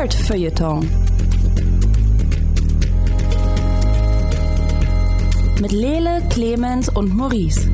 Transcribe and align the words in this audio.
Nerd 0.00 0.14
Feuilleton. 0.14 0.88
Mit 5.60 5.72
Lele, 5.72 6.22
Clemens 6.30 6.88
und 6.88 7.14
Maurice. 7.14 7.68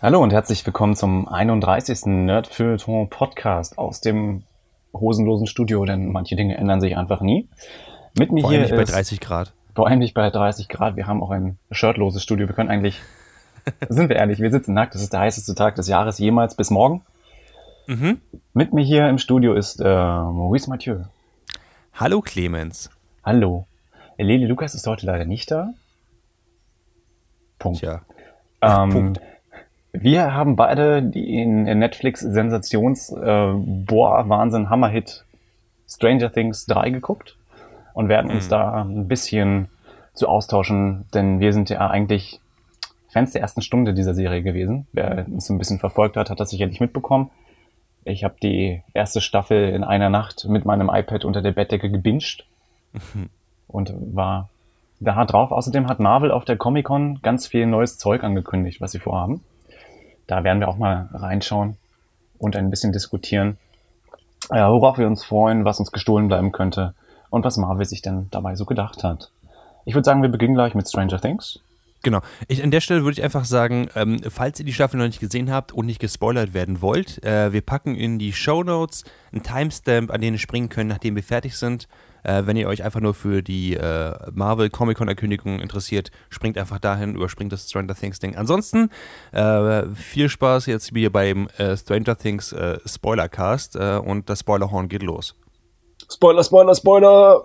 Hallo 0.00 0.22
und 0.22 0.32
herzlich 0.32 0.64
willkommen 0.64 0.96
zum 0.96 1.28
31. 1.28 2.06
Nerd 2.06 2.46
Feuilleton 2.46 3.10
Podcast 3.10 3.76
aus 3.76 4.00
dem 4.00 4.44
hosenlosen 4.94 5.46
Studio, 5.46 5.84
denn 5.84 6.10
manche 6.12 6.34
Dinge 6.34 6.56
ändern 6.56 6.80
sich 6.80 6.96
einfach 6.96 7.20
nie. 7.20 7.46
Mit 8.18 8.32
mir 8.32 8.40
Vor 8.40 8.50
hier 8.52 8.60
allem 8.60 8.70
nicht 8.70 8.86
bei 8.86 8.90
30 8.90 9.20
Grad. 9.20 9.52
Vor 9.74 9.86
allem 9.86 9.98
nicht 9.98 10.14
bei 10.14 10.30
30 10.30 10.66
Grad. 10.68 10.96
Wir 10.96 11.06
haben 11.06 11.22
auch 11.22 11.30
ein 11.30 11.58
shirtloses 11.70 12.22
Studio. 12.22 12.48
Wir 12.48 12.54
können 12.54 12.70
eigentlich, 12.70 13.02
sind 13.88 14.08
wir 14.08 14.16
ehrlich, 14.16 14.40
wir 14.40 14.50
sitzen 14.50 14.74
nackt. 14.74 14.94
Das 14.94 15.02
ist 15.02 15.12
der 15.12 15.20
heißeste 15.20 15.54
Tag 15.54 15.74
des 15.76 15.88
Jahres 15.88 16.18
jemals 16.18 16.54
bis 16.54 16.70
morgen. 16.70 17.02
Mhm. 17.86 18.20
Mit 18.52 18.72
mir 18.72 18.84
hier 18.84 19.08
im 19.08 19.18
Studio 19.18 19.54
ist 19.54 19.80
äh, 19.80 19.84
Maurice 19.84 20.68
Mathieu. 20.68 21.04
Hallo 21.94 22.20
Clemens. 22.20 22.90
Hallo. 23.24 23.66
Lili 24.18 24.46
Lukas 24.46 24.74
ist 24.74 24.86
heute 24.86 25.06
leider 25.06 25.24
nicht 25.24 25.50
da. 25.50 25.70
Punkt. 27.58 27.80
Tja. 27.80 28.02
Ähm, 28.60 28.90
Punkt. 28.90 29.20
Wir 29.92 30.34
haben 30.34 30.54
beide 30.56 31.02
den 31.02 31.64
Netflix-Sensations- 31.64 33.16
äh, 33.16 33.54
Boah, 33.86 34.28
Wahnsinn, 34.28 34.70
Hammerhit 34.70 35.24
Stranger 35.88 36.30
Things 36.30 36.66
3 36.66 36.90
geguckt 36.90 37.36
und 37.94 38.08
werden 38.08 38.30
uns 38.30 38.46
mhm. 38.46 38.50
da 38.50 38.82
ein 38.82 39.08
bisschen 39.08 39.68
zu 40.12 40.28
austauschen, 40.28 41.06
denn 41.14 41.40
wir 41.40 41.52
sind 41.52 41.70
ja 41.70 41.88
eigentlich 41.88 42.40
Fans 43.08 43.32
der 43.32 43.42
ersten 43.42 43.62
Stunde 43.62 43.94
dieser 43.94 44.14
Serie 44.14 44.42
gewesen. 44.42 44.86
Wer 44.92 45.26
uns 45.28 45.46
so 45.46 45.54
ein 45.54 45.58
bisschen 45.58 45.78
verfolgt 45.78 46.16
hat, 46.16 46.30
hat 46.30 46.40
das 46.40 46.50
sicherlich 46.50 46.80
mitbekommen. 46.80 47.30
Ich 48.04 48.24
habe 48.24 48.36
die 48.42 48.82
erste 48.94 49.20
Staffel 49.20 49.70
in 49.70 49.84
einer 49.84 50.10
Nacht 50.10 50.46
mit 50.48 50.64
meinem 50.64 50.90
iPad 50.92 51.24
unter 51.24 51.42
der 51.42 51.52
Bettdecke 51.52 51.90
gebinged 51.90 52.44
mhm. 52.92 53.28
und 53.68 53.92
war 54.14 54.48
da 55.00 55.24
drauf. 55.24 55.52
Außerdem 55.52 55.88
hat 55.88 56.00
Marvel 56.00 56.30
auf 56.30 56.44
der 56.44 56.56
Comic-Con 56.56 57.20
ganz 57.22 57.46
viel 57.46 57.66
neues 57.66 57.98
Zeug 57.98 58.24
angekündigt, 58.24 58.80
was 58.80 58.92
sie 58.92 58.98
vorhaben. 58.98 59.42
Da 60.26 60.44
werden 60.44 60.60
wir 60.60 60.68
auch 60.68 60.76
mal 60.76 61.08
reinschauen 61.12 61.76
und 62.38 62.56
ein 62.56 62.70
bisschen 62.70 62.92
diskutieren, 62.92 63.56
äh, 64.50 64.60
worauf 64.60 64.98
wir 64.98 65.06
uns 65.06 65.24
freuen, 65.24 65.64
was 65.64 65.80
uns 65.80 65.92
gestohlen 65.92 66.28
bleiben 66.28 66.52
könnte 66.52 66.94
und 67.30 67.44
was 67.44 67.56
Marvel 67.56 67.84
sich 67.84 68.02
denn 68.02 68.28
dabei 68.30 68.54
so 68.54 68.64
gedacht 68.64 69.04
hat. 69.04 69.30
Ich 69.84 69.94
würde 69.94 70.04
sagen, 70.04 70.22
wir 70.22 70.28
beginnen 70.28 70.54
gleich 70.54 70.74
mit 70.74 70.88
Stranger 70.88 71.20
Things. 71.20 71.60
Genau. 72.02 72.20
Ich, 72.46 72.62
an 72.62 72.70
der 72.70 72.80
Stelle 72.80 73.02
würde 73.02 73.18
ich 73.18 73.24
einfach 73.24 73.44
sagen, 73.44 73.88
ähm, 73.96 74.20
falls 74.28 74.58
ihr 74.60 74.64
die 74.64 74.72
Staffel 74.72 74.98
noch 74.98 75.06
nicht 75.06 75.20
gesehen 75.20 75.50
habt 75.50 75.72
und 75.72 75.86
nicht 75.86 76.00
gespoilert 76.00 76.54
werden 76.54 76.80
wollt, 76.80 77.22
äh, 77.24 77.52
wir 77.52 77.60
packen 77.60 77.96
in 77.96 78.18
die 78.18 78.32
Show 78.32 78.62
Notes 78.62 79.04
einen 79.32 79.42
Timestamp, 79.42 80.12
an 80.12 80.20
den 80.20 80.34
ihr 80.34 80.38
springen 80.38 80.68
könnt, 80.68 80.88
nachdem 80.88 81.16
wir 81.16 81.22
fertig 81.22 81.56
sind. 81.56 81.88
Äh, 82.22 82.46
wenn 82.46 82.56
ihr 82.56 82.68
euch 82.68 82.84
einfach 82.84 83.00
nur 83.00 83.14
für 83.14 83.42
die 83.42 83.74
äh, 83.74 84.12
Marvel 84.32 84.70
Comic 84.70 84.98
Con 84.98 85.08
Ankündigung 85.08 85.60
interessiert, 85.60 86.10
springt 86.30 86.56
einfach 86.56 86.78
dahin, 86.78 87.14
überspringt 87.14 87.52
das 87.52 87.68
Stranger 87.68 87.94
Things 87.94 88.18
Ding. 88.20 88.36
Ansonsten 88.36 88.90
äh, 89.32 89.86
viel 89.94 90.28
Spaß 90.28 90.66
jetzt 90.66 90.90
hier 90.94 91.12
beim 91.12 91.48
äh, 91.58 91.76
Stranger 91.76 92.16
Things 92.16 92.52
äh, 92.52 92.78
Spoilercast 92.86 93.76
und 93.76 94.28
das 94.30 94.40
Spoilerhorn 94.40 94.88
geht 94.88 95.02
los. 95.02 95.34
Spoiler, 96.10 96.44
Spoiler, 96.44 96.74
Spoiler. 96.74 97.42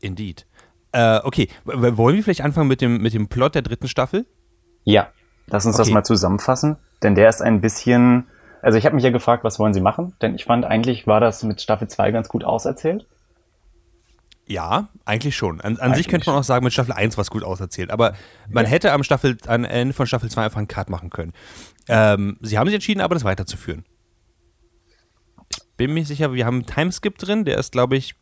Indeed. 0.00 0.47
Äh, 0.92 1.20
okay, 1.22 1.48
wollen 1.64 2.16
wir 2.16 2.22
vielleicht 2.22 2.42
anfangen 2.42 2.68
mit 2.68 2.80
dem, 2.80 3.02
mit 3.02 3.14
dem 3.14 3.28
Plot 3.28 3.54
der 3.54 3.62
dritten 3.62 3.88
Staffel? 3.88 4.26
Ja, 4.84 5.08
lass 5.46 5.66
uns 5.66 5.76
okay. 5.76 5.84
das 5.84 5.92
mal 5.92 6.04
zusammenfassen, 6.04 6.76
denn 7.02 7.14
der 7.14 7.28
ist 7.28 7.42
ein 7.42 7.60
bisschen, 7.60 8.26
also 8.62 8.78
ich 8.78 8.86
habe 8.86 8.94
mich 8.94 9.04
ja 9.04 9.10
gefragt, 9.10 9.44
was 9.44 9.58
wollen 9.58 9.74
sie 9.74 9.80
machen, 9.80 10.14
denn 10.22 10.34
ich 10.34 10.44
fand 10.44 10.64
eigentlich 10.64 11.06
war 11.06 11.20
das 11.20 11.42
mit 11.42 11.60
Staffel 11.60 11.88
2 11.88 12.10
ganz 12.10 12.28
gut 12.28 12.44
auserzählt. 12.44 13.06
Ja, 14.46 14.88
eigentlich 15.04 15.36
schon. 15.36 15.60
An, 15.60 15.76
an 15.76 15.94
sich 15.94 16.08
könnte 16.08 16.30
man 16.30 16.38
auch 16.38 16.44
sagen, 16.44 16.64
mit 16.64 16.72
Staffel 16.72 16.92
1 16.92 17.18
was 17.18 17.28
gut 17.28 17.44
auserzählt. 17.44 17.90
Aber 17.90 18.14
man 18.48 18.64
ja. 18.64 18.70
hätte 18.70 18.92
am, 18.92 19.04
Staffel, 19.04 19.36
am 19.46 19.64
Ende 19.64 19.92
von 19.92 20.06
Staffel 20.06 20.30
2 20.30 20.44
einfach 20.44 20.56
einen 20.56 20.68
Cut 20.68 20.88
machen 20.88 21.10
können. 21.10 21.34
Ähm, 21.86 22.38
sie 22.40 22.56
haben 22.56 22.66
sich 22.66 22.74
entschieden, 22.74 23.02
aber 23.02 23.14
das 23.14 23.24
weiterzuführen. 23.24 23.84
Ich 25.50 25.58
bin 25.76 25.92
mir 25.92 26.06
sicher, 26.06 26.32
wir 26.32 26.46
haben 26.46 26.56
einen 26.56 26.66
Timeskip 26.66 27.18
drin, 27.18 27.44
der 27.44 27.58
ist, 27.58 27.72
glaube 27.72 27.96
ich, 27.96 28.14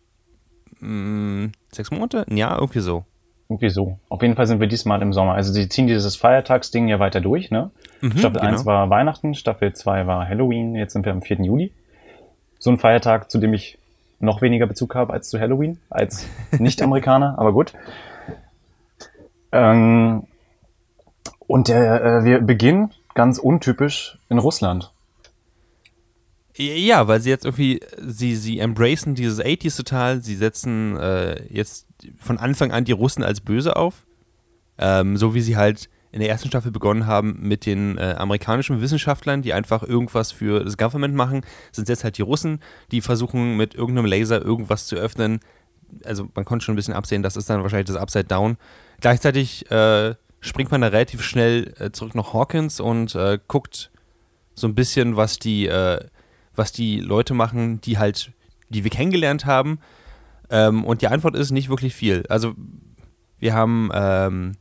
mh, 0.81 1.43
hm, 1.45 1.53
sechs 1.73 1.91
Monate? 1.91 2.25
Ja, 2.29 2.57
irgendwie 2.59 2.81
so. 2.81 3.05
Irgendwie 3.49 3.71
so. 3.71 3.99
Auf 4.09 4.23
jeden 4.23 4.35
Fall 4.35 4.47
sind 4.47 4.61
wir 4.61 4.67
diesmal 4.67 5.03
im 5.03 5.13
Sommer. 5.13 5.35
Also 5.35 5.53
sie 5.53 5.69
ziehen 5.69 5.87
dieses 5.87 6.17
Feiertagsding 6.17 6.89
ja 6.89 6.99
weiter 6.99 7.21
durch, 7.21 7.51
ne? 7.51 7.71
Mhm, 8.01 8.19
Staffel 8.19 8.41
genau. 8.41 8.53
1 8.53 8.67
war 8.67 8.91
Weihnachten, 8.91 9.35
Staffel 9.35 9.73
2 9.73 10.07
war 10.07 10.29
Halloween, 10.29 10.75
jetzt 10.75 10.95
sind 10.95 11.05
wir 11.05 11.13
am 11.13 11.23
4. 11.23 11.43
Juli. 11.43 11.73
So 12.59 12.71
ein 12.71 12.79
Feiertag, 12.79 13.31
zu 13.31 13.39
dem 13.39 13.55
ich 13.55 13.79
noch 14.19 14.43
weniger 14.43 14.67
Bezug 14.67 14.95
habe 14.95 15.13
als 15.13 15.29
zu 15.29 15.39
Halloween, 15.39 15.79
als 15.91 16.27
Nicht-Amerikaner, 16.59 17.39
aber 17.39 17.53
gut. 17.53 17.73
Ähm, 19.53 20.25
und 21.47 21.69
der, 21.69 22.03
äh, 22.03 22.25
wir 22.25 22.41
beginnen 22.41 22.93
ganz 23.15 23.39
untypisch 23.39 24.19
in 24.29 24.39
Russland. 24.39 24.93
Ja, 26.59 27.06
weil 27.06 27.21
sie 27.21 27.28
jetzt 27.28 27.44
irgendwie, 27.44 27.81
sie, 28.00 28.34
sie 28.34 28.59
embracen 28.59 29.15
dieses 29.15 29.41
80s 29.41 29.77
total, 29.77 30.22
sie 30.22 30.37
setzen 30.37 30.97
äh, 30.97 31.43
jetzt 31.53 31.87
von 32.19 32.39
Anfang 32.39 32.72
an 32.72 32.84
die 32.84 32.93
Russen 32.93 33.22
als 33.22 33.41
böse 33.41 33.77
auf. 33.77 34.06
Ähm, 34.78 35.16
so 35.16 35.34
wie 35.34 35.41
sie 35.41 35.56
halt 35.56 35.89
in 36.12 36.21
der 36.21 36.31
ersten 36.31 36.49
Staffel 36.49 36.71
begonnen 36.71 37.06
haben 37.06 37.39
mit 37.41 37.66
den 37.66 37.99
äh, 37.99 38.15
amerikanischen 38.16 38.81
Wissenschaftlern, 38.81 39.43
die 39.43 39.53
einfach 39.53 39.83
irgendwas 39.83 40.33
für 40.33 40.65
das 40.65 40.78
Government 40.78 41.15
machen, 41.15 41.43
sind 41.72 41.91
jetzt 41.91 42.05
halt 42.05 42.16
die 42.16 42.22
Russen, 42.22 42.61
die 42.91 43.03
versuchen 43.03 43.56
mit 43.59 43.75
irgendeinem 43.75 44.06
Laser 44.06 44.41
irgendwas 44.41 44.87
zu 44.87 44.97
öffnen. 44.97 45.41
Also 46.05 46.28
man 46.34 46.47
konnte 46.47 46.65
schon 46.65 46.72
ein 46.72 46.77
bisschen 46.77 46.95
absehen, 46.95 47.22
das 47.22 47.37
ist 47.37 47.50
dann 47.50 47.62
wahrscheinlich 47.62 47.89
das 47.89 47.97
Upside 47.97 48.25
Down. 48.25 48.56
Gleichzeitig 49.00 49.71
äh, 49.71 50.15
springt 50.41 50.71
man 50.71 50.81
da 50.81 50.89
relativ 50.89 51.22
schnell 51.22 51.75
äh, 51.78 51.91
zurück 51.91 52.15
nach 52.15 52.33
Hawkins 52.33 52.81
und 52.81 53.15
äh, 53.15 53.39
guckt 53.47 53.91
so 54.55 54.66
ein 54.66 54.75
bisschen, 54.75 55.16
was 55.16 55.39
die 55.39 55.66
äh, 55.66 56.03
was 56.56 56.72
die 56.72 57.00
Leute 57.00 57.34
machen, 57.34 57.81
die 57.81 57.99
halt, 57.99 58.33
die 58.69 58.84
wir 58.84 58.91
kennengelernt 58.91 59.47
haben. 59.47 59.78
Ähm, 60.50 60.84
und 60.84 61.03
die 61.03 61.09
Antwort 61.09 61.37
ist 61.37 61.50
nicht 61.50 61.69
wirklich 61.69 61.94
viel. 61.94 62.25
Also 62.28 62.55
wir 63.39 63.55
haben 63.55 63.91
ähm, 63.93 64.53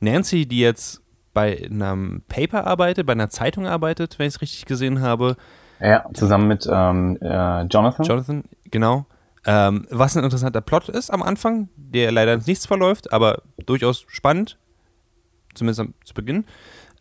Nancy, 0.00 0.46
die 0.46 0.60
jetzt 0.60 1.02
bei 1.34 1.64
einem 1.64 2.22
Paper 2.28 2.66
arbeitet, 2.66 3.06
bei 3.06 3.12
einer 3.12 3.30
Zeitung 3.30 3.66
arbeitet, 3.66 4.18
wenn 4.18 4.26
ich 4.26 4.34
es 4.34 4.40
richtig 4.40 4.66
gesehen 4.66 5.00
habe. 5.00 5.36
Ja, 5.80 6.04
zusammen 6.12 6.48
mit 6.48 6.68
ähm, 6.70 7.18
äh, 7.20 7.62
Jonathan. 7.62 8.06
Jonathan, 8.06 8.44
genau. 8.70 9.06
Ähm, 9.44 9.86
was 9.90 10.16
ein 10.16 10.22
interessanter 10.22 10.60
Plot 10.60 10.88
ist 10.88 11.10
am 11.10 11.22
Anfang, 11.22 11.68
der 11.76 12.12
leider 12.12 12.32
ins 12.32 12.46
Nichts 12.46 12.66
verläuft, 12.66 13.12
aber 13.12 13.42
durchaus 13.66 14.04
spannend, 14.08 14.58
zumindest 15.54 15.80
am, 15.80 15.94
zu 16.04 16.14
Beginn. 16.14 16.44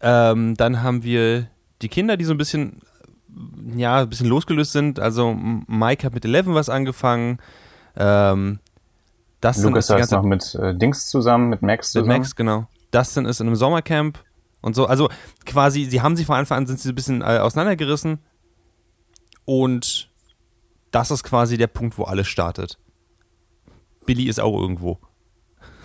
Ähm, 0.02 0.56
dann 0.56 0.82
haben 0.82 1.04
wir 1.04 1.48
die 1.84 1.90
Kinder, 1.90 2.18
die 2.18 2.26
so 2.26 2.34
ein 2.34 2.38
bisschen 2.38 2.82
ja, 3.76 4.02
ein 4.02 4.10
bisschen 4.10 4.28
losgelöst 4.28 4.72
sind. 4.74 5.00
Also 5.00 5.34
Mike 5.34 6.06
hat 6.06 6.14
mit 6.14 6.26
Eleven 6.26 6.54
was 6.54 6.70
angefangen. 6.70 7.40
Ähm, 7.96 8.60
Dustin 9.42 9.70
Lukas 9.70 9.90
ist 9.90 10.12
noch 10.12 10.24
mit 10.24 10.56
äh, 10.56 10.76
Dings 10.76 11.08
zusammen, 11.08 11.50
mit 11.50 11.62
Max 11.62 11.92
zusammen. 11.92 12.10
Mit 12.10 12.18
Max, 12.20 12.36
genau. 12.36 12.68
Dustin 12.92 13.26
ist 13.26 13.42
in 13.42 13.48
einem 13.48 13.56
Sommercamp 13.56 14.20
und 14.62 14.76
so. 14.76 14.86
Also 14.86 15.10
quasi, 15.46 15.86
sie 15.86 16.02
haben 16.02 16.16
sich 16.16 16.26
von 16.26 16.36
Anfang 16.36 16.60
an 16.60 16.68
sind 16.68 16.80
sie 16.80 16.90
ein 16.90 16.96
bisschen 16.96 17.22
äh, 17.22 17.40
auseinandergerissen. 17.40 18.20
Und 19.46 20.10
das 20.92 21.10
ist 21.10 21.24
quasi 21.24 21.58
der 21.58 21.68
Punkt, 21.68 21.98
wo 21.98 22.04
alles 22.04 22.28
startet. 22.28 22.78
Billy 24.06 24.26
ist 24.26 24.40
auch 24.40 24.60
irgendwo. 24.60 25.00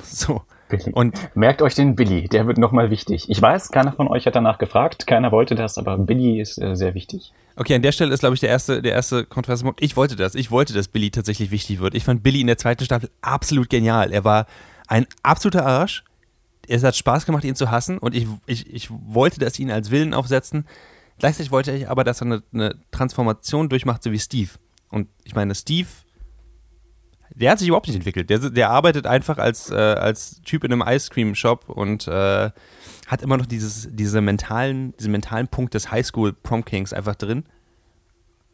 So. 0.03 0.43
Billy. 0.69 0.93
Und 0.93 1.31
merkt 1.35 1.63
euch 1.63 1.75
den 1.75 1.97
Billy, 1.97 2.29
der 2.29 2.47
wird 2.47 2.59
nochmal 2.59 2.91
wichtig. 2.91 3.27
Ich 3.29 3.41
weiß, 3.41 3.71
keiner 3.71 3.93
von 3.93 4.09
euch 4.09 4.27
hat 4.27 4.35
danach 4.37 4.59
gefragt, 4.59 5.07
keiner 5.07 5.33
wollte 5.33 5.55
das, 5.55 5.79
aber 5.79 5.97
Billy 5.99 6.41
ist 6.41 6.61
äh, 6.61 6.75
sehr 6.75 6.95
wichtig. 6.95 7.33
Okay, 7.57 7.75
an 7.75 7.83
der 7.83 7.93
Stelle 7.93 8.13
ist, 8.13 8.21
glaube 8.21 8.35
ich, 8.35 8.41
der 8.41 8.51
erste, 8.51 8.83
der 8.83 8.93
erste 8.93 9.25
Kontroverse 9.25 9.65
Ich 9.81 9.97
wollte 9.97 10.17
das. 10.17 10.35
Ich 10.35 10.51
wollte, 10.51 10.75
dass 10.75 10.89
Billy 10.89 11.11
tatsächlich 11.11 11.51
wichtig 11.51 11.81
wird. 11.81 11.95
Ich 11.95 12.05
fand 12.05 12.23
Billy 12.23 12.41
in 12.41 12.47
der 12.47 12.59
zweiten 12.59 12.85
Staffel 12.85 13.11
absolut 13.23 13.71
genial. 13.71 14.13
Er 14.13 14.25
war 14.25 14.47
ein 14.89 15.07
absoluter 15.23 15.65
Arsch. 15.65 16.05
Es 16.69 16.83
hat 16.83 16.97
Spaß 16.97 17.27
gemacht, 17.27 17.45
ihn 17.45 17.55
zu 17.55 17.71
hassen 17.71 17.99
und 17.99 18.15
ich, 18.15 18.27
ich, 18.47 18.73
ich 18.73 18.89
wollte, 18.91 19.39
dass 19.39 19.55
sie 19.55 19.63
ihn 19.63 19.71
als 19.71 19.91
Willen 19.91 20.15
aufsetzen. 20.15 20.67
Gleichzeitig 21.19 21.51
wollte 21.53 21.73
ich 21.73 21.89
aber, 21.89 22.05
dass 22.05 22.21
er 22.21 22.27
eine, 22.27 22.43
eine 22.53 22.75
Transformation 22.91 23.69
durchmacht, 23.69 24.03
so 24.03 24.13
wie 24.13 24.19
Steve. 24.19 24.51
Und 24.91 25.09
ich 25.25 25.35
meine, 25.35 25.55
Steve 25.55 25.87
der 27.35 27.51
hat 27.51 27.59
sich 27.59 27.69
überhaupt 27.69 27.87
nicht 27.87 27.97
entwickelt. 27.97 28.31
Der, 28.31 28.39
der 28.39 28.71
arbeitet 28.71 29.07
einfach 29.07 29.39
als, 29.39 29.71
äh, 29.71 29.75
als 29.75 30.41
Typ 30.43 30.65
in 30.65 30.73
einem 30.73 30.85
Ice 30.87 31.11
Cream 31.11 31.35
Shop 31.35 31.69
und 31.69 32.07
äh, 32.09 32.51
hat 33.07 33.23
immer 33.23 33.37
noch 33.37 33.47
dieses, 33.47 33.89
diese 33.93 34.21
mentalen, 34.21 34.95
diesen 34.97 35.13
mentalen 35.13 35.49
Punkt 35.49 35.75
des 35.75 35.91
Highschool 35.91 36.33
Prom 36.33 36.65
Kings 36.65 36.93
einfach 36.93 37.15
drin. 37.15 37.45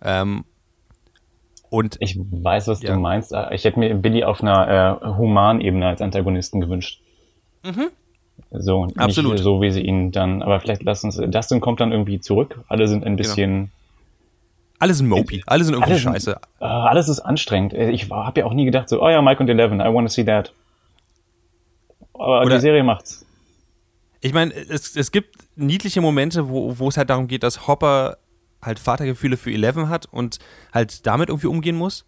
Ähm, 0.02 0.44
und 1.70 1.96
ich 2.00 2.18
weiß, 2.18 2.68
was 2.68 2.82
ja. 2.82 2.92
du 2.92 3.00
meinst. 3.00 3.34
Ich 3.50 3.64
hätte 3.64 3.78
mir 3.78 3.94
Billy 3.94 4.24
auf 4.24 4.42
einer 4.42 5.00
äh, 5.02 5.06
humanen 5.16 5.62
Ebene 5.62 5.86
als 5.86 6.02
Antagonisten 6.02 6.60
gewünscht. 6.60 7.00
Mhm. 7.64 7.88
So, 8.50 8.88
Absolut. 8.96 9.32
nicht 9.32 9.42
so, 9.42 9.62
wie 9.62 9.70
sie 9.70 9.80
ihn 9.80 10.10
dann, 10.10 10.42
aber 10.42 10.60
vielleicht 10.60 10.82
lassen 10.82 11.10
sie, 11.10 11.28
Dustin 11.28 11.60
kommt 11.60 11.80
dann 11.80 11.92
irgendwie 11.92 12.20
zurück. 12.20 12.62
Alle 12.68 12.88
sind 12.88 13.04
ein 13.04 13.16
bisschen, 13.16 13.70
Alle 14.82 14.94
sind 14.94 15.06
mopey, 15.08 15.42
alle 15.46 15.62
sind 15.62 15.74
irgendwie 15.74 15.92
Alle 15.92 16.00
sind- 16.00 16.12
scheiße. 16.12 16.40
äh, 16.60 16.64
alles 16.64 17.08
ist 17.08 17.20
anstrengend. 17.20 17.72
Ich 17.72 18.10
habe 18.10 18.40
ja 18.40 18.46
auch 18.46 18.52
nie 18.52 18.64
gedacht 18.64 18.88
so, 18.88 19.00
oh 19.00 19.08
ja, 19.08 19.22
Mike 19.22 19.40
und 19.40 19.48
Eleven, 19.48 19.78
I 19.80 19.84
wanna 19.84 20.08
see 20.08 20.24
that. 20.24 20.52
Aber 22.14 22.42
Oder- 22.42 22.56
die 22.56 22.60
Serie 22.60 22.82
macht's. 22.82 23.24
Ich 24.20 24.32
meine, 24.32 24.52
es, 24.54 24.96
es 24.96 25.10
gibt 25.12 25.36
niedliche 25.56 26.00
Momente, 26.00 26.48
wo, 26.48 26.78
wo 26.78 26.88
es 26.88 26.96
halt 26.96 27.10
darum 27.10 27.26
geht, 27.26 27.42
dass 27.42 27.66
Hopper 27.66 28.18
halt 28.60 28.78
Vatergefühle 28.78 29.36
für 29.36 29.50
Eleven 29.52 29.88
hat 29.88 30.06
und 30.06 30.38
halt 30.72 31.06
damit 31.06 31.28
irgendwie 31.28 31.48
umgehen 31.48 31.76
muss. 31.76 32.04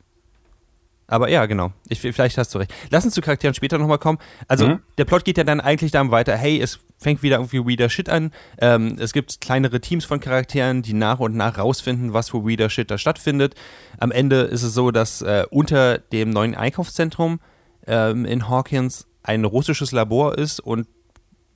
Aber 1.06 1.28
ja, 1.28 1.44
genau. 1.46 1.72
Ich, 1.88 2.00
vielleicht 2.00 2.38
hast 2.38 2.54
du 2.54 2.58
recht. 2.58 2.72
Lass 2.90 3.04
uns 3.04 3.14
zu 3.14 3.20
Charakteren 3.20 3.54
später 3.54 3.78
nochmal 3.78 3.98
kommen. 3.98 4.18
Also, 4.48 4.66
Mhm. 4.68 4.80
der 4.96 5.04
Plot 5.04 5.24
geht 5.24 5.36
ja 5.38 5.44
dann 5.44 5.60
eigentlich 5.60 5.90
dann 5.92 6.10
weiter. 6.10 6.36
Hey, 6.36 6.60
es 6.60 6.78
fängt 7.04 7.22
wieder 7.22 7.36
irgendwie 7.36 7.60
Weirder 7.60 7.90
Shit 7.90 8.08
an. 8.08 8.32
Ähm, 8.58 8.96
es 8.98 9.12
gibt 9.12 9.40
kleinere 9.40 9.80
Teams 9.80 10.04
von 10.04 10.20
Charakteren, 10.20 10.82
die 10.82 10.94
nach 10.94 11.20
und 11.20 11.36
nach 11.36 11.58
rausfinden, 11.58 12.14
was 12.14 12.30
für 12.30 12.44
Weirder 12.44 12.70
Shit 12.70 12.90
da 12.90 12.98
stattfindet. 12.98 13.54
Am 14.00 14.10
Ende 14.10 14.40
ist 14.40 14.62
es 14.62 14.74
so, 14.74 14.90
dass 14.90 15.22
äh, 15.22 15.44
unter 15.50 15.98
dem 15.98 16.30
neuen 16.30 16.54
Einkaufszentrum 16.54 17.40
ähm, 17.86 18.24
in 18.24 18.48
Hawkins 18.48 19.06
ein 19.22 19.44
russisches 19.44 19.92
Labor 19.92 20.36
ist 20.38 20.60
und 20.60 20.88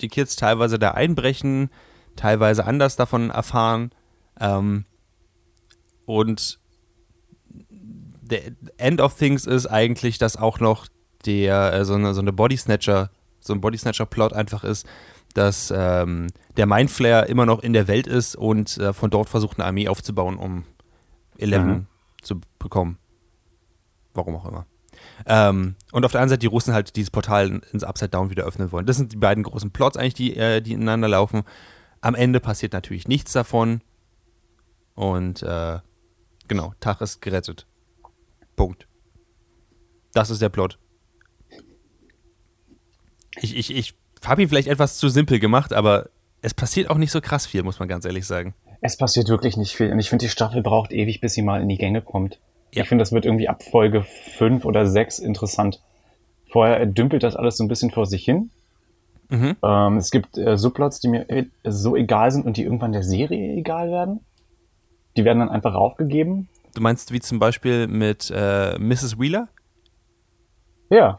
die 0.03 0.09
Kids 0.09 0.37
teilweise 0.37 0.79
da 0.79 0.93
einbrechen, 0.93 1.71
teilweise 2.15 2.67
anders 2.67 2.97
davon 2.97 3.31
erfahren. 3.31 3.91
Ähm, 4.39 4.85
und 6.05 6.61
der 8.21 8.43
End 8.77 9.01
of 9.01 9.17
Things 9.17 9.47
ist 9.47 9.67
eigentlich, 9.67 10.19
dass 10.19 10.37
auch 10.37 10.61
noch 10.61 10.89
der, 11.25 11.73
äh, 11.73 11.85
so 11.87 11.95
eine, 11.95 12.13
so 12.13 12.21
eine 12.21 12.35
Body 12.35 12.59
Snatcher, 12.59 13.11
so 13.41 13.55
ein 13.55 13.63
Body 13.63 13.79
Snatcher-Plot 13.79 14.35
einfach 14.35 14.63
ist, 14.63 14.87
dass 15.35 15.73
ähm, 15.75 16.29
der 16.57 16.67
Mindflayer 16.67 17.27
immer 17.29 17.47
noch 17.47 17.61
in 17.63 17.73
der 17.73 17.87
Welt 17.89 18.07
ist 18.07 18.35
und 18.37 18.77
äh, 18.79 18.93
von 18.93 19.11
dort 19.11 19.29
versucht, 19.29 19.59
eine 19.59 19.67
Armee 19.67 19.89
aufzubauen, 19.89 20.37
um 20.37 20.65
Eleven 21.37 21.69
Mhm. 21.71 21.87
zu 22.23 22.41
bekommen. 22.59 22.99
Warum 24.15 24.35
auch 24.37 24.47
immer. 24.47 24.67
Ähm, 25.27 25.77
und 25.93 26.05
auf 26.05 26.11
der 26.13 26.21
anderen 26.21 26.31
Seite 26.31 26.41
die 26.41 26.47
Russen 26.47 26.75
halt 26.75 26.97
dieses 26.97 27.11
Portal 27.11 27.61
ins 27.73 27.85
Upside 27.85 28.09
Down 28.09 28.31
wieder 28.31 28.45
öffnen 28.45 28.73
wollen. 28.73 28.87
Das 28.87 28.97
sind 28.97 29.13
die 29.13 29.17
beiden 29.17 29.45
großen 29.45 29.71
Plots 29.71 29.97
eigentlich, 29.97 30.15
die, 30.15 30.37
äh, 30.37 30.61
die 30.61 30.73
ineinander 30.73 31.09
laufen. 31.09 31.43
Am 32.01 32.15
Ende 32.15 32.41
passiert 32.41 32.73
natürlich 32.73 33.07
nichts 33.07 33.33
davon. 33.33 33.81
Und 34.95 35.43
äh, 35.45 35.79
genau, 36.49 36.73
Tag 36.81 37.01
ist 37.01 37.21
gerettet. 37.23 37.67
Punkt. 38.57 38.89
Das 40.15 40.31
ist 40.31 40.43
der 40.43 40.49
Plot. 40.49 40.79
Ich, 43.41 43.57
ich, 43.57 43.71
ich 43.75 43.95
ihn 44.39 44.49
vielleicht 44.49 44.69
etwas 44.69 44.99
zu 44.99 45.09
simpel 45.09 45.39
gemacht, 45.39 45.73
aber 45.73 46.09
es 46.43 46.55
passiert 46.55 46.91
auch 46.91 46.99
nicht 46.99 47.11
so 47.11 47.21
krass 47.21 47.47
viel, 47.47 47.63
muss 47.63 47.79
man 47.79 47.89
ganz 47.89 48.05
ehrlich 48.05 48.27
sagen. 48.27 48.55
Es 48.81 48.97
passiert 48.97 49.29
wirklich 49.29 49.57
nicht 49.57 49.75
viel. 49.75 49.91
Und 49.91 49.99
ich 49.99 50.09
finde, 50.09 50.25
die 50.25 50.31
Staffel 50.31 50.63
braucht 50.63 50.93
ewig, 50.93 51.21
bis 51.21 51.35
sie 51.35 51.43
mal 51.43 51.61
in 51.61 51.69
die 51.69 51.79
Gänge 51.79 52.01
kommt. 52.01 52.39
Ja. 52.73 52.83
Ich 52.83 52.89
finde, 52.89 53.03
das 53.03 53.13
wird 53.13 53.25
irgendwie 53.25 53.49
ab 53.49 53.63
Folge 53.63 54.03
fünf 54.03 54.65
oder 54.65 54.87
sechs 54.87 55.19
interessant. 55.19 55.83
Vorher 56.51 56.87
dümpelt 56.87 57.23
das 57.23 57.37
alles 57.37 57.57
so 57.57 57.65
ein 57.65 57.69
bisschen 57.69 57.91
vor 57.91 58.07
sich 58.07 58.25
hin. 58.25 58.51
Mhm. 59.31 59.57
Ähm, 59.63 59.97
es 59.97 60.11
gibt 60.11 60.39
äh, 60.39 60.57
Subplots, 60.57 61.01
die 61.01 61.09
mir 61.09 61.29
äh, 61.29 61.47
so 61.65 61.97
egal 61.97 62.31
sind 62.31 62.47
und 62.47 62.57
die 62.57 62.63
irgendwann 62.63 62.93
der 62.93 63.03
Serie 63.03 63.57
egal 63.57 63.91
werden. 63.91 64.21
Die 65.17 65.25
werden 65.25 65.41
dann 65.41 65.51
einfach 65.51 65.75
raufgegeben. 65.75 66.49
Du 66.75 66.81
meinst 66.81 67.13
wie 67.13 67.21
zum 67.21 67.39
Beispiel 67.39 67.89
mit 67.89 68.33
äh, 68.35 68.79
Mrs. 68.79 69.19
Wheeler? 69.19 69.49
Ja. 70.91 71.19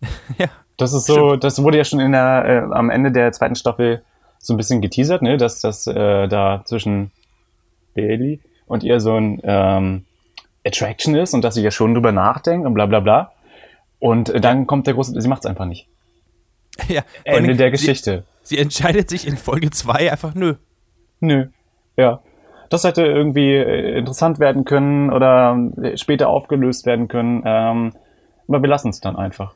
Ja. 0.38 0.48
Das 0.78 0.92
ist 0.92 1.06
so, 1.06 1.36
das 1.36 1.62
wurde 1.62 1.76
ja 1.76 1.84
schon 1.84 2.00
in 2.00 2.12
der, 2.12 2.44
äh, 2.46 2.74
am 2.74 2.88
Ende 2.88 3.10
der 3.10 3.32
zweiten 3.32 3.56
Staffel 3.56 4.02
so 4.38 4.54
ein 4.54 4.56
bisschen 4.56 4.80
geteasert, 4.80 5.22
ne, 5.22 5.36
dass 5.36 5.60
das 5.60 5.86
äh, 5.88 6.28
da 6.28 6.62
zwischen 6.64 7.10
Bailey 7.94 8.40
und 8.66 8.84
ihr 8.84 9.00
so 9.00 9.16
ein 9.16 9.40
ähm, 9.42 10.04
Attraction 10.64 11.16
ist 11.16 11.34
und 11.34 11.42
dass 11.42 11.54
sie 11.54 11.62
ja 11.62 11.72
schon 11.72 11.94
drüber 11.94 12.12
nachdenkt 12.12 12.64
und 12.64 12.74
bla 12.74 12.86
bla 12.86 13.00
bla. 13.00 13.32
Und 13.98 14.30
äh, 14.30 14.40
dann 14.40 14.68
kommt 14.68 14.86
der 14.86 14.94
große, 14.94 15.20
sie 15.20 15.28
macht's 15.28 15.46
einfach 15.46 15.66
nicht. 15.66 15.88
ja. 16.88 17.02
Ende 17.24 17.56
der 17.56 17.72
Geschichte. 17.72 18.24
Sie, 18.42 18.54
sie 18.54 18.62
entscheidet 18.62 19.10
sich 19.10 19.26
in 19.26 19.36
Folge 19.36 19.70
2 19.70 20.12
einfach, 20.12 20.34
nö. 20.34 20.54
Nö. 21.18 21.48
Ja. 21.96 22.20
Das 22.70 22.84
hätte 22.84 23.02
irgendwie 23.02 23.54
äh, 23.54 23.98
interessant 23.98 24.38
werden 24.38 24.64
können 24.64 25.10
oder 25.10 25.58
äh, 25.82 25.96
später 25.96 26.28
aufgelöst 26.28 26.86
werden 26.86 27.08
können. 27.08 27.42
Ähm, 27.44 27.92
aber 28.46 28.62
wir 28.62 28.68
lassen 28.68 28.90
es 28.90 29.00
dann 29.00 29.16
einfach. 29.16 29.54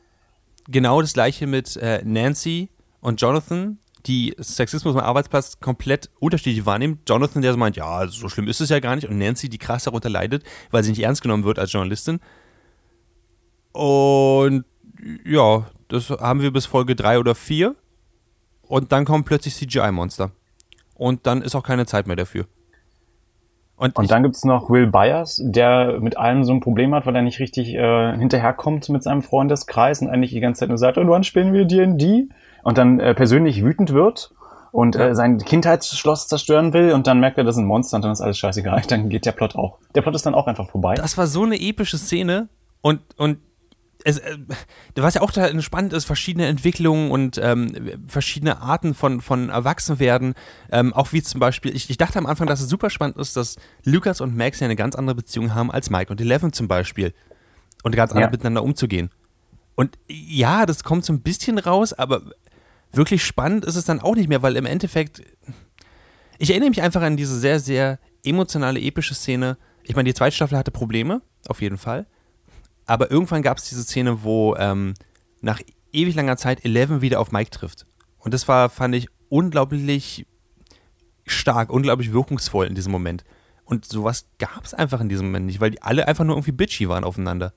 Genau 0.67 1.01
das 1.01 1.13
gleiche 1.13 1.47
mit 1.47 1.75
äh, 1.77 2.01
Nancy 2.05 2.69
und 3.01 3.21
Jonathan, 3.21 3.79
die 4.05 4.35
Sexismus 4.39 4.95
am 4.95 5.01
Arbeitsplatz 5.01 5.59
komplett 5.59 6.09
unterschiedlich 6.19 6.65
wahrnehmen. 6.65 6.99
Jonathan, 7.07 7.41
der 7.41 7.53
so 7.53 7.57
meint, 7.57 7.75
ja, 7.75 8.07
so 8.07 8.29
schlimm 8.29 8.47
ist 8.47 8.61
es 8.61 8.69
ja 8.69 8.79
gar 8.79 8.95
nicht. 8.95 9.07
Und 9.07 9.17
Nancy, 9.17 9.49
die 9.49 9.57
krass 9.57 9.83
darunter 9.83 10.09
leidet, 10.09 10.43
weil 10.71 10.83
sie 10.83 10.91
nicht 10.91 11.01
ernst 11.01 11.21
genommen 11.21 11.43
wird 11.43 11.59
als 11.59 11.71
Journalistin. 11.71 12.19
Und 13.71 14.65
ja, 15.25 15.69
das 15.87 16.09
haben 16.09 16.41
wir 16.41 16.51
bis 16.51 16.65
Folge 16.65 16.95
3 16.95 17.19
oder 17.19 17.35
4. 17.35 17.75
Und 18.63 18.91
dann 18.91 19.05
kommt 19.05 19.25
plötzlich 19.25 19.55
CGI-Monster. 19.55 20.31
Und 20.95 21.25
dann 21.25 21.41
ist 21.41 21.55
auch 21.55 21.63
keine 21.63 21.85
Zeit 21.85 22.07
mehr 22.07 22.15
dafür. 22.15 22.45
Und, 23.83 23.97
Und 23.97 24.11
dann 24.11 24.23
gibt's 24.23 24.45
noch 24.45 24.69
Will 24.69 24.87
Byers, 24.87 25.41
der 25.43 25.99
mit 25.99 26.15
allem 26.15 26.45
so 26.45 26.53
ein 26.53 26.61
Problem 26.61 26.95
hat, 26.95 27.05
weil 27.05 27.17
er 27.17 27.21
nicht 27.21 27.39
richtig 27.39 27.73
äh, 27.73 28.17
hinterherkommt 28.17 28.87
mit 28.87 29.03
seinem 29.03 29.21
Freundeskreis 29.21 30.01
und 30.01 30.07
eigentlich 30.07 30.31
die 30.31 30.39
ganze 30.39 30.61
Zeit 30.61 30.69
nur 30.69 30.77
sagt, 30.77 30.97
und 30.97 31.09
wann 31.09 31.25
spielen 31.25 31.51
wir 31.51 31.65
D&D? 31.65 32.29
Und 32.63 32.77
dann 32.77 33.01
äh, 33.01 33.13
persönlich 33.13 33.61
wütend 33.61 33.91
wird 33.91 34.31
und 34.71 34.95
äh, 34.95 35.13
sein 35.15 35.37
Kindheitsschloss 35.37 36.29
zerstören 36.29 36.71
will 36.71 36.93
und 36.93 37.07
dann 37.07 37.19
merkt 37.19 37.37
er, 37.37 37.43
das 37.43 37.57
ist 37.57 37.61
ein 37.61 37.65
Monster 37.65 37.97
und 37.97 38.05
dann 38.05 38.13
ist 38.13 38.21
alles 38.21 38.37
scheißegal. 38.37 38.83
Dann 38.87 39.09
geht 39.09 39.25
der 39.25 39.33
Plot 39.33 39.57
auch. 39.57 39.79
Der 39.95 40.01
Plot 40.01 40.15
ist 40.15 40.25
dann 40.25 40.33
auch 40.33 40.47
einfach 40.47 40.69
vorbei. 40.69 40.93
das 40.93 41.17
war 41.17 41.27
so 41.27 41.43
eine 41.43 41.59
epische 41.59 41.97
Szene 41.97 42.47
und, 42.79 43.01
und 43.17 43.39
es, 44.05 44.17
äh, 44.19 44.37
was 44.95 45.15
ja 45.15 45.21
auch 45.21 45.31
spannend 45.61 45.93
ist, 45.93 46.05
verschiedene 46.05 46.47
Entwicklungen 46.47 47.11
und 47.11 47.37
ähm, 47.41 47.75
verschiedene 48.07 48.61
Arten 48.61 48.93
von, 48.93 49.21
von 49.21 49.49
Erwachsenwerden. 49.49 50.33
Ähm, 50.71 50.93
auch 50.93 51.13
wie 51.13 51.21
zum 51.21 51.39
Beispiel, 51.39 51.75
ich, 51.75 51.89
ich 51.89 51.97
dachte 51.97 52.19
am 52.19 52.25
Anfang, 52.25 52.47
dass 52.47 52.61
es 52.61 52.69
super 52.69 52.89
spannend 52.89 53.17
ist, 53.17 53.35
dass 53.37 53.57
Lukas 53.83 54.21
und 54.21 54.35
Max 54.35 54.59
ja 54.59 54.65
eine 54.65 54.75
ganz 54.75 54.95
andere 54.95 55.15
Beziehung 55.15 55.53
haben 55.55 55.71
als 55.71 55.89
Mike 55.89 56.11
und 56.11 56.19
Eleven 56.21 56.53
zum 56.53 56.67
Beispiel. 56.67 57.13
Und 57.83 57.95
ganz 57.95 58.11
anders 58.11 58.27
Ja. 58.27 58.31
miteinander 58.31 58.63
umzugehen. 58.63 59.09
Und 59.75 59.97
ja, 60.07 60.65
das 60.65 60.83
kommt 60.83 61.03
so 61.03 61.11
ein 61.13 61.21
bisschen 61.21 61.57
raus, 61.57 61.93
aber 61.93 62.21
wirklich 62.91 63.25
spannend 63.25 63.65
ist 63.65 63.75
es 63.75 63.85
dann 63.85 63.99
auch 63.99 64.15
nicht 64.15 64.29
mehr, 64.29 64.41
weil 64.41 64.55
im 64.55 64.65
Endeffekt, 64.65 65.21
ich 66.37 66.49
erinnere 66.51 66.69
mich 66.69 66.81
einfach 66.81 67.01
an 67.01 67.17
diese 67.17 67.37
sehr, 67.39 67.59
sehr 67.59 67.99
emotionale, 68.23 68.79
epische 68.79 69.15
Szene. 69.15 69.57
Ich 69.83 69.95
meine, 69.95 70.07
die 70.07 70.13
zweite 70.13 70.35
Staffel 70.35 70.57
hatte 70.57 70.71
Probleme, 70.71 71.21
auf 71.47 71.61
jeden 71.61 71.77
Fall. 71.77 72.05
Aber 72.85 73.09
irgendwann 73.11 73.41
gab 73.41 73.57
es 73.57 73.69
diese 73.69 73.83
Szene, 73.83 74.23
wo 74.23 74.55
ähm, 74.57 74.93
nach 75.41 75.61
ewig 75.91 76.15
langer 76.15 76.37
Zeit 76.37 76.65
Eleven 76.65 77.01
wieder 77.01 77.19
auf 77.19 77.31
Mike 77.31 77.51
trifft. 77.51 77.85
Und 78.17 78.33
das 78.33 78.47
war, 78.47 78.69
fand 78.69 78.95
ich, 78.95 79.07
unglaublich 79.29 80.25
stark, 81.25 81.69
unglaublich 81.69 82.11
wirkungsvoll 82.13 82.67
in 82.67 82.75
diesem 82.75 82.91
Moment. 82.91 83.23
Und 83.65 83.85
sowas 83.85 84.27
gab 84.39 84.65
es 84.65 84.73
einfach 84.73 84.99
in 85.01 85.09
diesem 85.09 85.27
Moment 85.27 85.45
nicht, 85.45 85.61
weil 85.61 85.71
die 85.71 85.81
alle 85.81 86.07
einfach 86.07 86.25
nur 86.25 86.35
irgendwie 86.35 86.51
bitchy 86.51 86.89
waren 86.89 87.03
aufeinander. 87.03 87.53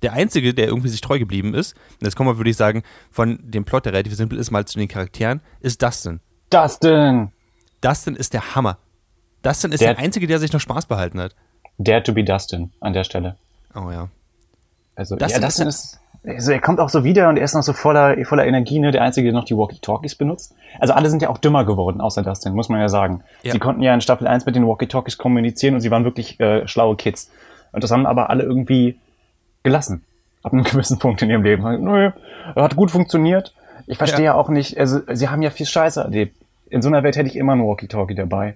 Der 0.00 0.14
Einzige, 0.14 0.52
der 0.54 0.66
irgendwie 0.66 0.88
sich 0.88 1.00
treu 1.00 1.18
geblieben 1.18 1.54
ist, 1.54 1.74
und 1.74 2.02
jetzt 2.06 2.16
kommen 2.16 2.28
wir, 2.30 2.36
würde 2.38 2.50
ich 2.50 2.56
sagen, 2.56 2.82
von 3.10 3.38
dem 3.42 3.64
Plot, 3.64 3.84
der 3.84 3.92
relativ 3.92 4.14
simpel 4.16 4.38
ist, 4.38 4.50
mal 4.50 4.64
zu 4.64 4.78
den 4.78 4.88
Charakteren, 4.88 5.40
ist 5.60 5.82
Dustin. 5.82 6.20
Dustin! 6.50 7.30
Dustin 7.80 8.16
ist 8.16 8.32
der 8.32 8.54
Hammer. 8.54 8.78
Dustin 9.42 9.70
ist 9.72 9.80
Der- 9.80 9.94
der, 9.94 10.02
Einzige, 10.02 10.26
der 10.26 10.38
sich 10.38 10.52
noch 10.52 10.60
Spaß 10.60 10.86
behalten 10.86 11.20
hat. 11.20 11.36
Dare 11.78 12.02
to 12.02 12.12
be 12.12 12.24
Dustin 12.24 12.72
an 12.80 12.92
der 12.92 13.04
Stelle. 13.04 13.36
Oh 13.74 13.90
ja. 13.90 14.08
Also, 14.94 15.16
Dustin 15.16 15.40
ja, 15.40 15.46
Dustin 15.46 15.68
ist, 15.68 16.00
also 16.24 16.52
er 16.52 16.60
kommt 16.60 16.78
auch 16.78 16.88
so 16.88 17.02
wieder 17.02 17.28
und 17.28 17.36
er 17.36 17.44
ist 17.44 17.54
noch 17.54 17.62
so 17.62 17.72
voller, 17.72 18.16
voller 18.24 18.46
Energie, 18.46 18.78
ne? 18.78 18.92
Der 18.92 19.02
Einzige, 19.02 19.24
der 19.30 19.32
noch 19.32 19.44
die 19.44 19.56
Walkie-Talkies 19.56 20.14
benutzt. 20.14 20.54
Also 20.78 20.92
alle 20.92 21.10
sind 21.10 21.22
ja 21.22 21.30
auch 21.30 21.38
dümmer 21.38 21.64
geworden, 21.64 22.00
außer 22.00 22.22
Dustin, 22.22 22.54
muss 22.54 22.68
man 22.68 22.80
ja 22.80 22.88
sagen. 22.88 23.24
Ja. 23.42 23.52
Sie 23.52 23.58
konnten 23.58 23.82
ja 23.82 23.92
in 23.92 24.00
Staffel 24.00 24.26
1 24.26 24.46
mit 24.46 24.54
den 24.54 24.66
Walkie-Talkies 24.66 25.18
kommunizieren 25.18 25.74
und 25.74 25.80
sie 25.80 25.90
waren 25.90 26.04
wirklich 26.04 26.38
äh, 26.38 26.68
schlaue 26.68 26.96
Kids. 26.96 27.30
Und 27.72 27.82
das 27.82 27.90
haben 27.90 28.06
aber 28.06 28.30
alle 28.30 28.44
irgendwie 28.44 28.98
gelassen. 29.62 30.04
Ab 30.42 30.52
einem 30.52 30.64
gewissen 30.64 30.98
Punkt 30.98 31.22
in 31.22 31.30
ihrem 31.30 31.42
Leben. 31.42 31.62
Nö, 31.82 32.10
hat 32.54 32.76
gut 32.76 32.90
funktioniert. 32.90 33.54
Ich 33.86 33.98
verstehe 33.98 34.26
ja. 34.26 34.34
auch 34.34 34.48
nicht, 34.48 34.78
also 34.78 35.00
sie 35.12 35.28
haben 35.28 35.42
ja 35.42 35.50
viel 35.50 35.66
Scheiße 35.66 36.00
erlebt. 36.00 36.36
In 36.68 36.82
so 36.82 36.88
einer 36.88 37.02
Welt 37.02 37.16
hätte 37.16 37.28
ich 37.28 37.36
immer 37.36 37.54
ein 37.54 37.66
Walkie-Talkie 37.66 38.14
dabei. 38.14 38.54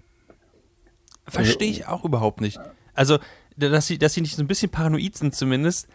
Verstehe 1.27 1.69
ich 1.69 1.89
auch 1.89 2.05
überhaupt 2.05 2.41
nicht. 2.41 2.61
Also, 2.95 3.19
dass 3.57 3.87
sie, 3.87 3.99
dass 3.99 4.15
sie 4.15 4.21
nicht 4.21 4.37
so 4.37 4.43
ein 4.43 4.47
bisschen 4.47 4.71
paranoid 4.71 5.17
sind 5.17 5.35
zumindest, 5.35 5.89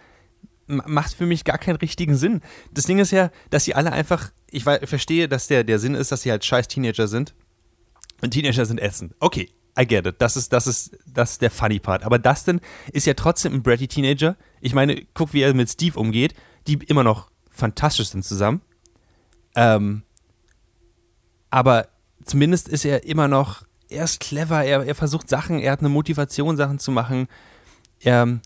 macht 0.67 1.13
für 1.13 1.25
mich 1.25 1.43
gar 1.43 1.57
keinen 1.57 1.77
richtigen 1.77 2.15
Sinn. 2.15 2.41
Das 2.71 2.85
Ding 2.85 2.99
ist 2.99 3.11
ja, 3.11 3.31
dass 3.49 3.65
sie 3.65 3.75
alle 3.75 3.91
einfach, 3.91 4.31
ich 4.49 4.63
verstehe, 4.63 5.27
dass 5.27 5.47
der, 5.47 5.63
der 5.63 5.79
Sinn 5.79 5.95
ist, 5.95 6.11
dass 6.11 6.21
sie 6.21 6.31
halt 6.31 6.45
scheiß 6.45 6.67
Teenager 6.67 7.07
sind. 7.07 7.33
Und 8.21 8.31
Teenager 8.31 8.65
sind 8.65 8.79
ätzend. 8.79 9.15
Okay, 9.19 9.49
I 9.79 9.85
get 9.85 10.05
it. 10.05 10.15
Das 10.19 10.37
ist, 10.37 10.53
das 10.53 10.67
ist, 10.67 10.97
das 11.05 11.31
ist 11.33 11.41
der 11.41 11.51
funny 11.51 11.79
Part. 11.79 12.03
Aber 12.03 12.19
Dustin 12.19 12.61
ist 12.91 13.07
ja 13.07 13.13
trotzdem 13.13 13.53
ein 13.53 13.63
bratty 13.63 13.87
Teenager. 13.87 14.35
Ich 14.61 14.73
meine, 14.73 15.05
guck, 15.13 15.33
wie 15.33 15.41
er 15.41 15.53
mit 15.53 15.69
Steve 15.69 15.99
umgeht, 15.99 16.35
die 16.67 16.75
immer 16.87 17.03
noch 17.03 17.31
fantastisch 17.49 18.09
sind 18.09 18.23
zusammen. 18.23 18.61
Ähm, 19.55 20.03
aber 21.49 21.87
zumindest 22.23 22.69
ist 22.69 22.85
er 22.85 23.05
immer 23.05 23.27
noch, 23.27 23.63
er 23.89 24.05
ist 24.05 24.19
clever, 24.19 24.63
er, 24.63 24.85
er 24.85 24.95
versucht 24.95 25.27
Sachen, 25.27 25.59
er 25.59 25.73
hat 25.73 25.79
eine 25.79 25.89
Motivation, 25.89 26.57
Sachen 26.57 26.79
zu 26.79 26.91
machen. 26.91 27.27
Er, 28.03 28.39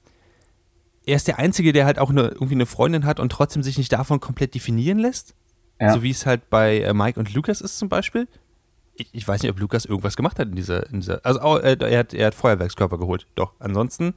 er 1.05 1.15
ist 1.15 1.27
der 1.27 1.39
Einzige, 1.39 1.74
der 1.74 1.85
halt 1.85 2.00
auch 2.00 2.09
eine, 2.09 2.24
irgendwie 2.24 2.55
eine 2.55 2.65
Freundin 2.65 3.05
hat 3.05 3.19
und 3.19 3.31
trotzdem 3.31 3.63
sich 3.63 3.77
nicht 3.77 3.91
davon 3.91 4.19
komplett 4.19 4.55
definieren 4.55 5.00
lässt. 5.00 5.35
Ja. 5.79 5.93
So 5.93 6.03
wie 6.03 6.12
es 6.12 6.25
halt 6.25 6.50
bei 6.50 6.79
äh, 6.79 6.93
Mike 6.93 7.19
und 7.19 7.33
Lukas 7.33 7.62
ist 7.62 7.77
zum 7.77 7.89
Beispiel. 7.89 8.27
Ich, 8.95 9.09
ich 9.12 9.27
weiß 9.27 9.41
nicht, 9.41 9.51
ob 9.51 9.59
Lukas 9.59 9.85
irgendwas 9.85 10.15
gemacht 10.15 10.39
hat 10.39 10.47
in 10.47 10.55
dieser, 10.55 10.89
in 10.89 11.01
dieser 11.01 11.25
also 11.25 11.41
oh, 11.41 11.57
er, 11.57 12.00
hat, 12.00 12.13
er 12.13 12.27
hat 12.27 12.35
Feuerwerkskörper 12.35 12.97
geholt. 12.97 13.27
Doch, 13.35 13.53
ansonsten, 13.59 14.13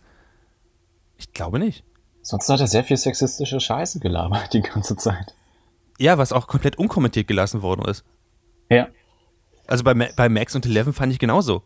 ich 1.17 1.33
glaube 1.33 1.59
nicht. 1.59 1.85
Sonst 2.23 2.49
hat 2.49 2.61
er 2.61 2.67
sehr 2.67 2.85
viel 2.85 2.97
sexistische 2.97 3.59
Scheiße 3.59 4.01
gelabert 4.01 4.53
die 4.53 4.61
ganze 4.61 4.97
Zeit. 4.97 5.35
Ja, 5.99 6.17
was 6.17 6.33
auch 6.33 6.47
komplett 6.47 6.77
unkommentiert 6.77 7.27
gelassen 7.27 7.63
worden 7.63 7.85
ist. 7.87 8.05
Ja. 8.71 8.89
Also 9.67 9.83
bei, 9.83 9.95
bei 9.95 10.29
Max 10.29 10.55
und 10.55 10.65
Eleven 10.65 10.93
fand 10.93 11.13
ich 11.13 11.19
genauso. 11.19 11.63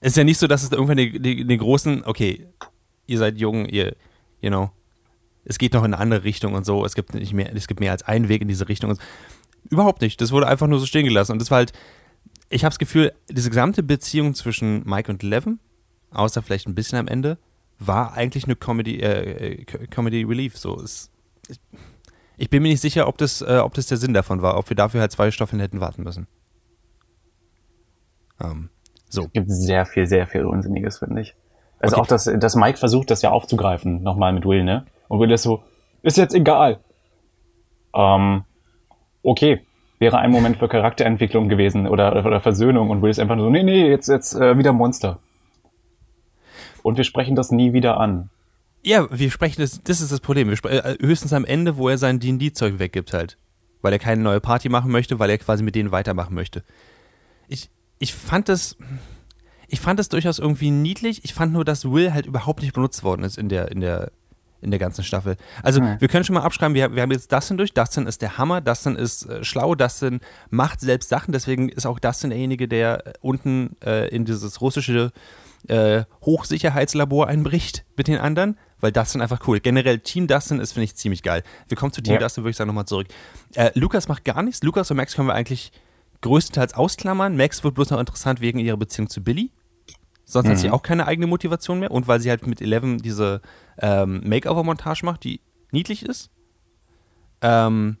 Es 0.00 0.12
ist 0.12 0.16
ja 0.16 0.24
nicht 0.24 0.38
so, 0.38 0.46
dass 0.46 0.62
es 0.62 0.70
da 0.70 0.76
irgendwann 0.76 0.96
den 0.98 1.22
die, 1.22 1.46
die 1.46 1.56
großen, 1.56 2.04
okay, 2.04 2.48
ihr 3.12 3.18
seid 3.18 3.38
jung, 3.38 3.66
ihr, 3.66 3.94
you 4.40 4.48
know, 4.48 4.70
es 5.44 5.58
geht 5.58 5.74
noch 5.74 5.84
in 5.84 5.92
eine 5.92 5.98
andere 5.98 6.24
Richtung 6.24 6.54
und 6.54 6.64
so, 6.64 6.84
es 6.84 6.94
gibt 6.94 7.14
nicht 7.14 7.32
mehr, 7.32 7.54
es 7.54 7.68
gibt 7.68 7.80
mehr 7.80 7.92
als 7.92 8.02
einen 8.02 8.28
Weg 8.28 8.42
in 8.42 8.48
diese 8.48 8.68
Richtung. 8.68 8.96
Überhaupt 9.70 10.00
nicht. 10.00 10.20
Das 10.20 10.32
wurde 10.32 10.48
einfach 10.48 10.66
nur 10.66 10.78
so 10.78 10.86
stehen 10.86 11.04
gelassen. 11.04 11.32
Und 11.32 11.40
das 11.40 11.50
war 11.50 11.58
halt, 11.58 11.72
ich 12.48 12.64
habe 12.64 12.70
das 12.70 12.78
Gefühl, 12.78 13.12
diese 13.28 13.50
gesamte 13.50 13.82
Beziehung 13.82 14.34
zwischen 14.34 14.82
Mike 14.84 15.10
und 15.10 15.22
Eleven, 15.22 15.60
außer 16.10 16.42
vielleicht 16.42 16.66
ein 16.66 16.74
bisschen 16.74 16.98
am 16.98 17.08
Ende, 17.08 17.38
war 17.78 18.14
eigentlich 18.14 18.44
eine 18.44 18.56
Comedy, 18.56 19.00
äh, 19.00 19.52
äh, 19.52 19.64
Comedy 19.64 20.22
Relief. 20.22 20.56
So, 20.56 20.80
es, 20.80 21.10
ich, 22.36 22.50
bin 22.50 22.62
mir 22.62 22.68
nicht 22.68 22.80
sicher, 22.80 23.08
ob 23.08 23.18
das, 23.18 23.42
äh, 23.42 23.60
ob 23.62 23.74
das 23.74 23.86
der 23.86 23.98
Sinn 23.98 24.14
davon 24.14 24.42
war, 24.42 24.56
ob 24.58 24.68
wir 24.68 24.76
dafür 24.76 25.00
halt 25.00 25.12
zwei 25.12 25.30
Staffeln 25.30 25.60
hätten 25.60 25.80
warten 25.80 26.02
müssen. 26.02 26.26
Ähm, 28.40 28.68
so. 29.08 29.28
Gibt 29.28 29.50
sehr 29.50 29.84
viel, 29.86 30.06
sehr 30.06 30.26
viel 30.26 30.44
Unsinniges, 30.44 30.98
finde 30.98 31.22
ich. 31.22 31.34
Also 31.82 31.96
Okay. 31.96 32.02
auch, 32.02 32.06
dass, 32.06 32.24
dass 32.24 32.54
Mike 32.56 32.78
versucht, 32.78 33.10
das 33.10 33.22
ja 33.22 33.30
aufzugreifen, 33.30 34.02
nochmal 34.02 34.32
mit 34.32 34.44
Will, 34.46 34.64
ne? 34.64 34.86
Und 35.08 35.18
Will 35.20 35.30
ist 35.30 35.42
so, 35.42 35.62
ist 36.02 36.16
jetzt 36.16 36.34
egal. 36.34 36.78
Ähm, 37.94 38.44
okay. 39.22 39.60
Wäre 39.98 40.18
ein 40.18 40.30
Moment 40.32 40.56
für 40.56 40.68
Charakterentwicklung 40.68 41.48
gewesen 41.48 41.86
oder, 41.86 42.24
oder 42.24 42.40
Versöhnung 42.40 42.90
und 42.90 43.02
Will 43.02 43.10
ist 43.10 43.20
einfach 43.20 43.36
nur 43.36 43.44
so, 43.46 43.50
nee, 43.50 43.62
nee, 43.62 43.88
jetzt, 43.88 44.08
jetzt 44.08 44.34
äh, 44.34 44.56
wieder 44.58 44.72
Monster. 44.72 45.18
Und 46.82 46.96
wir 46.96 47.04
sprechen 47.04 47.36
das 47.36 47.50
nie 47.52 47.72
wieder 47.72 47.98
an. 47.98 48.28
Ja, 48.84 49.06
wir 49.10 49.30
sprechen 49.30 49.60
das, 49.60 49.80
das 49.84 50.00
ist 50.00 50.10
das 50.10 50.18
Problem. 50.18 50.48
Wir 50.48 50.56
spre- 50.56 50.70
äh, 50.70 50.96
höchstens 51.00 51.32
am 51.32 51.44
Ende, 51.44 51.76
wo 51.76 51.88
er 51.88 51.98
sein 51.98 52.18
D&D-Zeug 52.18 52.80
weggibt 52.80 53.12
halt. 53.12 53.38
Weil 53.80 53.92
er 53.92 54.00
keine 54.00 54.22
neue 54.22 54.40
Party 54.40 54.68
machen 54.68 54.90
möchte, 54.90 55.20
weil 55.20 55.30
er 55.30 55.38
quasi 55.38 55.62
mit 55.62 55.76
denen 55.76 55.92
weitermachen 55.92 56.34
möchte. 56.34 56.64
Ich, 57.46 57.70
ich 58.00 58.12
fand 58.12 58.48
das, 58.48 58.76
ich 59.72 59.80
fand 59.80 59.98
das 59.98 60.10
durchaus 60.10 60.38
irgendwie 60.38 60.70
niedlich. 60.70 61.24
Ich 61.24 61.32
fand 61.32 61.52
nur, 61.52 61.64
dass 61.64 61.90
Will 61.90 62.12
halt 62.12 62.26
überhaupt 62.26 62.60
nicht 62.60 62.74
benutzt 62.74 63.02
worden 63.02 63.24
ist 63.24 63.38
in 63.38 63.48
der, 63.48 63.70
in 63.72 63.80
der, 63.80 64.12
in 64.60 64.70
der 64.70 64.78
ganzen 64.78 65.02
Staffel. 65.02 65.36
Also 65.62 65.80
Hm. 65.80 65.96
wir 65.98 66.08
können 66.08 66.24
schon 66.24 66.34
mal 66.34 66.42
abschreiben, 66.42 66.74
wir, 66.74 66.94
wir 66.94 67.00
haben 67.00 67.10
jetzt 67.10 67.32
Dustin 67.32 67.56
durch. 67.56 67.72
Dustin 67.72 68.06
ist 68.06 68.20
der 68.20 68.36
Hammer, 68.36 68.60
Dustin 68.60 68.96
ist 68.96 69.24
äh, 69.24 69.42
schlau, 69.42 69.74
Dustin 69.74 70.20
macht 70.50 70.80
selbst 70.80 71.08
Sachen. 71.08 71.32
Deswegen 71.32 71.70
ist 71.70 71.86
auch 71.86 71.98
Dustin 71.98 72.28
derjenige, 72.30 72.68
der 72.68 73.06
äh, 73.06 73.12
unten 73.22 73.76
äh, 73.82 74.08
in 74.14 74.26
dieses 74.26 74.60
russische 74.60 75.10
äh, 75.68 76.04
Hochsicherheitslabor 76.22 77.28
einbricht 77.28 77.84
mit 77.96 78.08
den 78.08 78.18
anderen, 78.18 78.58
weil 78.80 78.92
Dustin 78.92 79.22
einfach 79.22 79.40
cool. 79.48 79.58
Generell 79.60 80.00
Team 80.00 80.26
Dustin 80.26 80.60
ist, 80.60 80.72
finde 80.72 80.84
ich, 80.84 80.96
ziemlich 80.96 81.22
geil. 81.22 81.42
Wir 81.68 81.78
kommen 81.78 81.92
zu 81.94 82.02
Team 82.02 82.14
Ja. 82.14 82.20
Dustin, 82.20 82.44
würde 82.44 82.50
ich 82.50 82.56
sagen, 82.56 82.68
nochmal 82.68 82.84
zurück. 82.84 83.06
Äh, 83.54 83.70
Lukas 83.74 84.06
macht 84.06 84.24
gar 84.26 84.42
nichts. 84.42 84.62
Lukas 84.62 84.90
und 84.90 84.98
Max 84.98 85.14
können 85.14 85.28
wir 85.28 85.34
eigentlich 85.34 85.72
größtenteils 86.20 86.74
ausklammern. 86.74 87.36
Max 87.38 87.64
wird 87.64 87.74
bloß 87.74 87.88
noch 87.90 88.00
interessant 88.00 88.42
wegen 88.42 88.58
ihrer 88.58 88.76
Beziehung 88.76 89.08
zu 89.08 89.22
Billy. 89.22 89.50
Sonst 90.24 90.48
hat 90.48 90.58
sie 90.58 90.70
auch 90.70 90.82
keine 90.82 91.06
eigene 91.06 91.26
Motivation 91.26 91.80
mehr. 91.80 91.90
Und 91.90 92.08
weil 92.08 92.20
sie 92.20 92.30
halt 92.30 92.46
mit 92.46 92.60
Eleven 92.62 92.98
diese 92.98 93.42
ähm, 93.78 94.22
Makeover-Montage 94.24 95.04
macht, 95.04 95.24
die 95.24 95.40
niedlich 95.72 96.04
ist. 96.04 96.30
Ähm, 97.42 97.98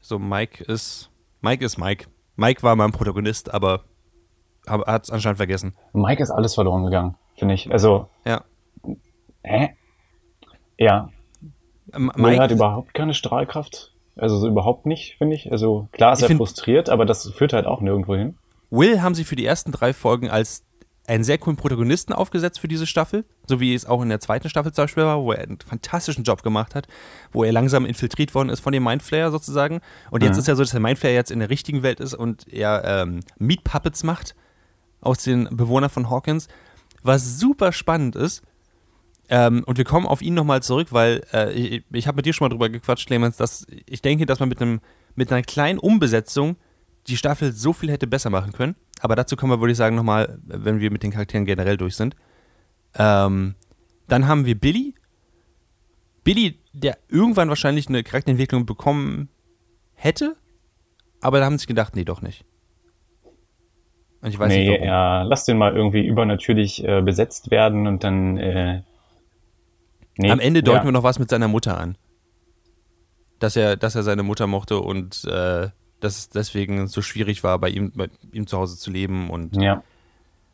so, 0.00 0.18
Mike 0.18 0.64
ist. 0.64 1.10
Mike 1.40 1.64
ist 1.64 1.78
Mike. 1.78 2.06
Mike 2.36 2.62
war 2.62 2.76
mein 2.76 2.92
Protagonist, 2.92 3.52
aber 3.52 3.84
hat 4.66 5.04
es 5.04 5.10
anscheinend 5.10 5.38
vergessen. 5.38 5.74
Mike 5.92 6.22
ist 6.22 6.30
alles 6.30 6.54
verloren 6.54 6.84
gegangen, 6.84 7.16
finde 7.36 7.54
ich. 7.54 7.70
Also, 7.72 8.08
Ja. 8.24 8.44
hä? 9.42 9.74
Ja, 10.78 11.10
Ähm, 11.92 12.12
Will 12.16 12.30
Mike, 12.32 12.42
hat 12.42 12.50
überhaupt 12.50 12.92
keine 12.94 13.14
Strahlkraft. 13.14 13.94
Also 14.14 14.36
so 14.36 14.46
überhaupt 14.46 14.84
nicht, 14.84 15.16
finde 15.16 15.34
ich. 15.36 15.50
Also 15.50 15.88
klar 15.92 16.12
ist 16.12 16.22
Ich 16.22 16.28
er 16.30 16.36
frustriert, 16.36 16.90
aber 16.90 17.06
das 17.06 17.30
führt 17.30 17.52
halt 17.52 17.66
auch 17.66 17.80
nirgendwo 17.80 18.14
hin. 18.14 18.36
Will 18.70 19.00
haben 19.00 19.14
sie 19.14 19.24
für 19.24 19.36
die 19.36 19.46
ersten 19.46 19.72
drei 19.72 19.92
Folgen 19.94 20.28
als 20.28 20.64
einen 21.08 21.24
sehr 21.24 21.38
coolen 21.38 21.56
Protagonisten 21.56 22.12
aufgesetzt 22.12 22.60
für 22.60 22.68
diese 22.68 22.86
Staffel, 22.86 23.24
so 23.48 23.60
wie 23.60 23.74
es 23.74 23.86
auch 23.86 24.02
in 24.02 24.10
der 24.10 24.20
zweiten 24.20 24.48
Staffel 24.48 24.72
zum 24.72 24.84
Beispiel 24.84 25.04
war, 25.04 25.22
wo 25.22 25.32
er 25.32 25.42
einen 25.42 25.58
fantastischen 25.66 26.22
Job 26.22 26.42
gemacht 26.42 26.74
hat, 26.74 26.86
wo 27.32 27.44
er 27.44 27.50
langsam 27.52 27.86
infiltriert 27.86 28.34
worden 28.34 28.50
ist 28.50 28.60
von 28.60 28.72
dem 28.72 28.84
Mindflayer 28.84 29.30
sozusagen. 29.30 29.80
Und 30.10 30.22
jetzt 30.22 30.34
Mhm. 30.34 30.40
ist 30.40 30.48
ja 30.48 30.54
so, 30.54 30.62
dass 30.62 30.70
der 30.72 30.80
Mindflayer 30.80 31.14
jetzt 31.14 31.30
in 31.30 31.38
der 31.38 31.50
richtigen 31.50 31.82
Welt 31.82 31.98
ist 32.00 32.14
und 32.14 32.46
er 32.52 32.84
ähm, 32.84 33.20
Meat 33.38 33.64
Puppets 33.64 34.04
macht 34.04 34.34
aus 35.00 35.22
den 35.22 35.48
Bewohnern 35.50 35.90
von 35.90 36.10
Hawkins, 36.10 36.46
was 37.02 37.38
super 37.38 37.72
spannend 37.72 38.14
ist. 38.14 38.42
Ähm, 39.30 39.62
und 39.66 39.78
wir 39.78 39.84
kommen 39.84 40.06
auf 40.06 40.22
ihn 40.22 40.34
nochmal 40.34 40.62
zurück, 40.62 40.88
weil 40.90 41.22
äh, 41.32 41.52
ich, 41.52 41.84
ich 41.92 42.06
habe 42.06 42.16
mit 42.16 42.26
dir 42.26 42.32
schon 42.32 42.46
mal 42.46 42.50
drüber 42.50 42.68
gequatscht, 42.68 43.06
Clemens, 43.06 43.36
dass 43.36 43.66
ich 43.86 44.02
denke, 44.02 44.26
dass 44.26 44.40
man 44.40 44.48
mit, 44.48 44.60
einem, 44.60 44.80
mit 45.14 45.30
einer 45.32 45.42
kleinen 45.42 45.78
Umbesetzung 45.78 46.56
die 47.08 47.16
Staffel 47.16 47.52
so 47.52 47.72
viel 47.72 47.90
hätte 47.90 48.06
besser 48.06 48.30
machen 48.30 48.52
können. 48.52 48.76
Aber 49.00 49.16
dazu 49.16 49.36
kommen 49.36 49.52
wir, 49.52 49.60
würde 49.60 49.72
ich 49.72 49.78
sagen, 49.78 49.96
nochmal, 49.96 50.38
wenn 50.44 50.80
wir 50.80 50.90
mit 50.90 51.02
den 51.02 51.10
Charakteren 51.10 51.44
generell 51.44 51.76
durch 51.76 51.96
sind. 51.96 52.16
Ähm, 52.94 53.54
dann 54.08 54.26
haben 54.26 54.46
wir 54.46 54.58
Billy. 54.58 54.94
Billy, 56.24 56.58
der 56.72 56.98
irgendwann 57.08 57.48
wahrscheinlich 57.48 57.88
eine 57.88 58.02
Charakterentwicklung 58.02 58.66
bekommen 58.66 59.28
hätte, 59.94 60.36
aber 61.20 61.38
da 61.38 61.46
haben 61.46 61.54
sie 61.54 61.62
sich 61.62 61.66
gedacht, 61.68 61.96
nee, 61.96 62.04
doch 62.04 62.22
nicht. 62.22 62.44
Und 64.20 64.30
ich 64.30 64.38
weiß 64.38 64.48
nee, 64.48 64.60
nicht 64.60 64.70
warum. 64.70 64.86
ja, 64.86 65.22
lass 65.22 65.44
den 65.44 65.58
mal 65.58 65.74
irgendwie 65.76 66.04
übernatürlich 66.04 66.84
äh, 66.84 67.02
besetzt 67.02 67.50
werden 67.50 67.86
und 67.86 68.02
dann. 68.02 68.36
Äh, 68.36 68.82
nee, 70.16 70.30
Am 70.30 70.40
Ende 70.40 70.62
deuten 70.62 70.78
ja. 70.80 70.84
wir 70.86 70.92
noch 70.92 71.04
was 71.04 71.18
mit 71.18 71.30
seiner 71.30 71.48
Mutter 71.48 71.78
an. 71.78 71.96
Dass 73.38 73.54
er, 73.54 73.76
dass 73.76 73.94
er 73.94 74.02
seine 74.02 74.24
Mutter 74.24 74.48
mochte 74.48 74.80
und 74.80 75.24
äh, 75.24 75.68
dass 76.00 76.18
es 76.18 76.28
deswegen 76.28 76.86
so 76.88 77.02
schwierig 77.02 77.42
war, 77.44 77.58
bei 77.58 77.70
ihm, 77.70 77.92
bei 77.92 78.08
ihm 78.32 78.46
zu 78.46 78.58
Hause 78.58 78.76
zu 78.76 78.90
leben. 78.90 79.30
Und 79.30 79.56
Ja, 79.56 79.82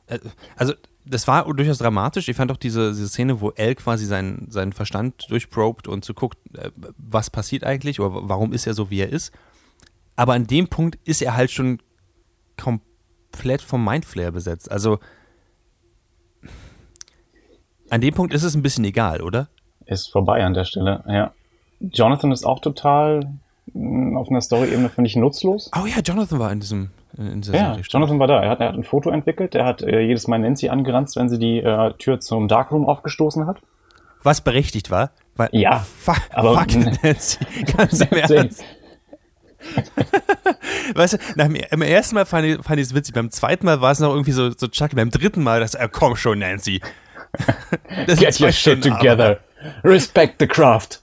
äh, 0.06 0.18
also 0.56 0.74
das 1.06 1.28
war 1.28 1.52
durchaus 1.52 1.78
dramatisch. 1.78 2.28
Ich 2.28 2.36
fand 2.36 2.50
auch 2.50 2.56
diese, 2.56 2.90
diese 2.90 3.08
Szene, 3.08 3.40
wo 3.40 3.50
Elle 3.50 3.74
quasi 3.74 4.06
seinen, 4.06 4.50
seinen 4.50 4.72
Verstand 4.72 5.30
durchprobt 5.30 5.86
und 5.86 6.04
zu 6.04 6.14
guckt, 6.14 6.38
äh, 6.56 6.70
was 6.96 7.30
passiert 7.30 7.64
eigentlich 7.64 8.00
oder 8.00 8.28
warum 8.28 8.52
ist 8.52 8.66
er 8.66 8.74
so, 8.74 8.90
wie 8.90 9.00
er 9.00 9.10
ist. 9.10 9.32
Aber 10.16 10.34
an 10.34 10.46
dem 10.46 10.68
Punkt 10.68 10.98
ist 11.04 11.22
er 11.22 11.36
halt 11.36 11.50
schon 11.50 11.80
komplett 12.56 13.62
vom 13.62 13.84
Mindflayer 13.84 14.30
besetzt. 14.30 14.70
Also 14.70 14.98
an 17.90 18.00
dem 18.00 18.14
Punkt 18.14 18.32
ist 18.32 18.44
es 18.44 18.54
ein 18.54 18.62
bisschen 18.62 18.84
egal, 18.84 19.20
oder? 19.20 19.48
ist 19.86 20.10
vorbei 20.10 20.44
an 20.44 20.54
der 20.54 20.64
Stelle. 20.64 21.04
Ja. 21.06 21.32
Jonathan 21.80 22.32
ist 22.32 22.44
auch 22.44 22.60
total 22.60 23.38
auf 23.74 24.28
einer 24.30 24.40
Story-Ebene, 24.40 24.88
finde 24.88 25.08
ich, 25.08 25.16
nutzlos. 25.16 25.70
Oh 25.76 25.86
ja, 25.86 26.00
Jonathan 26.00 26.38
war 26.38 26.52
in 26.52 26.60
diesem 26.60 26.90
in 27.16 27.40
dieser 27.42 27.54
Ja, 27.54 27.66
Serie. 27.74 27.84
Jonathan 27.88 28.18
war 28.18 28.26
da. 28.26 28.42
Er 28.42 28.50
hat, 28.50 28.60
er 28.60 28.68
hat 28.68 28.74
ein 28.74 28.84
Foto 28.84 29.10
entwickelt. 29.10 29.54
Er 29.54 29.64
hat 29.64 29.82
äh, 29.82 30.00
jedes 30.00 30.26
Mal 30.28 30.38
Nancy 30.38 30.68
angeranzt, 30.68 31.16
wenn 31.16 31.28
sie 31.28 31.38
die 31.38 31.58
äh, 31.58 31.92
Tür 31.98 32.20
zum 32.20 32.48
Darkroom 32.48 32.86
aufgestoßen 32.86 33.46
hat. 33.46 33.58
Was 34.22 34.40
berechtigt 34.40 34.90
war. 34.90 35.10
Weil, 35.36 35.48
Ja, 35.52 35.78
fuck, 35.98 36.20
aber- 36.30 36.58
fuck 36.58 36.74
Nancy, 37.02 37.38
ganz 37.76 38.00
im 38.00 38.08
Ernst. 38.18 38.64
Weißt 40.94 41.14
du, 41.14 41.18
nach 41.36 41.46
dem, 41.46 41.54
im 41.56 41.82
ersten 41.82 42.14
Mal 42.14 42.26
fand 42.26 42.46
ich, 42.46 42.62
fand 42.62 42.78
ich 42.78 42.86
es 42.86 42.94
witzig, 42.94 43.14
beim 43.14 43.30
zweiten 43.30 43.64
Mal 43.66 43.80
war 43.80 43.92
es 43.92 44.00
noch 44.00 44.10
irgendwie 44.10 44.32
so, 44.32 44.50
so 44.50 44.68
Chucky, 44.68 44.94
beim 44.96 45.10
dritten 45.10 45.42
Mal, 45.42 45.60
dass 45.60 45.74
er, 45.74 45.88
komm 45.88 46.16
schon, 46.16 46.38
Nancy. 46.40 46.80
Das 48.06 48.20
Get 48.20 48.40
your 48.40 48.52
shit 48.52 48.82
together. 48.84 49.38
Respect 49.82 50.36
the 50.38 50.46
craft. 50.46 51.00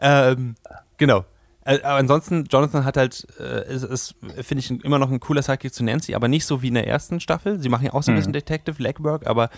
Ähm, 0.00 0.54
genau. 0.96 1.24
Äh, 1.64 1.80
aber 1.82 1.96
ansonsten, 1.96 2.46
Jonathan 2.50 2.84
hat 2.84 2.96
halt, 2.96 3.26
äh, 3.38 3.72
ist, 3.72 3.84
ist 3.84 4.14
finde 4.42 4.60
ich, 4.60 4.70
immer 4.84 4.98
noch 4.98 5.10
ein 5.10 5.20
cooler 5.20 5.42
Sidekick 5.42 5.74
zu 5.74 5.84
Nancy, 5.84 6.14
aber 6.14 6.28
nicht 6.28 6.46
so 6.46 6.62
wie 6.62 6.68
in 6.68 6.74
der 6.74 6.86
ersten 6.86 7.20
Staffel. 7.20 7.60
Sie 7.60 7.68
machen 7.68 7.84
ja 7.84 7.92
auch 7.92 8.02
so 8.02 8.10
ein 8.10 8.14
Mhm. 8.14 8.18
bisschen 8.18 8.32
Detective 8.32 8.82
Legwork, 8.82 9.26
aber 9.26 9.50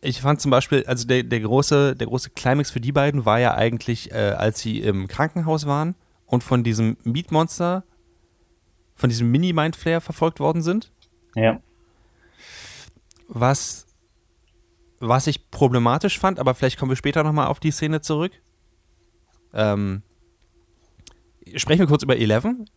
ich 0.00 0.20
fand 0.20 0.40
zum 0.40 0.50
Beispiel, 0.50 0.84
also 0.86 1.06
der, 1.06 1.24
der, 1.24 1.40
große, 1.40 1.96
der 1.96 2.06
große 2.06 2.30
Climax 2.30 2.70
für 2.70 2.80
die 2.80 2.92
beiden 2.92 3.24
war 3.26 3.40
ja 3.40 3.54
eigentlich, 3.54 4.10
äh, 4.12 4.14
als 4.36 4.60
sie 4.60 4.80
im 4.80 5.08
Krankenhaus 5.08 5.66
waren 5.66 5.96
und 6.26 6.42
von 6.44 6.62
diesem 6.64 6.96
Meat 7.04 7.30
Monster, 7.32 7.84
von 8.94 9.10
diesem 9.10 9.30
Mini-Mindflayer 9.30 10.00
verfolgt 10.00 10.40
worden 10.40 10.62
sind. 10.62 10.90
Ja. 11.34 11.60
Was, 13.28 13.86
was 15.00 15.26
ich 15.26 15.50
problematisch 15.50 16.18
fand, 16.18 16.38
aber 16.38 16.54
vielleicht 16.54 16.78
kommen 16.78 16.90
wir 16.90 16.96
später 16.96 17.22
nochmal 17.22 17.48
auf 17.48 17.60
die 17.60 17.70
Szene 17.70 18.00
zurück. 18.00 18.32
Ähm, 19.54 20.02
sprechen 21.56 21.80
wir 21.80 21.86
kurz 21.86 22.02
über 22.02 22.16
Eleven. 22.16 22.68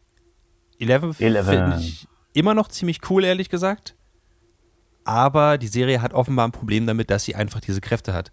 Eleven, 0.80 1.16
Eleven. 1.20 1.72
finde 1.72 1.78
ich 1.80 2.08
immer 2.34 2.54
noch 2.54 2.68
ziemlich 2.70 3.00
cool, 3.10 3.24
ehrlich 3.24 3.50
gesagt. 3.50 3.96
Aber 5.04 5.58
die 5.58 5.68
Serie 5.68 6.01
hat 6.01 6.13
offenbar 6.13 6.48
ein 6.48 6.51
Problem 6.51 6.86
damit, 6.88 7.10
dass 7.10 7.24
sie 7.24 7.36
einfach 7.36 7.60
diese 7.60 7.82
Kräfte 7.82 8.13
hat. 8.13 8.32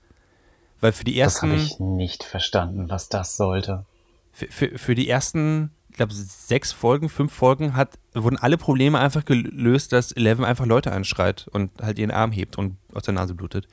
Weil 0.80 0.92
für 0.92 1.04
die 1.04 1.14
Das 1.16 1.34
ersten, 1.34 1.50
habe 1.50 1.60
ich 1.60 1.80
nicht 1.80 2.24
verstanden, 2.24 2.88
was 2.88 3.08
das 3.08 3.36
sollte. 3.36 3.84
für, 4.32 4.46
für, 4.46 4.78
für 4.78 4.94
die 4.94 5.08
ersten, 5.08 5.72
ich 5.90 5.96
glaube, 5.96 6.12
sechs 6.14 6.70
Folgen, 6.72 7.08
fünf 7.08 7.32
Folgen 7.32 7.74
hat, 7.74 7.98
wurden 8.14 8.36
alle 8.36 8.56
Probleme 8.58 8.98
einfach 8.98 9.24
gelöst, 9.24 9.92
dass 9.92 10.12
Eleven 10.12 10.44
einfach 10.44 10.66
Leute 10.66 10.92
anschreit 10.92 11.48
und 11.50 11.70
halt 11.82 11.98
ihren 11.98 12.10
Arm 12.12 12.30
hebt 12.32 12.56
und 12.58 12.76
aus 12.94 13.02
der 13.02 13.14
Nase 13.14 13.34
blutet. 13.34 13.66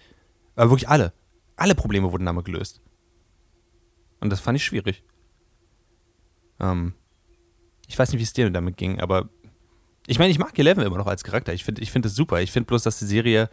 Aber 0.56 0.72
wirklich 0.72 0.90
alle. 0.90 1.14
Alle 1.58 1.76
Probleme 1.76 2.12
wurden 2.12 2.26
damit 2.26 2.46
gelöst. 2.46 2.82
Und 4.20 4.30
das 4.32 4.40
fand 4.40 4.58
ich 4.58 4.64
schwierig. 4.64 5.04
Ähm, 6.60 6.94
ich 7.88 7.98
weiß 7.98 8.12
nicht, 8.12 8.20
wie 8.20 8.24
es 8.24 8.34
dir 8.34 8.50
damit 8.50 8.78
ging, 8.78 9.00
aber 9.00 9.30
ich 10.08 10.20
meine, 10.20 10.32
ich 10.32 10.40
mag 10.40 10.58
Eleven 10.58 10.84
immer 10.84 10.98
noch 10.98 11.08
als 11.08 11.24
Charakter. 11.24 11.54
Ich 11.54 11.64
finde 11.64 11.82
ich 11.82 11.92
find 11.92 12.06
das 12.06 12.16
super. 12.16 12.42
Ich 12.42 12.52
finde 12.52 12.68
bloß, 12.68 12.84
dass 12.84 13.00
die 13.00 13.06
Serie 13.06 13.50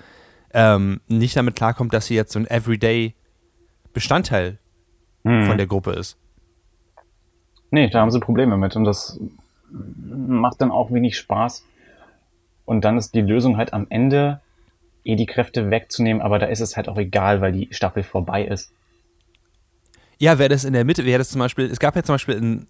ähm, 0.53 1.01
nicht 1.09 1.37
damit 1.37 1.57
klarkommt, 1.57 1.93
dass 1.95 2.07
sie 2.07 2.15
jetzt 2.15 2.33
so 2.33 2.39
ein 2.39 2.47
Everyday 2.47 3.15
Bestandteil 3.93 4.59
Hm. 5.25 5.47
von 5.47 5.57
der 5.57 5.67
Gruppe 5.67 5.93
ist. 5.93 6.17
Nee, 7.71 7.89
da 7.89 8.01
haben 8.01 8.11
sie 8.11 8.21
Probleme 8.21 8.57
mit 8.57 8.77
und 8.77 8.85
das 8.85 9.19
macht 9.71 10.61
dann 10.61 10.71
auch 10.71 10.93
wenig 10.93 11.17
Spaß. 11.17 11.65
Und 12.65 12.85
dann 12.85 12.99
ist 12.99 13.15
die 13.15 13.21
Lösung 13.21 13.57
halt 13.57 13.73
am 13.73 13.87
Ende, 13.89 14.41
eh 15.05 15.17
die 15.17 15.27
Kräfte 15.27 15.71
wegzunehmen, 15.71 16.23
aber 16.23 16.39
da 16.39 16.47
ist 16.47 16.61
es 16.61 16.77
halt 16.77 16.89
auch 16.89 16.99
egal, 16.99 17.41
weil 17.41 17.53
die 17.53 17.69
Staffel 17.71 18.03
vorbei 18.03 18.45
ist. 18.45 18.73
Ja, 20.23 20.39
wäre 20.39 20.51
das 20.51 20.63
in 20.63 20.73
der 20.73 20.85
Mitte, 20.85 21.05
wäre 21.05 21.19
das 21.19 21.31
zum 21.31 21.41
Beispiel, 21.41 21.65
es 21.65 21.81
gab 21.81 21.97
ja 21.97 22.05
zum 22.05 22.15
Beispiel 22.15 22.37
ein, 22.41 22.69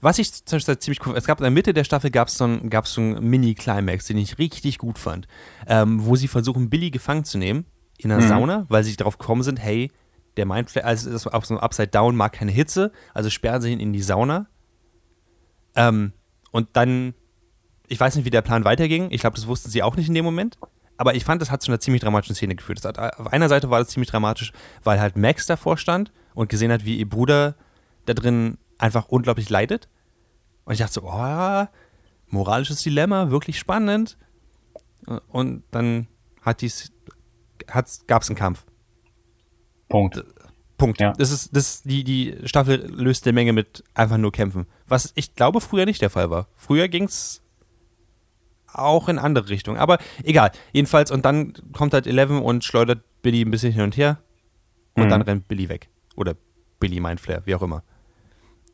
was 0.00 0.18
ich 0.18 0.44
zum 0.44 0.56
Beispiel 0.56 0.76
ziemlich 0.80 1.06
cool, 1.06 1.16
es 1.16 1.24
gab 1.24 1.38
in 1.38 1.44
der 1.44 1.52
Mitte 1.52 1.72
der 1.72 1.84
Staffel 1.84 2.10
gab 2.10 2.26
es 2.26 2.36
so 2.36 2.42
einen, 2.42 2.68
gab's 2.68 2.94
so 2.94 3.00
einen 3.00 3.24
Mini-Climax, 3.30 4.06
den 4.06 4.18
ich 4.18 4.38
richtig 4.38 4.78
gut 4.78 4.98
fand, 4.98 5.28
ähm, 5.68 6.04
wo 6.04 6.16
sie 6.16 6.26
versuchen, 6.26 6.68
Billy 6.68 6.90
gefangen 6.90 7.24
zu 7.24 7.38
nehmen 7.38 7.64
in 7.96 8.10
einer 8.10 8.24
Mhm. 8.24 8.28
Sauna, 8.28 8.66
weil 8.70 8.82
sie 8.82 8.96
darauf 8.96 9.18
gekommen 9.18 9.44
sind, 9.44 9.60
hey, 9.60 9.92
der 10.36 10.46
Mindflayer, 10.46 10.84
also 10.84 11.12
das 11.12 11.28
auf 11.28 11.46
so 11.46 11.54
einem 11.54 11.62
Upside 11.62 11.88
Down 11.88 12.16
mag 12.16 12.32
keine 12.32 12.50
Hitze, 12.50 12.90
also 13.14 13.30
sperren 13.30 13.62
sie 13.62 13.70
ihn 13.72 13.78
in 13.78 13.92
die 13.92 14.02
Sauna. 14.02 14.48
Ähm, 15.76 16.12
und 16.50 16.70
dann, 16.72 17.14
ich 17.86 18.00
weiß 18.00 18.16
nicht, 18.16 18.24
wie 18.24 18.30
der 18.30 18.42
Plan 18.42 18.64
weiterging, 18.64 19.12
ich 19.12 19.20
glaube, 19.20 19.36
das 19.36 19.46
wussten 19.46 19.70
sie 19.70 19.84
auch 19.84 19.94
nicht 19.94 20.08
in 20.08 20.14
dem 20.14 20.24
Moment, 20.24 20.58
aber 20.96 21.14
ich 21.14 21.24
fand, 21.24 21.40
das 21.40 21.52
hat 21.52 21.62
zu 21.62 21.70
einer 21.70 21.78
ziemlich 21.78 22.02
dramatischen 22.02 22.34
Szene 22.34 22.56
geführt. 22.56 22.84
Hat, 22.84 22.98
auf 22.98 23.28
einer 23.32 23.48
Seite 23.48 23.70
war 23.70 23.78
das 23.78 23.88
ziemlich 23.90 24.10
dramatisch, 24.10 24.52
weil 24.82 25.00
halt 25.00 25.16
Max 25.16 25.46
davor 25.46 25.76
stand 25.76 26.10
und 26.34 26.48
gesehen 26.48 26.72
hat, 26.72 26.84
wie 26.84 26.98
ihr 26.98 27.08
Bruder 27.08 27.54
da 28.06 28.14
drin 28.14 28.58
einfach 28.78 29.08
unglaublich 29.08 29.50
leidet. 29.50 29.88
Und 30.64 30.72
ich 30.74 30.78
dachte 30.80 30.94
so, 30.94 31.02
oh, 31.04 31.66
moralisches 32.28 32.82
Dilemma, 32.82 33.30
wirklich 33.30 33.58
spannend. 33.58 34.16
Und 35.28 35.64
dann 35.70 36.06
hat 36.42 36.60
dies, 36.62 36.92
gab 37.66 38.22
es 38.22 38.28
einen 38.28 38.36
Kampf. 38.36 38.64
Punkt. 39.88 40.22
Punkt. 40.78 41.00
Ja. 41.00 41.12
Das 41.12 41.30
ist, 41.30 41.54
das 41.54 41.82
die, 41.82 42.04
die 42.04 42.36
Staffel 42.44 42.86
löst 42.90 43.26
eine 43.26 43.34
Menge 43.34 43.52
mit 43.52 43.84
einfach 43.94 44.16
nur 44.16 44.32
kämpfen. 44.32 44.66
Was 44.86 45.12
ich 45.14 45.34
glaube 45.34 45.60
früher 45.60 45.84
nicht 45.84 46.00
der 46.00 46.10
Fall 46.10 46.30
war. 46.30 46.48
Früher 46.54 46.88
ging 46.88 47.04
es 47.04 47.42
auch 48.72 49.08
in 49.08 49.18
andere 49.18 49.48
Richtungen. 49.48 49.78
Aber 49.78 49.98
egal. 50.22 50.52
Jedenfalls, 50.72 51.10
und 51.10 51.24
dann 51.24 51.52
kommt 51.72 51.92
halt 51.92 52.06
Eleven 52.06 52.40
und 52.40 52.64
schleudert 52.64 53.02
Billy 53.20 53.42
ein 53.42 53.50
bisschen 53.50 53.72
hin 53.72 53.82
und 53.82 53.96
her. 53.96 54.22
Und 54.94 55.04
Mhm. 55.06 55.10
dann 55.10 55.22
rennt 55.22 55.48
Billy 55.48 55.68
weg. 55.68 55.90
Oder 56.16 56.34
Billy 56.78 57.00
Mindflare, 57.00 57.42
wie 57.44 57.54
auch 57.54 57.62
immer. 57.62 57.82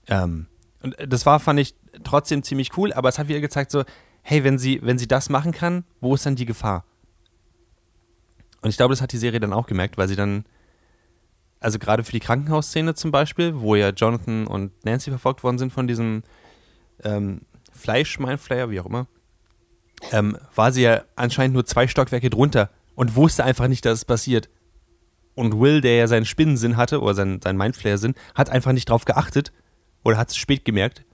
Ähm, 0.08 0.46
und 0.82 0.96
das 1.06 1.26
war, 1.26 1.40
fand 1.40 1.60
ich, 1.60 1.75
trotzdem 2.04 2.42
ziemlich 2.42 2.76
cool, 2.76 2.92
aber 2.92 3.08
es 3.08 3.18
hat 3.18 3.28
wieder 3.28 3.40
gezeigt, 3.40 3.70
so, 3.70 3.84
hey, 4.22 4.44
wenn 4.44 4.58
sie, 4.58 4.80
wenn 4.82 4.99
sie 4.99 5.08
das 5.08 5.28
machen 5.28 5.52
kann, 5.52 5.84
wo 6.00 6.14
ist 6.14 6.26
dann 6.26 6.36
die 6.36 6.46
Gefahr? 6.46 6.84
Und 8.60 8.70
ich 8.70 8.76
glaube, 8.76 8.92
das 8.92 9.00
hat 9.00 9.12
die 9.12 9.18
Serie 9.18 9.40
dann 9.40 9.52
auch 9.52 9.66
gemerkt, 9.66 9.99
weil 9.99 10.08
sie 10.08 10.16
dann, 10.16 10.44
also 11.60 11.78
gerade 11.78 12.04
für 12.04 12.12
die 12.12 12.20
Krankenhausszene 12.20 12.94
zum 12.94 13.10
Beispiel, 13.10 13.60
wo 13.60 13.76
ja 13.76 13.90
Jonathan 13.90 14.46
und 14.46 14.84
Nancy 14.84 15.10
verfolgt 15.10 15.44
worden 15.44 15.58
sind 15.58 15.72
von 15.72 15.86
diesem 15.86 16.22
ähm, 17.04 17.42
Fleisch-Mindflayer, 17.72 18.70
wie 18.70 18.80
auch 18.80 18.86
immer, 18.86 19.06
ähm, 20.12 20.36
war 20.54 20.72
sie 20.72 20.82
ja 20.82 21.04
anscheinend 21.14 21.54
nur 21.54 21.64
zwei 21.64 21.86
Stockwerke 21.86 22.30
drunter 22.30 22.70
und 22.94 23.14
wusste 23.14 23.44
einfach 23.44 23.68
nicht, 23.68 23.84
dass 23.84 23.99
es 23.99 24.04
passiert. 24.04 24.49
Und 25.36 25.60
Will, 25.60 25.80
der 25.80 25.96
ja 25.96 26.08
seinen 26.08 26.25
Spinnensinn 26.25 26.76
hatte, 26.76 27.00
oder 27.00 27.14
seinen, 27.14 27.40
seinen 27.40 27.58
Mindflayer-Sinn, 27.58 28.14
hat 28.34 28.50
einfach 28.50 28.72
nicht 28.72 28.90
drauf 28.90 29.04
geachtet 29.04 29.52
oder 30.02 30.16
hat 30.16 30.30
es 30.30 30.36
spät 30.36 30.64
gemerkt. 30.64 31.04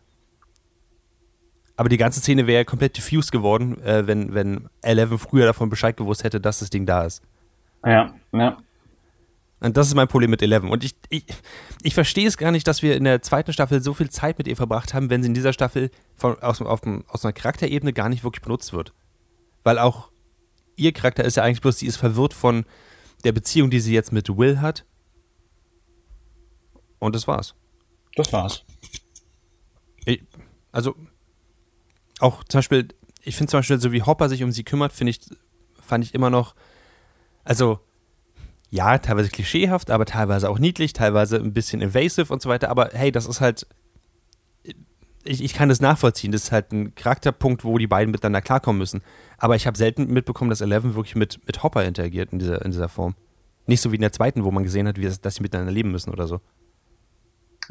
Aber 1.76 1.88
die 1.88 1.96
ganze 1.96 2.20
Szene 2.20 2.46
wäre 2.46 2.60
ja 2.60 2.64
komplett 2.64 2.96
diffused 2.96 3.32
geworden, 3.32 3.82
äh, 3.82 4.06
wenn, 4.06 4.32
wenn 4.32 4.68
Eleven 4.80 5.18
früher 5.18 5.46
davon 5.46 5.68
Bescheid 5.68 5.96
gewusst 5.96 6.22
hätte, 6.22 6.40
dass 6.40 6.60
das 6.60 6.70
Ding 6.70 6.86
da 6.86 7.04
ist. 7.04 7.22
Ja, 7.84 8.14
ja. 8.32 8.56
Und 9.60 9.76
das 9.76 9.86
ist 9.86 9.94
mein 9.94 10.08
Problem 10.08 10.30
mit 10.30 10.42
Eleven. 10.42 10.70
Und 10.70 10.82
ich, 10.82 10.94
ich, 11.08 11.24
ich 11.82 11.94
verstehe 11.94 12.26
es 12.26 12.36
gar 12.36 12.50
nicht, 12.50 12.66
dass 12.66 12.82
wir 12.82 12.96
in 12.96 13.04
der 13.04 13.22
zweiten 13.22 13.52
Staffel 13.52 13.80
so 13.80 13.94
viel 13.94 14.10
Zeit 14.10 14.38
mit 14.38 14.48
ihr 14.48 14.56
verbracht 14.56 14.92
haben, 14.92 15.08
wenn 15.08 15.22
sie 15.22 15.28
in 15.28 15.34
dieser 15.34 15.52
Staffel 15.52 15.90
von, 16.16 16.40
aus, 16.42 16.60
auf, 16.60 16.80
aus 17.08 17.24
einer 17.24 17.32
Charakterebene 17.32 17.92
gar 17.92 18.08
nicht 18.08 18.24
wirklich 18.24 18.42
benutzt 18.42 18.72
wird. 18.72 18.92
Weil 19.62 19.78
auch 19.78 20.10
ihr 20.76 20.92
Charakter 20.92 21.24
ist 21.24 21.36
ja 21.36 21.44
eigentlich 21.44 21.60
bloß, 21.60 21.78
sie 21.78 21.86
ist 21.86 21.96
verwirrt 21.96 22.34
von 22.34 22.64
der 23.24 23.32
Beziehung, 23.32 23.70
die 23.70 23.80
sie 23.80 23.94
jetzt 23.94 24.12
mit 24.12 24.28
Will 24.36 24.60
hat. 24.60 24.84
Und 26.98 27.14
das 27.14 27.26
war's. 27.26 27.54
Das 28.16 28.32
war's. 28.32 28.64
Ich, 30.04 30.22
also, 30.70 30.94
auch 32.20 32.44
zum 32.44 32.58
Beispiel, 32.58 32.88
ich 33.22 33.36
finde 33.36 33.50
zum 33.50 33.58
Beispiel, 33.58 33.80
so 33.80 33.92
wie 33.92 34.02
Hopper 34.02 34.28
sich 34.28 34.42
um 34.42 34.52
sie 34.52 34.64
kümmert, 34.64 34.92
finde 34.92 35.10
ich, 35.10 35.20
fand 35.80 36.04
ich 36.04 36.14
immer 36.14 36.30
noch, 36.30 36.54
also, 37.44 37.80
ja, 38.70 38.98
teilweise 38.98 39.28
klischeehaft, 39.28 39.90
aber 39.90 40.06
teilweise 40.06 40.48
auch 40.48 40.58
niedlich, 40.58 40.92
teilweise 40.92 41.36
ein 41.36 41.52
bisschen 41.52 41.82
evasive 41.82 42.32
und 42.32 42.40
so 42.40 42.48
weiter, 42.48 42.70
aber 42.70 42.90
hey, 42.92 43.12
das 43.12 43.26
ist 43.26 43.40
halt, 43.40 43.66
ich, 45.24 45.42
ich 45.42 45.54
kann 45.54 45.68
das 45.68 45.80
nachvollziehen, 45.80 46.32
das 46.32 46.44
ist 46.44 46.52
halt 46.52 46.72
ein 46.72 46.94
Charakterpunkt, 46.94 47.64
wo 47.64 47.78
die 47.78 47.86
beiden 47.86 48.10
miteinander 48.10 48.40
klarkommen 48.40 48.78
müssen. 48.78 49.02
Aber 49.38 49.56
ich 49.56 49.66
habe 49.66 49.76
selten 49.76 50.12
mitbekommen, 50.12 50.50
dass 50.50 50.60
Eleven 50.60 50.94
wirklich 50.94 51.16
mit, 51.16 51.40
mit 51.46 51.62
Hopper 51.62 51.84
interagiert 51.84 52.32
in 52.32 52.38
dieser, 52.38 52.64
in 52.64 52.70
dieser 52.70 52.88
Form. 52.88 53.14
Nicht 53.66 53.80
so 53.80 53.92
wie 53.92 53.96
in 53.96 54.02
der 54.02 54.12
zweiten, 54.12 54.44
wo 54.44 54.50
man 54.50 54.64
gesehen 54.64 54.88
hat, 54.88 54.98
wie 54.98 55.04
es, 55.04 55.20
dass 55.20 55.36
sie 55.36 55.42
miteinander 55.42 55.72
leben 55.72 55.92
müssen 55.92 56.10
oder 56.10 56.26
so. 56.26 56.40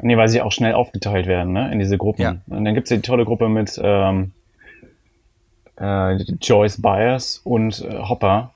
Nee, 0.00 0.16
weil 0.16 0.28
sie 0.28 0.40
auch 0.40 0.52
schnell 0.52 0.74
aufgeteilt 0.74 1.26
werden, 1.26 1.52
ne, 1.52 1.70
in 1.70 1.78
diese 1.78 1.98
Gruppen. 1.98 2.22
Ja. 2.22 2.36
Und 2.46 2.64
dann 2.64 2.74
gibt's 2.74 2.90
ja 2.90 2.96
die 2.96 3.02
tolle 3.02 3.24
Gruppe 3.24 3.48
mit 3.48 3.78
ähm, 3.82 4.32
äh, 5.78 6.16
Joyce 6.40 6.80
Byers 6.80 7.40
und 7.44 7.82
äh, 7.82 7.98
Hopper, 7.98 8.54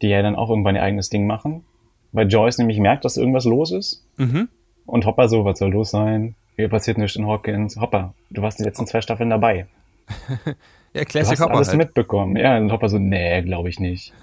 die 0.00 0.08
ja 0.08 0.22
dann 0.22 0.36
auch 0.36 0.48
irgendwann 0.48 0.76
ihr 0.76 0.82
eigenes 0.82 1.10
Ding 1.10 1.26
machen. 1.26 1.64
Weil 2.12 2.28
Joyce 2.28 2.58
nämlich 2.58 2.78
merkt, 2.78 3.04
dass 3.04 3.16
irgendwas 3.16 3.44
los 3.44 3.72
ist. 3.72 4.04
Mhm. 4.16 4.48
Und 4.86 5.06
Hopper 5.06 5.28
so, 5.28 5.44
was 5.44 5.58
soll 5.58 5.70
los 5.72 5.90
sein? 5.90 6.34
Hier 6.56 6.68
passiert 6.68 6.98
nichts 6.98 7.16
in 7.16 7.26
Hawkins. 7.26 7.76
Hopper, 7.80 8.14
du 8.30 8.42
warst 8.42 8.58
die 8.58 8.64
letzten 8.64 8.86
zwei 8.86 9.00
Staffeln 9.00 9.30
dabei. 9.30 9.66
Ja, 10.94 11.00
Du 11.04 11.06
Classic 11.06 11.32
hast 11.32 11.40
Hopper 11.40 11.54
alles 11.54 11.68
halt. 11.68 11.78
mitbekommen. 11.78 12.36
Ja, 12.36 12.58
und 12.58 12.70
Hopper 12.70 12.90
so, 12.90 12.98
nee, 12.98 13.40
glaube 13.42 13.70
ich 13.70 13.80
nicht. 13.80 14.12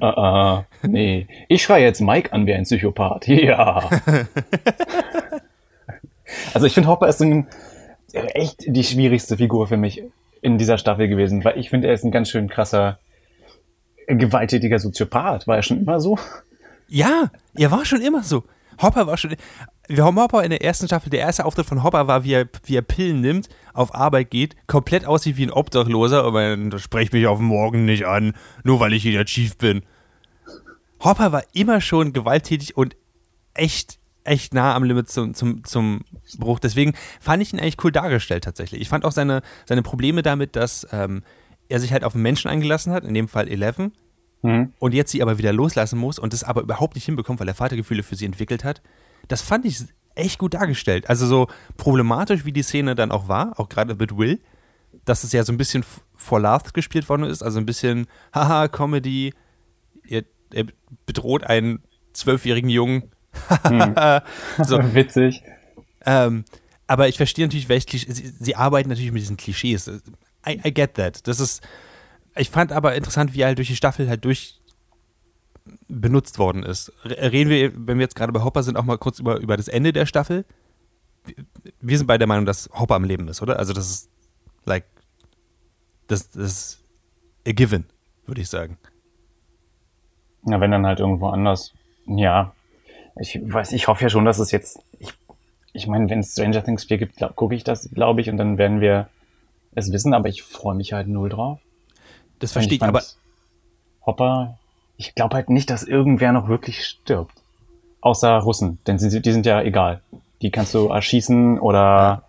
Ah, 0.00 0.08
ah, 0.10 0.66
nee. 0.82 1.26
Ich 1.48 1.62
schreie 1.64 1.82
jetzt 1.84 2.00
Mike 2.00 2.32
an 2.32 2.46
wie 2.46 2.54
ein 2.54 2.62
Psychopath. 2.62 3.26
Ja. 3.28 3.88
also 6.54 6.66
ich 6.66 6.74
finde 6.74 6.88
Hopper 6.88 7.08
ist 7.08 7.18
so 7.18 7.24
ein, 7.24 7.46
echt 8.12 8.64
die 8.66 8.84
schwierigste 8.84 9.36
Figur 9.36 9.66
für 9.66 9.76
mich 9.76 10.02
in 10.42 10.58
dieser 10.58 10.78
Staffel 10.78 11.08
gewesen, 11.08 11.44
weil 11.44 11.58
ich 11.58 11.70
finde, 11.70 11.88
er 11.88 11.94
ist 11.94 12.04
ein 12.04 12.10
ganz 12.10 12.30
schön 12.30 12.48
krasser, 12.48 12.98
gewalttätiger 14.06 14.78
Soziopath. 14.78 15.46
War 15.46 15.56
er 15.56 15.62
schon 15.62 15.80
immer 15.80 16.00
so? 16.00 16.18
Ja, 16.88 17.30
er 17.54 17.70
war 17.70 17.84
schon 17.84 18.00
immer 18.00 18.22
so. 18.22 18.44
Hopper 18.80 19.06
war 19.06 19.16
schon. 19.16 19.36
Wir 19.92 20.04
haben 20.04 20.20
Hopper 20.20 20.44
in 20.44 20.50
der 20.50 20.62
ersten 20.62 20.86
Staffel, 20.86 21.10
der 21.10 21.18
erste 21.18 21.44
Auftritt 21.44 21.66
von 21.66 21.82
Hopper 21.82 22.06
war, 22.06 22.22
wie 22.22 22.34
er, 22.34 22.48
wie 22.64 22.76
er 22.76 22.82
Pillen 22.82 23.20
nimmt, 23.20 23.48
auf 23.74 23.92
Arbeit 23.92 24.30
geht, 24.30 24.54
komplett 24.68 25.04
aussieht 25.04 25.36
wie 25.36 25.42
ein 25.42 25.50
Obdachloser, 25.50 26.22
aber 26.22 26.56
dann 26.56 26.78
sprecht 26.78 27.12
mich 27.12 27.26
auf 27.26 27.40
Morgen 27.40 27.86
nicht 27.86 28.06
an, 28.06 28.34
nur 28.62 28.78
weil 28.78 28.92
ich 28.92 29.02
hier 29.02 29.12
der 29.12 29.24
Chief 29.24 29.56
bin. 29.56 29.82
Hopper 31.02 31.32
war 31.32 31.42
immer 31.54 31.80
schon 31.80 32.12
gewalttätig 32.12 32.76
und 32.76 32.94
echt, 33.54 33.98
echt 34.22 34.54
nah 34.54 34.76
am 34.76 34.84
Limit 34.84 35.08
zum, 35.10 35.34
zum, 35.34 35.64
zum 35.64 36.02
Bruch. 36.38 36.60
Deswegen 36.60 36.94
fand 37.18 37.42
ich 37.42 37.52
ihn 37.52 37.58
eigentlich 37.58 37.82
cool 37.82 37.90
dargestellt 37.90 38.44
tatsächlich. 38.44 38.80
Ich 38.80 38.88
fand 38.88 39.04
auch 39.04 39.12
seine, 39.12 39.42
seine 39.66 39.82
Probleme 39.82 40.22
damit, 40.22 40.54
dass 40.54 40.86
ähm, 40.92 41.24
er 41.68 41.80
sich 41.80 41.92
halt 41.92 42.04
auf 42.04 42.14
einen 42.14 42.22
Menschen 42.22 42.48
eingelassen 42.48 42.92
hat, 42.92 43.02
in 43.04 43.14
dem 43.14 43.26
Fall 43.26 43.48
Eleven, 43.48 43.92
Mhm. 44.42 44.72
und 44.78 44.94
jetzt 44.94 45.10
sie 45.10 45.20
aber 45.20 45.36
wieder 45.36 45.52
loslassen 45.52 45.98
muss 45.98 46.18
und 46.18 46.32
das 46.32 46.44
aber 46.44 46.62
überhaupt 46.62 46.94
nicht 46.94 47.04
hinbekommt, 47.04 47.40
weil 47.40 47.48
er 47.48 47.54
Vatergefühle 47.54 48.02
für 48.02 48.16
sie 48.16 48.24
entwickelt 48.24 48.64
hat. 48.64 48.80
Das 49.28 49.42
fand 49.42 49.64
ich 49.64 49.84
echt 50.14 50.38
gut 50.38 50.54
dargestellt. 50.54 51.08
Also 51.08 51.26
so 51.26 51.46
problematisch, 51.76 52.44
wie 52.44 52.52
die 52.52 52.62
Szene 52.62 52.94
dann 52.94 53.10
auch 53.10 53.28
war, 53.28 53.58
auch 53.58 53.68
gerade 53.68 53.94
mit 53.94 54.16
Will, 54.16 54.40
dass 55.04 55.24
es 55.24 55.32
ja 55.32 55.44
so 55.44 55.52
ein 55.52 55.56
bisschen 55.56 55.84
for 56.14 56.40
Laugh 56.40 56.72
gespielt 56.72 57.08
worden 57.08 57.24
ist, 57.24 57.42
also 57.42 57.58
ein 57.58 57.66
bisschen 57.66 58.06
Haha, 58.34 58.68
Comedy, 58.68 59.32
er, 60.06 60.24
er 60.52 60.66
bedroht 61.06 61.44
einen 61.44 61.82
zwölfjährigen 62.12 62.70
Jungen 62.70 63.10
so, 64.64 64.78
Witzig. 64.94 65.42
ähm, 66.04 66.44
aber 66.86 67.08
ich 67.08 67.16
verstehe 67.16 67.46
natürlich, 67.46 67.68
welche. 67.68 67.98
Sie, 67.98 68.32
sie 68.38 68.56
arbeiten 68.56 68.88
natürlich 68.88 69.12
mit 69.12 69.22
diesen 69.22 69.36
Klischees. 69.36 69.88
I, 70.46 70.60
I 70.64 70.74
get 70.74 70.94
that. 70.94 71.26
Das 71.28 71.40
ist. 71.40 71.62
Ich 72.36 72.50
fand 72.50 72.72
aber 72.72 72.94
interessant, 72.94 73.34
wie 73.34 73.40
er 73.40 73.48
halt 73.48 73.58
durch 73.58 73.68
die 73.68 73.76
Staffel 73.76 74.08
halt 74.08 74.24
durch 74.24 74.59
benutzt 75.88 76.38
worden 76.38 76.62
ist. 76.62 76.92
Re- 77.04 77.32
Reden 77.32 77.50
wir, 77.50 77.72
wenn 77.74 77.98
wir 77.98 78.04
jetzt 78.04 78.14
gerade 78.16 78.32
bei 78.32 78.42
Hopper 78.42 78.62
sind, 78.62 78.76
auch 78.76 78.84
mal 78.84 78.98
kurz 78.98 79.18
über, 79.18 79.38
über 79.40 79.56
das 79.56 79.68
Ende 79.68 79.92
der 79.92 80.06
Staffel. 80.06 80.44
Wir 81.80 81.98
sind 81.98 82.06
beide 82.06 82.20
der 82.20 82.28
Meinung, 82.28 82.46
dass 82.46 82.70
Hopper 82.72 82.94
am 82.94 83.04
Leben 83.04 83.28
ist, 83.28 83.42
oder? 83.42 83.58
Also 83.58 83.72
das 83.72 83.90
ist 83.90 84.10
like 84.64 84.84
das, 86.08 86.30
das 86.30 86.42
ist 86.44 86.84
a 87.46 87.52
given, 87.52 87.84
würde 88.26 88.40
ich 88.40 88.48
sagen. 88.48 88.78
Ja, 90.46 90.60
wenn 90.60 90.70
dann 90.70 90.86
halt 90.86 91.00
irgendwo 91.00 91.28
anders. 91.28 91.72
Ja. 92.06 92.52
Ich 93.20 93.38
weiß, 93.42 93.72
ich 93.72 93.88
hoffe 93.88 94.04
ja 94.04 94.08
schon, 94.08 94.24
dass 94.24 94.38
es 94.38 94.50
jetzt. 94.50 94.80
Ich, 94.98 95.12
ich 95.72 95.86
meine, 95.86 96.08
wenn 96.08 96.20
es 96.20 96.32
Stranger 96.32 96.64
Things 96.64 96.84
4 96.84 96.98
gibt, 96.98 97.16
gucke 97.36 97.54
ich 97.54 97.64
das, 97.64 97.90
glaube 97.92 98.20
ich, 98.22 98.30
und 98.30 98.38
dann 98.38 98.56
werden 98.58 98.80
wir 98.80 99.08
es 99.74 99.92
wissen, 99.92 100.14
aber 100.14 100.28
ich 100.28 100.42
freue 100.42 100.74
mich 100.74 100.92
halt 100.92 101.06
null 101.06 101.28
drauf. 101.28 101.60
Das 102.38 102.52
verstehe 102.52 102.76
ich, 102.76 102.82
aber 102.82 103.02
Hopper, 104.04 104.58
ich 105.00 105.14
glaube 105.14 105.34
halt 105.34 105.48
nicht, 105.48 105.70
dass 105.70 105.82
irgendwer 105.82 106.30
noch 106.32 106.48
wirklich 106.48 106.84
stirbt. 106.84 107.32
Außer 108.02 108.36
Russen, 108.36 108.78
denn 108.86 108.98
sie, 108.98 109.22
die 109.22 109.32
sind 109.32 109.46
ja 109.46 109.62
egal. 109.62 110.02
Die 110.42 110.50
kannst 110.50 110.74
du 110.74 110.88
erschießen 110.88 111.58
oder. 111.58 112.24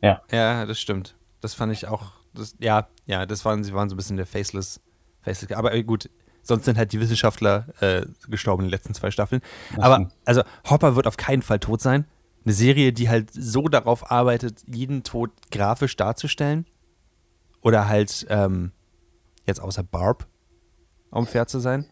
Ja. 0.00 0.22
Ja, 0.30 0.64
das 0.64 0.80
stimmt. 0.80 1.16
Das 1.40 1.54
fand 1.54 1.72
ich 1.72 1.88
auch. 1.88 2.12
Das, 2.34 2.54
ja, 2.60 2.86
ja, 3.06 3.26
das 3.26 3.44
waren, 3.44 3.64
sie 3.64 3.74
waren 3.74 3.88
so 3.88 3.94
ein 3.94 3.96
bisschen 3.96 4.16
der 4.16 4.26
Faceless. 4.26 4.80
Faceless 5.22 5.50
aber 5.52 5.76
gut, 5.82 6.08
sonst 6.42 6.66
sind 6.66 6.78
halt 6.78 6.92
die 6.92 7.00
Wissenschaftler 7.00 7.66
äh, 7.80 8.06
gestorben 8.28 8.62
in 8.62 8.68
den 8.68 8.70
letzten 8.70 8.94
zwei 8.94 9.10
Staffeln. 9.10 9.42
Das 9.74 9.84
aber, 9.84 9.94
stimmt. 9.96 10.12
also, 10.24 10.42
Hopper 10.68 10.94
wird 10.94 11.08
auf 11.08 11.16
keinen 11.16 11.42
Fall 11.42 11.58
tot 11.58 11.80
sein. 11.80 12.06
Eine 12.44 12.54
Serie, 12.54 12.92
die 12.92 13.08
halt 13.08 13.30
so 13.32 13.62
darauf 13.62 14.08
arbeitet, 14.08 14.62
jeden 14.66 15.02
Tod 15.02 15.30
grafisch 15.50 15.96
darzustellen. 15.96 16.64
Oder 17.60 17.88
halt, 17.88 18.24
ähm, 18.30 18.70
jetzt 19.46 19.60
außer 19.60 19.82
Barb, 19.82 20.28
um 21.10 21.26
fair 21.26 21.46
zu 21.46 21.58
sein. 21.58 21.90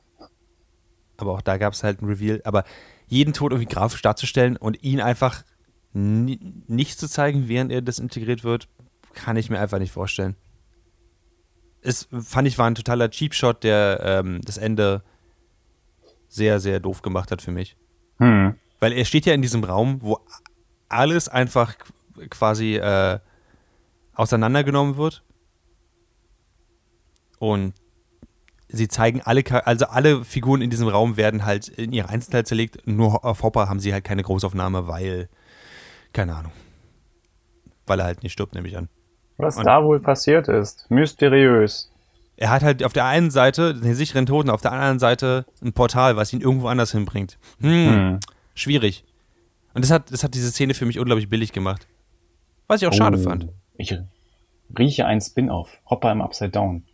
Aber 1.17 1.33
auch 1.33 1.43
da 1.43 1.59
gab 1.59 1.73
es 1.73 1.83
halt 1.83 2.01
ein 2.01 2.07
Reveal. 2.07 2.41
Aber 2.45 2.65
jeden 3.09 3.33
Tod 3.33 3.53
irgendwie 3.53 3.73
grafisch 3.73 4.03
darzustellen 4.03 4.57
und 4.57 4.83
ihn 4.83 5.01
einfach 5.01 5.45
ni 5.93 6.39
nicht 6.67 6.99
zu 6.99 7.09
zeigen, 7.09 7.49
während 7.49 7.73
er 7.73 7.83
desintegriert 7.83 8.45
wird, 8.45 8.69
kann 9.15 9.37
ich 9.37 9.51
mir 9.51 9.59
einfach 9.59 9.79
nicht 9.79 9.93
vorstellen. 9.93 10.37
Es 11.81 12.09
fand 12.13 12.47
ich 12.47 12.59
war 12.59 12.67
ein 12.67 12.75
totaler 12.75 13.11
Cheap 13.11 13.35
Shot, 13.35 13.65
der 13.65 14.01
ähm, 14.03 14.41
das 14.45 14.59
Ende 14.59 15.03
sehr, 16.29 16.61
sehr 16.61 16.79
doof 16.79 17.03
gemacht 17.03 17.31
hat 17.31 17.41
für 17.41 17.53
mich. 17.53 17.77
Hm. 18.19 18.55
Weil 18.81 18.93
er 18.93 19.05
steht 19.05 19.27
ja 19.27 19.33
in 19.33 19.43
diesem 19.43 19.65
Raum, 19.65 20.03
wo 20.03 20.19
alles 20.89 21.29
einfach 21.29 21.77
qu- 21.77 22.29
quasi 22.29 22.77
äh, 22.77 23.19
auseinandergenommen 24.15 24.97
wird. 24.97 25.25
Und 27.39 27.75
sie 28.69 28.89
zeigen 28.89 29.21
alle, 29.23 29.43
also 29.67 29.87
alle 29.87 30.25
Figuren 30.25 30.61
in 30.63 30.71
diesem 30.71 30.89
Raum 30.89 31.17
werden 31.17 31.45
halt 31.45 31.69
in 31.69 31.93
ihre 31.93 32.09
Einzelteile 32.09 32.45
zerlegt. 32.45 32.87
Nur 32.87 33.25
auf 33.25 33.43
Hopper 33.43 33.69
haben 33.69 33.81
sie 33.81 33.93
halt 33.93 34.05
keine 34.05 34.23
Großaufnahme, 34.23 34.87
weil, 34.89 35.29
keine 36.13 36.35
Ahnung. 36.37 36.53
Weil 37.87 38.01
er 38.01 38.07
halt 38.07 38.23
nicht 38.23 38.33
stirbt, 38.33 38.55
nehme 38.55 38.69
ich 38.69 38.77
an. 38.77 38.89
Was 39.39 39.57
Und- 39.57 39.65
da 39.67 39.83
wohl 39.85 40.01
passiert 40.01 40.49
ist. 40.49 40.91
Mysteriös. 40.91 41.91
Er 42.37 42.51
hat 42.51 42.63
halt 42.63 42.85
auf 42.85 42.93
der 42.93 43.05
einen 43.07 43.31
Seite 43.31 43.75
den 43.75 43.95
sicheren 43.95 44.27
Toten, 44.27 44.51
auf 44.51 44.61
der 44.61 44.71
anderen 44.73 44.99
Seite 45.01 45.45
ein 45.63 45.73
Portal, 45.73 46.17
was 46.17 46.33
ihn 46.33 46.41
irgendwo 46.41 46.69
anders 46.69 46.93
hinbringt. 46.93 47.37
Hm, 47.61 47.71
Hm. 47.71 48.21
schwierig. 48.55 49.05
Und 49.75 49.83
das 49.85 49.91
hat, 49.91 50.13
das 50.13 50.23
hat 50.23 50.35
diese 50.35 50.51
Szene 50.51 50.75
für 50.75 50.87
mich 50.87 50.99
unglaublich 50.99 51.29
billig 51.29 51.53
gemacht. 51.53 51.87
Was 52.69 52.81
ich 52.83 52.89
auch 52.89 52.93
schade 52.93 53.19
Oh, 53.19 53.23
fand. 53.23 53.49
Ich 53.77 53.97
rieche 54.79 55.07
einen 55.07 55.21
Spin-off. 55.21 55.79
Hopper 55.89 56.13
im 56.13 56.21
Upside 56.21 56.51
Down. 56.51 56.85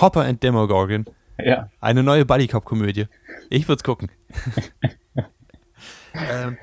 Hopper 0.00 0.22
and 0.24 0.42
Demogorgon. 0.42 1.06
Ja. 1.38 1.68
Eine 1.80 2.02
neue 2.02 2.24
Buddy-Cop-Komödie. 2.24 3.06
Ich 3.50 3.66
würde 3.68 3.78
es 3.78 3.84
gucken. 3.84 4.10
ähm, 6.14 6.56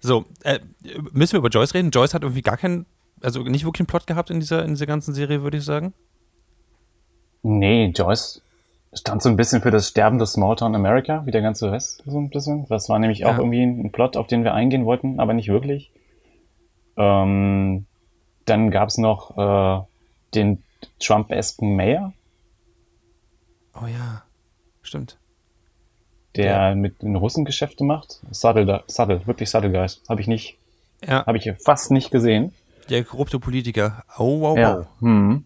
so, 0.00 0.24
äh, 0.42 0.58
müssen 1.12 1.32
wir 1.32 1.38
über 1.38 1.48
Joyce 1.48 1.74
reden? 1.74 1.90
Joyce 1.90 2.14
hat 2.14 2.22
irgendwie 2.22 2.42
gar 2.42 2.56
keinen, 2.56 2.86
also 3.22 3.42
nicht 3.42 3.64
wirklich 3.64 3.80
einen 3.80 3.86
Plot 3.86 4.06
gehabt 4.06 4.30
in 4.30 4.40
dieser, 4.40 4.64
in 4.64 4.70
dieser 4.70 4.86
ganzen 4.86 5.14
Serie, 5.14 5.42
würde 5.42 5.58
ich 5.58 5.64
sagen. 5.64 5.92
Nee, 7.42 7.92
Joyce 7.94 8.42
stand 8.92 9.22
so 9.22 9.28
ein 9.28 9.36
bisschen 9.36 9.62
für 9.62 9.70
das 9.70 9.88
Sterben 9.88 10.18
des 10.18 10.32
Smalltown 10.32 10.74
America, 10.74 11.24
wie 11.26 11.30
der 11.30 11.42
ganze 11.42 11.70
Rest 11.70 12.02
so 12.06 12.18
ein 12.18 12.30
bisschen. 12.30 12.66
Das 12.68 12.88
war 12.88 12.98
nämlich 12.98 13.24
auch 13.26 13.32
Ja. 13.32 13.38
irgendwie 13.38 13.62
ein 13.62 13.92
Plot, 13.92 14.16
auf 14.16 14.26
den 14.26 14.42
wir 14.42 14.54
eingehen 14.54 14.84
wollten, 14.86 15.20
aber 15.20 15.34
nicht 15.34 15.48
wirklich. 15.48 15.90
Ähm, 16.96 17.84
dann 18.46 18.70
gab's 18.70 18.96
noch 18.98 19.36
äh, 19.36 19.84
den 20.34 20.62
Trump-esken 20.98 21.76
Mayor, 21.76 22.12
Oh 23.82 23.86
ja, 23.86 24.22
stimmt. 24.82 25.18
der 26.36 26.44
Ja. 26.70 26.74
mit 26.74 27.02
den 27.02 27.16
Russen 27.16 27.44
Geschäfte 27.44 27.82
macht. 27.84 28.20
Subtle, 28.30 28.84
subtle 28.88 29.26
wirklich 29.26 29.48
guys. 29.70 30.02
Habe 30.08 30.20
ich 30.20 30.26
nicht, 30.26 30.58
Ja, 31.06 31.24
habe 31.26 31.38
ich 31.38 31.50
fast 31.64 31.90
nicht 31.90 32.10
gesehen. 32.10 32.52
der 32.90 33.04
korrupte 33.04 33.38
Politiker. 33.40 34.04
Oh, 34.18 34.40
wow, 34.40 34.50
wow. 34.50 34.58
Ja. 34.58 34.86
Hm. 35.00 35.44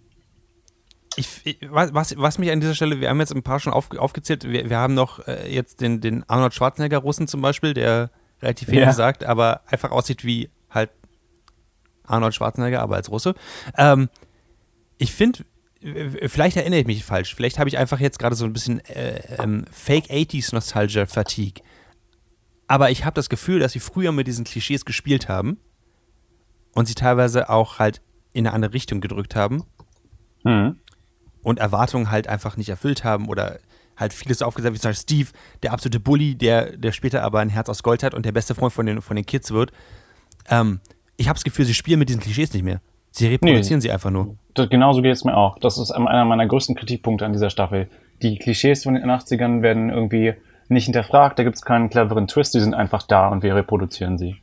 Ich, 1.17 1.41
ich, 1.45 1.59
was, 1.71 1.93
was- 1.93 2.17
mich 2.39 2.51
an 2.51 2.61
dieser 2.61 2.75
Stelle, 2.75 3.01
wir 3.01 3.09
haben 3.09 3.19
jetzt 3.21 3.33
ein 3.35 3.43
paar 3.43 3.59
schon 3.61 3.73
auf, 3.73 3.91
aufgezählt, 3.97 4.45
wir, 4.51 4.69
wir 4.71 4.79
haben 4.79 4.95
noch 4.95 5.27
äh, 5.27 5.53
jetzt 5.53 5.81
den, 5.81 6.01
den 6.01 6.29
Arnold 6.29 6.55
Schwarzenegger-Russen 6.55 7.27
zum 7.29 7.41
Beispiel, 7.43 7.75
der 7.75 8.11
relativ 8.43 8.69
wenig 8.69 8.85
Ja. 8.85 8.93
sagt, 8.93 9.25
aber 9.25 9.61
einfach 9.67 9.91
aussieht 9.91 10.25
wie 10.25 10.51
halt 10.71 10.91
Arnold 12.05 12.35
Schwarzenegger, 12.35 12.81
aber 12.81 12.97
als 12.97 13.11
Russe. 13.11 13.35
Ähm, 13.77 14.09
ich 14.99 15.13
finde, 15.13 15.45
vielleicht 15.83 16.57
erinnere 16.57 16.81
ich 16.81 16.87
mich 16.87 17.05
falsch, 17.05 17.35
vielleicht 17.35 17.59
habe 17.59 17.69
ich 17.69 17.79
einfach 17.79 18.01
jetzt 18.01 18.19
gerade 18.19 18.37
so 18.37 18.45
ein 18.45 18.53
bisschen 18.53 18.81
äh, 18.87 19.43
ähm, 19.43 19.65
Fake 19.71 20.07
80s 20.11 20.55
Nostalgia 20.55 21.07
Fatigue. 21.07 21.63
Aber 22.67 22.91
ich 22.91 23.05
habe 23.05 23.15
das 23.15 23.29
Gefühl, 23.29 23.61
dass 23.61 23.73
sie 23.73 23.81
früher 23.81 24.13
mit 24.13 24.27
diesen 24.27 24.45
Klischees 24.45 24.85
gespielt 24.85 25.29
haben 25.29 25.59
und 26.75 26.87
sie 26.87 26.95
teilweise 26.95 27.49
auch 27.49 27.79
halt 27.79 28.01
in 28.33 28.47
eine 28.47 28.55
andere 28.55 28.75
Richtung 28.75 29.01
gedrückt 29.01 29.35
haben 29.35 29.65
Hm. 30.45 30.79
und 31.43 31.59
Erwartungen 31.59 32.11
halt 32.11 32.27
einfach 32.29 32.57
nicht 32.57 32.69
erfüllt 32.69 33.05
haben 33.05 33.29
oder 33.29 33.59
halt 33.97 34.15
vieles 34.15 34.39
so 34.39 34.47
aufgesetzt, 34.47 34.75
wie 34.75 34.79
zum 34.79 34.91
Beispiel 34.91 35.03
Steve, 35.25 35.31
der 35.63 35.73
absolute 35.73 36.01
Bully, 36.01 36.35
der, 36.35 36.77
der 36.77 36.93
später 36.93 37.23
aber 37.23 37.41
ein 37.41 37.51
Herz 37.51 37.69
aus 37.69 37.83
Gold 37.83 38.03
hat 38.03 38.15
und 38.15 38.25
der 38.25 38.33
beste 38.33 38.55
Freund 38.55 38.73
von 38.73 38.87
den, 38.87 39.03
von 39.03 39.17
den 39.17 39.27
Kids 39.27 39.51
wird. 39.51 39.73
Ähm, 40.49 40.81
ich 41.19 41.29
habe 41.29 41.37
das 41.37 41.45
Gefühl, 41.45 41.67
sie 41.67 41.75
spielen 41.75 41.99
mit 41.99 42.09
diesen 42.09 42.23
Klischees 42.23 42.53
nicht 42.55 42.63
mehr. 42.63 42.81
Sie 43.13 43.27
reproduzieren 43.29 43.81
sie 43.81 43.91
einfach 43.91 44.11
nur. 44.11 44.37
Das, 44.55 44.69
genauso 44.69 45.03
geht 45.03 45.13
es 45.13 45.25
mir 45.25 45.37
auch. 45.37 45.59
Das 45.59 45.79
ist 45.79 45.91
einer 45.91 46.25
meiner 46.25 46.47
größten 46.47 46.75
Kritikpunkte 46.77 47.25
an 47.25 47.33
dieser 47.33 47.51
Staffel. 47.51 47.89
Die 48.23 48.37
Klischees 48.39 48.85
von 48.85 48.95
den 48.95 49.05
80ern 49.11 49.63
werden 49.63 49.91
irgendwie 49.91 50.35
nicht 50.69 50.85
hinterfragt, 50.85 51.39
da 51.39 51.43
gibt 51.43 51.57
es 51.57 51.63
keinen 51.63 51.91
cleveren 51.91 52.29
Twist, 52.29 52.55
die 52.55 52.61
sind 52.61 52.75
einfach 52.75 53.03
da 53.03 53.29
und 53.29 53.43
wir 53.43 53.57
reproduzieren 53.57 54.19
sie. 54.19 54.37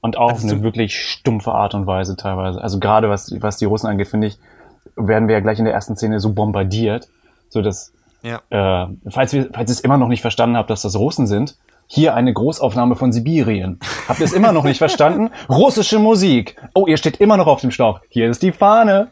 Und 0.00 0.16
auch 0.16 0.30
Also 0.32 0.48
eine 0.48 0.62
wirklich 0.62 0.98
stumpfe 0.98 1.52
Art 1.52 1.74
und 1.74 1.86
Weise 1.86 2.16
teilweise. 2.16 2.62
Also 2.62 2.78
gerade 2.78 3.10
was, 3.10 3.34
was 3.40 3.56
die 3.58 3.64
Russen 3.66 3.88
angeht, 3.88 4.08
finde 4.08 4.28
ich, 4.28 4.38
werden 4.96 5.28
wir 5.28 5.34
ja 5.34 5.40
gleich 5.40 5.58
in 5.58 5.64
der 5.64 5.74
ersten 5.74 5.96
Szene 5.96 6.20
so 6.20 6.32
bombardiert, 6.32 7.08
so 7.48 7.60
dass 7.62 7.92
Ja. 8.22 8.40
äh, 8.50 8.86
falls, 9.10 9.32
wir, 9.32 9.48
falls 9.52 9.70
ihr 9.70 9.74
es 9.74 9.80
immer 9.80 9.98
noch 9.98 10.08
nicht 10.08 10.22
verstanden 10.22 10.56
habt, 10.56 10.70
dass 10.70 10.82
das 10.82 10.96
Russen 10.96 11.26
sind, 11.26 11.56
hier 11.86 12.14
eine 12.14 12.32
Großaufnahme 12.32 12.96
von 12.96 13.12
Sibirien. 13.12 13.78
Habt 14.08 14.20
ihr 14.20 14.26
es 14.26 14.32
immer 14.32 14.52
noch 14.52 14.64
nicht 14.64 14.78
verstanden? 14.78 15.30
Russische 15.48 15.98
Musik. 15.98 16.56
Oh, 16.74 16.86
ihr 16.86 16.96
steht 16.96 17.18
immer 17.18 17.36
noch 17.36 17.46
auf 17.46 17.60
dem 17.60 17.70
Schlauch. 17.70 18.00
Hier 18.08 18.28
ist 18.30 18.42
die 18.42 18.52
Fahne. 18.52 19.10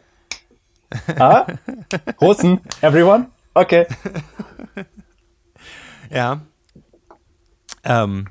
Ah? 1.17 1.45
Russen, 2.21 2.61
everyone? 2.81 3.27
Okay. 3.53 3.85
Ja. 6.11 6.41
Ähm. 7.83 8.27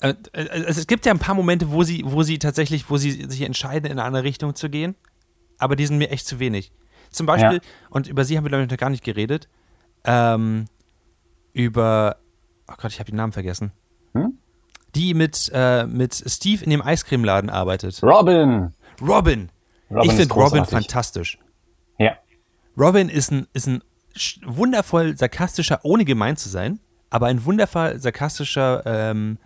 Äh, 0.00 0.14
äh, 0.32 0.42
es 0.66 0.86
gibt 0.86 1.06
ja 1.06 1.12
ein 1.12 1.18
paar 1.18 1.34
Momente, 1.34 1.70
wo 1.72 1.82
sie, 1.82 2.02
wo 2.04 2.22
sie 2.22 2.38
tatsächlich, 2.38 2.90
wo 2.90 2.98
sie 2.98 3.10
sich 3.12 3.40
entscheiden, 3.42 3.86
in 3.86 3.92
eine 3.92 4.04
andere 4.04 4.24
Richtung 4.24 4.54
zu 4.54 4.68
gehen. 4.68 4.94
Aber 5.58 5.74
die 5.74 5.86
sind 5.86 5.96
mir 5.98 6.10
echt 6.10 6.26
zu 6.26 6.38
wenig. 6.38 6.70
Zum 7.10 7.24
Beispiel, 7.26 7.54
Ja. 7.56 7.60
und 7.88 8.06
über 8.08 8.24
sie 8.24 8.36
haben 8.36 8.44
wir, 8.44 8.50
glaube 8.50 8.64
ich, 8.64 8.70
noch 8.70 8.76
gar 8.76 8.90
nicht 8.90 9.02
geredet, 9.04 9.48
ähm, 10.04 10.66
über, 11.54 12.16
oh 12.68 12.74
Gott, 12.76 12.92
ich 12.92 13.00
habe 13.00 13.10
den 13.10 13.16
Namen 13.16 13.32
vergessen. 13.32 13.72
Hm? 14.12 14.38
Die 14.94 15.14
mit, 15.14 15.50
äh, 15.52 15.86
mit 15.86 16.14
Steve 16.14 16.64
in 16.64 16.70
dem 16.70 16.82
Eiscremeladen 16.82 17.50
arbeitet. 17.50 18.02
Robin. 18.02 18.72
Robin. 19.00 19.50
Robin 19.90 20.10
ich 20.10 20.12
finde 20.12 20.34
Robin 20.34 20.64
fantastisch. 20.64 21.38
Ja. 21.98 22.16
Robin 22.76 23.08
ist 23.08 23.30
ein, 23.30 23.46
ist 23.52 23.66
ein 23.66 23.82
wundervoll 24.44 25.16
sarkastischer, 25.16 25.80
ohne 25.82 26.04
gemein 26.04 26.36
zu 26.36 26.48
sein, 26.48 26.80
aber 27.10 27.26
ein 27.26 27.44
wundervoll 27.44 27.98
sarkastischer 27.98 28.82
ähm, 28.86 29.38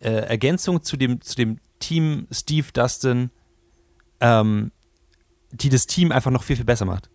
äh, 0.00 0.10
Ergänzung 0.10 0.82
zu 0.82 0.96
dem, 0.96 1.20
zu 1.20 1.36
dem 1.36 1.58
Team 1.78 2.26
Steve 2.30 2.66
Dustin, 2.72 3.30
ähm, 4.20 4.72
die 5.52 5.68
das 5.68 5.86
Team 5.86 6.12
einfach 6.12 6.30
noch 6.30 6.42
viel, 6.42 6.56
viel 6.56 6.64
besser 6.64 6.84
macht. 6.84 7.10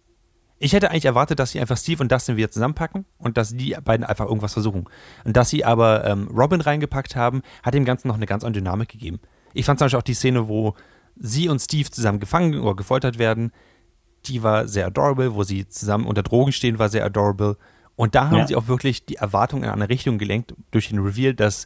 Ich 0.63 0.73
hätte 0.73 0.91
eigentlich 0.91 1.05
erwartet, 1.05 1.39
dass 1.39 1.51
sie 1.51 1.59
einfach 1.59 1.75
Steve 1.75 2.03
und 2.03 2.11
Dustin 2.11 2.37
wieder 2.37 2.51
zusammenpacken 2.51 3.05
und 3.17 3.35
dass 3.35 3.49
die 3.55 3.75
beiden 3.83 4.05
einfach 4.05 4.25
irgendwas 4.27 4.53
versuchen. 4.53 4.85
Und 5.23 5.35
dass 5.35 5.49
sie 5.49 5.65
aber 5.65 6.05
ähm, 6.05 6.27
Robin 6.27 6.61
reingepackt 6.61 7.15
haben, 7.15 7.41
hat 7.63 7.73
dem 7.73 7.83
Ganzen 7.83 8.07
noch 8.09 8.15
eine 8.15 8.27
ganz 8.27 8.43
andere 8.43 8.61
Dynamik 8.63 8.89
gegeben. 8.89 9.19
Ich 9.53 9.65
fand 9.65 9.79
zum 9.79 9.85
Beispiel 9.85 9.97
auch 9.97 10.03
die 10.03 10.13
Szene, 10.13 10.47
wo 10.47 10.75
sie 11.15 11.49
und 11.49 11.59
Steve 11.59 11.89
zusammen 11.89 12.19
gefangen 12.19 12.59
oder 12.59 12.75
gefoltert 12.75 13.17
werden, 13.17 13.51
die 14.27 14.43
war 14.43 14.67
sehr 14.67 14.85
adorable, 14.85 15.33
wo 15.33 15.41
sie 15.43 15.67
zusammen 15.67 16.05
unter 16.05 16.21
Drogen 16.21 16.51
stehen, 16.51 16.77
war 16.77 16.89
sehr 16.89 17.03
adorable. 17.05 17.57
Und 17.95 18.13
da 18.13 18.29
haben 18.29 18.37
Ja. 18.37 18.47
sie 18.47 18.55
auch 18.55 18.67
wirklich 18.67 19.03
die 19.07 19.15
Erwartungen 19.15 19.63
in 19.63 19.69
eine 19.71 19.89
Richtung 19.89 20.19
gelenkt 20.19 20.53
durch 20.69 20.89
den 20.89 20.99
Reveal, 20.99 21.33
dass 21.33 21.65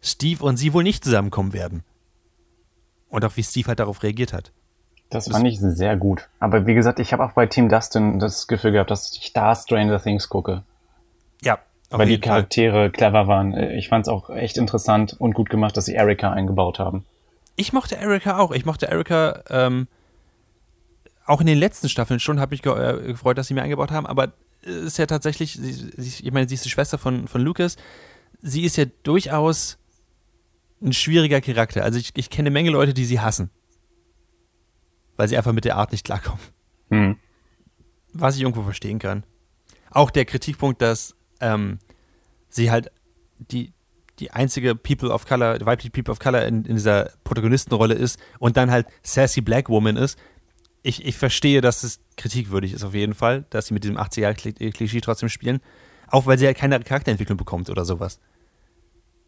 Steve 0.00 0.44
und 0.44 0.58
sie 0.58 0.72
wohl 0.72 0.84
nicht 0.84 1.02
zusammenkommen 1.02 1.52
werden. 1.52 1.82
Und 3.08 3.24
auch 3.24 3.36
wie 3.36 3.42
Steve 3.42 3.66
halt 3.66 3.80
darauf 3.80 4.04
reagiert 4.04 4.32
hat. 4.32 4.52
Das 5.10 5.28
fand 5.28 5.46
ich 5.46 5.58
sehr 5.58 5.96
gut. 5.96 6.28
Aber 6.38 6.66
wie 6.66 6.74
gesagt, 6.74 7.00
ich 7.00 7.12
habe 7.12 7.24
auch 7.24 7.32
bei 7.32 7.46
Team 7.46 7.68
Dustin 7.68 8.18
das 8.18 8.46
Gefühl 8.46 8.72
gehabt, 8.72 8.90
dass 8.90 9.12
ich 9.12 9.32
da 9.32 9.54
Stranger 9.54 10.00
Things 10.02 10.28
gucke. 10.28 10.62
Ja, 11.42 11.58
weil 11.90 12.06
die 12.06 12.12
jeden 12.12 12.22
Fall. 12.22 12.32
Charaktere 12.32 12.90
clever 12.90 13.26
waren. 13.26 13.56
Ich 13.56 13.88
fand 13.88 14.06
es 14.06 14.08
auch 14.08 14.28
echt 14.28 14.58
interessant 14.58 15.16
und 15.18 15.32
gut 15.34 15.48
gemacht, 15.48 15.76
dass 15.76 15.86
sie 15.86 15.94
Erika 15.94 16.30
eingebaut 16.30 16.78
haben. 16.78 17.06
Ich 17.56 17.72
mochte 17.72 17.96
Erika 17.96 18.38
auch. 18.38 18.52
Ich 18.52 18.66
mochte 18.66 18.86
Erika 18.86 19.42
ähm, 19.48 19.88
auch 21.24 21.40
in 21.40 21.46
den 21.46 21.58
letzten 21.58 21.88
Staffeln 21.88 22.20
schon, 22.20 22.40
habe 22.40 22.50
mich 22.50 22.62
ge 22.62 22.72
äh, 22.72 23.02
gefreut, 23.02 23.38
dass 23.38 23.48
sie 23.48 23.54
mir 23.54 23.62
eingebaut 23.62 23.90
haben, 23.90 24.06
aber 24.06 24.32
es 24.62 24.76
ist 24.76 24.98
ja 24.98 25.06
tatsächlich, 25.06 25.54
sie, 25.54 25.72
sie, 25.72 26.24
ich 26.24 26.32
meine, 26.32 26.48
sie 26.48 26.54
ist 26.54 26.64
die 26.64 26.70
Schwester 26.70 26.98
von, 26.98 27.28
von 27.28 27.40
Lucas. 27.40 27.76
Sie 28.42 28.64
ist 28.64 28.76
ja 28.76 28.84
durchaus 29.02 29.78
ein 30.82 30.92
schwieriger 30.92 31.40
Charakter. 31.40 31.84
Also 31.84 31.98
ich, 31.98 32.12
ich 32.14 32.30
kenne 32.30 32.48
eine 32.48 32.54
Menge 32.54 32.70
Leute, 32.70 32.94
die 32.94 33.04
sie 33.04 33.20
hassen. 33.20 33.50
Weil 35.18 35.28
sie 35.28 35.36
einfach 35.36 35.52
mit 35.52 35.66
der 35.66 35.76
Art 35.76 35.92
nicht 35.92 36.06
klarkommen. 36.06 36.40
Hm. 36.90 37.16
Was 38.14 38.36
ich 38.36 38.42
irgendwo 38.42 38.62
verstehen 38.62 38.98
kann. 38.98 39.24
Auch 39.90 40.10
der 40.10 40.24
Kritikpunkt, 40.24 40.80
dass 40.80 41.14
ähm, 41.40 41.80
sie 42.48 42.70
halt 42.70 42.90
die, 43.38 43.72
die 44.20 44.30
einzige 44.30 44.74
People 44.74 45.10
of 45.10 45.26
Color, 45.26 45.58
weibliche 45.66 45.90
People 45.90 46.12
of 46.12 46.18
Color 46.18 46.46
in, 46.46 46.64
in 46.64 46.76
dieser 46.76 47.10
Protagonistenrolle 47.24 47.94
ist 47.94 48.18
und 48.38 48.56
dann 48.56 48.70
halt 48.70 48.86
sassy 49.02 49.40
Black 49.40 49.68
Woman 49.68 49.96
ist. 49.96 50.18
Ich, 50.82 51.04
ich 51.04 51.16
verstehe, 51.16 51.60
dass 51.60 51.82
es 51.82 52.00
kritikwürdig 52.16 52.72
ist 52.72 52.84
auf 52.84 52.94
jeden 52.94 53.14
Fall, 53.14 53.44
dass 53.50 53.66
sie 53.66 53.74
mit 53.74 53.84
diesem 53.84 53.98
80er-Klischee 53.98 55.00
trotzdem 55.00 55.28
spielen. 55.28 55.60
Auch 56.06 56.26
weil 56.26 56.38
sie 56.38 56.46
halt 56.46 56.56
keine 56.56 56.78
Charakterentwicklung 56.80 57.36
bekommt 57.36 57.68
oder 57.68 57.84
sowas. 57.84 58.20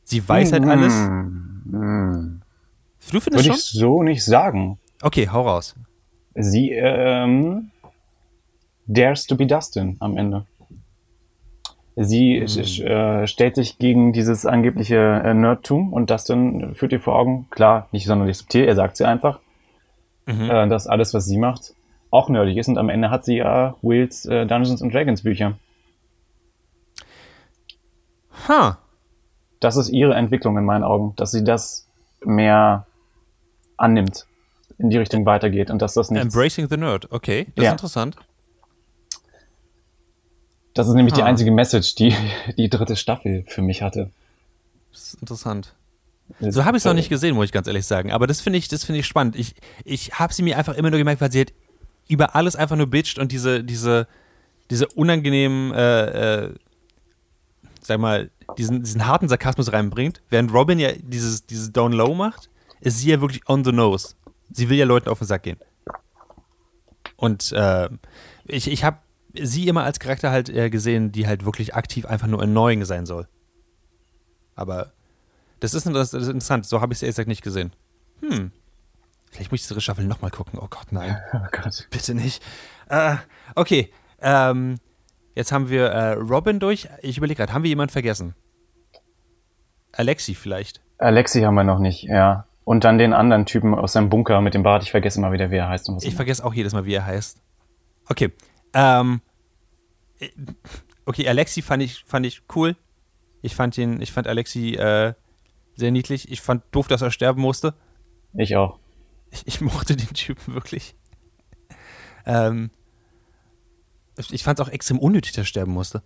Sie 0.05 0.27
weiß 0.27 0.53
halt 0.53 0.65
alles. 0.65 0.95
Hm. 0.95 2.43
Du 3.13 3.21
findest 3.21 3.33
Würde 3.33 3.45
schon? 3.45 3.57
ich 3.57 3.65
so 3.65 4.03
nicht 4.03 4.25
sagen. 4.25 4.80
Okay, 5.03 5.29
hau 5.29 5.43
raus. 5.43 5.75
Sie 6.35 6.71
ähm, 6.73 7.71
dares 8.87 9.27
to 9.27 9.37
be 9.37 9.47
Dustin 9.47 9.97
am 10.01 10.17
Ende. 10.17 10.47
Sie 11.97 12.37
äh, 12.37 13.27
stellt 13.27 13.57
sich 13.57 13.79
gegen 13.79 14.13
dieses 14.13 14.47
angebliche 14.47 14.97
äh, 14.97 15.35
Nerdtum 15.35 15.93
und 15.93 16.11
Dustin 16.11 16.75
führt 16.75 16.93
ihr 16.93 17.01
vor 17.01 17.17
Augen, 17.17 17.49
klar, 17.51 17.89
nicht 17.93 18.07
sonderlich 18.07 18.39
subtil, 18.39 18.65
er 18.65 18.75
sagt 18.75 18.97
sie 18.97 19.05
einfach, 19.05 19.41
äh, 20.27 20.69
dass 20.69 20.87
alles, 20.87 21.13
was 21.13 21.27
sie 21.27 21.37
macht, 21.37 21.75
auch 22.11 22.29
nerdig 22.29 22.57
ist 22.57 22.69
und 22.69 22.79
am 22.79 22.89
Ende 22.89 23.11
hat 23.11 23.25
sie 23.25 23.37
ja 23.37 23.77
Wills 23.83 24.25
äh, 24.27 24.47
Dungeons 24.47 24.83
and 24.83 24.95
Dragons 24.95 25.23
Bücher. 25.23 25.59
Ha. 28.49 28.79
Das 29.59 29.77
ist 29.77 29.91
ihre 29.91 30.15
Entwicklung 30.15 30.57
in 30.57 30.65
meinen 30.65 30.85
Augen, 30.85 31.15
dass 31.17 31.33
sie 31.33 31.45
das 31.45 31.89
mehr 32.25 32.87
annimmt, 33.77 34.27
in 34.81 34.91
die 34.91 34.97
Richtung 34.99 35.25
weitergeht 35.27 35.71
und 35.71 35.81
dass 35.81 35.95
das 35.95 36.11
nicht 36.11 36.21
Embracing 36.23 36.69
the 36.69 36.77
Nerd. 36.77 37.11
Okay, 37.13 37.47
das 37.55 37.63
Ja. 37.65 37.71
ist 37.71 37.75
interessant. 37.75 38.17
Das 40.75 40.89
ist 40.89 40.95
nämlich 40.95 41.15
die 41.15 41.23
Ah. 41.23 41.27
einzige 41.27 41.51
Message, 41.51 41.95
die 41.97 42.15
die 42.57 42.69
dritte 42.69 42.97
Staffel 42.97 43.45
für 43.49 43.63
mich 43.63 43.83
hatte. 43.83 44.11
Das 44.93 45.03
ist 45.15 45.15
interessant. 45.21 45.75
So 46.41 46.65
habe 46.65 46.77
ich 46.77 46.83
es 46.83 46.85
noch 46.85 46.95
nicht 46.95 47.09
gesehen, 47.09 47.35
muss 47.35 47.47
ich 47.47 47.53
ganz 47.53 47.67
ehrlich 47.67 47.87
sagen. 47.87 48.13
Aber 48.13 48.29
das 48.29 48.41
finde 48.41 48.59
ich, 48.59 48.69
das 48.69 48.85
finde 48.85 49.01
ich 49.01 49.07
spannend. 49.07 49.35
Ich, 49.35 49.55
ich 49.85 50.13
habe 50.19 50.33
sie 50.33 50.43
mir 50.43 50.57
einfach 50.57 50.75
immer 50.75 50.91
nur 50.91 50.99
gemerkt, 50.99 51.21
weil 51.21 51.33
sie 51.33 51.39
halt 51.39 51.53
über 52.09 52.37
alles 52.37 52.55
einfach 52.55 52.77
nur 52.77 52.87
bitcht 52.87 53.19
und 53.19 53.33
diese, 53.33 53.65
diese, 53.65 54.07
diese 54.71 54.87
unangenehmen, 54.87 55.73
äh, 55.75 56.45
äh, 56.45 56.55
sag 57.83 57.99
mal, 57.99 58.31
diesen, 58.59 58.85
diesen 58.85 59.07
harten 59.09 59.29
Sarkasmus 59.29 59.73
reinbringt. 59.73 60.23
Während 60.29 60.53
Robin 60.53 60.79
ja 60.79 60.91
dieses, 60.93 61.47
dieses 61.47 61.73
Down 61.73 61.93
Low 61.93 62.15
macht, 62.15 62.49
ist 62.81 62.99
sie 63.01 63.11
ja 63.11 63.21
wirklich 63.21 63.49
on 63.49 63.65
the 63.65 63.73
nose. 63.73 64.15
Sie 64.51 64.69
will 64.69 64.79
ja 64.79 64.85
Leuten 64.85 65.09
auf 65.09 65.19
den 65.19 65.27
Sack 65.27 65.45
gehen. 65.45 65.59
Und 67.17 67.53
äh, 67.53 67.89
ich, 68.45 68.71
ich 68.71 68.85
habe 68.85 68.99
sie 69.35 69.69
immer 69.69 69.85
als 69.85 70.01
Charakter 70.01 70.31
halt 70.31 70.49
äh, 70.49 70.71
gesehen, 70.71 71.13
die 71.13 71.27
halt 71.27 71.45
wirklich 71.45 71.75
aktiv 71.75 72.07
einfach 72.07 72.27
nur 72.27 72.43
annoying 72.43 72.85
sein 72.85 73.07
soll. 73.07 73.29
Aber 74.55 74.93
das 75.61 75.75
ist, 75.75 75.87
das 75.87 76.15
ist 76.15 76.29
interessant. 76.29 76.67
So 76.67 76.81
habe 76.81 76.93
ich 76.93 76.99
es 76.99 77.03
ehrlich 77.03 77.15
gesagt 77.15 77.29
nicht 77.29 77.43
gesehen. 77.43 77.73
Hm. 78.21 78.51
Vielleicht 79.31 79.53
muss 79.53 79.61
ich 79.61 79.69
diese 79.69 79.81
Staffel 79.81 80.05
nochmal 80.05 80.31
gucken. 80.31 80.59
Oh 80.61 80.67
Gott, 80.69 80.91
nein. 80.91 81.17
Oh 81.33 81.47
Gott. 81.53 81.87
Bitte 81.91 82.15
nicht. 82.15 82.43
Äh, 82.89 83.17
okay. 83.55 83.93
Ähm, 84.21 84.79
jetzt 85.35 85.53
haben 85.53 85.69
wir 85.69 85.87
äh, 85.87 86.13
Robin 86.15 86.59
durch. 86.59 86.89
Ich 87.03 87.19
überlege 87.19 87.39
gerade, 87.39 87.53
haben 87.53 87.63
wir 87.63 87.69
jemanden 87.69 87.93
vergessen? 87.93 88.35
Alexi 89.93 90.35
vielleicht. 90.35 90.81
Alexi 90.99 91.43
haben 91.43 91.55
wir 91.55 91.65
noch 91.65 91.79
nicht, 91.79 92.03
ja. 92.03 92.47
Und 92.71 92.85
dann 92.85 92.99
den 92.99 93.13
anderen 93.13 93.47
Typen 93.47 93.75
aus 93.75 93.95
seinem 93.95 94.11
Bunker 94.11 94.41
mit 94.41 94.55
dem 94.55 94.63
Bart. 94.63 94.85
Ich 94.85 94.93
vergesse 94.93 95.19
immer 95.19 95.33
wieder, 95.33 95.51
wie 95.51 95.57
er 95.57 95.69
heißt. 95.69 95.89
Und 95.89 95.97
was 95.97 96.05
Ich 96.05 96.13
er 96.13 96.17
vergesse 96.17 96.45
auch 96.45 96.55
jedes 96.55 96.73
Mal, 96.73 96.85
wie 96.85 96.95
er 96.95 97.05
heißt. 97.05 97.43
Okay. 98.09 98.33
Ähm, 98.75 99.23
äh, 100.21 100.29
okay, 101.05 101.27
Alexi 101.27 101.63
fand 101.63 101.83
ich, 101.83 102.05
fand 102.05 102.27
ich 102.27 102.43
cool. 102.55 102.77
Ich 103.43 103.57
fand 103.57 103.77
ihn, 103.77 104.01
ich 104.01 104.13
fand 104.13 104.29
Alexi 104.29 104.77
äh, 104.77 105.15
sehr 105.75 105.91
niedlich. 105.91 106.31
Ich 106.31 106.43
fand 106.43 106.63
doof, 106.71 106.87
dass 106.87 107.03
er 107.03 107.11
sterben 107.11 107.43
musste. 107.43 107.75
Ich 108.35 108.55
auch. 108.55 108.79
Ich, 109.33 109.49
ich 109.49 109.61
mochte 109.61 109.97
den 109.97 110.15
Typen 110.15 110.55
wirklich. 110.55 110.95
Ähm, 112.25 112.71
ich 114.31 114.45
fand 114.45 114.61
es 114.61 114.65
auch 114.65 114.71
extrem 114.71 115.01
unnötig, 115.01 115.33
dass 115.33 115.43
er 115.43 115.47
sterben 115.47 115.73
musste. 115.73 116.05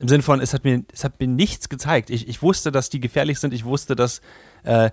Im 0.00 0.08
Sinne 0.08 0.24
von, 0.24 0.40
es 0.40 0.54
hat 0.54 0.64
mir, 0.64 0.82
es 0.92 1.04
hat 1.04 1.20
mir 1.20 1.28
nichts 1.28 1.68
gezeigt. 1.68 2.10
Ich, 2.10 2.26
ich 2.26 2.42
wusste, 2.42 2.72
dass 2.72 2.90
die 2.90 2.98
gefährlich 2.98 3.38
sind. 3.38 3.54
Ich 3.54 3.64
wusste, 3.64 3.94
dass 3.94 4.20
äh, 4.64 4.90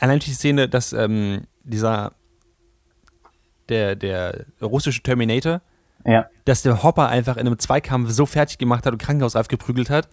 allein 0.00 0.18
durch 0.18 0.30
die 0.30 0.34
Szene, 0.34 0.68
dass 0.68 0.92
ähm, 0.92 1.46
dieser 1.62 2.12
der, 3.68 3.94
der 3.96 4.46
russische 4.60 5.02
Terminator, 5.02 5.60
Ja. 6.04 6.26
dass 6.44 6.62
der 6.62 6.82
Hopper 6.82 7.08
einfach 7.08 7.36
in 7.36 7.46
einem 7.46 7.58
Zweikampf 7.58 8.10
so 8.10 8.26
fertig 8.26 8.58
gemacht 8.58 8.84
hat 8.86 8.92
und 8.92 8.98
krankenhausreif 9.02 9.48
geprügelt 9.48 9.90
hat, 9.90 10.08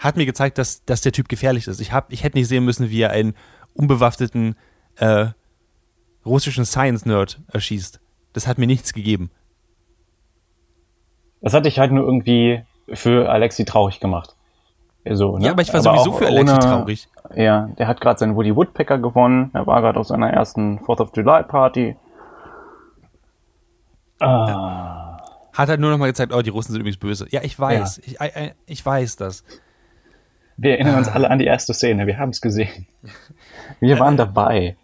hat 0.00 0.16
mir 0.16 0.26
gezeigt, 0.26 0.58
dass, 0.58 0.84
dass 0.84 1.00
der 1.00 1.12
Typ 1.12 1.28
gefährlich 1.28 1.66
ist. 1.66 1.80
Ich, 1.80 1.92
hab, 1.92 2.12
ich 2.12 2.24
hätte 2.24 2.36
nicht 2.36 2.48
sehen 2.48 2.64
müssen, 2.64 2.90
wie 2.90 3.00
er 3.00 3.10
einen 3.10 3.34
unbewaffneten 3.74 4.56
äh, 4.96 5.28
russischen 6.26 6.64
Science-Nerd 6.64 7.40
erschießt. 7.52 8.00
Das 8.32 8.46
hat 8.46 8.58
mir 8.58 8.66
nichts 8.66 8.92
gegeben. 8.92 9.30
Das 11.40 11.54
hat 11.54 11.64
dich 11.66 11.78
halt 11.78 11.92
nur 11.92 12.04
irgendwie 12.04 12.62
für 12.92 13.30
Alexi 13.30 13.64
traurig 13.64 14.00
gemacht. 14.00 14.33
So, 15.10 15.36
ne? 15.38 15.44
Ja, 15.46 15.52
aber 15.52 15.62
ich 15.62 15.72
war 15.72 15.82
sowieso 15.82 16.12
auch 16.12 16.18
für 16.18 16.26
Alexi 16.26 16.54
ohne- 16.54 16.58
traurig. 16.60 17.08
Ja, 17.34 17.68
der 17.78 17.88
hat 17.88 18.00
gerade 18.00 18.18
seinen 18.18 18.36
Woody 18.36 18.54
Woodpecker 18.56 18.98
gewonnen. 18.98 19.50
Er 19.52 19.66
war 19.66 19.80
gerade 19.82 19.98
auf 20.00 20.06
seiner 20.06 20.30
ersten 20.30 20.78
Fourth 20.80 21.00
of 21.00 21.10
July 21.14 21.42
Party. 21.42 21.96
Ah, 24.20 25.18
Hat 25.52 25.68
halt 25.68 25.80
nur 25.80 25.90
noch 25.90 25.98
mal 25.98 26.06
gezeigt, 26.06 26.32
oh, 26.32 26.42
die 26.42 26.50
Russen 26.50 26.72
sind 26.72 26.80
übrigens 26.80 26.98
böse. 26.98 27.26
Ja, 27.30 27.42
ich 27.42 27.58
weiß. 27.58 27.98
Ich, 27.98 28.18
ich, 28.20 28.52
ich 28.66 28.86
weiß 28.86 29.16
das. 29.16 29.44
wir 30.56 30.72
erinnern 30.72 30.96
uns 30.98 31.08
alle 31.08 31.30
an 31.30 31.38
die 31.38 31.44
erste 31.46 31.74
Szene. 31.74 32.06
Wir 32.06 32.18
haben 32.18 32.30
es 32.30 32.40
gesehen. 32.40 32.86
Wir 33.80 33.98
waren 33.98 34.16
dabei. 34.16 34.76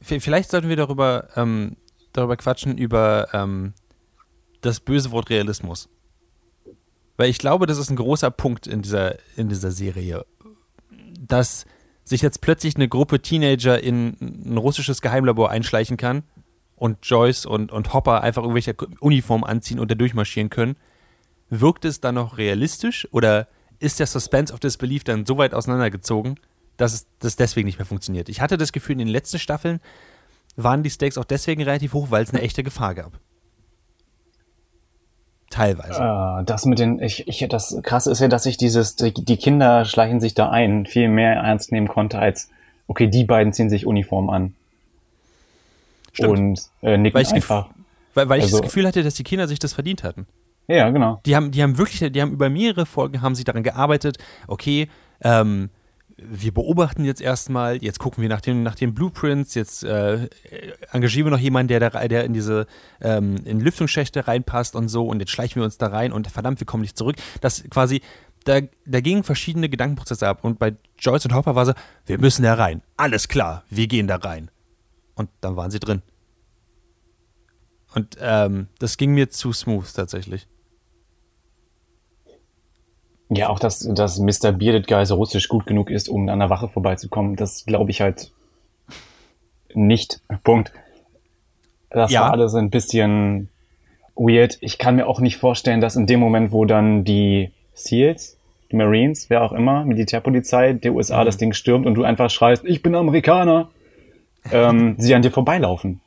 V- 0.00 0.20
Vielleicht 0.20 0.50
sollten 0.50 0.68
wir 0.68 0.76
darüber, 0.76 1.28
ähm, 1.36 1.76
darüber 2.12 2.36
quatschen, 2.36 2.76
über 2.78 3.28
ähm, 3.32 3.74
das 4.62 4.80
böse 4.80 5.10
Wort 5.12 5.30
Realismus. 5.30 5.88
Weil 7.16 7.30
ich 7.30 7.38
glaube, 7.38 7.66
das 7.66 7.78
ist 7.78 7.90
ein 7.90 7.96
großer 7.96 8.30
Punkt 8.30 8.66
in 8.66 8.82
dieser, 8.82 9.16
in 9.36 9.48
dieser 9.48 9.70
Serie. 9.70 10.24
Dass 11.20 11.64
sich 12.04 12.22
jetzt 12.22 12.40
plötzlich 12.40 12.76
eine 12.76 12.88
Gruppe 12.88 13.20
Teenager 13.20 13.82
in 13.82 14.16
ein 14.20 14.58
russisches 14.58 15.00
Geheimlabor 15.00 15.50
einschleichen 15.50 15.96
kann 15.96 16.22
und 16.76 16.98
Joyce 17.02 17.46
und, 17.46 17.72
und 17.72 17.92
Hopper 17.92 18.22
einfach 18.22 18.42
irgendwelche 18.42 18.74
Uniformen 19.00 19.44
anziehen 19.44 19.78
und 19.78 19.90
da 19.90 19.94
durchmarschieren 19.94 20.50
können. 20.50 20.76
Wirkt 21.48 21.84
es 21.84 22.00
dann 22.00 22.16
noch 22.16 22.36
realistisch 22.36 23.08
oder 23.10 23.48
ist 23.78 24.00
der 24.00 24.06
Suspense 24.06 24.52
of 24.52 24.60
Disbelief 24.60 25.04
dann 25.04 25.26
so 25.26 25.38
weit 25.38 25.54
auseinandergezogen, 25.54 26.38
dass 26.76 26.92
es 26.92 27.06
das 27.20 27.36
deswegen 27.36 27.66
nicht 27.66 27.78
mehr 27.78 27.86
funktioniert? 27.86 28.28
Ich 28.28 28.40
hatte 28.40 28.58
das 28.58 28.72
Gefühl, 28.72 28.94
in 28.94 28.98
den 28.98 29.08
letzten 29.08 29.38
Staffeln 29.38 29.80
waren 30.56 30.82
die 30.82 30.90
Stakes 30.90 31.18
auch 31.18 31.24
deswegen 31.24 31.62
relativ 31.62 31.94
hoch, 31.94 32.10
weil 32.10 32.22
es 32.22 32.30
eine 32.30 32.42
echte 32.42 32.62
Gefahr 32.62 32.94
gab. 32.94 33.18
Teilweise. 35.54 36.02
Äh, 36.40 36.44
das 36.44 36.66
mit 36.66 36.80
den, 36.80 37.00
ich, 37.00 37.28
ich, 37.28 37.46
das 37.48 37.78
krasse 37.84 38.10
ist 38.10 38.20
ja, 38.20 38.26
dass 38.26 38.44
ich 38.44 38.56
dieses, 38.56 38.96
die, 38.96 39.14
die 39.14 39.36
Kinder 39.36 39.84
schleichen 39.84 40.20
sich 40.20 40.34
da 40.34 40.50
ein, 40.50 40.84
viel 40.84 41.08
mehr 41.08 41.34
ernst 41.34 41.70
nehmen 41.70 41.86
konnte 41.86 42.18
als, 42.18 42.50
okay, 42.88 43.06
die 43.06 43.22
beiden 43.22 43.52
ziehen 43.52 43.70
sich 43.70 43.86
Uniform 43.86 44.30
an. 44.30 44.54
Stimmt. 46.12 46.38
Und 46.38 46.60
äh, 46.82 46.96
nicken 46.98 47.14
Weil 47.14 47.32
einfach. 47.32 47.68
Weil, 48.14 48.28
weil 48.28 48.38
ich 48.38 48.46
Also- 48.46 48.58
das 48.58 48.66
Gefühl 48.66 48.84
hatte, 48.84 49.04
dass 49.04 49.14
die 49.14 49.22
Kinder 49.22 49.46
sich 49.46 49.60
das 49.60 49.72
verdient 49.72 50.02
hatten. 50.02 50.26
Ja, 50.66 50.90
genau. 50.90 51.20
Die 51.24 51.36
haben, 51.36 51.52
die 51.52 51.62
haben 51.62 51.78
wirklich, 51.78 52.12
die 52.12 52.20
haben 52.20 52.32
über 52.32 52.50
mehrere 52.50 52.84
Folgen 52.84 53.22
haben 53.22 53.36
sie 53.36 53.44
daran 53.44 53.62
gearbeitet, 53.62 54.18
okay, 54.48 54.88
ähm, 55.22 55.70
wir 56.16 56.54
beobachten 56.54 57.04
jetzt 57.04 57.20
erstmal, 57.20 57.82
jetzt 57.82 57.98
gucken 57.98 58.22
wir 58.22 58.28
nach 58.28 58.40
den, 58.40 58.62
nach 58.62 58.74
den 58.74 58.94
Blueprints, 58.94 59.54
jetzt 59.54 59.82
äh, 59.82 60.28
engagieren 60.92 61.26
wir 61.26 61.30
noch 61.30 61.38
jemanden, 61.38 61.68
der, 61.68 61.80
da, 61.80 62.06
der 62.06 62.24
in 62.24 62.32
diese 62.32 62.66
ähm, 63.00 63.36
in 63.44 63.60
Lüftungsschächte 63.60 64.26
reinpasst 64.26 64.76
und 64.76 64.88
so 64.88 65.06
und 65.06 65.20
jetzt 65.20 65.30
schleichen 65.30 65.56
wir 65.56 65.64
uns 65.64 65.78
da 65.78 65.88
rein 65.88 66.12
und 66.12 66.30
verdammt, 66.30 66.60
wir 66.60 66.66
kommen 66.66 66.82
nicht 66.82 66.96
zurück. 66.96 67.16
Das 67.40 67.64
quasi, 67.68 68.00
da, 68.44 68.60
da 68.86 69.00
gingen 69.00 69.24
verschiedene 69.24 69.68
Gedankenprozesse 69.68 70.28
ab 70.28 70.44
und 70.44 70.58
bei 70.58 70.76
Joyce 70.98 71.26
und 71.26 71.34
Hopper 71.34 71.54
war 71.54 71.66
so, 71.66 71.72
wir 72.06 72.18
müssen 72.18 72.42
da 72.42 72.54
rein. 72.54 72.82
Alles 72.96 73.28
klar, 73.28 73.64
wir 73.68 73.86
gehen 73.88 74.06
da 74.06 74.16
rein. 74.16 74.50
Und 75.14 75.30
dann 75.40 75.56
waren 75.56 75.70
sie 75.70 75.80
drin. 75.80 76.02
Und 77.94 78.16
ähm, 78.20 78.68
das 78.78 78.96
ging 78.96 79.14
mir 79.14 79.30
zu 79.30 79.52
smooth 79.52 79.92
tatsächlich. 79.94 80.48
Ja, 83.36 83.48
auch 83.48 83.58
dass, 83.58 83.80
dass 83.80 84.18
Mr. 84.18 84.52
Bearded 84.52 84.86
Guy 84.86 85.04
so 85.06 85.14
russisch 85.16 85.48
gut 85.48 85.66
genug 85.66 85.90
ist, 85.90 86.08
um 86.08 86.28
an 86.28 86.38
der 86.38 86.50
Wache 86.50 86.68
vorbeizukommen, 86.68 87.36
das 87.36 87.64
glaube 87.66 87.90
ich 87.90 88.00
halt 88.00 88.30
nicht. 89.74 90.20
Punkt. 90.42 90.72
Das 91.90 92.12
Ja. 92.12 92.22
war 92.22 92.32
alles 92.32 92.54
ein 92.54 92.70
bisschen 92.70 93.48
weird. 94.16 94.58
Ich 94.60 94.78
kann 94.78 94.96
mir 94.96 95.06
auch 95.06 95.20
nicht 95.20 95.36
vorstellen, 95.38 95.80
dass 95.80 95.96
in 95.96 96.06
dem 96.06 96.20
Moment, 96.20 96.52
wo 96.52 96.64
dann 96.64 97.04
die 97.04 97.50
SEALs, 97.74 98.36
die 98.70 98.76
Marines, 98.76 99.30
wer 99.30 99.42
auch 99.42 99.52
immer, 99.52 99.84
Militärpolizei 99.84 100.72
der 100.72 100.94
USA 100.94 101.24
das 101.24 101.36
Ding 101.36 101.52
stürmt 101.52 101.86
und 101.86 101.94
du 101.94 102.04
einfach 102.04 102.30
schreist, 102.30 102.64
ich 102.64 102.82
bin 102.82 102.94
Amerikaner, 102.94 103.70
ähm, 104.52 104.96
sie 104.98 105.14
an 105.14 105.22
dir 105.22 105.30
vorbeilaufen. 105.30 106.00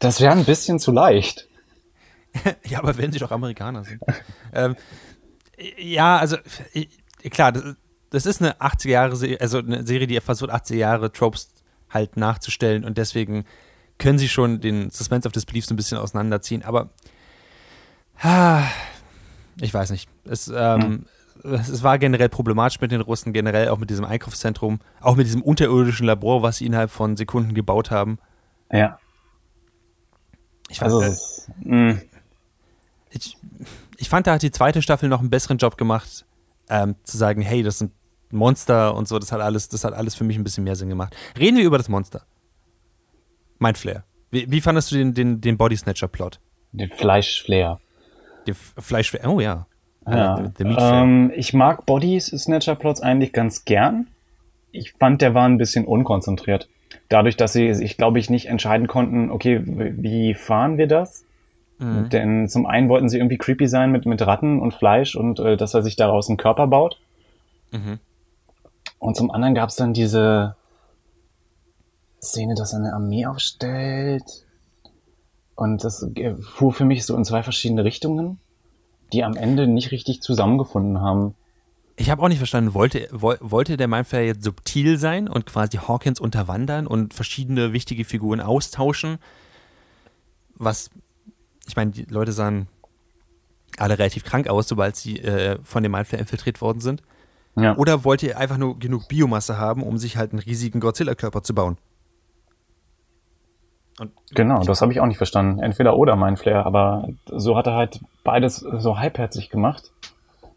Das 0.00 0.20
wäre 0.20 0.32
ein 0.32 0.44
bisschen 0.44 0.78
zu 0.78 0.92
leicht. 0.92 1.46
Ja, 2.68 2.78
aber 2.78 2.96
wenn 2.96 3.10
sie 3.10 3.18
doch 3.18 3.32
Amerikaner 3.32 3.82
sind. 3.82 4.00
ähm, 4.54 4.76
ja, 5.78 6.18
also 6.18 6.36
klar, 7.30 7.52
das, 7.52 7.76
das 8.10 8.26
ist 8.26 8.42
eine 8.42 8.54
80er 8.60 8.88
Jahre 8.88 9.16
Serie, 9.16 9.40
also 9.40 9.58
eine 9.58 9.86
Serie, 9.86 10.06
die 10.06 10.20
versucht 10.20 10.50
80er 10.50 10.76
Jahre 10.76 11.12
Tropes 11.12 11.50
halt 11.88 12.16
nachzustellen 12.16 12.84
und 12.84 12.98
deswegen 12.98 13.44
können 13.98 14.18
sie 14.18 14.28
schon 14.28 14.60
den 14.60 14.90
Suspense 14.90 15.26
of 15.26 15.32
Disbelief 15.32 15.66
so 15.66 15.74
ein 15.74 15.76
bisschen 15.76 15.98
auseinanderziehen, 15.98 16.62
aber 16.64 16.90
ah, 18.20 18.62
ich 19.60 19.72
weiß 19.72 19.90
nicht. 19.90 20.08
Es, 20.24 20.50
ähm, 20.54 21.06
es, 21.44 21.68
es 21.68 21.82
war 21.82 21.98
generell 21.98 22.28
problematisch 22.28 22.80
mit 22.80 22.90
den 22.92 23.00
Russen, 23.00 23.32
generell 23.32 23.68
auch 23.68 23.78
mit 23.78 23.90
diesem 23.90 24.04
Einkaufszentrum, 24.04 24.80
auch 25.00 25.16
mit 25.16 25.26
diesem 25.26 25.42
unterirdischen 25.42 26.06
Labor, 26.06 26.42
was 26.42 26.56
sie 26.56 26.66
innerhalb 26.66 26.90
von 26.90 27.16
Sekunden 27.16 27.54
gebaut 27.54 27.90
haben. 27.90 28.18
Ja. 28.72 28.98
Ich 30.68 30.82
Also, 30.82 31.00
äh, 31.02 31.06
es 31.06 31.12
ist, 31.12 31.50
mh, 31.64 32.00
ich, 33.10 33.36
ich 34.00 34.08
fand, 34.08 34.26
da 34.26 34.32
hat 34.34 34.42
die 34.42 34.50
zweite 34.50 34.82
Staffel 34.82 35.08
noch 35.08 35.20
einen 35.20 35.30
besseren 35.30 35.58
Job 35.58 35.76
gemacht, 35.76 36.24
ähm, 36.68 36.94
zu 37.04 37.16
sagen, 37.16 37.42
hey, 37.42 37.62
das 37.62 37.78
sind 37.78 37.92
Monster 38.30 38.94
und 38.94 39.06
so, 39.08 39.18
das 39.18 39.32
hat 39.32 39.40
alles, 39.40 39.68
das 39.68 39.84
hat 39.84 39.92
alles 39.92 40.14
für 40.14 40.24
mich 40.24 40.36
ein 40.36 40.44
bisschen 40.44 40.64
mehr 40.64 40.76
Sinn 40.76 40.88
gemacht. 40.88 41.14
Reden 41.38 41.56
wir 41.56 41.64
über 41.64 41.78
das 41.78 41.88
Monster. 41.88 42.22
Mein 43.58 43.74
Flair. 43.74 44.04
Wie, 44.30 44.50
wie 44.50 44.60
fandest 44.60 44.90
du 44.90 44.96
den, 44.96 45.14
den, 45.14 45.40
den 45.40 45.56
Body 45.56 45.76
Snatcher-Plot? 45.76 46.40
den 46.72 46.88
Fleischflair. 46.88 47.80
Den 48.46 48.52
F- 48.52 48.74
Fleisch, 48.78 49.12
oh 49.26 49.40
ja. 49.40 49.66
Ja. 50.06 50.38
Äh, 50.58 50.62
ähm, 50.62 51.32
ich 51.34 51.52
mag 51.52 51.84
Body 51.84 52.20
Snatcher 52.20 52.76
Plots 52.76 53.00
eigentlich 53.00 53.32
ganz 53.32 53.64
gern. 53.64 54.06
Ich 54.70 54.92
fand, 54.92 55.20
der 55.20 55.34
war 55.34 55.46
ein 55.48 55.58
bisschen 55.58 55.84
unkonzentriert. 55.84 56.68
Dadurch, 57.08 57.36
dass 57.36 57.52
sie 57.52 57.74
sich, 57.74 57.96
glaube 57.96 58.20
ich, 58.20 58.30
nicht 58.30 58.46
entscheiden 58.46 58.86
konnten, 58.86 59.30
okay, 59.30 59.62
wie 59.64 60.34
fahren 60.34 60.78
wir 60.78 60.86
das? 60.86 61.24
Mhm. 61.80 62.08
Denn 62.10 62.48
zum 62.48 62.66
einen 62.66 62.88
wollten 62.88 63.08
sie 63.08 63.18
irgendwie 63.18 63.38
creepy 63.38 63.66
sein 63.66 63.90
mit, 63.90 64.06
mit 64.06 64.24
Ratten 64.26 64.60
und 64.60 64.74
Fleisch 64.74 65.16
und 65.16 65.40
äh, 65.40 65.56
dass 65.56 65.74
er 65.74 65.82
sich 65.82 65.96
daraus 65.96 66.28
einen 66.28 66.36
Körper 66.36 66.66
baut. 66.66 67.00
Mhm. 67.72 67.98
Und 68.98 69.16
zum 69.16 69.30
anderen 69.30 69.54
gab 69.54 69.70
es 69.70 69.76
dann 69.76 69.94
diese 69.94 70.56
Szene, 72.22 72.54
dass 72.54 72.74
er 72.74 72.80
eine 72.80 72.92
Armee 72.92 73.24
aufstellt. 73.26 74.46
Und 75.54 75.82
das 75.82 76.06
äh, 76.14 76.34
fuhr 76.34 76.72
für 76.72 76.84
mich 76.84 77.06
so 77.06 77.16
in 77.16 77.24
zwei 77.24 77.42
verschiedene 77.42 77.82
Richtungen, 77.82 78.38
die 79.12 79.24
am 79.24 79.36
Ende 79.36 79.66
nicht 79.66 79.90
richtig 79.90 80.20
zusammengefunden 80.20 81.00
haben. 81.00 81.34
Ich 81.96 82.10
habe 82.10 82.22
auch 82.22 82.28
nicht 82.28 82.38
verstanden, 82.38 82.72
wollte, 82.74 83.08
woll, 83.10 83.38
wollte 83.40 83.76
der 83.76 83.88
Mindflayer 83.88 84.24
jetzt 84.24 84.44
subtil 84.44 84.98
sein 84.98 85.28
und 85.28 85.46
quasi 85.46 85.78
Hawkins 85.78 86.20
unterwandern 86.20 86.86
und 86.86 87.12
verschiedene 87.14 87.72
wichtige 87.72 88.04
Figuren 88.04 88.40
austauschen? 88.40 89.18
Was, 90.54 90.90
ich 91.70 91.76
meine, 91.76 91.92
die 91.92 92.04
Leute 92.04 92.32
sahen 92.32 92.68
alle 93.78 93.98
relativ 93.98 94.24
krank 94.24 94.48
aus, 94.48 94.68
sobald 94.68 94.96
sie 94.96 95.18
äh, 95.20 95.58
von 95.62 95.82
dem 95.82 95.92
Mindflayer 95.92 96.20
infiltriert 96.20 96.60
worden 96.60 96.80
sind. 96.80 97.02
Ja. 97.56 97.76
Oder 97.76 98.04
wollte 98.04 98.28
er 98.28 98.38
einfach 98.38 98.58
nur 98.58 98.78
genug 98.78 99.08
Biomasse 99.08 99.58
haben, 99.58 99.82
um 99.82 99.98
sich 99.98 100.16
halt 100.16 100.32
einen 100.32 100.40
riesigen 100.40 100.80
Godzilla-Körper 100.80 101.42
zu 101.42 101.54
bauen? 101.54 101.78
Und 103.98 104.12
Genau, 104.34 104.62
das 104.62 104.82
habe 104.82 104.92
ich 104.92 105.00
auch 105.00 105.06
nicht 105.06 105.18
verstanden. 105.18 105.60
Entweder 105.60 105.96
oder 105.96 106.16
mein 106.16 106.36
Flair, 106.36 106.66
aber 106.66 107.08
so 107.26 107.56
hat 107.56 107.66
er 107.66 107.74
halt 107.74 108.00
beides 108.24 108.56
so 108.56 108.98
halbherzig 108.98 109.50
gemacht. 109.50 109.92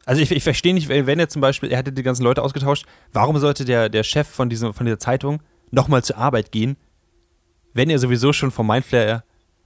Also 0.05 0.21
ich, 0.21 0.31
ich 0.31 0.43
verstehe 0.43 0.73
nicht, 0.73 0.89
wenn 0.89 1.19
er 1.19 1.29
zum 1.29 1.41
Beispiel, 1.41 1.71
er 1.71 1.77
hätte 1.77 1.93
die 1.93 2.03
ganzen 2.03 2.23
Leute 2.23 2.41
ausgetauscht, 2.41 2.85
warum 3.13 3.37
sollte 3.37 3.63
der, 3.63 3.89
der 3.89 4.03
Chef 4.03 4.27
von, 4.27 4.49
diesem, 4.49 4.73
von 4.73 4.85
dieser 4.85 4.99
Zeitung 4.99 5.41
nochmal 5.71 6.03
zur 6.03 6.17
Arbeit 6.17 6.51
gehen, 6.51 6.77
wenn 7.73 7.89
er 7.89 7.99
sowieso 7.99 8.33
schon 8.33 8.51
vom 8.51 8.67
Mindflayer 8.67 9.23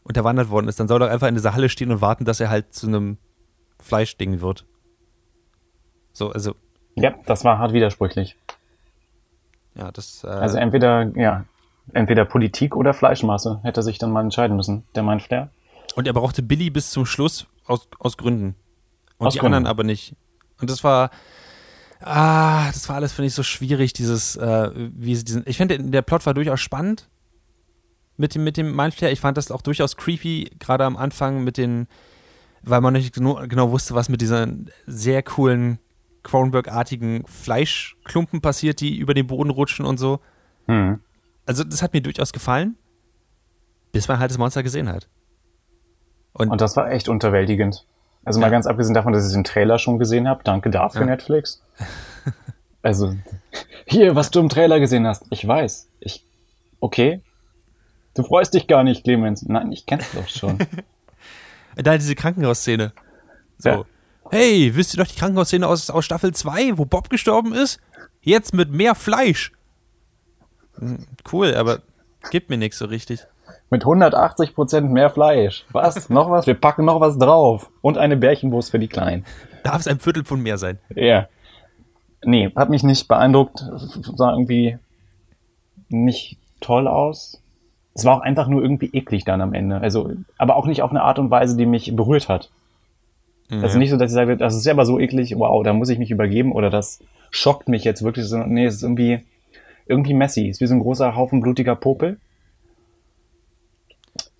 unterwandert 0.07 0.49
worden 0.49 0.67
ist, 0.67 0.79
dann 0.79 0.87
soll 0.87 1.01
er 1.01 1.11
einfach 1.11 1.27
in 1.27 1.35
dieser 1.35 1.53
Halle 1.53 1.69
stehen 1.69 1.91
und 1.91 2.01
warten, 2.01 2.25
dass 2.25 2.39
er 2.39 2.49
halt 2.49 2.73
zu 2.73 2.87
einem 2.87 3.17
Fleischding 3.79 4.41
wird. 4.41 4.65
So, 6.13 6.31
also, 6.31 6.55
Ja, 6.95 7.13
das 7.25 7.43
war 7.43 7.57
hart 7.59 7.73
widersprüchlich. 7.73 8.35
ja, 9.75 9.91
das, 9.91 10.23
äh, 10.23 10.27
Also 10.27 10.57
entweder, 10.57 11.11
ja, 11.17 11.45
entweder 11.93 12.25
Politik 12.25 12.75
oder 12.75 12.93
Fleischmaße 12.93 13.59
hätte 13.63 13.83
sich 13.83 13.97
dann 13.99 14.11
mal 14.11 14.21
entscheiden 14.23 14.55
müssen, 14.57 14.83
der 14.95 15.03
mein 15.03 15.19
Flair. 15.19 15.49
und 15.95 16.07
er 16.07 16.13
brauchte 16.13 16.41
Billy 16.43 16.69
bis 16.69 16.91
zum 16.91 17.05
Schluss 17.05 17.47
aus, 17.65 17.87
aus 17.99 18.17
Gründen. 18.17 18.55
Und 19.17 19.27
Aus 19.27 19.33
die 19.33 19.39
Gründen. 19.39 19.55
anderen 19.55 19.69
aber 19.71 19.83
nicht. 19.83 20.15
Und 20.61 20.69
das 20.69 20.83
war, 20.83 21.09
ah, 22.01 22.67
das 22.67 22.87
war 22.87 22.95
alles, 22.97 23.13
finde 23.13 23.27
ich, 23.27 23.33
so 23.33 23.41
schwierig, 23.43 23.93
dieses, 23.93 24.35
äh, 24.35 24.71
wie 24.75 25.15
sie 25.15 25.25
diesen, 25.25 25.43
ich 25.47 25.57
finde, 25.57 25.79
der 25.79 26.01
Plot 26.03 26.25
war 26.27 26.33
durchaus 26.35 26.59
spannend 26.61 27.07
mit 28.17 28.35
dem, 28.35 28.43
mit 28.43 28.57
dem 28.57 28.75
Mindflayer. 28.75 29.11
Ich 29.11 29.19
fand 29.19 29.37
das 29.37 29.51
auch 29.51 29.61
durchaus 29.61 29.95
creepy, 29.95 30.51
gerade 30.59 30.83
am 30.85 30.97
Anfang 30.97 31.43
mit 31.43 31.57
den, 31.57 31.87
weil 32.63 32.81
man 32.81 32.93
nicht 32.93 33.13
genau, 33.13 33.35
genau 33.47 33.71
wusste, 33.71 33.93
was 33.95 34.09
mit 34.09 34.21
diesen 34.21 34.69
sehr 34.85 35.23
coolen 35.23 35.79
Cronenberg-artigen 36.23 37.25
Fleischklumpen 37.27 38.41
passiert, 38.41 38.81
die 38.81 38.97
über 38.97 39.13
den 39.13 39.27
Boden 39.27 39.49
rutschen 39.49 39.85
und 39.85 39.97
so. 39.97 40.19
Hm. 40.67 40.99
Also 41.45 41.63
das 41.63 41.81
hat 41.81 41.93
mir 41.93 42.01
durchaus 42.01 42.33
gefallen, 42.33 42.75
bis 43.93 44.07
man 44.07 44.19
halt 44.19 44.31
das 44.31 44.37
Monster 44.37 44.63
gesehen 44.63 44.89
hat. 44.89 45.07
Und 46.33 46.59
das 46.61 46.75
war 46.75 46.91
echt 46.91 47.07
unterwältigend. 47.09 47.85
Also 48.25 48.39
mal 48.41 48.47
Ja. 48.47 48.51
ganz 48.51 48.67
abgesehen 48.67 48.93
davon, 48.93 49.13
dass 49.13 49.25
ich 49.25 49.33
den 49.33 49.45
Trailer 49.45 49.79
schon 49.79 49.97
gesehen 49.99 50.27
habe. 50.27 50.43
Danke 50.43 50.69
dafür, 50.69 51.01
Ja. 51.01 51.07
Netflix. 51.07 51.63
Also, 52.81 53.15
hier, 53.85 54.15
was 54.15 54.29
du 54.31 54.39
im 54.41 54.49
Trailer 54.49 54.79
gesehen 54.81 55.07
hast. 55.07 55.23
Ich 55.29 55.47
weiß. 55.47 55.87
Ich, 56.01 56.25
okay. 56.81 57.21
Du 58.17 58.23
freust 58.23 58.53
dich 58.55 58.65
gar 58.67 58.83
nicht, 58.83 59.03
Clemens. 59.03 59.43
Nein, 59.47 59.71
ich 59.71 59.85
kenn's 59.85 60.11
doch 60.13 60.27
schon. 60.27 60.57
Da 61.75 61.95
diese 61.95 62.15
Krankenhausszene. 62.15 62.91
So. 63.59 63.69
Ja. 63.69 63.85
Hey, 64.31 64.75
wisst 64.75 64.95
ihr 64.95 65.03
doch 65.03 65.07
die 65.11 65.19
Krankenhausszene 65.19 65.67
aus, 65.67 65.91
aus 65.91 66.03
Staffel 66.03 66.33
2, 66.33 66.79
wo 66.79 66.85
Bob 66.85 67.11
gestorben 67.11 67.53
ist? 67.53 67.79
Jetzt 68.21 68.55
mit 68.55 68.71
mehr 68.71 68.95
Fleisch. 68.95 69.51
Hm, 70.79 71.05
Cool, 71.31 71.53
aber 71.53 71.81
gibt 72.31 72.49
mir 72.49 72.57
nichts 72.57 72.79
so 72.79 72.85
richtig. 72.85 73.19
Mit 73.69 73.83
180 73.83 74.55
Prozent 74.55 74.91
mehr 74.91 75.11
Fleisch. 75.11 75.65
Was? 75.71 76.09
noch 76.09 76.31
was? 76.31 76.47
Wir 76.47 76.55
packen 76.55 76.85
noch 76.85 76.99
was 76.99 77.19
drauf. 77.19 77.69
Und 77.81 77.99
eine 77.99 78.17
Bärchenwurst 78.17 78.71
für 78.71 78.79
die 78.79 78.87
Kleinen. 78.87 79.23
Darf 79.61 79.81
es 79.81 79.87
ein 79.87 79.99
Viertel 79.99 80.25
von 80.25 80.41
mehr 80.41 80.57
sein? 80.57 80.79
Ja. 80.95 81.27
Nee, 82.23 82.51
hat 82.55 82.71
mich 82.71 82.81
nicht 82.81 83.07
beeindruckt. 83.07 83.59
Sah 84.15 84.31
irgendwie 84.31 84.79
nicht 85.89 86.39
toll 86.59 86.87
aus. 86.87 87.39
Es 87.97 88.05
war 88.05 88.15
auch 88.15 88.21
einfach 88.21 88.47
nur 88.47 88.61
irgendwie 88.61 88.91
eklig 88.93 89.23
dann 89.23 89.41
am 89.41 89.53
Ende. 89.53 89.81
Also, 89.81 90.11
aber 90.37 90.55
auch 90.55 90.67
nicht 90.67 90.83
auf 90.83 90.91
eine 90.91 91.01
Art 91.01 91.17
und 91.17 91.31
Weise, 91.31 91.57
die 91.57 91.65
mich 91.65 91.95
berührt 91.95 92.29
hat. 92.29 92.51
Also 93.49 93.79
nicht 93.79 93.89
so, 93.89 93.97
dass 93.97 94.11
ich 94.11 94.15
sage, 94.15 94.35
das 94.37 94.55
ist 94.55 94.67
aber 94.67 94.85
so 94.85 94.99
eklig, 94.99 95.33
wow, 95.37 95.63
da 95.63 95.73
muss 95.73 95.89
ich 95.89 95.97
mich 95.99 96.11
übergeben 96.11 96.51
oder 96.51 96.69
das 96.69 96.99
schockt 97.31 97.69
mich 97.69 97.83
jetzt 97.85 98.03
wirklich. 98.03 98.29
Nee, 98.31 98.65
es 98.65 98.75
ist 98.75 98.83
irgendwie, 98.83 99.21
irgendwie 99.87 100.13
messy. 100.13 100.49
Es 100.49 100.57
ist 100.57 100.61
wie 100.61 100.67
so 100.67 100.75
ein 100.75 100.81
großer 100.81 101.15
Haufen 101.15 101.39
blutiger 101.41 101.75
Popel. 101.75 102.17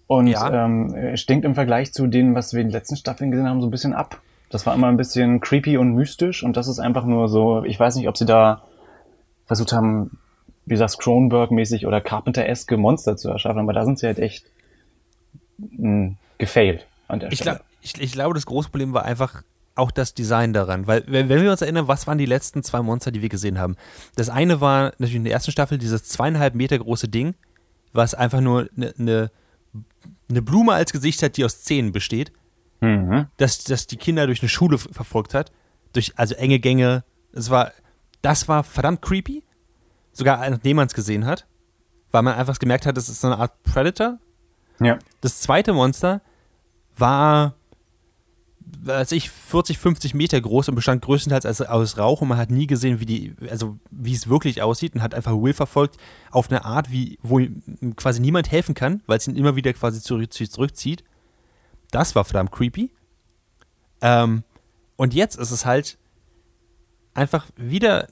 Und 0.08 0.28
Ja. 0.28 0.66
ähm, 0.66 1.16
stinkt 1.16 1.45
im 1.45 1.55
Vergleich 1.55 1.93
zu 1.93 2.08
denen, 2.08 2.36
was 2.36 2.53
wir 2.53 2.62
in 2.62 2.68
den 2.68 2.74
letzten 2.74 2.95
Staffeln 2.95 3.32
gesehen 3.32 3.47
haben, 3.47 3.62
so 3.62 3.68
ein 3.68 3.72
bisschen 3.72 3.93
ab. 3.93 4.22
Das 4.49 4.66
war 4.66 4.76
immer 4.76 4.88
ein 4.88 4.97
bisschen 4.97 5.39
creepy 5.39 5.78
und 5.78 5.93
mystisch 5.93 6.43
und 6.43 6.55
das 6.55 6.68
ist 6.68 6.80
einfach 6.80 7.05
nur 7.05 7.28
so, 7.28 7.64
ich 7.64 7.80
weiß 7.80 7.95
nicht, 7.95 8.08
ob 8.08 8.18
sie 8.18 8.26
da 8.26 8.62
versucht 9.45 9.74
haben, 9.74 10.20
wie 10.68 10.74
gesagt, 10.76 10.99
Cronenberg-mäßig 10.99 11.88
oder 11.88 12.01
Carpenter-eske 12.01 12.78
Monster 12.78 13.18
zu 13.18 13.30
erschaffen, 13.30 13.59
aber 13.59 13.74
da 13.74 13.84
sind 13.86 13.97
sie 13.99 14.05
halt 14.05 14.20
echt 14.20 14.45
mh, 15.57 16.13
gefailt 16.38 16.86
an 17.07 17.20
der 17.20 17.32
Ich, 17.32 17.39
Stelle. 17.39 17.57
glaub, 17.57 17.65
ich, 17.82 17.99
ich 18.01 18.11
glaube, 18.11 18.34
das 18.36 18.45
große 18.45 18.70
Problem 18.70 18.93
war 18.93 19.05
einfach 19.05 19.41
auch 19.76 19.91
das 19.91 20.13
Design 20.13 20.53
daran. 20.53 20.88
Weil, 20.88 21.03
wenn, 21.07 21.30
wir 21.30 21.51
uns 21.51 21.61
erinnern, 21.61 21.88
was 21.88 22.07
waren 22.07 22.18
die 22.18 22.26
letzten 22.26 22.63
zwei 22.63 22.82
Monster, 22.82 23.11
die 23.11 23.22
wir 23.22 23.30
gesehen 23.30 23.59
haben? 23.59 23.76
Das 24.15 24.30
eine 24.30 24.59
war 24.59 24.86
natürlich 24.97 25.15
in 25.15 25.24
der 25.24 25.34
ersten 25.34 25.51
Staffel 25.51 25.78
dieses 25.78 26.03
zweieinhalb 26.03 26.55
Meter 26.55 26.78
große 26.80 27.07
Ding, 27.07 27.36
was 27.93 28.13
einfach 28.15 28.41
nur 28.41 28.68
eine 28.76 28.93
ne, 28.97 29.32
ne 30.28 30.41
Blume 30.41 30.74
als 30.74 30.91
Gesicht 30.91 31.22
hat, 31.24 31.38
die 31.38 31.45
aus 31.45 31.63
Zähnen 31.63 31.91
besteht, 31.91 32.32
Mhm. 32.80 33.26
das, 33.38 33.63
das 33.63 33.88
die 33.88 33.97
Kinder 33.97 34.28
durch 34.28 34.41
eine 34.43 34.49
Schule 34.49 34.78
verfolgt 34.78 35.34
hat. 35.34 35.51
Durch, 35.93 36.13
also 36.15 36.36
enge 36.36 36.59
Gänge. 36.59 37.03
Das 37.34 37.49
war, 37.49 37.72
das 38.22 38.47
war 38.47 38.63
verdammt 38.63 39.01
creepy. 39.01 39.41
Sogar 40.18 40.49
nachdem 40.49 40.78
man 40.78 40.88
es 40.88 40.95
gesehen 40.95 41.28
hat. 41.28 41.45
Weil 42.09 42.24
man 42.24 42.34
einfach 42.34 42.57
gemerkt 42.57 42.88
hat, 42.88 42.97
das 42.97 43.07
ist 43.07 43.22
so 43.22 43.28
eine 43.28 43.38
Art 43.38 43.61
Predator. 43.61 44.18
Ja. 44.80 44.97
Das 45.22 45.41
zweite 45.41 45.74
Monster 45.74 46.22
war, 46.95 47.53
weiß 48.82 49.11
ich, 49.11 49.30
40, 49.30 49.78
50 49.78 50.15
Meter 50.15 50.41
groß 50.41 50.70
und 50.70 50.76
bestand 50.76 51.03
größtenteils 51.03 51.61
aus, 51.61 51.97
Rauch 51.99 52.22
und 52.22 52.30
man 52.30 52.39
hat 52.39 52.49
nie 52.49 52.65
gesehen, 52.65 52.99
wie 52.99 53.05
die, 53.05 53.36
also 53.51 53.78
wie 53.91 54.13
es 54.13 54.28
wirklich 54.28 54.63
aussieht 54.63 54.95
und 54.95 55.03
hat 55.03 55.13
einfach 55.13 55.34
Will 55.34 55.53
verfolgt 55.53 55.97
auf 56.32 56.49
eine 56.49 56.65
Art, 56.65 56.91
wie, 56.91 57.20
wo 57.22 57.38
ihm 57.38 57.95
quasi 57.95 58.20
niemand 58.20 58.49
helfen 58.49 58.74
kann, 58.74 59.03
weil 59.05 59.20
es 59.20 59.28
ihn 59.28 59.36
immer 59.36 59.55
wieder 59.55 59.72
quasi 59.74 60.01
zurück, 60.01 60.34
zurückzieht. 60.34 61.03
Das 61.91 62.15
war 62.15 62.26
verdammt 62.26 62.51
creepy. 62.51 62.89
Ähm, 64.01 64.43
und 64.95 65.13
jetzt 65.13 65.38
ist 65.38 65.51
es 65.51 65.63
halt 65.63 65.99
einfach 67.13 67.45
wieder 67.55 68.07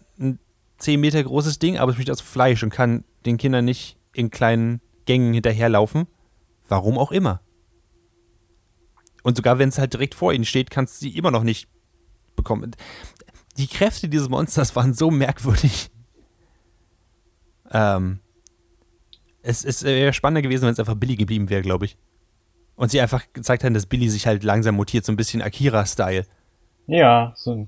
10 0.77 0.99
Meter 0.99 1.23
großes 1.23 1.59
Ding, 1.59 1.77
aber 1.77 1.91
es 1.91 1.97
besteht 1.97 2.11
aus 2.11 2.21
Fleisch 2.21 2.63
und 2.63 2.69
kann 2.69 3.03
den 3.25 3.37
Kindern 3.37 3.65
nicht 3.65 3.97
in 4.13 4.29
kleinen 4.29 4.81
Gängen 5.05 5.33
hinterherlaufen. 5.33 6.07
Warum 6.67 6.97
auch 6.97 7.11
immer. 7.11 7.41
Und 9.23 9.37
sogar 9.37 9.59
wenn 9.59 9.69
es 9.69 9.77
halt 9.77 9.93
direkt 9.93 10.15
vor 10.15 10.33
ihnen 10.33 10.45
steht, 10.45 10.69
kannst 10.69 11.01
du 11.01 11.05
sie 11.05 11.17
immer 11.17 11.31
noch 11.31 11.43
nicht 11.43 11.67
bekommen. 12.35 12.75
Die 13.57 13.67
Kräfte 13.67 14.09
dieses 14.09 14.29
Monsters 14.29 14.75
waren 14.75 14.93
so 14.93 15.09
merkwürdig. 15.09 15.89
Ähm, 17.71 18.19
es 19.41 19.63
es 19.63 19.83
wäre 19.83 20.13
spannender 20.13 20.41
gewesen, 20.41 20.63
wenn 20.63 20.73
es 20.73 20.79
einfach 20.79 20.95
Billy 20.95 21.15
geblieben 21.15 21.49
wäre, 21.49 21.61
glaube 21.61 21.85
ich. 21.85 21.97
Und 22.75 22.91
sie 22.91 22.99
einfach 22.99 23.23
gezeigt 23.33 23.63
haben, 23.63 23.73
dass 23.73 23.85
Billy 23.85 24.09
sich 24.09 24.27
halt 24.27 24.43
langsam 24.43 24.75
mutiert, 24.75 25.05
so 25.05 25.11
ein 25.11 25.15
bisschen 25.15 25.41
Akira-Style. 25.41 26.25
Ja, 26.87 27.33
so. 27.35 27.67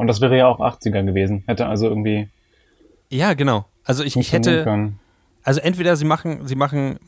Und 0.00 0.06
das 0.06 0.22
wäre 0.22 0.34
ja 0.34 0.46
auch 0.46 0.60
80er 0.60 1.04
gewesen. 1.04 1.44
Hätte 1.46 1.66
also 1.66 1.86
irgendwie 1.86 2.30
Ja, 3.10 3.34
genau. 3.34 3.66
Also 3.84 4.02
ich, 4.02 4.16
ich 4.16 4.32
hätte, 4.32 4.64
können. 4.64 4.98
also 5.42 5.60
entweder 5.60 5.94
sie 5.94 6.06
machen, 6.06 6.48
sie 6.48 6.54
machen 6.54 6.98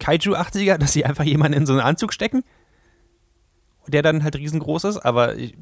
Kaiju 0.00 0.34
80er, 0.34 0.76
dass 0.78 0.92
sie 0.92 1.04
einfach 1.04 1.22
jemanden 1.22 1.58
in 1.58 1.64
so 1.64 1.74
einen 1.74 1.82
Anzug 1.82 2.12
stecken, 2.12 2.42
der 3.86 4.02
dann 4.02 4.24
halt 4.24 4.34
riesengroß 4.34 4.82
ist, 4.82 4.98
aber 4.98 5.36
ich, 5.36 5.56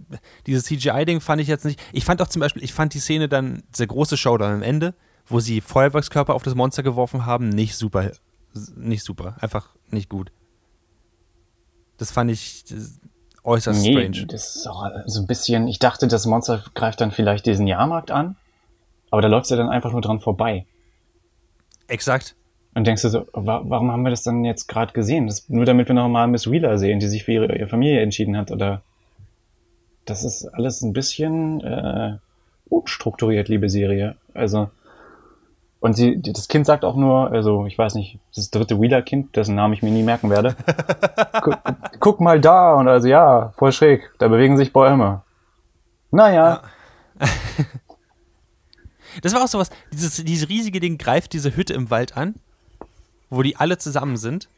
dieses 0.47 0.64
CGI-Ding 0.64 1.20
fand 1.20 1.43
ich 1.43 1.49
jetzt 1.49 1.66
nicht. 1.66 1.79
Ich 1.93 2.07
fand 2.07 2.23
auch 2.23 2.29
zum 2.29 2.41
Beispiel, 2.41 2.64
ich 2.64 2.73
fand 2.73 2.95
die 2.95 3.01
Szene 3.01 3.29
dann, 3.29 3.64
dieser 3.75 3.89
große 3.89 4.16
Showdown 4.16 4.53
am 4.53 4.62
Ende, 4.62 4.95
wo 5.27 5.41
sie 5.41 5.61
Feuerwerkskörper 5.61 6.33
auf 6.33 6.43
das 6.43 6.55
Monster 6.55 6.83
geworfen 6.83 7.27
haben, 7.27 7.51
nicht 7.51 7.77
super, 7.77 8.12
nicht 8.77 9.05
super, 9.05 9.37
einfach 9.43 9.77
nicht 9.91 10.09
gut. 10.09 10.33
Das 11.99 12.11
fand 12.11 12.31
ich 12.31 12.64
das, 12.64 12.99
äußerst 13.45 13.82
Nee, 13.82 13.93
strange. 13.93 14.26
das 14.26 14.57
ist 14.57 14.66
auch 14.66 14.88
so 15.07 15.20
ein 15.20 15.26
bisschen, 15.26 15.68
ich 15.68 15.78
dachte, 15.78 16.07
das 16.09 16.26
Monster 16.26 16.62
greift 16.74 17.01
dann 17.01 17.11
vielleicht 17.11 17.47
diesen 17.47 17.66
Jahrmarkt 17.66 18.11
an, 18.11 18.36
aber 19.11 19.22
da 19.22 19.28
läuft 19.28 19.51
ja 19.51 19.57
dann 19.57 19.68
einfach 19.68 19.93
nur 19.93 20.01
dran 20.01 20.20
vorbei. 20.20 20.66
Exakt. 21.88 22.36
Und 22.74 22.86
denkst 22.86 23.03
du 23.03 23.09
so, 23.11 23.26
wa 23.32 23.62
warum 23.64 23.93
haben 23.93 24.03
wir 24.03 24.11
das 24.11 24.22
dann 24.22 24.45
jetzt 24.45 24.66
gerade 24.66 24.93
gesehen? 24.95 25.26
Das, 25.26 25.49
nur 25.49 25.66
damit 25.66 25.88
wir 25.88 25.95
noch 25.95 26.09
mal 26.09 26.26
Miss 26.26 26.51
Wheeler 26.51 26.78
sehen, 26.78 27.01
die 27.01 27.09
sich 27.09 27.24
für 27.24 27.32
ihre, 27.32 27.59
ihre 27.59 27.68
Familie 27.68 28.01
entschieden 28.01 28.36
hat, 28.36 28.51
oder? 28.51 28.82
Das 30.05 30.24
ist 30.24 30.47
alles 30.47 30.80
ein 30.82 30.93
bisschen 30.93 31.61
äh, 31.61 32.16
unstrukturiert, 32.68 33.49
liebe 33.49 33.68
Serie. 33.68 34.16
Also, 34.34 34.70
und 35.83 35.93
sie, 35.95 36.20
das 36.22 36.49
Kind 36.49 36.64
sagt 36.64 36.85
auch 36.85 36.97
nur, 36.97 37.30
also 37.30 37.66
ich 37.66 37.76
weiß 37.76 37.95
nicht, 37.97 38.18
das 38.35 38.51
dritte 38.51 38.80
Wheeler-Kind, 38.80 39.37
dessen 39.37 39.55
Namen 39.55 39.74
ich 39.74 39.83
mir 39.83 39.91
nie 39.91 40.03
merken 40.03 40.30
werde. 40.30 40.57
guck, 41.43 41.59
guck 42.01 42.20
mal 42.20 42.41
da 42.41 42.74
und 42.74 42.89
also 42.89 43.07
ja, 43.09 43.53
voll 43.59 43.72
schräg, 43.72 44.11
da 44.18 44.28
bewegen 44.28 44.57
sich 44.57 44.72
Bäume. 44.72 45.22
Naja, 46.11 46.62
Das 49.22 49.35
war 49.35 49.43
auch 49.45 49.49
sowas, 49.49 49.68
dieses, 49.93 50.16
dieses 50.24 50.49
riesige 50.49 50.80
Ding 50.80 50.97
greift 50.97 51.35
diese 51.35 51.55
Hütte 51.55 51.74
im 51.74 51.91
Wald 51.91 52.16
an, 52.16 52.35
wo 53.28 53.43
die 53.43 53.57
alle 53.57 53.76
zusammen 53.76 54.16
sind. 54.16 54.49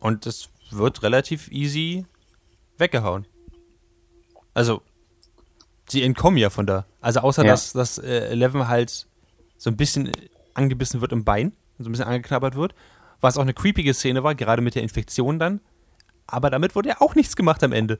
Und 0.00 0.26
es 0.26 0.48
wird 0.70 1.02
relativ 1.02 1.50
easy 1.50 2.06
weggehauen. 2.78 3.26
Also, 4.54 4.80
sie 5.88 6.02
entkommen 6.02 6.38
ja 6.38 6.48
von 6.48 6.64
da. 6.66 6.86
Also 7.02 7.20
außer, 7.20 7.44
Ja. 7.44 7.50
dass, 7.50 7.74
dass 7.74 7.98
äh, 7.98 8.28
Eleven 8.30 8.68
halt 8.68 9.06
so 9.56 9.70
ein 9.70 9.76
bisschen 9.76 10.10
angebissen 10.54 11.00
wird 11.00 11.12
im 11.12 11.24
Bein, 11.24 11.52
so 11.78 11.88
ein 11.88 11.92
bisschen 11.92 12.06
angeknabbert 12.06 12.56
wird. 12.56 12.74
Was 13.20 13.38
auch 13.38 13.42
eine 13.42 13.54
creepige 13.54 13.94
Szene 13.94 14.22
war, 14.22 14.34
gerade 14.34 14.62
mit 14.62 14.74
der 14.74 14.82
Infektion 14.82 15.38
dann. 15.38 15.60
Aber 16.26 16.50
damit 16.50 16.74
wurde 16.74 16.90
ja 16.90 16.96
auch 17.00 17.14
nichts 17.14 17.36
gemacht 17.36 17.62
am 17.64 17.72
Ende. 17.72 17.98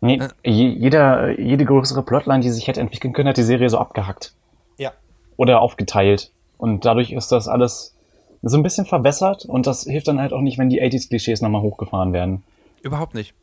nee, 0.00 0.20
je, 0.44 0.68
jeder, 0.68 1.38
jede 1.38 1.64
größere 1.64 2.02
Plotline, 2.02 2.40
die 2.40 2.50
sich 2.50 2.66
hätte 2.66 2.80
entwickeln 2.80 3.12
können, 3.12 3.28
hat 3.28 3.36
die 3.36 3.42
Serie 3.42 3.68
so 3.68 3.78
abgehackt. 3.78 4.34
Ja. 4.78 4.92
oder 5.36 5.60
aufgeteilt. 5.60 6.32
Und 6.58 6.84
dadurch 6.84 7.12
ist 7.12 7.32
das 7.32 7.48
alles 7.48 7.94
so 8.42 8.56
ein 8.56 8.62
bisschen 8.62 8.86
verwässert 8.86 9.44
und 9.44 9.66
das 9.66 9.84
hilft 9.84 10.08
dann 10.08 10.20
halt 10.20 10.32
auch 10.32 10.40
nicht, 10.40 10.58
wenn 10.58 10.70
die 10.70 10.82
80s-Klischees 10.82 11.42
nochmal 11.42 11.62
hochgefahren 11.62 12.12
werden. 12.12 12.42
Überhaupt 12.82 13.14
nicht. 13.14 13.34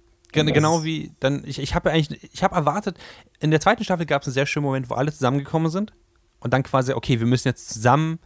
Gen 0.46 0.54
genau 0.54 0.84
wie 0.84 1.12
dann, 1.20 1.44
ich, 1.46 1.60
ich 1.60 1.76
habe 1.76 1.92
eigentlich, 1.92 2.24
ich 2.34 2.44
habe 2.44 2.56
erwartet, 2.56 2.98
in 3.40 3.52
der 3.52 3.60
zweiten 3.60 3.84
Staffel 3.84 4.06
gab 4.06 4.22
es 4.22 4.28
einen 4.28 4.34
sehr 4.34 4.46
schönen 4.46 4.66
Moment, 4.66 4.90
wo 4.90 4.96
alle 4.96 5.12
zusammengekommen 5.12 5.72
sind 5.72 5.94
und 6.40 6.54
dann 6.54 6.64
quasi, 6.64 6.94
okay, 6.94 7.20
wir 7.20 7.28
müssen 7.28 7.48
jetzt 7.48 7.70
zusammen 7.70 8.20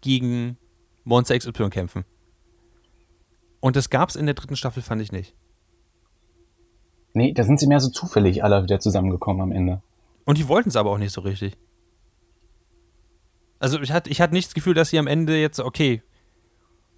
gegen 0.00 0.56
Monster 1.04 1.38
XY 1.38 1.70
kämpfen. 1.70 2.04
Und 3.60 3.76
das 3.76 3.90
gab 3.90 4.08
es 4.08 4.16
in 4.16 4.26
der 4.26 4.34
dritten 4.34 4.56
Staffel, 4.56 4.82
fand 4.82 5.02
ich 5.02 5.12
nicht. 5.12 5.34
Nee, 7.14 7.32
da 7.32 7.42
sind 7.42 7.58
sie 7.58 7.66
mehr 7.66 7.80
so 7.80 7.90
zufällig 7.90 8.44
alle 8.44 8.62
wieder 8.62 8.78
zusammengekommen 8.78 9.42
am 9.42 9.52
Ende. 9.52 9.82
Und 10.24 10.38
die 10.38 10.48
wollten 10.48 10.68
es 10.68 10.76
aber 10.76 10.90
auch 10.90 10.98
nicht 10.98 11.12
so 11.12 11.22
richtig. 11.22 11.56
Also 13.58 13.80
ich 13.80 13.90
hatte, 13.90 14.10
ich 14.10 14.20
hatte 14.20 14.34
nicht 14.34 14.48
das 14.48 14.54
Gefühl, 14.54 14.74
dass 14.74 14.90
sie 14.90 14.98
am 14.98 15.06
Ende 15.06 15.40
jetzt, 15.40 15.58
okay, 15.58 16.02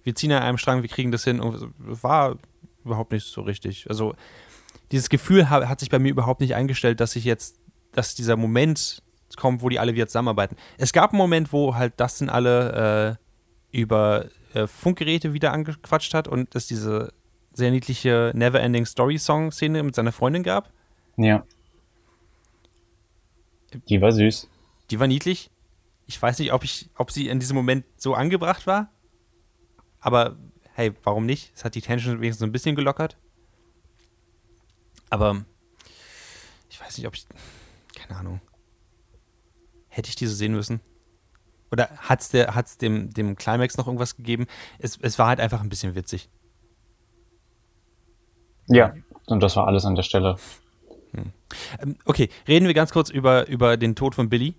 wir 0.03 0.15
ziehen 0.15 0.31
an 0.31 0.43
einem 0.43 0.57
Strang, 0.57 0.81
wir 0.81 0.89
kriegen 0.89 1.11
das 1.11 1.23
hin. 1.23 1.39
Und 1.39 1.73
war 1.79 2.37
überhaupt 2.83 3.11
nicht 3.11 3.25
so 3.25 3.41
richtig. 3.41 3.89
Also 3.89 4.15
dieses 4.91 5.09
Gefühl 5.09 5.49
ha- 5.49 5.67
hat 5.67 5.79
sich 5.79 5.89
bei 5.89 5.99
mir 5.99 6.09
überhaupt 6.09 6.41
nicht 6.41 6.55
eingestellt, 6.55 6.99
dass 6.99 7.15
ich 7.15 7.23
jetzt, 7.23 7.57
dass 7.93 8.15
dieser 8.15 8.35
Moment 8.37 9.01
kommt, 9.37 9.61
wo 9.61 9.69
die 9.69 9.79
alle 9.79 9.93
wieder 9.95 10.07
zusammenarbeiten. 10.07 10.55
Es 10.77 10.91
gab 10.93 11.11
einen 11.11 11.17
Moment, 11.17 11.53
wo 11.53 11.75
halt 11.75 11.99
Dustin 11.99 12.29
alle 12.29 13.17
äh, 13.71 13.77
über 13.77 14.25
äh, 14.53 14.67
Funkgeräte 14.67 15.33
wieder 15.33 15.53
angequatscht 15.53 16.13
hat 16.13 16.27
und 16.27 16.53
es 16.55 16.67
diese 16.67 17.13
sehr 17.53 17.71
niedliche 17.71 18.31
Neverending 18.35 18.85
Story 18.85 19.17
Song 19.17 19.51
Szene 19.51 19.83
mit 19.83 19.95
seiner 19.95 20.11
Freundin 20.11 20.43
gab. 20.43 20.71
Ja. 21.17 21.43
Die 23.87 24.01
war 24.01 24.11
süß. 24.11 24.49
Die 24.89 24.99
war 24.99 25.07
niedlich. 25.07 25.49
Ich 26.07 26.21
weiß 26.21 26.39
nicht, 26.39 26.51
ob, 26.51 26.65
ich, 26.65 26.89
ob 26.97 27.11
sie 27.11 27.29
in 27.29 27.39
diesem 27.39 27.55
Moment 27.55 27.85
so 27.95 28.13
angebracht 28.15 28.67
war. 28.67 28.89
Aber 30.01 30.35
hey, 30.73 30.91
warum 31.03 31.25
nicht? 31.25 31.51
Es 31.55 31.63
hat 31.63 31.75
die 31.75 31.81
Tension 31.81 32.19
wenigstens 32.19 32.39
so 32.39 32.45
ein 32.45 32.51
bisschen 32.51 32.75
gelockert. 32.75 33.17
Aber 35.11 35.45
ich 36.69 36.81
weiß 36.81 36.97
nicht, 36.97 37.05
ob 37.05 37.13
ich. 37.13 37.27
Keine 37.93 38.19
Ahnung. 38.19 38.41
Hätte 39.89 40.09
ich 40.09 40.15
diese 40.15 40.33
sehen 40.33 40.53
müssen? 40.53 40.79
Oder 41.71 41.89
hat 41.97 42.21
es 42.21 42.33
hat's 42.33 42.77
dem, 42.77 43.13
dem 43.13 43.35
Climax 43.35 43.77
noch 43.77 43.87
irgendwas 43.87 44.15
gegeben? 44.15 44.47
Es, 44.79 44.97
es 45.01 45.19
war 45.19 45.27
halt 45.27 45.39
einfach 45.39 45.61
ein 45.61 45.69
bisschen 45.69 45.93
witzig. 45.95 46.29
Ja. 48.67 48.93
Und 49.27 49.41
das 49.41 49.55
war 49.55 49.67
alles 49.67 49.85
an 49.85 49.95
der 49.95 50.03
Stelle. 50.03 50.37
Ähm, 51.13 51.97
okay, 52.05 52.29
reden 52.47 52.67
wir 52.67 52.73
ganz 52.73 52.91
kurz 52.91 53.09
über, 53.09 53.47
über 53.47 53.77
den 53.77 53.95
Tod 53.95 54.15
von 54.15 54.29
Billy. 54.29 54.55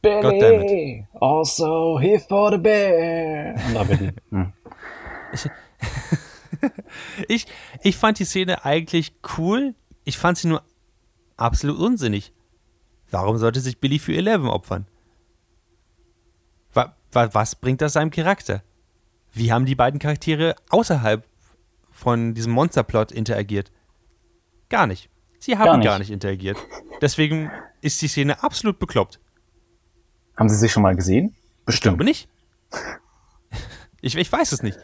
Billy, 0.00 1.06
also 1.20 1.98
here 2.00 2.18
for 2.18 2.50
the 2.50 2.58
bear. 2.58 3.54
Billy. 3.88 4.12
Hm. 4.30 4.52
Ich, 5.32 5.46
ich 7.82 7.96
fand 7.96 8.18
die 8.18 8.24
Szene 8.24 8.64
eigentlich 8.64 9.14
cool. 9.36 9.74
Ich 10.04 10.18
fand 10.18 10.38
sie 10.38 10.48
nur 10.48 10.62
absolut 11.36 11.78
unsinnig. 11.78 12.32
Warum 13.10 13.38
sollte 13.38 13.60
sich 13.60 13.78
Billy 13.78 13.98
für 13.98 14.14
Eleven 14.14 14.48
opfern? 14.48 14.86
Wa, 16.72 16.96
wa, 17.12 17.34
was 17.34 17.56
bringt 17.56 17.80
das 17.80 17.94
seinem 17.94 18.10
Charakter? 18.10 18.62
Wie 19.32 19.52
haben 19.52 19.66
die 19.66 19.74
beiden 19.74 20.00
Charaktere 20.00 20.56
außerhalb 20.70 21.26
von 21.90 22.34
diesem 22.34 22.52
Monsterplot 22.52 23.12
interagiert? 23.12 23.70
Gar 24.68 24.86
nicht. 24.86 25.10
Sie 25.38 25.58
haben 25.58 25.66
Gar 25.66 25.80
gar 25.80 25.98
nicht. 25.98 26.08
nicht, 26.08 26.14
interagiert. 26.14 26.56
Deswegen 27.00 27.50
ist 27.80 28.00
die 28.00 28.08
Szene 28.08 28.42
absolut 28.42 28.78
bekloppt. 28.78 29.18
Haben 30.36 30.48
sie 30.48 30.56
sich 30.56 30.72
schon 30.72 30.82
mal 30.82 30.96
gesehen? 30.96 31.34
Ich 31.68 31.80
glaube 31.80 32.04
nicht. 32.04 32.28
Ich, 34.04 34.16
ich 34.16 34.32
weiß 34.32 34.50
es 34.50 34.64
nicht. 34.64 34.80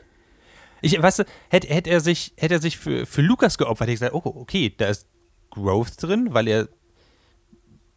Ich, 0.81 1.01
weißt 1.01 1.20
du, 1.20 1.24
hätte, 1.49 1.68
hätte 1.68 1.91
er 1.91 2.01
sich, 2.01 2.33
hätte 2.37 2.55
er 2.55 2.61
sich 2.61 2.79
für, 2.79 3.07
für 3.07 3.22
Lukas 3.22 3.59
geopfert, 3.59 3.89
hätte 3.89 3.93
ich 3.93 4.01
gesagt, 4.01 4.14
oh, 4.14 4.41
okay, 4.41 4.74
da 4.76 4.87
ist 4.87 5.07
Growth 5.51 6.03
drin, 6.03 6.29
weil 6.33 6.49
er 6.49 6.68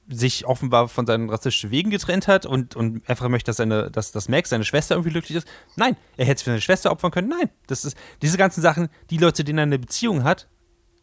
sich 0.07 0.45
offenbar 0.45 0.87
von 0.89 1.05
seinen 1.05 1.29
rassistischen 1.29 1.71
Wegen 1.71 1.89
getrennt 1.89 2.27
hat 2.27 2.45
und, 2.45 2.75
und 2.75 3.07
einfach 3.09 3.29
möchte, 3.29 3.49
dass, 3.49 3.57
seine, 3.57 3.89
dass, 3.89 4.11
dass 4.11 4.27
Max, 4.27 4.49
seine 4.49 4.65
Schwester, 4.65 4.95
irgendwie 4.95 5.11
glücklich 5.11 5.37
ist. 5.37 5.47
Nein, 5.75 5.95
er 6.17 6.25
hätte 6.25 6.37
es 6.37 6.41
für 6.41 6.49
seine 6.49 6.61
Schwester 6.61 6.91
opfern 6.91 7.11
können. 7.11 7.29
Nein, 7.29 7.49
das 7.67 7.85
ist 7.85 7.95
diese 8.21 8.37
ganzen 8.37 8.61
Sachen, 8.61 8.89
die 9.09 9.17
Leute, 9.17 9.43
denen 9.43 9.59
er 9.59 9.63
eine 9.63 9.79
Beziehung 9.79 10.23
hat, 10.23 10.49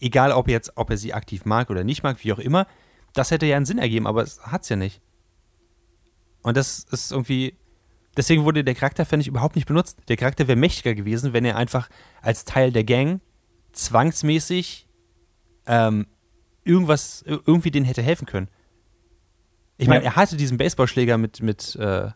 egal 0.00 0.32
ob 0.32 0.48
jetzt, 0.48 0.72
ob 0.76 0.90
er 0.90 0.98
sie 0.98 1.14
aktiv 1.14 1.44
mag 1.44 1.70
oder 1.70 1.84
nicht 1.84 2.02
mag, 2.02 2.22
wie 2.22 2.32
auch 2.32 2.38
immer, 2.38 2.66
das 3.14 3.30
hätte 3.30 3.46
ja 3.46 3.56
einen 3.56 3.66
Sinn 3.66 3.78
ergeben, 3.78 4.06
aber 4.06 4.22
es 4.22 4.40
hat 4.42 4.62
es 4.62 4.68
ja 4.68 4.76
nicht. 4.76 5.00
Und 6.42 6.56
das 6.56 6.84
ist 6.90 7.12
irgendwie. 7.12 7.56
Deswegen 8.18 8.44
wurde 8.44 8.64
der 8.64 8.74
Charakter, 8.74 9.06
finde 9.06 9.22
ich, 9.22 9.28
überhaupt 9.28 9.54
nicht 9.54 9.68
benutzt. 9.68 9.96
Der 10.08 10.16
Charakter 10.16 10.48
wäre 10.48 10.58
mächtiger 10.58 10.92
gewesen, 10.96 11.32
wenn 11.32 11.44
er 11.44 11.56
einfach 11.56 11.88
als 12.20 12.44
Teil 12.44 12.72
der 12.72 12.82
Gang 12.82 13.20
zwangsmäßig 13.70 14.88
ähm, 15.66 16.08
irgendwas, 16.64 17.22
irgendwie 17.24 17.70
denen 17.70 17.86
hätte 17.86 18.02
helfen 18.02 18.26
können. 18.26 18.48
Ich 19.76 19.86
meine, 19.86 20.02
ja. 20.04 20.10
er 20.10 20.16
hatte 20.16 20.36
diesen 20.36 20.58
Baseballschläger 20.58 21.16
mit, 21.16 21.42
mit 21.42 21.76
äh, 21.76 22.10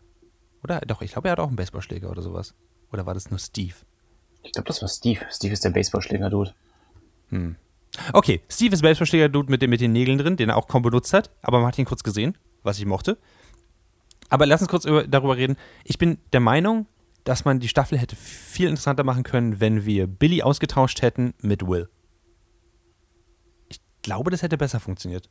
oder? 0.61 0.81
Doch, 0.81 1.01
ich 1.01 1.13
glaube, 1.13 1.29
er 1.29 1.31
hat 1.31 1.39
auch 1.39 1.47
einen 1.47 1.55
Baseballschläger 1.55 2.11
oder 2.11 2.21
sowas. 2.21 2.53
Oder 2.91 3.05
war 3.05 3.13
das 3.13 3.29
nur 3.29 3.39
Steve? 3.39 3.75
Ich 4.41 4.51
glaube, 4.51 4.67
das 4.67 4.81
war 4.81 4.89
Steve. 4.89 5.21
Steve 5.31 5.53
ist 5.53 5.63
der 5.63 5.69
Baseballschläger-Dude. 5.69 6.53
Hm. 7.29 7.55
Okay, 8.11 8.41
Steve 8.49 8.73
ist 8.73 8.81
Baseballschläger-Dude 8.81 9.49
mit, 9.49 9.65
mit 9.69 9.79
den 9.79 9.93
Nägeln 9.93 10.17
drin, 10.17 10.35
den 10.35 10.49
er 10.49 10.57
auch 10.57 10.67
kaum 10.67 10.81
benutzt 10.81 11.13
hat, 11.13 11.29
aber 11.41 11.59
man 11.59 11.69
hat 11.69 11.77
ihn 11.77 11.85
kurz 11.85 12.03
gesehen, 12.03 12.37
was 12.61 12.77
ich 12.77 12.85
mochte. 12.85 13.17
Aber 14.33 14.47
lass 14.47 14.61
uns 14.61 14.69
kurz 14.69 14.85
über, 14.85 15.03
darüber 15.05 15.37
reden. 15.37 15.57
Ich 15.83 15.99
bin 15.99 16.17
der 16.33 16.39
Meinung, 16.39 16.87
dass 17.23 17.45
man 17.45 17.59
die 17.59 17.67
Staffel 17.67 17.99
hätte 17.99 18.15
viel 18.15 18.67
interessanter 18.67 19.03
machen 19.03 19.21
können, 19.21 19.59
wenn 19.59 19.85
wir 19.85 20.07
Billy 20.07 20.41
ausgetauscht 20.41 21.03
hätten 21.03 21.35
mit 21.39 21.67
Will. 21.67 21.87
Ich 23.69 23.79
glaube, 24.01 24.31
das 24.31 24.41
hätte 24.41 24.57
besser 24.57 24.79
funktioniert. 24.79 25.29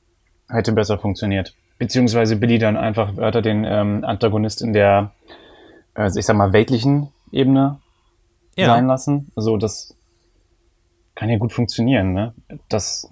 Hätte 0.49 0.71
besser 0.71 1.01
funktioniert. 1.01 1.53
Beziehungsweise 1.79 2.37
Billy 2.37 2.61
dann 2.61 2.77
einfach 2.77 3.17
weiter 3.17 3.43
den 3.43 3.65
ähm, 3.65 4.05
Antagonist 4.05 4.63
in 4.63 4.73
der, 4.73 5.11
also 5.95 6.21
ich 6.21 6.25
sag 6.25 6.37
mal, 6.37 6.53
weltlichen 6.53 7.09
Ebene 7.33 7.81
ja. 8.55 8.67
sein 8.67 8.87
lassen. 8.87 9.33
So, 9.35 9.57
das 9.57 9.97
kann 11.17 11.29
ja 11.29 11.39
gut 11.39 11.53
funktionieren, 11.53 12.13
ne? 12.13 12.35
Das, 12.69 13.11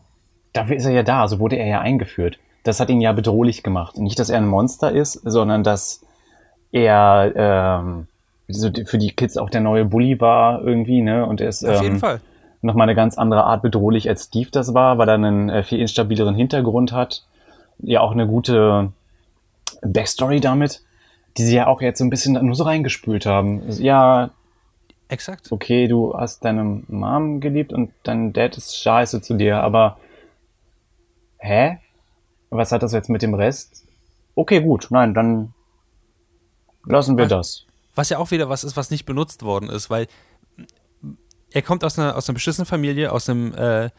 dafür 0.53 0.77
ist 0.77 0.85
er 0.85 0.93
ja 0.93 1.03
da, 1.03 1.27
so 1.27 1.41
wurde 1.41 1.57
er 1.57 1.67
ja 1.67 1.81
eingeführt 1.81 2.39
das 2.63 2.81
hat 2.81 2.91
ihn 2.91 3.01
ja 3.01 3.13
bedrohlich 3.13 3.63
gemacht. 3.63 3.99
Nicht, 3.99 4.19
dass 4.19 4.31
er 4.31 4.39
ein 4.39 4.47
Monster 4.47 4.93
ist, 4.93 5.15
sondern 5.25 5.63
dass 5.63 6.05
er 6.73 7.33
ähm, 7.35 8.07
für 8.87 8.99
die 8.99 9.13
Kids 9.13 9.37
auch 9.37 9.51
der 9.51 9.61
neue 9.61 9.85
Bully 9.85 10.21
war 10.21 10.63
irgendwie, 10.63 11.03
ne? 11.03 11.25
Und 11.27 11.41
er 11.41 11.49
ist 11.49 11.65
Auf 11.65 11.83
jeden 11.83 11.95
ähm, 11.95 12.01
Fall. 12.01 12.21
nochmal 12.63 12.85
eine 12.85 12.95
ganz 12.95 13.17
andere 13.17 13.45
Art 13.45 13.63
bedrohlich 13.63 14.09
als 14.09 14.25
Steve 14.25 14.51
das 14.51 14.75
war, 14.75 14.99
weil 14.99 15.09
er 15.09 15.15
einen 15.15 15.49
äh, 15.49 15.63
viel 15.63 15.81
instabileren 15.81 16.35
Hintergrund 16.35 16.93
hat. 16.93 17.25
Ja, 17.79 18.01
auch 18.01 18.13
eine 18.13 18.27
gute 18.27 18.93
Backstory 19.83 20.41
damit, 20.41 20.83
die 21.39 21.45
sie 21.45 21.57
ja 21.57 21.67
auch 21.67 21.81
jetzt 21.81 21.99
so 21.99 22.05
ein 22.05 22.11
bisschen 22.11 22.35
nur 22.45 22.55
so 22.55 22.65
reingespült 22.65 23.25
haben. 23.25 23.63
Ja, 23.79 24.31
Exakt. 25.11 25.51
Okay, 25.51 25.89
du 25.89 26.15
hast 26.17 26.45
deine 26.45 26.83
Mom 26.87 27.41
geliebt 27.41 27.73
und 27.73 27.91
dein 28.05 28.33
Dad 28.33 28.57
ist 28.57 28.81
scheiße 28.81 29.21
zu 29.21 29.35
dir, 29.35 29.61
aber 29.61 29.99
hä? 31.39 31.79
Was 32.51 32.73
hat 32.73 32.83
das 32.83 32.93
jetzt 32.93 33.09
mit 33.09 33.23
dem 33.23 33.35
Rest? 33.35 33.87
Okay, 34.35 34.61
gut, 34.61 34.89
nein, 34.91 35.15
dann 35.15 35.55
lassen 36.85 37.17
wir 37.17 37.25
was, 37.25 37.31
das. 37.31 37.67
Was 37.95 38.09
ja 38.09 38.19
auch 38.19 38.31
wieder 38.31 38.49
was 38.49 38.65
ist, 38.65 38.77
was 38.77 38.91
nicht 38.91 39.07
benutzt 39.07 39.43
worden 39.43 39.69
ist, 39.69 39.91
weil 39.91 40.07
er 41.53 41.63
kommt 41.63 41.85
aus 41.85 41.99
einer, 41.99 42.17
aus 42.17 42.29
einer 42.29 42.35
beschissenen 42.35 42.67
Familie, 42.67 43.13
aus 43.13 43.29
einem, 43.29 43.55
äh, 43.55 43.91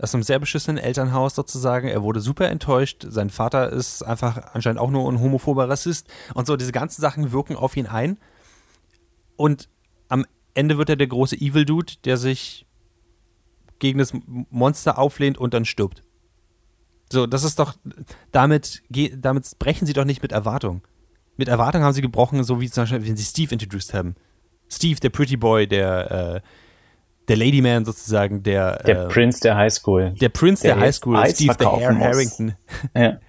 aus 0.00 0.14
einem 0.14 0.22
sehr 0.22 0.38
beschissenen 0.38 0.78
Elternhaus 0.78 1.34
sozusagen. 1.34 1.88
Er 1.88 2.02
wurde 2.02 2.20
super 2.20 2.48
enttäuscht. 2.48 3.06
Sein 3.08 3.30
Vater 3.30 3.70
ist 3.70 4.02
einfach 4.02 4.54
anscheinend 4.54 4.80
auch 4.80 4.90
nur 4.90 5.10
ein 5.10 5.20
homophober 5.20 5.68
Rassist. 5.68 6.08
Und 6.34 6.46
so, 6.46 6.56
diese 6.56 6.72
ganzen 6.72 7.00
Sachen 7.00 7.32
wirken 7.32 7.56
auf 7.56 7.76
ihn 7.76 7.86
ein. 7.86 8.18
Und 9.36 9.68
am 10.08 10.24
Ende 10.54 10.78
wird 10.78 10.90
er 10.90 10.96
der 10.96 11.06
große 11.06 11.36
Evil 11.36 11.64
Dude, 11.64 11.94
der 12.04 12.16
sich 12.16 12.66
gegen 13.78 13.98
das 13.98 14.12
Monster 14.50 14.98
auflehnt 14.98 15.38
und 15.38 15.54
dann 15.54 15.64
stirbt. 15.64 16.02
So, 17.10 17.26
das 17.26 17.42
ist 17.44 17.58
doch, 17.58 17.74
damit, 18.32 18.82
damit 19.16 19.58
brechen 19.58 19.86
sie 19.86 19.92
doch 19.92 20.04
nicht 20.04 20.22
mit 20.22 20.32
Erwartung. 20.32 20.82
Mit 21.36 21.48
Erwartung 21.48 21.82
haben 21.82 21.94
sie 21.94 22.02
gebrochen, 22.02 22.42
so 22.44 22.60
wie 22.60 22.68
zum 22.68 22.82
Beispiel, 22.82 23.06
wenn 23.06 23.16
sie 23.16 23.24
Steve 23.24 23.52
introduced 23.52 23.94
haben. 23.94 24.14
Steve, 24.68 25.00
der 25.00 25.08
Pretty 25.08 25.36
Boy, 25.36 25.66
der, 25.66 26.10
äh, 26.36 26.40
der 27.28 27.36
Ladyman 27.36 27.84
sozusagen, 27.84 28.42
der. 28.42 28.82
Der 28.82 29.04
äh, 29.04 29.08
Prince 29.08 29.40
der 29.40 29.56
Highschool. 29.56 30.14
Der 30.20 30.28
Prince 30.28 30.62
der, 30.62 30.74
der 30.74 30.84
Highschool, 30.84 31.26
Steve 31.28 31.54
der 31.54 31.72
Har 31.72 31.98
Harrington. 31.98 32.54
Ja. 32.94 33.18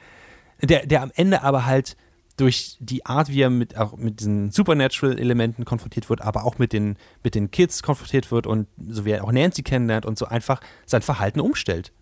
Der, 0.61 0.85
der 0.85 1.03
am 1.03 1.11
Ende 1.15 1.41
aber 1.41 1.65
halt 1.65 1.95
durch 2.35 2.75
die 2.81 3.05
Art, 3.05 3.29
wie 3.29 3.43
er 3.43 3.49
mit, 3.49 3.77
auch 3.77 3.95
mit 3.95 4.19
diesen 4.19 4.51
Supernatural-Elementen 4.51 5.63
konfrontiert 5.63 6.09
wird, 6.09 6.19
aber 6.19 6.43
auch 6.43 6.57
mit 6.57 6.73
den, 6.73 6.97
mit 7.23 7.33
den 7.33 7.49
Kids 7.49 7.81
konfrontiert 7.81 8.29
wird 8.29 8.45
und 8.45 8.67
so 8.89 9.05
wie 9.05 9.11
er 9.11 9.23
auch 9.23 9.31
Nancy 9.31 9.63
kennenlernt 9.63 10.05
und 10.05 10.17
so 10.17 10.25
einfach 10.25 10.59
sein 10.85 11.01
Verhalten 11.01 11.39
umstellt 11.39 11.93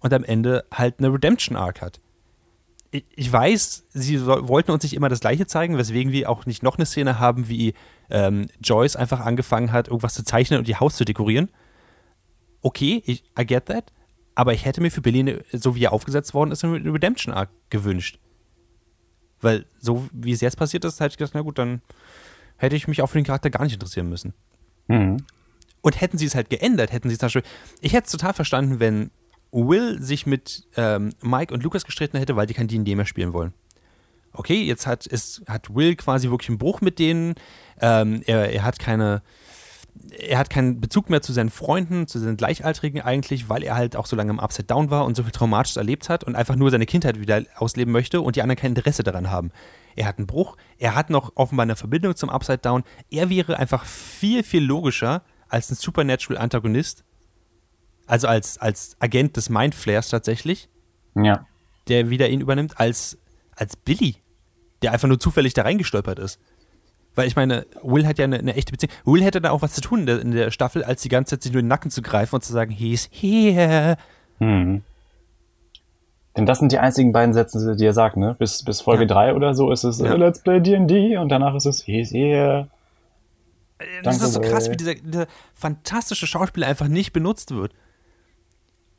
und 0.00 0.12
am 0.12 0.24
Ende 0.24 0.64
halt 0.72 0.96
eine 0.98 1.12
Redemption-Arc 1.12 1.80
hat. 1.80 2.00
Ich, 2.90 3.04
ich 3.14 3.32
weiß, 3.32 3.84
sie 3.90 4.16
so, 4.16 4.48
wollten 4.48 4.72
uns 4.72 4.82
nicht 4.82 4.94
immer 4.94 5.08
das 5.08 5.20
Gleiche 5.20 5.46
zeigen, 5.46 5.78
weswegen 5.78 6.12
wir 6.12 6.28
auch 6.28 6.46
nicht 6.46 6.62
noch 6.62 6.76
eine 6.76 6.86
Szene 6.86 7.18
haben, 7.18 7.48
wie 7.48 7.74
ähm, 8.10 8.48
Joyce 8.60 8.96
einfach 8.96 9.20
angefangen 9.20 9.72
hat, 9.72 9.88
irgendwas 9.88 10.14
zu 10.14 10.24
zeichnen 10.24 10.58
und 10.58 10.68
ihr 10.68 10.80
Haus 10.80 10.96
zu 10.96 11.04
dekorieren. 11.04 11.50
Okay, 12.62 13.02
ich, 13.06 13.22
I 13.38 13.46
get 13.46 13.66
that. 13.66 13.92
Aber 14.34 14.54
ich 14.54 14.64
hätte 14.64 14.80
mir 14.80 14.90
für 14.90 15.02
Billy, 15.02 15.20
eine, 15.20 15.44
so 15.52 15.74
wie 15.74 15.84
er 15.84 15.92
aufgesetzt 15.92 16.34
worden 16.34 16.50
ist, 16.50 16.64
eine 16.64 16.92
Redemption-Arc 16.92 17.50
gewünscht. 17.68 18.18
Weil 19.40 19.66
so 19.80 20.08
wie 20.12 20.32
es 20.32 20.40
jetzt 20.40 20.56
passiert 20.56 20.84
ist, 20.84 21.00
hätte 21.00 21.12
ich 21.12 21.18
gedacht, 21.18 21.34
na 21.34 21.42
gut, 21.42 21.58
dann 21.58 21.82
hätte 22.56 22.76
ich 22.76 22.88
mich 22.88 23.02
auch 23.02 23.06
für 23.06 23.18
den 23.18 23.24
Charakter 23.24 23.50
gar 23.50 23.64
nicht 23.64 23.74
interessieren 23.74 24.08
müssen. 24.08 24.34
Mhm. 24.88 25.18
Und 25.82 26.00
hätten 26.00 26.18
sie 26.18 26.26
es 26.26 26.34
halt 26.34 26.50
geändert, 26.50 26.92
hätten 26.92 27.08
sie 27.08 27.14
es 27.14 27.18
zum 27.18 27.26
Beispiel. 27.26 27.42
Ich 27.80 27.94
hätte 27.94 28.06
es 28.06 28.12
total 28.12 28.34
verstanden, 28.34 28.80
wenn 28.80 29.10
Will 29.52 30.00
sich 30.00 30.26
mit 30.26 30.68
ähm, 30.76 31.12
Mike 31.20 31.52
und 31.52 31.62
Lucas 31.62 31.84
gestritten 31.84 32.18
hätte, 32.18 32.36
weil 32.36 32.46
die 32.46 32.54
kein 32.54 32.68
D&D 32.68 32.94
mehr 32.94 33.06
spielen 33.06 33.32
wollen. 33.32 33.52
Okay, 34.32 34.62
jetzt 34.62 34.86
hat, 34.86 35.06
ist, 35.06 35.42
hat 35.48 35.74
Will 35.74 35.96
quasi 35.96 36.30
wirklich 36.30 36.50
einen 36.50 36.58
Bruch 36.58 36.80
mit 36.80 36.98
denen. 36.98 37.34
Ähm, 37.80 38.22
er, 38.26 38.52
er 38.52 38.62
hat 38.62 38.78
keine, 38.78 39.22
er 40.16 40.38
hat 40.38 40.50
keinen 40.50 40.80
Bezug 40.80 41.10
mehr 41.10 41.20
zu 41.20 41.32
seinen 41.32 41.50
Freunden, 41.50 42.06
zu 42.06 42.18
seinen 42.20 42.36
Gleichaltrigen 42.36 43.00
eigentlich, 43.00 43.48
weil 43.48 43.64
er 43.64 43.74
halt 43.74 43.96
auch 43.96 44.06
so 44.06 44.14
lange 44.14 44.30
im 44.30 44.38
Upside 44.38 44.66
Down 44.66 44.90
war 44.90 45.04
und 45.04 45.16
so 45.16 45.24
viel 45.24 45.32
Traumatisches 45.32 45.76
erlebt 45.76 46.08
hat 46.08 46.22
und 46.22 46.36
einfach 46.36 46.54
nur 46.54 46.70
seine 46.70 46.86
Kindheit 46.86 47.18
wieder 47.18 47.42
ausleben 47.56 47.92
möchte 47.92 48.20
und 48.20 48.36
die 48.36 48.42
anderen 48.42 48.58
kein 48.58 48.72
Interesse 48.72 49.02
daran 49.02 49.30
haben. 49.30 49.50
Er 49.96 50.06
hat 50.06 50.18
einen 50.18 50.28
Bruch, 50.28 50.56
er 50.78 50.94
hat 50.94 51.10
noch 51.10 51.32
offenbar 51.34 51.64
eine 51.64 51.74
Verbindung 51.74 52.14
zum 52.14 52.30
Upside 52.30 52.58
Down. 52.58 52.84
Er 53.10 53.30
wäre 53.30 53.58
einfach 53.58 53.84
viel, 53.84 54.44
viel 54.44 54.62
logischer 54.62 55.22
als 55.48 55.70
ein 55.70 55.74
Supernatural 55.74 56.40
Antagonist 56.40 57.04
also 58.10 58.26
als, 58.26 58.58
als 58.58 58.96
Agent 58.98 59.36
des 59.36 59.48
Mindflayers 59.50 60.08
tatsächlich, 60.08 60.68
ja. 61.14 61.46
der 61.88 62.10
wieder 62.10 62.28
ihn 62.28 62.40
übernimmt, 62.40 62.78
als, 62.78 63.18
als 63.56 63.76
Billy, 63.76 64.16
der 64.82 64.92
einfach 64.92 65.08
nur 65.08 65.20
zufällig 65.20 65.54
da 65.54 65.62
reingestolpert 65.62 66.18
ist. 66.18 66.40
Weil 67.14 67.26
ich 67.26 67.36
meine, 67.36 67.66
Will 67.82 68.06
hat 68.06 68.18
ja 68.18 68.24
eine, 68.24 68.38
eine, 68.38 68.54
echte 68.54 68.72
Beziehung. 68.72 68.92
Will 69.04 69.22
hätte 69.22 69.40
da 69.40 69.50
auch 69.50 69.62
was 69.62 69.74
zu 69.74 69.80
tun 69.80 70.00
in 70.00 70.06
der, 70.06 70.20
in 70.20 70.30
der, 70.30 70.50
Staffel, 70.50 70.84
als 70.84 71.02
die 71.02 71.08
ganze 71.08 71.36
Zeit 71.36 71.42
sich 71.42 71.52
nur 71.52 71.62
den 71.62 71.68
Nacken 71.68 71.90
zu 71.90 72.02
greifen 72.02 72.36
und 72.36 72.42
zu 72.42 72.52
sagen, 72.52 72.70
he's 72.70 73.08
here. 73.12 73.96
Mhm. 74.38 74.82
Denn 76.36 76.46
das 76.46 76.60
sind 76.60 76.70
die 76.70 76.78
einzigen 76.78 77.12
beiden 77.12 77.34
Sätze, 77.34 77.74
die 77.74 77.84
er 77.84 77.92
sagt, 77.92 78.16
ne? 78.16 78.36
Bis, 78.38 78.62
bis 78.64 78.80
Folge 78.80 79.06
3 79.06 79.28
ja. 79.28 79.34
oder 79.34 79.54
so 79.54 79.72
ist 79.72 79.82
es 79.82 79.98
ja. 79.98 80.14
Let's 80.14 80.40
play 80.40 80.60
D&D 80.60 81.16
und 81.16 81.28
danach 81.28 81.54
ist 81.56 81.66
es 81.66 81.82
he's 81.82 82.12
here. 82.12 82.68
Das 83.78 84.18
Danke 84.18 84.24
ist 84.24 84.32
so 84.34 84.40
krass, 84.40 84.70
wie 84.70 84.76
dieser, 84.76 84.94
dieser 84.94 85.26
fantastische 85.54 86.26
Schauspieler 86.26 86.68
einfach 86.68 86.88
nicht 86.88 87.12
benutzt 87.12 87.54
wird. 87.54 87.72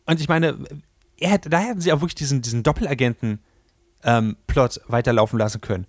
Und 0.05 0.19
ich 0.19 0.27
meine, 0.27 0.57
hätte, 1.19 1.49
da 1.49 1.59
hätten 1.59 1.81
sie 1.81 1.91
auch 1.93 2.01
wirklich 2.01 2.15
diesen, 2.15 2.41
diesen 2.41 2.63
Doppelagenten-Plot 2.63 3.41
ähm, 4.77 4.83
weiterlaufen 4.87 5.37
lassen 5.39 5.61
können. 5.61 5.87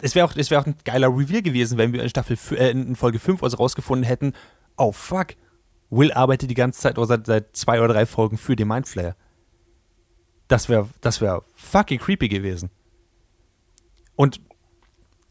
Es 0.00 0.14
wäre 0.14 0.26
auch, 0.26 0.34
wär 0.36 0.60
auch 0.60 0.66
ein 0.66 0.76
geiler 0.84 1.08
Reveal 1.08 1.42
gewesen, 1.42 1.78
wenn 1.78 1.92
wir 1.92 2.02
in 2.02 2.08
Staffel 2.08 2.36
äh, 2.52 2.70
in 2.70 2.96
Folge 2.96 3.18
5 3.18 3.42
also 3.42 3.56
rausgefunden 3.56 4.04
hätten, 4.04 4.32
oh 4.76 4.92
fuck, 4.92 5.28
Will 5.90 6.12
arbeitet 6.12 6.50
die 6.50 6.54
ganze 6.54 6.80
Zeit 6.80 6.98
oder 6.98 7.06
seit, 7.06 7.26
seit 7.26 7.56
zwei 7.56 7.78
oder 7.78 7.94
drei 7.94 8.06
Folgen 8.06 8.36
für 8.36 8.56
den 8.56 8.68
Mindflayer. 8.68 9.14
Das 10.48 10.68
wäre 10.68 10.88
das 11.00 11.20
wär 11.20 11.42
fucking 11.54 12.00
creepy 12.00 12.28
gewesen. 12.28 12.70
Und 14.16 14.40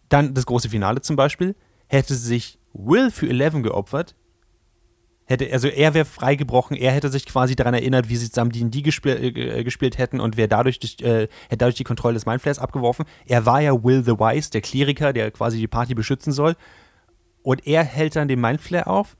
dann 0.09 0.33
das 0.33 0.45
große 0.45 0.69
Finale 0.69 1.01
zum 1.01 1.15
Beispiel, 1.15 1.55
hätte 1.87 2.15
sich 2.15 2.59
Will 2.73 3.11
für 3.11 3.27
Eleven 3.27 3.61
geopfert, 3.63 4.15
hätte, 5.25 5.51
also 5.51 5.67
er 5.67 5.93
wäre 5.93 6.05
freigebrochen, 6.05 6.75
er 6.75 6.91
hätte 6.91 7.09
sich 7.09 7.25
quasi 7.25 7.55
daran 7.55 7.73
erinnert, 7.73 8.09
wie 8.09 8.15
sie 8.15 8.29
zusammen 8.29 8.51
D&D 8.51 8.81
gespiel, 8.81 9.11
äh, 9.11 9.59
äh, 9.59 9.63
gespielt 9.63 9.97
hätten 9.97 10.19
und 10.19 10.37
wäre 10.37 10.47
dadurch, 10.47 10.79
äh, 11.01 11.27
hätte 11.49 11.57
dadurch 11.57 11.75
die 11.75 11.83
Kontrolle 11.83 12.15
des 12.15 12.25
Mindflayers 12.25 12.59
abgeworfen. 12.59 13.05
Er 13.25 13.45
war 13.45 13.61
ja 13.61 13.83
Will 13.83 14.03
the 14.03 14.11
Wise, 14.11 14.51
der 14.51 14.61
Kleriker, 14.61 15.13
der 15.13 15.31
quasi 15.31 15.57
die 15.57 15.67
Party 15.67 15.93
beschützen 15.95 16.33
soll. 16.33 16.55
und 17.43 17.67
er 17.67 17.83
hält 17.83 18.15
dann 18.15 18.29
den 18.29 18.39
Mindflare 18.39 18.87
auf. 18.87 19.17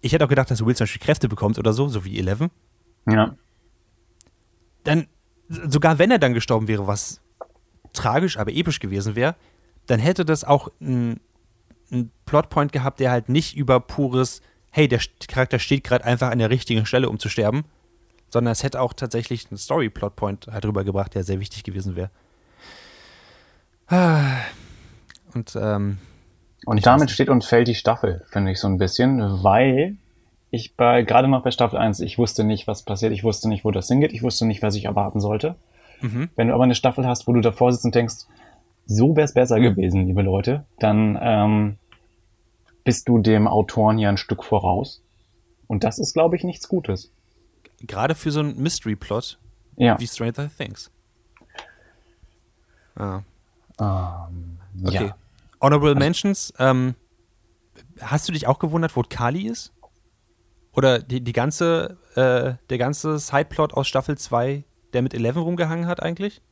Ich 0.00 0.12
hätte 0.12 0.24
auch 0.24 0.28
gedacht, 0.28 0.50
dass 0.50 0.64
Will 0.64 0.74
zum 0.74 0.84
Beispiel 0.84 1.02
Kräfte 1.02 1.28
bekommt 1.28 1.58
oder 1.58 1.72
so, 1.72 1.88
so 1.88 2.04
wie 2.04 2.18
Eleven. 2.18 2.50
Ja. 3.06 3.36
Dann, 4.84 5.06
sogar 5.48 5.98
wenn 5.98 6.10
er 6.10 6.18
dann 6.18 6.32
gestorben 6.32 6.66
wäre, 6.68 6.86
was 6.86 7.20
tragisch, 7.92 8.38
aber 8.38 8.52
episch 8.52 8.80
gewesen 8.80 9.16
wäre, 9.16 9.36
dann 9.86 10.00
hätte 10.00 10.24
das 10.24 10.44
auch 10.44 10.68
ein, 10.80 11.20
ein 11.90 12.10
Plotpoint 12.24 12.72
gehabt, 12.72 13.00
der 13.00 13.10
halt 13.10 13.28
nicht 13.28 13.56
über 13.56 13.80
pures, 13.80 14.40
hey, 14.76 14.88
der 14.88 15.00
Charakter 15.26 15.58
steht 15.58 15.84
gerade 15.84 16.04
einfach 16.04 16.30
an 16.30 16.38
der 16.38 16.50
richtigen 16.50 16.84
Stelle, 16.84 17.08
um 17.08 17.18
zu 17.18 17.30
sterben, 17.30 17.64
sondern 18.28 18.52
es 18.52 18.62
hätte 18.62 18.78
auch 18.82 18.92
tatsächlich 18.92 19.50
einen 19.50 19.56
Story-Plotpoint 19.56 20.48
halt 20.48 20.66
rübergebracht, 20.66 21.14
der 21.14 21.24
sehr 21.24 21.40
wichtig 21.40 21.64
gewesen 21.64 21.96
wäre. 21.96 22.10
Und, 25.32 25.56
ähm, 25.58 25.96
Und 26.66 26.84
damit 26.84 27.10
steht 27.10 27.30
und 27.30 27.42
fällt 27.42 27.68
die 27.68 27.74
Staffel, 27.74 28.22
finde 28.28 28.52
ich 28.52 28.60
so 28.60 28.68
ein 28.68 28.76
bisschen, 28.76 29.42
weil 29.42 29.96
ich 30.50 30.76
bei, 30.76 31.04
gerade 31.04 31.28
noch 31.28 31.42
bei 31.42 31.52
Staffel 31.52 31.78
1, 31.78 32.00
ich 32.00 32.18
wusste 32.18 32.44
nicht, 32.44 32.66
was 32.66 32.82
passiert, 32.82 33.12
ich 33.12 33.24
wusste 33.24 33.48
nicht, 33.48 33.64
wo 33.64 33.70
das 33.70 33.88
hingeht, 33.88 34.12
ich 34.12 34.22
wusste 34.22 34.44
nicht, 34.44 34.62
was 34.62 34.74
ich 34.74 34.84
erwarten 34.84 35.20
sollte. 35.20 35.54
mhm. 36.02 36.28
Wenn 36.36 36.48
du 36.48 36.54
aber 36.54 36.64
eine 36.64 36.74
Staffel 36.74 37.06
hast, 37.06 37.26
wo 37.26 37.32
du 37.32 37.40
davor 37.40 37.72
sitzt 37.72 37.86
und 37.86 37.94
denkst, 37.94 38.26
so 38.84 39.16
wäre 39.16 39.24
es 39.24 39.32
besser 39.32 39.58
gewesen, 39.58 40.06
liebe 40.06 40.20
Leute, 40.20 40.66
dann 40.78 41.18
ähm, 41.18 41.76
bist 42.86 43.06
du 43.08 43.18
dem 43.18 43.46
Autoren 43.48 43.98
ja 43.98 44.08
ein 44.08 44.16
Stück 44.16 44.42
voraus. 44.44 45.02
Und 45.66 45.84
das 45.84 45.98
ist, 45.98 46.14
glaube 46.14 46.36
ich, 46.36 46.44
nichts 46.44 46.68
Gutes. 46.68 47.10
gerade 47.82 48.14
für 48.14 48.30
so 48.30 48.40
einen 48.40 48.56
Mystery-Plot 48.62 49.38
Ja. 49.76 49.98
wie 50.00 50.06
Stranger 50.06 50.48
Things. 50.56 50.90
Ah. 52.96 53.20
Ähm, 53.78 54.58
Okay. 54.84 55.06
Ja. 55.06 55.16
Honorable 55.60 55.94
Mentions, 55.94 56.52
ähm, 56.58 56.94
hast 58.00 58.28
du 58.28 58.32
dich 58.32 58.46
auch 58.46 58.58
gewundert, 58.58 58.94
wo 58.94 59.02
Kali 59.02 59.46
ist? 59.46 59.72
Oder 60.74 60.98
die, 61.00 61.22
die 61.22 61.32
ganze, 61.32 61.96
äh, 62.14 62.54
der 62.68 62.78
ganze 62.78 63.18
Sideplot 63.18 63.72
aus 63.74 63.88
Staffel 63.88 64.18
2, 64.18 64.64
der 64.92 65.00
mit 65.02 65.14
Eleven 65.14 65.42
rumgehangen 65.42 65.86
hat 65.86 66.02
eigentlich? 66.02 66.42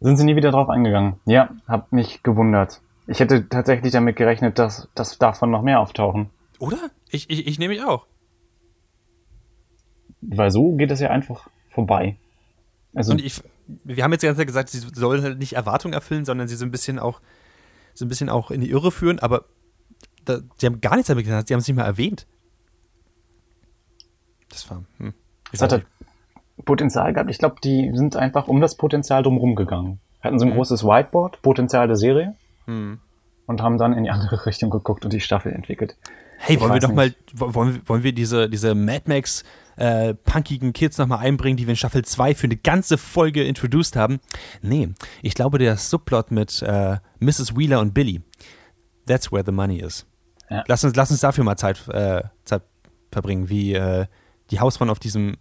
Sind 0.00 0.16
sie 0.16 0.24
nie 0.24 0.34
wieder 0.36 0.50
drauf 0.50 0.68
eingegangen? 0.68 1.20
Ja, 1.26 1.50
hab 1.68 1.92
mich 1.92 2.22
gewundert. 2.24 2.80
Ich 3.06 3.20
hätte 3.20 3.48
tatsächlich 3.48 3.92
damit 3.92 4.16
gerechnet, 4.16 4.58
dass, 4.58 4.88
dass 4.94 5.18
davon 5.18 5.50
noch 5.50 5.62
mehr 5.62 5.80
auftauchen. 5.80 6.30
Oder? 6.58 6.90
Ich, 7.10 7.30
ich, 7.30 7.46
ich 7.46 7.58
nehme 7.58 7.74
mich 7.74 7.84
auch. 7.84 8.06
Weil 10.20 10.50
so 10.50 10.72
geht 10.72 10.90
es 10.90 11.00
ja 11.00 11.10
einfach 11.10 11.48
vorbei. 11.70 12.16
Also, 12.94 13.12
Und 13.12 13.24
ich, 13.24 13.42
wir 13.84 14.02
haben 14.02 14.12
jetzt 14.12 14.22
die 14.22 14.26
ganze 14.26 14.40
Zeit 14.40 14.46
gesagt, 14.46 14.70
sie 14.70 14.80
sollen 14.80 15.22
halt 15.22 15.38
nicht 15.38 15.52
Erwartungen 15.52 15.94
erfüllen, 15.94 16.24
sondern 16.24 16.48
sie 16.48 16.56
so 16.56 16.64
ein 16.64 16.70
bisschen 16.70 16.98
auch, 16.98 17.20
so 17.94 18.04
ein 18.04 18.08
bisschen 18.08 18.28
auch 18.28 18.50
in 18.50 18.60
die 18.60 18.70
Irre 18.70 18.90
führen, 18.90 19.18
aber 19.18 19.44
da, 20.24 20.40
sie 20.56 20.66
haben 20.66 20.80
gar 20.80 20.96
nichts 20.96 21.08
damit 21.08 21.24
gesagt, 21.24 21.48
sie 21.48 21.54
haben 21.54 21.60
es 21.60 21.68
nicht 21.68 21.76
mal 21.76 21.84
erwähnt. 21.84 22.26
Das 24.48 24.68
war, 24.70 24.84
hm. 24.98 25.14
Es 25.52 25.62
hat 25.62 25.72
halt. 25.72 25.86
Potenzial 26.64 27.12
gehabt. 27.12 27.30
Ich 27.30 27.38
glaube, 27.38 27.56
die 27.62 27.90
sind 27.94 28.16
einfach 28.16 28.48
um 28.48 28.60
das 28.60 28.76
Potenzial 28.76 29.22
drumherum 29.22 29.54
gegangen. 29.54 30.00
Hatten 30.22 30.38
so 30.38 30.46
ein 30.46 30.52
großes 30.52 30.84
Whiteboard, 30.84 31.42
Potenzial 31.42 31.86
der 31.86 31.96
Serie, 31.96 32.34
Hm. 32.66 32.98
und 33.46 33.62
haben 33.62 33.78
dann 33.78 33.92
in 33.92 34.04
die 34.04 34.10
andere 34.10 34.44
Richtung 34.46 34.70
geguckt 34.70 35.04
und 35.04 35.12
die 35.12 35.20
Staffel 35.20 35.52
entwickelt. 35.52 35.96
Hey, 36.38 36.56
Ich 36.56 36.60
wollen 36.60 36.72
wir 36.74 36.80
doch 36.80 36.92
mal, 36.92 37.06
nicht. 37.08 37.18
wo- 37.34 37.54
wollen, 37.54 37.74
wir- 37.76 37.88
wollen 37.88 38.02
wir 38.02 38.12
diese, 38.12 38.50
diese 38.50 38.74
Mad 38.74 39.04
Max 39.06 39.42
äh, 39.76 40.12
punkigen 40.14 40.72
Kids 40.74 40.98
nochmal 40.98 41.20
einbringen, 41.20 41.56
die 41.56 41.66
wir 41.66 41.70
in 41.72 41.76
Staffel 41.76 42.04
2 42.04 42.34
für 42.34 42.44
eine 42.46 42.56
ganze 42.56 42.98
Folge 42.98 43.42
introduced 43.44 43.96
haben? 43.96 44.20
Nee, 44.62 44.90
ich 45.22 45.34
glaube, 45.34 45.58
der 45.58 45.76
Subplot 45.78 46.30
mit 46.30 46.60
äh, 46.62 46.98
Mrs. 47.20 47.56
Wheeler 47.56 47.80
und 47.80 47.94
Billy, 47.94 48.20
that's 49.06 49.32
where 49.32 49.42
the 49.46 49.52
money 49.52 49.78
is. 49.80 50.06
Ja. 50.50 50.62
Lass, 50.68 50.84
uns, 50.84 50.94
lass 50.94 51.10
uns 51.10 51.20
dafür 51.20 51.42
mal 51.44 51.56
Zeit, 51.56 51.88
äh, 51.88 52.22
Zeit 52.44 52.62
verbringen, 53.10 53.48
wie 53.48 53.72
äh, 53.74 54.06
die 54.50 54.60
Hausfrauen 54.60 54.90
auf 54.90 54.98
diesem 54.98 55.36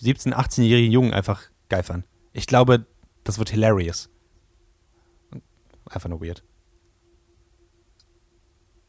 17-, 0.00 0.32
18-jährigen 0.32 0.90
Jungen 0.90 1.12
einfach 1.12 1.42
geifern. 1.68 2.04
Ich 2.32 2.46
glaube, 2.46 2.86
das 3.24 3.38
wird 3.38 3.50
hilarious. 3.50 4.10
Einfach 5.90 6.08
nur 6.08 6.22
weird. 6.22 6.42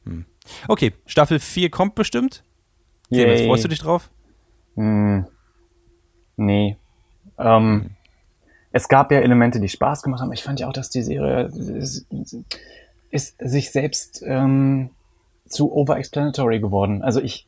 Hm. 0.06 0.26
Okay, 0.68 0.94
Staffel 1.06 1.40
4 1.40 1.70
kommt 1.70 1.96
bestimmt. 1.96 2.44
Clemens, 3.10 3.42
freust 3.42 3.64
du 3.64 3.68
dich 3.68 3.80
drauf? 3.80 4.10
Hm, 4.76 5.28
nee. 6.38 6.78
Ähm, 7.38 7.92
es 8.72 8.88
gab 8.88 9.12
ja 9.12 9.20
Elemente, 9.20 9.60
die 9.60 9.70
Spaß 9.70 10.04
gemacht 10.04 10.22
haben. 10.22 10.34
Ich 10.34 10.44
fand 10.44 10.60
ja 10.60 10.68
auch, 10.68 10.74
dass 10.74 10.90
die 10.90 11.02
Serie 11.02 11.46
ist, 11.46 12.06
ist 13.10 13.36
sich 13.40 13.72
selbst 13.72 14.22
ähm, 14.26 14.90
zu 15.48 15.72
overexplanatory 15.72 16.60
geworden. 16.60 17.02
Also 17.02 17.22
ich, 17.22 17.48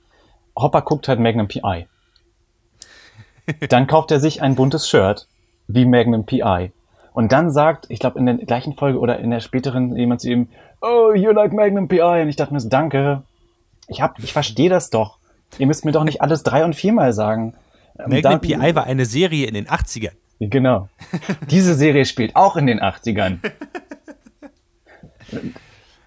Hopper 0.58 0.82
guckt 0.82 1.08
halt 1.08 1.20
Magnum 1.20 1.48
PI. 1.48 1.88
Dann 3.70 3.88
kauft 3.88 4.12
er 4.12 4.20
sich 4.20 4.42
ein 4.42 4.56
buntes 4.56 4.90
Shirt 4.90 5.28
wie 5.68 5.86
Magnum 5.86 6.26
PI. 6.26 6.72
Und 7.18 7.32
dann 7.32 7.50
sagt, 7.50 7.88
ich 7.90 7.98
glaube 8.00 8.20
in 8.20 8.28
der 8.28 8.36
gleichen 8.36 8.76
Folge 8.76 9.00
oder 9.00 9.18
in 9.18 9.32
der 9.32 9.40
späteren 9.40 9.96
jemand 9.98 10.22
zu 10.22 10.30
ihm, 10.30 10.50
oh, 10.82 11.14
you 11.16 11.32
like 11.32 11.52
Magnum 11.52 11.88
PI. 11.88 12.22
Und 12.22 12.30
ich 12.30 12.36
dachte 12.36 12.54
mir 12.54 12.60
so, 12.60 12.70
danke. 12.70 13.24
Ich 13.88 14.02
hab, 14.04 14.20
ich 14.20 14.34
verstehe 14.34 14.70
das 14.70 14.92
doch. 14.92 15.18
Ihr 15.58 15.66
müsst 15.66 15.84
mir 15.84 15.92
doch 15.94 16.04
nicht 16.04 16.22
alles 16.22 16.44
drei 16.44 16.64
und 16.64 16.76
viermal 16.76 17.14
sagen. 17.14 17.56
Ähm, 17.98 18.12
Magnum 18.12 18.22
dann- 18.22 18.42
PI 18.42 18.76
war 18.76 18.84
eine 18.84 19.06
Serie 19.06 19.48
in 19.48 19.56
den 19.56 19.66
80ern. 19.68 20.12
Genau. 20.40 20.90
Diese 21.50 21.74
Serie 21.74 22.06
spielt 22.06 22.36
auch 22.36 22.56
in 22.56 22.68
den 22.68 22.80
80ern. 22.82 23.40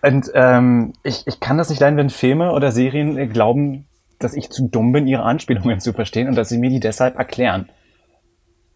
Und 0.02 0.30
ähm, 0.34 0.92
ich, 1.02 1.26
ich 1.26 1.40
kann 1.40 1.58
das 1.58 1.68
nicht 1.70 1.80
leiden, 1.80 1.96
wenn 1.96 2.10
Filme 2.10 2.52
oder 2.52 2.72
Serien 2.72 3.32
glauben, 3.32 3.86
dass 4.18 4.34
ich 4.34 4.50
zu 4.50 4.68
dumm 4.68 4.92
bin, 4.92 5.06
ihre 5.06 5.24
Anspielungen 5.24 5.80
zu 5.80 5.92
verstehen 5.92 6.28
und 6.28 6.36
dass 6.36 6.48
sie 6.48 6.58
mir 6.58 6.70
die 6.70 6.80
deshalb 6.80 7.16
erklären. 7.18 7.68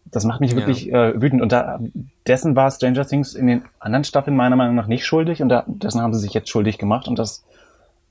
Das 0.05 0.23
macht 0.25 0.41
mich 0.41 0.51
Ja. 0.51 0.57
wirklich 0.57 0.91
äh, 0.91 1.19
wütend. 1.19 1.41
Und 1.41 1.51
da, 1.51 1.79
dessen 2.27 2.55
war 2.55 2.71
Stranger 2.71 3.05
Things 3.05 3.35
in 3.35 3.47
den 3.47 3.63
anderen 3.79 4.03
Staffeln 4.03 4.35
meiner 4.35 4.55
Meinung 4.55 4.75
nach 4.75 4.87
nicht 4.87 5.05
schuldig 5.05 5.41
und 5.41 5.49
da, 5.49 5.63
dessen 5.67 6.01
haben 6.01 6.13
sie 6.13 6.19
sich 6.21 6.33
jetzt 6.33 6.49
schuldig 6.49 6.77
gemacht 6.77 7.07
und 7.07 7.19
das 7.19 7.43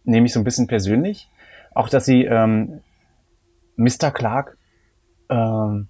nehme 0.05 0.27
ich 0.27 0.33
so 0.33 0.41
ein 0.41 0.45
bisschen 0.45 0.67
persönlich. 0.67 1.29
Auch, 1.75 1.89
dass 1.89 2.05
sie 2.05 2.25
ähm, 2.25 2.81
Mr. 3.77 4.11
Clark, 4.13 4.57
ähm, 5.29 5.89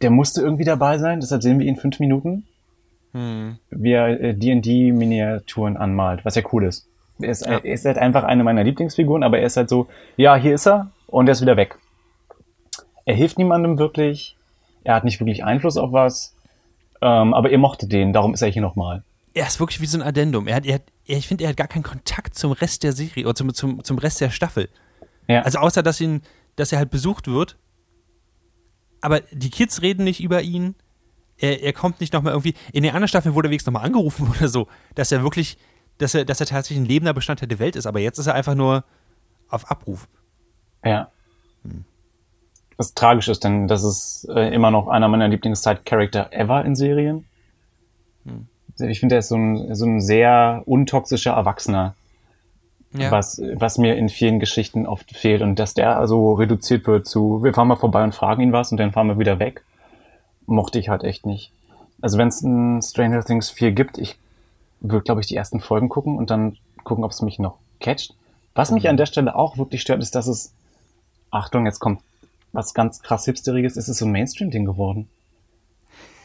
der 0.00 0.10
musste 0.10 0.40
irgendwie 0.40 0.64
dabei 0.64 0.96
sein, 0.98 1.20
deshalb 1.20 1.42
sehen 1.42 1.58
wir 1.58 1.66
ihn 1.66 1.76
fünf 1.76 2.00
Minuten, 2.00 2.46
Hm. 3.12 3.58
wie 3.70 3.90
er 3.92 4.20
äh, 4.20 4.34
D&D-Miniaturen 4.34 5.76
anmalt, 5.76 6.24
was 6.24 6.36
ja 6.36 6.42
cool 6.52 6.64
ist. 6.64 6.86
Er 7.20 7.28
ist, 7.30 7.44
Ja. 7.44 7.54
er 7.58 7.64
ist 7.64 7.84
halt 7.84 7.98
einfach 7.98 8.22
eine 8.22 8.44
meiner 8.44 8.62
Lieblingsfiguren, 8.62 9.24
aber 9.24 9.40
er 9.40 9.46
ist 9.46 9.56
halt 9.56 9.68
so, 9.68 9.88
ja, 10.16 10.36
hier 10.36 10.54
ist 10.54 10.66
er 10.68 10.90
und 11.08 11.28
er 11.28 11.32
ist 11.32 11.40
wieder 11.42 11.56
weg. 11.56 11.76
Er 13.04 13.16
hilft 13.16 13.36
niemandem 13.36 13.78
wirklich, 13.78 14.36
er 14.84 14.94
hat 14.94 15.02
nicht 15.04 15.18
wirklich 15.20 15.42
Einfluss 15.44 15.76
auf 15.76 15.90
was, 15.92 16.36
ähm, 17.00 17.34
aber 17.34 17.50
ihr 17.50 17.58
mochtet 17.58 17.92
den, 17.92 18.12
darum 18.12 18.34
ist 18.34 18.42
er 18.42 18.48
hier 18.48 18.62
nochmal. 18.62 19.02
Er 19.32 19.46
ist 19.46 19.60
wirklich 19.60 19.80
wie 19.80 19.86
so 19.86 19.98
ein 19.98 20.02
Addendum. 20.02 20.48
Er 20.48 20.56
hat, 20.56 20.66
er 20.66 20.74
hat, 20.76 20.82
ich 21.04 21.28
finde, 21.28 21.44
er 21.44 21.50
hat 21.50 21.56
gar 21.56 21.68
keinen 21.68 21.82
Kontakt 21.84 22.34
zum 22.34 22.52
Rest 22.52 22.82
der 22.82 22.92
Serie 22.92 23.24
oder 23.24 23.34
zum, 23.34 23.54
zum, 23.54 23.84
zum 23.84 23.98
Rest 23.98 24.20
der 24.20 24.30
Staffel. 24.30 24.68
Ja, 25.28 25.42
Also 25.42 25.58
außer, 25.58 25.82
dass, 25.82 26.00
ihn, 26.00 26.22
dass 26.56 26.72
er 26.72 26.78
halt 26.78 26.90
besucht 26.90 27.28
wird. 27.28 27.56
Aber 29.00 29.20
die 29.20 29.50
Kids 29.50 29.82
reden 29.82 30.04
nicht 30.04 30.20
über 30.20 30.42
ihn. 30.42 30.74
Er, 31.38 31.62
er 31.62 31.72
kommt 31.72 32.00
nicht 32.00 32.12
nochmal 32.12 32.32
irgendwie. 32.32 32.54
In 32.72 32.82
der 32.82 32.92
anderen 32.92 33.08
Staffel 33.08 33.34
wurde 33.34 33.48
er 33.48 33.50
wenigstens 33.50 33.72
nochmal 33.72 33.86
angerufen 33.86 34.28
oder 34.36 34.48
so, 34.48 34.66
dass 34.94 35.12
er 35.12 35.22
wirklich, 35.22 35.56
dass 35.98 36.14
er, 36.14 36.24
dass 36.24 36.40
er 36.40 36.46
tatsächlich 36.46 36.84
ein 36.84 36.88
lebender 36.88 37.14
Bestandteil 37.14 37.48
der 37.48 37.60
Welt 37.60 37.76
ist. 37.76 37.86
Aber 37.86 38.00
jetzt 38.00 38.18
ist 38.18 38.26
er 38.26 38.34
einfach 38.34 38.54
nur 38.54 38.84
auf 39.48 39.70
Abruf. 39.70 40.08
ja. 40.84 41.10
Was 42.80 42.94
tragisch 42.94 43.28
ist, 43.28 43.44
denn 43.44 43.68
das 43.68 43.84
ist 43.84 44.26
äh, 44.34 44.54
immer 44.54 44.70
noch 44.70 44.88
einer 44.88 45.06
meiner 45.06 45.28
Lieblings-Side-Character 45.28 46.32
ever 46.32 46.64
in 46.64 46.74
Serien. 46.74 47.26
Ich 48.78 49.00
finde, 49.00 49.16
er 49.16 49.18
ist 49.18 49.28
so 49.28 49.36
ein, 49.36 49.74
so 49.74 49.84
ein 49.84 50.00
sehr 50.00 50.62
untoxischer 50.64 51.32
Erwachsener. 51.32 51.94
Ja. 52.94 53.10
was, 53.10 53.38
was 53.54 53.76
mir 53.76 53.96
in 53.96 54.08
vielen 54.08 54.40
Geschichten 54.40 54.86
oft 54.86 55.14
fehlt 55.14 55.42
und 55.42 55.58
dass 55.58 55.74
der 55.74 55.98
also 55.98 56.32
reduziert 56.32 56.86
wird 56.86 57.06
zu, 57.06 57.44
wir 57.44 57.52
fahren 57.52 57.68
mal 57.68 57.76
vorbei 57.76 58.02
und 58.02 58.14
fragen 58.14 58.42
ihn 58.42 58.52
was 58.54 58.72
und 58.72 58.78
dann 58.78 58.92
fahren 58.92 59.08
wir 59.08 59.18
wieder 59.18 59.38
weg, 59.38 59.62
mochte 60.46 60.78
ich 60.78 60.88
halt 60.88 61.04
echt 61.04 61.26
nicht. 61.26 61.52
Also 62.00 62.16
wenn 62.16 62.28
es 62.28 62.40
ein 62.40 62.80
Stranger 62.80 63.22
Things 63.22 63.50
4 63.50 63.72
gibt, 63.72 63.98
ich 63.98 64.18
würde, 64.80 65.04
glaube 65.04 65.20
ich, 65.20 65.26
die 65.26 65.36
ersten 65.36 65.60
Folgen 65.60 65.90
gucken 65.90 66.16
und 66.16 66.30
dann 66.30 66.56
gucken, 66.82 67.04
ob 67.04 67.10
es 67.10 67.20
mich 67.20 67.38
noch 67.38 67.58
catcht. 67.78 68.14
Was 68.54 68.70
mich 68.70 68.88
an 68.88 68.96
der 68.96 69.06
Stelle 69.06 69.34
auch 69.34 69.58
wirklich 69.58 69.82
stört, 69.82 70.00
ist, 70.00 70.14
dass 70.14 70.26
es, 70.26 70.54
Achtung, 71.30 71.66
jetzt 71.66 71.80
kommt 71.80 72.00
was 72.52 72.74
ganz 72.74 73.02
krass 73.02 73.24
Hipsteriges, 73.24 73.76
ist 73.76 73.88
es 73.88 73.98
so 73.98 74.06
ein 74.06 74.12
Mainstream-Ding 74.12 74.64
geworden. 74.64 75.08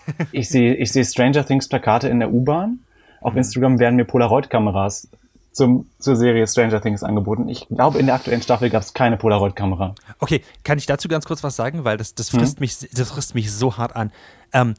Ich 0.31 0.49
sehe 0.49 0.75
ich 0.75 0.91
sehe 0.91 1.03
Stranger 1.03 1.43
Things 1.43 1.67
Plakate 1.67 2.07
in 2.07 2.19
der 2.19 2.31
U-Bahn. 2.31 2.79
Auf 3.21 3.35
Instagram 3.35 3.79
werden 3.79 3.95
mir 3.95 4.05
Polaroid-Kameras 4.05 5.07
zum, 5.51 5.89
zur 5.97 6.15
Serie 6.15 6.45
Stranger 6.45 6.79
Things 6.79 7.01
angeboten. 7.01 7.49
Ich 7.49 7.67
glaube, 7.69 7.97
in 7.97 8.05
der 8.05 8.13
aktuellen 8.13 8.43
Staffel 8.43 8.69
gab 8.69 8.83
es 8.83 8.93
keine 8.93 9.17
Polaroid-Kamera. 9.17 9.95
Okay, 10.19 10.43
kann 10.63 10.77
ich 10.77 10.85
dazu 10.85 11.07
ganz 11.07 11.25
kurz 11.25 11.43
was 11.43 11.55
sagen, 11.55 11.85
weil 11.85 11.97
das, 11.97 12.13
das 12.13 12.31
Mhm. 12.31 12.37
frisst 12.37 12.59
mich, 12.59 12.77
das 12.93 13.09
frisst 13.09 13.33
mich 13.33 13.51
so 13.51 13.77
hart 13.77 13.95
an. 13.95 14.11
Ähm, 14.53 14.75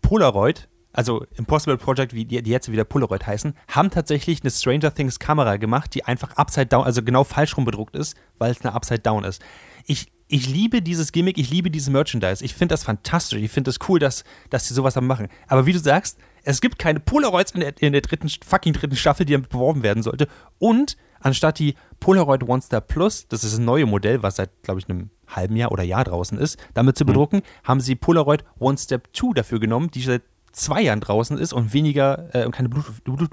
Polaroid 0.00 0.68
also 0.92 1.24
Impossible 1.36 1.76
Project, 1.76 2.14
wie 2.14 2.24
die, 2.24 2.42
die 2.42 2.50
jetzt 2.50 2.70
wieder 2.70 2.84
Polaroid 2.84 3.26
heißen, 3.26 3.54
haben 3.68 3.90
tatsächlich 3.90 4.42
eine 4.42 4.50
Stranger 4.50 4.92
Things 4.92 5.18
Kamera 5.20 5.56
gemacht, 5.56 5.94
die 5.94 6.04
einfach 6.04 6.36
upside 6.36 6.66
down, 6.66 6.84
also 6.84 7.02
genau 7.02 7.22
falsch 7.22 7.56
rum 7.56 7.64
bedruckt 7.64 7.94
ist, 7.94 8.16
weil 8.38 8.50
es 8.50 8.62
eine 8.62 8.74
upside 8.74 9.00
down 9.00 9.22
ist. 9.24 9.40
Ich, 9.86 10.10
ich 10.30 10.48
liebe 10.48 10.80
dieses 10.80 11.10
Gimmick, 11.10 11.38
ich 11.38 11.50
liebe 11.50 11.70
dieses 11.70 11.90
Merchandise. 11.90 12.44
Ich 12.44 12.54
finde 12.54 12.72
das 12.72 12.84
fantastisch. 12.84 13.40
Ich 13.40 13.50
finde 13.50 13.70
es 13.70 13.78
das 13.78 13.88
cool, 13.88 13.98
dass, 13.98 14.24
dass 14.48 14.68
sie 14.68 14.74
sowas 14.74 14.94
dann 14.94 15.06
machen. 15.06 15.28
Aber 15.48 15.66
wie 15.66 15.72
du 15.72 15.80
sagst, 15.80 16.18
es 16.44 16.60
gibt 16.60 16.78
keine 16.78 17.00
Polaroids 17.00 17.50
in 17.50 17.60
der, 17.60 17.74
in 17.82 17.92
der 17.92 18.00
dritten, 18.00 18.28
fucking 18.28 18.72
dritten 18.72 18.96
Staffel, 18.96 19.26
die 19.26 19.32
damit 19.32 19.48
beworben 19.48 19.82
werden 19.82 20.02
sollte. 20.04 20.28
Und 20.58 20.96
anstatt 21.18 21.58
die 21.58 21.74
Polaroid 21.98 22.48
One 22.48 22.62
Star 22.62 22.80
Plus, 22.80 23.26
das 23.28 23.42
ist 23.42 23.58
ein 23.58 23.64
neues 23.64 23.88
Modell, 23.88 24.22
was 24.22 24.36
seit, 24.36 24.50
glaube 24.62 24.78
ich, 24.80 24.88
einem 24.88 25.10
halben 25.26 25.56
Jahr 25.56 25.72
oder 25.72 25.82
Jahr 25.82 26.04
draußen 26.04 26.38
ist, 26.38 26.58
damit 26.74 26.96
zu 26.96 27.04
bedrucken, 27.04 27.38
mhm. 27.40 27.68
haben 27.68 27.80
sie 27.80 27.96
Polaroid 27.96 28.44
One 28.58 28.78
Step 28.78 29.08
2 29.12 29.34
dafür 29.34 29.58
genommen, 29.58 29.90
die 29.90 30.02
seit 30.02 30.22
zwei 30.52 30.82
Jahren 30.82 31.00
draußen 31.00 31.38
ist 31.38 31.52
und 31.52 31.72
weniger 31.72 32.34
äh, 32.34 32.44
und 32.44 32.52
keine 32.52 32.68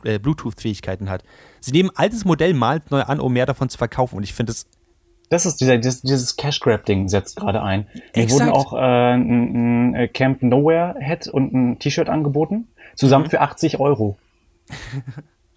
äh, 0.04 0.20
Bluetooth-Fähigkeiten 0.20 1.10
hat. 1.10 1.24
Sie 1.60 1.72
nehmen 1.72 1.92
altes 1.96 2.26
Modell, 2.26 2.54
mal 2.54 2.82
neu 2.90 3.02
an, 3.02 3.20
um 3.20 3.34
mehr 3.34 3.46
davon 3.46 3.70
zu 3.70 3.78
verkaufen. 3.78 4.18
Und 4.18 4.24
ich 4.24 4.34
finde 4.34 4.52
es 4.52 4.68
das 5.30 5.46
ist 5.46 5.60
dieser, 5.60 5.78
dieses, 5.78 6.02
dieses 6.02 6.36
Cash 6.38 6.60
Grab 6.60 6.86
Ding 6.86 7.10
setzt 7.10 7.36
gerade 7.36 7.62
ein. 7.62 7.88
Mir 8.16 8.30
wurden 8.30 8.50
auch 8.50 8.74
äh, 8.74 8.78
ein, 8.78 9.92
ein 9.92 9.96
äh, 9.96 10.08
Camp 10.08 10.42
Nowhere 10.42 10.96
Head 11.00 11.28
und 11.28 11.54
ein 11.54 11.80
T-Shirt 11.80 12.10
angeboten, 12.10 12.68
zusammen 12.96 13.26
mhm. 13.26 13.30
für 13.32 13.42
80 13.42 13.80
Euro. 13.80 14.18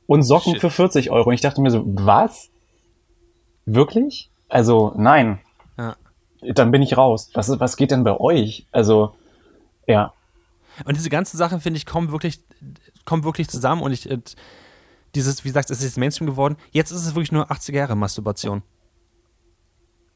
und 0.07 0.23
Socken 0.23 0.55
Shit. 0.55 0.61
für 0.61 0.71
40 0.71 1.11
Euro. 1.11 1.29
Und 1.29 1.35
ich 1.35 1.41
dachte 1.41 1.61
mir 1.61 1.71
so, 1.71 1.85
was? 1.87 2.51
Wirklich? 3.64 4.31
Also, 4.49 4.93
nein. 4.97 5.39
Ja. 5.79 5.97
Dann 6.41 6.73
bin 6.73 6.83
ich 6.83 6.97
raus. 6.97 7.31
Was, 7.35 7.61
was 7.61 7.77
geht 7.77 7.93
denn 7.93 8.03
bei 8.03 8.18
euch? 8.18 8.66
Also, 8.73 9.14
ja. 9.87 10.12
Und 10.85 10.97
diese 10.97 11.11
ganzen 11.11 11.37
Sachen, 11.37 11.61
finde 11.61 11.77
ich, 11.77 11.87
kommen 11.87 12.11
wirklich, 12.11 12.41
kommen 13.05 13.23
wirklich 13.23 13.49
zusammen 13.49 13.83
und 13.83 13.93
ich, 13.93 14.11
äh, 14.11 14.18
dieses, 15.14 15.45
wie 15.45 15.49
gesagt, 15.49 15.71
es 15.71 15.83
ist 15.83 15.97
Mainstream 15.97 16.29
geworden. 16.29 16.57
Jetzt 16.71 16.91
ist 16.91 17.07
es 17.07 17.14
wirklich 17.14 17.33
nur 17.33 17.51
80er 17.51 17.75
Jahre 17.75 17.97
Masturbation. 17.97 18.62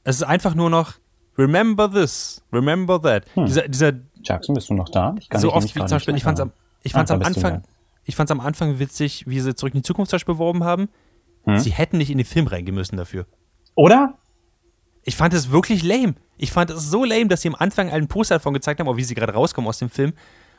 Es 0.04 0.16
ist 0.16 0.22
einfach 0.22 0.54
nur 0.54 0.70
noch 0.70 0.94
Remember 1.36 1.90
this, 1.90 2.42
remember 2.52 3.00
that. 3.02 3.24
Hm. 3.34 3.46
Dieser, 3.46 3.68
dieser 3.68 3.92
Jackson, 4.22 4.54
bist 4.54 4.70
du 4.70 4.74
noch 4.74 4.88
da? 4.88 5.14
Ich 5.18 5.28
kann 5.28 5.40
so 5.40 5.52
oft 5.52 5.74
wie 5.74 5.80
zum 5.80 5.88
Beispiel, 5.88 6.16
ich 6.16 6.22
fand 6.22 6.38
es 6.38 6.42
am, 6.42 6.52
ich 6.82 6.92
fand's 6.92 7.10
ah, 7.10 7.14
am 7.14 7.22
Anfang, 7.22 7.62
ich 8.04 8.16
fand's 8.16 8.30
am 8.30 8.40
Anfang 8.40 8.78
witzig, 8.78 9.24
wie 9.26 9.40
sie 9.40 9.54
zurück 9.54 9.74
in 9.74 9.80
die 9.80 9.86
Zukunft 9.86 10.10
zum 10.10 10.16
Beispiel 10.16 10.34
beworben 10.34 10.64
haben. 10.64 10.88
Hm? 11.44 11.58
Sie 11.58 11.72
hätten 11.72 11.98
nicht 11.98 12.10
in 12.10 12.18
den 12.18 12.26
Film 12.26 12.46
reingemüssen 12.46 12.96
dafür. 12.96 13.26
Oder? 13.74 14.14
Ich 15.02 15.16
fand 15.16 15.34
es 15.34 15.50
wirklich 15.50 15.82
lame. 15.82 16.14
Ich 16.36 16.52
fand 16.52 16.70
es 16.70 16.90
so 16.90 17.04
lame, 17.04 17.26
dass 17.26 17.42
sie 17.42 17.48
am 17.48 17.56
Anfang 17.56 17.90
einen 17.90 18.06
Poster 18.06 18.36
davon 18.36 18.54
gezeigt 18.54 18.80
haben, 18.80 18.88
auch 18.88 18.96
wie 18.96 19.04
sie 19.04 19.14
gerade 19.14 19.34
rauskommen 19.34 19.68
aus 19.68 19.78
dem 19.78 19.90
Film. 19.90 20.12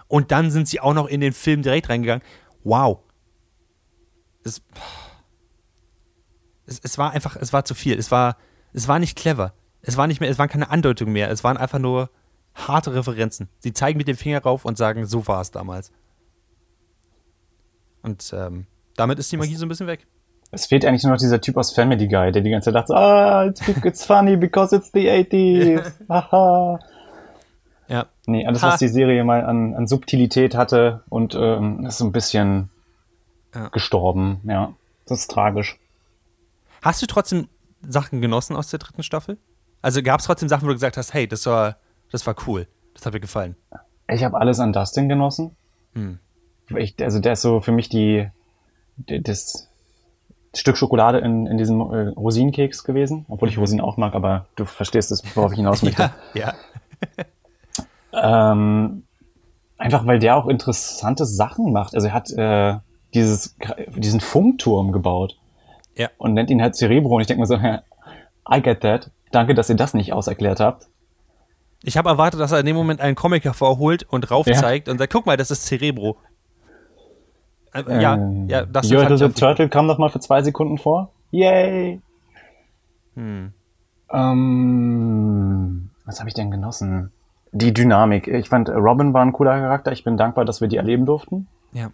Und 0.07 0.31
dann 0.31 0.51
sind 0.51 0.67
sie 0.67 0.79
auch 0.79 0.93
noch 0.93 1.07
in 1.07 1.21
den 1.21 1.33
Film 1.33 1.61
direkt 1.61 1.89
reingegangen. 1.89 2.23
Wow. 2.63 2.99
Es, 4.43 4.61
es, 6.67 6.79
es 6.83 6.97
war 6.97 7.11
einfach, 7.11 7.35
es 7.37 7.53
war 7.53 7.65
zu 7.65 7.73
viel. 7.73 7.97
Es 7.97 8.11
war, 8.11 8.37
es 8.75 8.87
war 8.87 8.99
nicht 8.99 9.17
clever. 9.17 9.53
Es 9.81 9.97
war 9.97 10.07
nicht 10.07 10.19
mehr, 10.19 10.29
es 10.29 10.37
waren 10.37 10.49
keine 10.49 10.69
Andeutungen 10.69 11.13
mehr. 11.13 11.31
Es 11.31 11.43
waren 11.43 11.57
einfach 11.57 11.79
nur 11.79 12.09
harte 12.53 12.93
Referenzen. 12.93 13.49
Sie 13.59 13.73
zeigen 13.73 13.97
mit 13.97 14.07
dem 14.07 14.17
Finger 14.17 14.41
rauf 14.41 14.65
und 14.65 14.77
sagen, 14.77 15.05
so 15.05 15.27
war 15.27 15.41
es 15.41 15.51
damals. 15.51 15.91
Und 18.01 18.33
ähm, 18.35 18.65
damit 18.97 19.19
ist 19.19 19.31
die 19.31 19.37
Magie 19.37 19.55
so 19.55 19.65
ein 19.65 19.69
bisschen 19.69 19.87
weg. 19.87 20.05
Es 20.51 20.67
fehlt 20.67 20.85
eigentlich 20.85 21.03
nur 21.03 21.13
noch 21.13 21.19
dieser 21.19 21.41
Typ 21.41 21.57
aus 21.57 21.73
Family 21.73 22.07
Guy, 22.07 22.31
der 22.31 22.41
die 22.41 22.49
ganze 22.49 22.71
Zeit 22.71 22.87
sagt, 22.87 22.91
ah, 22.91 23.45
it's, 23.45 23.61
it's 23.83 24.05
funny 24.05 24.35
because 24.35 24.75
it's 24.75 24.91
the 24.93 25.09
80s. 25.09 25.91
Haha. 26.09 26.79
ja. 27.87 28.05
Nee, 28.27 28.45
alles, 28.45 28.61
ha. 28.61 28.69
was 28.69 28.79
die 28.79 28.87
Serie 28.87 29.23
mal 29.23 29.43
an, 29.43 29.73
an 29.73 29.87
Subtilität 29.87 30.55
hatte 30.55 31.03
und 31.09 31.35
ähm, 31.35 31.85
ist 31.85 31.97
so 31.97 32.05
ein 32.05 32.11
bisschen 32.11 32.69
ja. 33.53 33.69
gestorben. 33.69 34.41
Ja, 34.43 34.73
das 35.07 35.21
ist 35.21 35.31
tragisch. 35.31 35.79
Hast 36.81 37.01
du 37.01 37.05
trotzdem 37.05 37.47
Sachen 37.89 38.21
genossen 38.21 38.55
aus 38.55 38.69
der 38.69 38.79
dritten 38.79 39.03
Staffel? 39.03 39.37
Also 39.81 40.01
gab 40.01 40.19
es 40.19 40.25
trotzdem 40.25 40.49
Sachen, 40.49 40.63
wo 40.63 40.67
du 40.67 40.73
gesagt 40.73 40.97
hast, 40.97 41.13
hey, 41.13 41.27
das 41.27 41.45
war, 41.45 41.77
das 42.11 42.25
war 42.25 42.35
cool, 42.47 42.67
das 42.93 43.05
hat 43.05 43.13
mir 43.13 43.19
gefallen. 43.19 43.55
Ich 44.07 44.23
habe 44.23 44.37
alles 44.37 44.59
an 44.59 44.73
Dustin 44.73 45.09
genossen. 45.09 45.55
Hm. 45.93 46.19
Ich, 46.75 46.95
also 47.01 47.19
der 47.19 47.33
ist 47.33 47.41
so 47.41 47.61
für 47.61 47.71
mich 47.71 47.89
die, 47.89 48.27
die 48.97 49.21
das 49.21 49.69
Stück 50.55 50.77
Schokolade 50.77 51.19
in, 51.19 51.47
in 51.47 51.57
diesem 51.57 51.81
äh, 51.81 52.07
Rosinenkeks 52.09 52.83
gewesen, 52.83 53.25
obwohl 53.27 53.49
ich 53.49 53.57
mhm. 53.57 53.61
Rosinen 53.61 53.85
auch 53.85 53.97
mag, 53.97 54.15
aber 54.15 54.47
du 54.55 54.65
verstehst 54.65 55.11
es, 55.11 55.23
worauf 55.35 55.51
ich 55.51 55.57
hinaus 55.57 55.81
möchte. 55.83 56.11
ja. 56.33 56.53
ja. 58.13 58.51
ähm, 58.51 59.03
einfach 59.77 60.05
weil 60.05 60.19
der 60.19 60.37
auch 60.37 60.47
interessante 60.47 61.25
Sachen 61.25 61.71
macht. 61.73 61.93
Also 61.93 62.07
er 62.07 62.13
hat 62.13 62.31
äh, 62.31 62.77
dieses, 63.13 63.55
diesen 63.95 64.21
Funkturm 64.21 64.91
gebaut. 64.91 65.37
Ja. 65.95 66.09
Und 66.17 66.33
nennt 66.33 66.49
ihn 66.49 66.61
halt 66.61 66.75
Cerebro. 66.75 67.15
Und 67.15 67.21
ich 67.21 67.27
denke 67.27 67.41
mir 67.41 67.47
so, 67.47 67.55
I 67.55 68.61
get 68.61 68.81
that. 68.81 69.11
Danke, 69.31 69.55
dass 69.55 69.69
ihr 69.69 69.75
das 69.75 69.93
nicht 69.93 70.13
auserklärt 70.13 70.59
habt. 70.59 70.87
Ich 71.83 71.97
habe 71.97 72.09
erwartet, 72.09 72.39
dass 72.39 72.51
er 72.51 72.59
in 72.59 72.65
dem 72.65 72.75
Moment 72.75 73.01
einen 73.01 73.15
Comic 73.15 73.43
hervorholt 73.43 74.03
und 74.03 74.31
rauf 74.31 74.47
ja. 74.47 74.55
zeigt 74.55 74.89
und 74.89 74.97
sagt, 74.97 75.13
guck 75.13 75.25
mal, 75.25 75.37
das 75.37 75.51
ist 75.51 75.65
Cerebro. 75.65 76.17
Äh, 77.73 78.01
ja, 78.01 78.15
ähm, 78.15 78.47
ja, 78.47 78.65
das 78.65 78.89
Yodel 78.89 79.17
the 79.17 79.29
Turtle 79.29 79.69
kam 79.69 79.85
noch 79.85 79.97
mal 79.97 80.09
für 80.09 80.19
zwei 80.19 80.41
Sekunden 80.41 80.77
vor. 80.77 81.11
Yay! 81.31 82.01
Hm. 83.15 83.53
Ähm, 84.11 85.89
was 86.05 86.19
habe 86.19 86.29
ich 86.29 86.33
denn 86.33 86.51
genossen? 86.51 87.11
Die 87.51 87.73
Dynamik. 87.73 88.27
Ich 88.27 88.49
fand, 88.49 88.69
Robin 88.69 89.13
war 89.13 89.23
ein 89.23 89.33
cooler 89.33 89.59
Charakter. 89.59 89.91
Ich 89.91 90.03
bin 90.03 90.17
dankbar, 90.17 90.45
dass 90.45 90.61
wir 90.61 90.67
die 90.67 90.77
erleben 90.77 91.05
durften. 91.05 91.47
Ja. 91.71 91.89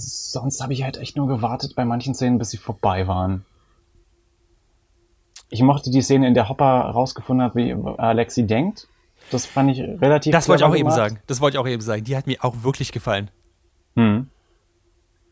Sonst 0.00 0.62
habe 0.62 0.72
ich 0.72 0.82
halt 0.82 0.96
echt 0.96 1.16
nur 1.16 1.28
gewartet 1.28 1.74
bei 1.74 1.84
manchen 1.84 2.14
Szenen, 2.14 2.38
bis 2.38 2.50
sie 2.50 2.56
vorbei 2.56 3.06
waren. 3.06 3.44
Ich 5.48 5.62
mochte 5.62 5.90
die 5.90 6.02
Szene, 6.02 6.28
in 6.28 6.34
der 6.34 6.48
Hopper 6.48 6.64
rausgefunden 6.64 7.44
hat, 7.44 7.56
wie 7.56 7.72
Alexi 7.72 8.46
denkt. 8.46 8.88
Das 9.30 9.46
fand 9.46 9.70
ich 9.70 9.80
relativ. 9.80 10.32
Das 10.32 10.48
wollte 10.48 10.62
ich 10.62 10.64
auch 10.64 10.74
gemacht. 10.74 10.80
eben 10.80 10.90
sagen. 10.90 11.20
Das 11.26 11.40
wollte 11.40 11.56
ich 11.56 11.60
auch 11.60 11.68
eben 11.68 11.82
sagen. 11.82 12.04
Die 12.04 12.16
hat 12.16 12.26
mir 12.26 12.38
auch 12.44 12.62
wirklich 12.62 12.92
gefallen. 12.92 13.30
Hm. 13.96 14.28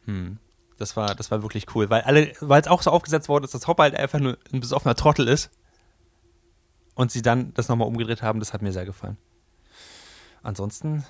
Hm. 0.04 0.38
Das 0.76 0.96
war, 0.96 1.14
das 1.14 1.30
war 1.30 1.42
wirklich 1.42 1.74
cool, 1.74 1.90
weil 1.90 2.02
alle, 2.02 2.32
weil 2.40 2.60
es 2.60 2.68
auch 2.68 2.82
so 2.82 2.90
aufgesetzt 2.90 3.28
worden 3.28 3.44
ist, 3.44 3.54
dass 3.54 3.66
Hopper 3.66 3.84
halt 3.84 3.96
einfach 3.96 4.20
nur 4.20 4.38
ein 4.52 4.60
besoffener 4.60 4.94
Trottel 4.94 5.26
ist. 5.26 5.50
Und 6.94 7.10
sie 7.12 7.22
dann 7.22 7.52
das 7.54 7.68
nochmal 7.68 7.86
umgedreht 7.86 8.22
haben, 8.22 8.40
das 8.40 8.52
hat 8.52 8.62
mir 8.62 8.72
sehr 8.72 8.84
gefallen. 8.84 9.18
Ansonsten. 10.42 11.04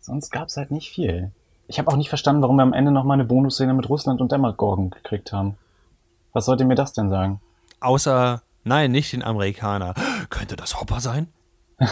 Sonst 0.00 0.30
gab 0.30 0.48
es 0.48 0.56
halt 0.56 0.70
nicht 0.70 0.90
viel. 0.90 1.32
Ich 1.70 1.78
habe 1.78 1.88
auch 1.88 1.96
nicht 1.96 2.08
verstanden, 2.08 2.42
warum 2.42 2.56
wir 2.56 2.64
am 2.64 2.72
Ende 2.72 2.90
nochmal 2.90 3.14
eine 3.14 3.24
Bonusszene 3.24 3.72
mit 3.74 3.88
Russland 3.88 4.20
und 4.20 4.32
Demogorgon 4.32 4.90
gekriegt 4.90 5.32
haben. 5.32 5.56
Was 6.32 6.46
sollte 6.46 6.64
mir 6.64 6.74
das 6.74 6.94
denn 6.94 7.10
sagen? 7.10 7.40
Außer, 7.78 8.42
nein, 8.64 8.90
nicht 8.90 9.12
den 9.12 9.22
Amerikaner. 9.22 9.94
Könnte 10.30 10.56
das 10.56 10.80
Hopper 10.80 11.00
sein? 11.00 11.28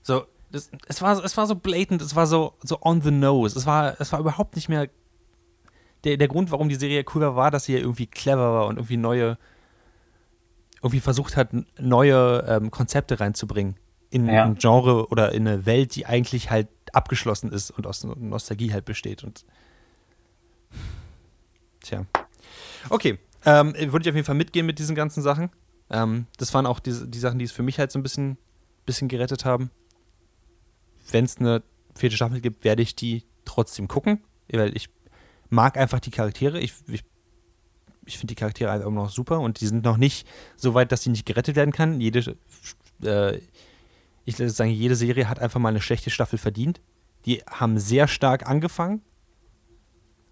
So, 0.00 0.22
das, 0.50 0.70
es, 0.86 1.02
war, 1.02 1.22
es 1.22 1.36
war 1.36 1.46
so 1.46 1.54
blatant, 1.54 2.00
es 2.00 2.16
war 2.16 2.26
so, 2.26 2.54
so 2.62 2.78
on 2.80 3.02
the 3.02 3.10
nose. 3.10 3.58
Es 3.58 3.66
war, 3.66 4.00
es 4.00 4.10
war 4.10 4.20
überhaupt 4.20 4.56
nicht 4.56 4.70
mehr. 4.70 4.88
Der, 6.04 6.16
der 6.16 6.28
Grund, 6.28 6.50
warum 6.50 6.70
die 6.70 6.76
Serie 6.76 7.04
cool 7.14 7.20
war, 7.20 7.36
war, 7.36 7.50
dass 7.50 7.64
sie 7.64 7.74
irgendwie 7.74 8.06
clever 8.06 8.54
war 8.54 8.66
und 8.68 8.76
irgendwie 8.76 8.96
neue. 8.96 9.36
irgendwie 10.76 11.00
versucht 11.00 11.36
hat, 11.36 11.50
neue 11.78 12.42
ähm, 12.48 12.70
Konzepte 12.70 13.20
reinzubringen. 13.20 13.76
In 14.08 14.30
ja. 14.30 14.44
ein 14.44 14.54
Genre 14.54 15.08
oder 15.08 15.32
in 15.32 15.46
eine 15.46 15.66
Welt, 15.66 15.94
die 15.94 16.06
eigentlich 16.06 16.50
halt 16.50 16.68
abgeschlossen 16.94 17.52
ist 17.52 17.70
und 17.70 17.86
aus 17.86 18.04
Nostalgie 18.04 18.72
halt 18.72 18.84
besteht. 18.84 19.24
Und. 19.24 19.44
Tja. 21.80 22.06
Okay. 22.90 23.18
Ähm, 23.44 23.74
würde 23.74 24.02
ich 24.02 24.08
auf 24.08 24.16
jeden 24.16 24.26
Fall 24.26 24.34
mitgehen 24.34 24.66
mit 24.66 24.78
diesen 24.78 24.96
ganzen 24.96 25.22
Sachen. 25.22 25.50
Ähm, 25.90 26.26
das 26.36 26.52
waren 26.54 26.66
auch 26.66 26.80
die, 26.80 27.08
die 27.08 27.18
Sachen, 27.18 27.38
die 27.38 27.44
es 27.44 27.52
für 27.52 27.62
mich 27.62 27.78
halt 27.78 27.92
so 27.92 27.98
ein 27.98 28.02
bisschen, 28.02 28.36
bisschen 28.84 29.08
gerettet 29.08 29.44
haben 29.44 29.70
wenn 31.12 31.24
es 31.24 31.38
eine 31.38 31.62
vierte 31.94 32.16
Staffel 32.16 32.40
gibt, 32.40 32.64
werde 32.64 32.82
ich 32.82 32.94
die 32.94 33.24
trotzdem 33.44 33.88
gucken, 33.88 34.22
weil 34.50 34.76
ich 34.76 34.88
mag 35.48 35.76
einfach 35.76 36.00
die 36.00 36.10
Charaktere. 36.10 36.60
Ich, 36.60 36.74
ich, 36.86 37.04
ich 38.04 38.18
finde 38.18 38.32
die 38.32 38.38
Charaktere 38.38 38.70
einfach 38.70 38.86
immer 38.86 39.02
noch 39.02 39.10
super 39.10 39.40
und 39.40 39.60
die 39.60 39.66
sind 39.66 39.84
noch 39.84 39.96
nicht 39.96 40.26
so 40.56 40.74
weit, 40.74 40.92
dass 40.92 41.02
sie 41.02 41.10
nicht 41.10 41.26
gerettet 41.26 41.56
werden 41.56 41.72
kann. 41.72 42.00
Jede, 42.00 42.36
äh, 43.02 43.40
ich 44.28 44.38
würde 44.38 44.50
sagen, 44.50 44.70
jede 44.70 44.94
Serie 44.94 45.26
hat 45.26 45.38
einfach 45.38 45.58
mal 45.58 45.70
eine 45.70 45.80
schlechte 45.80 46.10
Staffel 46.10 46.38
verdient. 46.38 46.82
Die 47.24 47.42
haben 47.50 47.78
sehr 47.78 48.06
stark 48.06 48.46
angefangen. 48.46 49.00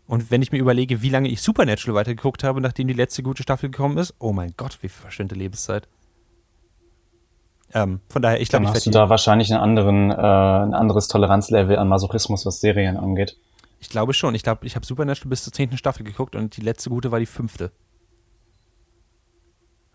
Und 0.06 0.30
wenn 0.30 0.42
ich 0.42 0.52
mir 0.52 0.58
überlege, 0.58 1.00
wie 1.00 1.08
lange 1.08 1.30
ich 1.30 1.40
Supernatural 1.40 1.94
weitergeguckt 1.94 2.44
habe, 2.44 2.60
nachdem 2.60 2.88
die 2.88 2.94
letzte 2.94 3.22
gute 3.22 3.42
Staffel 3.42 3.70
gekommen 3.70 3.96
ist, 3.96 4.14
oh 4.18 4.34
mein 4.34 4.52
Gott, 4.58 4.78
wie 4.82 4.90
verschwendete 4.90 5.38
Lebenszeit. 5.38 5.88
Ähm, 7.72 8.00
von 8.10 8.20
daher, 8.20 8.38
ich 8.38 8.50
glaube, 8.50 8.66
ich 8.66 8.70
hast 8.70 8.84
du 8.84 8.90
da 8.90 9.08
wahrscheinlich 9.08 9.50
einen 9.50 9.62
anderen, 9.62 10.10
äh, 10.10 10.14
ein 10.14 10.74
anderes 10.74 11.08
Toleranzlevel 11.08 11.78
an 11.78 11.88
Masochismus, 11.88 12.44
was 12.44 12.60
Serien 12.60 12.98
angeht. 12.98 13.38
Ich 13.80 13.88
glaube 13.88 14.12
schon. 14.12 14.34
Ich 14.34 14.42
glaube, 14.42 14.66
ich 14.66 14.76
habe 14.76 14.84
Supernatural 14.84 15.30
bis 15.30 15.42
zur 15.42 15.54
zehnten 15.54 15.78
Staffel 15.78 16.04
geguckt 16.04 16.36
und 16.36 16.54
die 16.58 16.60
letzte 16.60 16.90
gute 16.90 17.10
war 17.12 17.18
die 17.18 17.26
fünfte. 17.26 17.72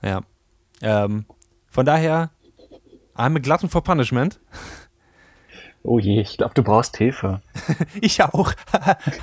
Ja. 0.01 0.21
Ähm, 0.81 1.25
von 1.67 1.85
daher, 1.85 2.31
I'm 3.15 3.35
a 3.35 3.39
glutton 3.39 3.69
for 3.69 3.81
punishment. 3.81 4.39
Oh 5.83 5.99
je, 5.99 6.21
ich 6.21 6.37
glaube, 6.37 6.53
du 6.53 6.63
brauchst 6.63 6.97
Hilfe. 6.97 7.41
ich 8.01 8.21
auch. 8.23 8.53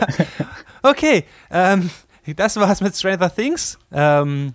okay, 0.82 1.24
ähm, 1.51 1.91
das 2.36 2.57
war's 2.57 2.80
mit 2.80 2.97
Stranger 2.97 3.32
Things. 3.32 3.78
Ähm, 3.93 4.55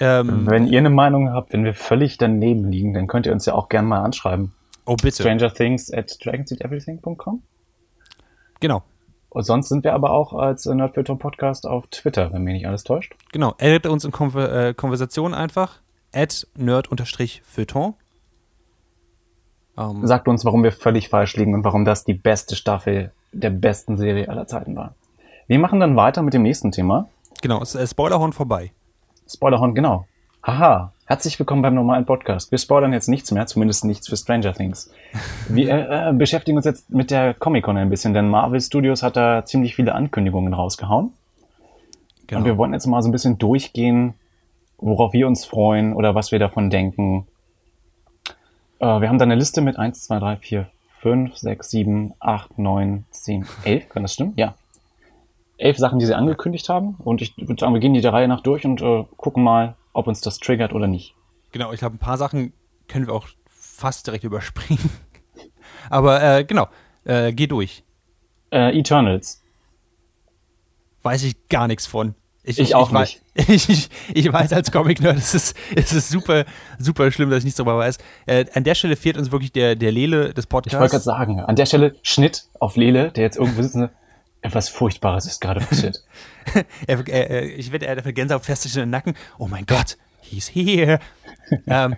ähm, 0.00 0.46
wenn 0.48 0.66
ihr 0.66 0.78
eine 0.78 0.90
Meinung 0.90 1.32
habt, 1.32 1.52
wenn 1.52 1.64
wir 1.64 1.74
völlig 1.74 2.18
daneben 2.18 2.70
liegen, 2.70 2.94
dann 2.94 3.06
könnt 3.06 3.26
ihr 3.26 3.32
uns 3.32 3.46
ja 3.46 3.54
auch 3.54 3.68
gerne 3.68 3.86
mal 3.86 4.02
anschreiben. 4.02 4.52
Oh, 4.84 4.96
bitte. 4.96 5.22
Stranger 5.22 5.52
Things 5.52 5.92
at 5.92 6.16
dragonseateverything.com. 6.24 7.42
Genau. 8.60 8.82
Und 9.28 9.42
sonst 9.44 9.68
sind 9.68 9.84
wir 9.84 9.92
aber 9.92 10.12
auch 10.12 10.32
als 10.32 10.64
Nerdfilter 10.64 11.14
Podcast 11.16 11.66
auf 11.66 11.86
Twitter, 11.88 12.32
wenn 12.32 12.42
mich 12.42 12.54
nicht 12.54 12.66
alles 12.66 12.84
täuscht. 12.84 13.14
Genau, 13.32 13.54
edit 13.58 13.86
uns 13.86 14.04
in 14.04 14.12
Konver 14.12 14.68
äh, 14.68 14.74
Konversation 14.74 15.34
einfach. 15.34 15.80
At 16.12 16.46
nerd-feuilleton. 16.56 17.94
Ähm, 19.78 20.06
Sagt 20.06 20.28
uns, 20.28 20.44
warum 20.44 20.62
wir 20.62 20.72
völlig 20.72 21.08
falsch 21.08 21.36
liegen 21.36 21.54
und 21.54 21.64
warum 21.64 21.84
das 21.84 22.04
die 22.04 22.14
beste 22.14 22.56
Staffel 22.56 23.12
der 23.32 23.50
besten 23.50 23.96
Serie 23.96 24.28
aller 24.28 24.46
Zeiten 24.46 24.76
war. 24.76 24.94
Wir 25.46 25.58
machen 25.58 25.80
dann 25.80 25.96
weiter 25.96 26.22
mit 26.22 26.34
dem 26.34 26.42
nächsten 26.42 26.72
Thema. 26.72 27.08
Genau, 27.42 27.62
äh, 27.62 27.86
Spoilerhorn 27.86 28.32
vorbei. 28.32 28.72
Spoilerhorn, 29.28 29.74
genau. 29.74 30.06
Haha, 30.42 30.92
herzlich 31.06 31.38
willkommen 31.38 31.62
beim 31.62 31.74
normalen 31.74 32.06
Podcast. 32.06 32.50
Wir 32.50 32.58
spoilern 32.58 32.92
jetzt 32.92 33.08
nichts 33.08 33.32
mehr, 33.32 33.46
zumindest 33.46 33.84
nichts 33.84 34.08
für 34.08 34.16
Stranger 34.16 34.54
Things. 34.54 34.90
Wir 35.48 35.90
äh, 35.90 36.12
beschäftigen 36.12 36.56
uns 36.56 36.64
jetzt 36.64 36.88
mit 36.90 37.10
der 37.10 37.34
Comic-Con 37.34 37.76
ein 37.76 37.90
bisschen, 37.90 38.14
denn 38.14 38.28
Marvel 38.28 38.60
Studios 38.60 39.02
hat 39.02 39.16
da 39.16 39.44
ziemlich 39.44 39.74
viele 39.74 39.94
Ankündigungen 39.94 40.54
rausgehauen. 40.54 41.12
Genau. 42.28 42.40
Und 42.40 42.44
wir 42.44 42.58
wollen 42.58 42.72
jetzt 42.72 42.86
mal 42.86 43.02
so 43.02 43.08
ein 43.08 43.12
bisschen 43.12 43.38
durchgehen, 43.38 44.14
worauf 44.78 45.12
wir 45.12 45.26
uns 45.26 45.44
freuen 45.44 45.94
oder 45.94 46.14
was 46.14 46.32
wir 46.32 46.38
davon 46.38 46.70
denken. 46.70 47.26
Äh, 48.78 49.00
wir 49.00 49.08
haben 49.08 49.18
da 49.18 49.24
eine 49.24 49.34
Liste 49.34 49.60
mit 49.60 49.78
1, 49.78 50.02
2, 50.04 50.18
3, 50.18 50.36
4, 50.36 50.70
5, 51.00 51.36
6, 51.36 51.70
7, 51.70 52.14
8, 52.20 52.58
9, 52.58 53.04
10, 53.10 53.46
11. 53.64 53.88
Kann 53.88 54.02
das 54.02 54.14
stimmen? 54.14 54.32
Ja. 54.36 54.54
Elf 55.58 55.78
Sachen, 55.78 55.98
die 55.98 56.06
sie 56.06 56.14
angekündigt 56.14 56.68
haben. 56.68 56.96
Und 56.98 57.22
ich 57.22 57.36
würde 57.38 57.58
sagen, 57.58 57.72
wir 57.72 57.80
gehen 57.80 57.94
die 57.94 58.00
der 58.00 58.12
Reihe 58.12 58.28
nach 58.28 58.42
durch 58.42 58.64
und 58.64 58.82
äh, 58.82 59.04
gucken 59.16 59.42
mal, 59.42 59.76
ob 59.92 60.06
uns 60.06 60.20
das 60.20 60.38
triggert 60.38 60.72
oder 60.74 60.86
nicht. 60.86 61.14
Genau, 61.52 61.72
ich 61.72 61.78
glaube, 61.78 61.96
ein 61.96 62.00
paar 62.00 62.18
Sachen 62.18 62.52
können 62.88 63.06
wir 63.06 63.14
auch 63.14 63.26
fast 63.48 64.06
direkt 64.06 64.24
überspringen. 64.24 64.90
Aber 65.90 66.22
äh, 66.22 66.44
genau, 66.44 66.66
äh, 67.04 67.32
geh 67.32 67.46
durch. 67.46 67.84
Äh, 68.50 68.78
Eternals. 68.78 69.42
Weiß 71.02 71.22
ich 71.22 71.48
gar 71.48 71.68
nichts 71.68 71.86
von. 71.86 72.14
Ich, 72.46 72.60
ich, 72.60 72.74
auch 72.74 72.92
ich 72.92 73.20
nicht. 73.34 73.48
Weiß, 73.48 73.68
ich, 73.68 73.90
ich, 74.14 74.32
weiß 74.32 74.52
als 74.52 74.70
Comic-Nerd, 74.70 75.18
es 75.18 75.34
ist, 75.34 75.56
es 75.74 75.92
ist 75.92 76.08
super, 76.08 76.44
super 76.78 77.10
schlimm, 77.10 77.28
dass 77.28 77.40
ich 77.40 77.44
nichts 77.44 77.58
darüber 77.58 77.76
weiß. 77.76 77.98
Äh, 78.26 78.46
an 78.54 78.64
der 78.64 78.76
Stelle 78.76 78.96
fehlt 78.96 79.18
uns 79.18 79.32
wirklich 79.32 79.52
der, 79.52 79.74
der 79.74 79.90
Lele 79.92 80.32
des 80.32 80.46
Podcasts. 80.46 80.74
Ich 80.74 80.80
wollte 80.80 80.92
gerade 80.92 81.04
sagen, 81.04 81.40
an 81.40 81.56
der 81.56 81.66
Stelle 81.66 81.96
Schnitt 82.02 82.44
auf 82.60 82.76
Lele, 82.76 83.10
der 83.10 83.24
jetzt 83.24 83.36
irgendwo 83.36 83.62
sitzt. 83.62 83.78
Etwas 84.42 84.68
Furchtbares 84.68 85.26
ist 85.26 85.40
gerade 85.40 85.60
passiert. 85.60 86.04
er, 86.86 87.08
er, 87.08 87.58
ich 87.58 87.72
werde 87.72 87.86
er 87.86 87.96
dafür 87.96 88.12
Gänsehaut 88.12 88.44
feststellen 88.44 88.84
in 88.84 88.86
den 88.86 88.90
Nacken. 88.90 89.14
Oh 89.38 89.48
mein 89.48 89.66
Gott, 89.66 89.96
he's 90.20 90.48
here. 90.48 91.00
ähm, 91.66 91.96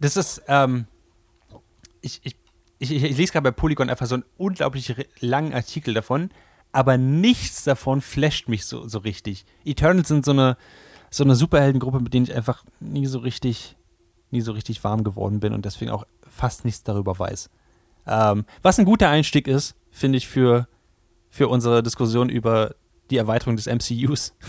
das 0.00 0.16
ist, 0.16 0.42
ähm, 0.48 0.86
ich, 2.00 2.20
ich, 2.24 2.36
ich, 2.78 2.92
ich 2.92 3.16
lese 3.16 3.32
gerade 3.32 3.44
bei 3.44 3.50
Polygon 3.50 3.90
einfach 3.90 4.06
so 4.06 4.14
einen 4.14 4.24
unglaublich 4.38 4.94
langen 5.20 5.52
Artikel 5.52 5.92
davon, 5.92 6.30
aber 6.74 6.98
nichts 6.98 7.62
davon 7.62 8.00
flasht 8.00 8.48
mich 8.48 8.66
so, 8.66 8.88
so 8.88 8.98
richtig. 8.98 9.46
Eternals 9.64 10.08
sind 10.08 10.24
so 10.24 10.32
eine, 10.32 10.56
so 11.08 11.22
eine 11.22 11.36
Superheldengruppe, 11.36 12.00
mit 12.00 12.12
denen 12.12 12.26
ich 12.26 12.34
einfach 12.34 12.64
nie 12.80 13.06
so 13.06 13.20
richtig, 13.20 13.76
nie 14.32 14.40
so 14.40 14.50
richtig 14.50 14.82
warm 14.82 15.04
geworden 15.04 15.38
bin 15.38 15.52
und 15.54 15.64
deswegen 15.64 15.92
auch 15.92 16.04
fast 16.28 16.64
nichts 16.64 16.82
darüber 16.82 17.16
weiß. 17.16 17.48
Ähm, 18.08 18.44
was 18.62 18.80
ein 18.80 18.86
guter 18.86 19.08
Einstieg 19.08 19.46
ist, 19.46 19.76
finde 19.92 20.18
ich, 20.18 20.26
für, 20.26 20.66
für 21.30 21.46
unsere 21.46 21.80
Diskussion 21.84 22.28
über 22.28 22.74
die 23.08 23.18
Erweiterung 23.18 23.56
des 23.56 23.66
MCUs. 23.66 24.36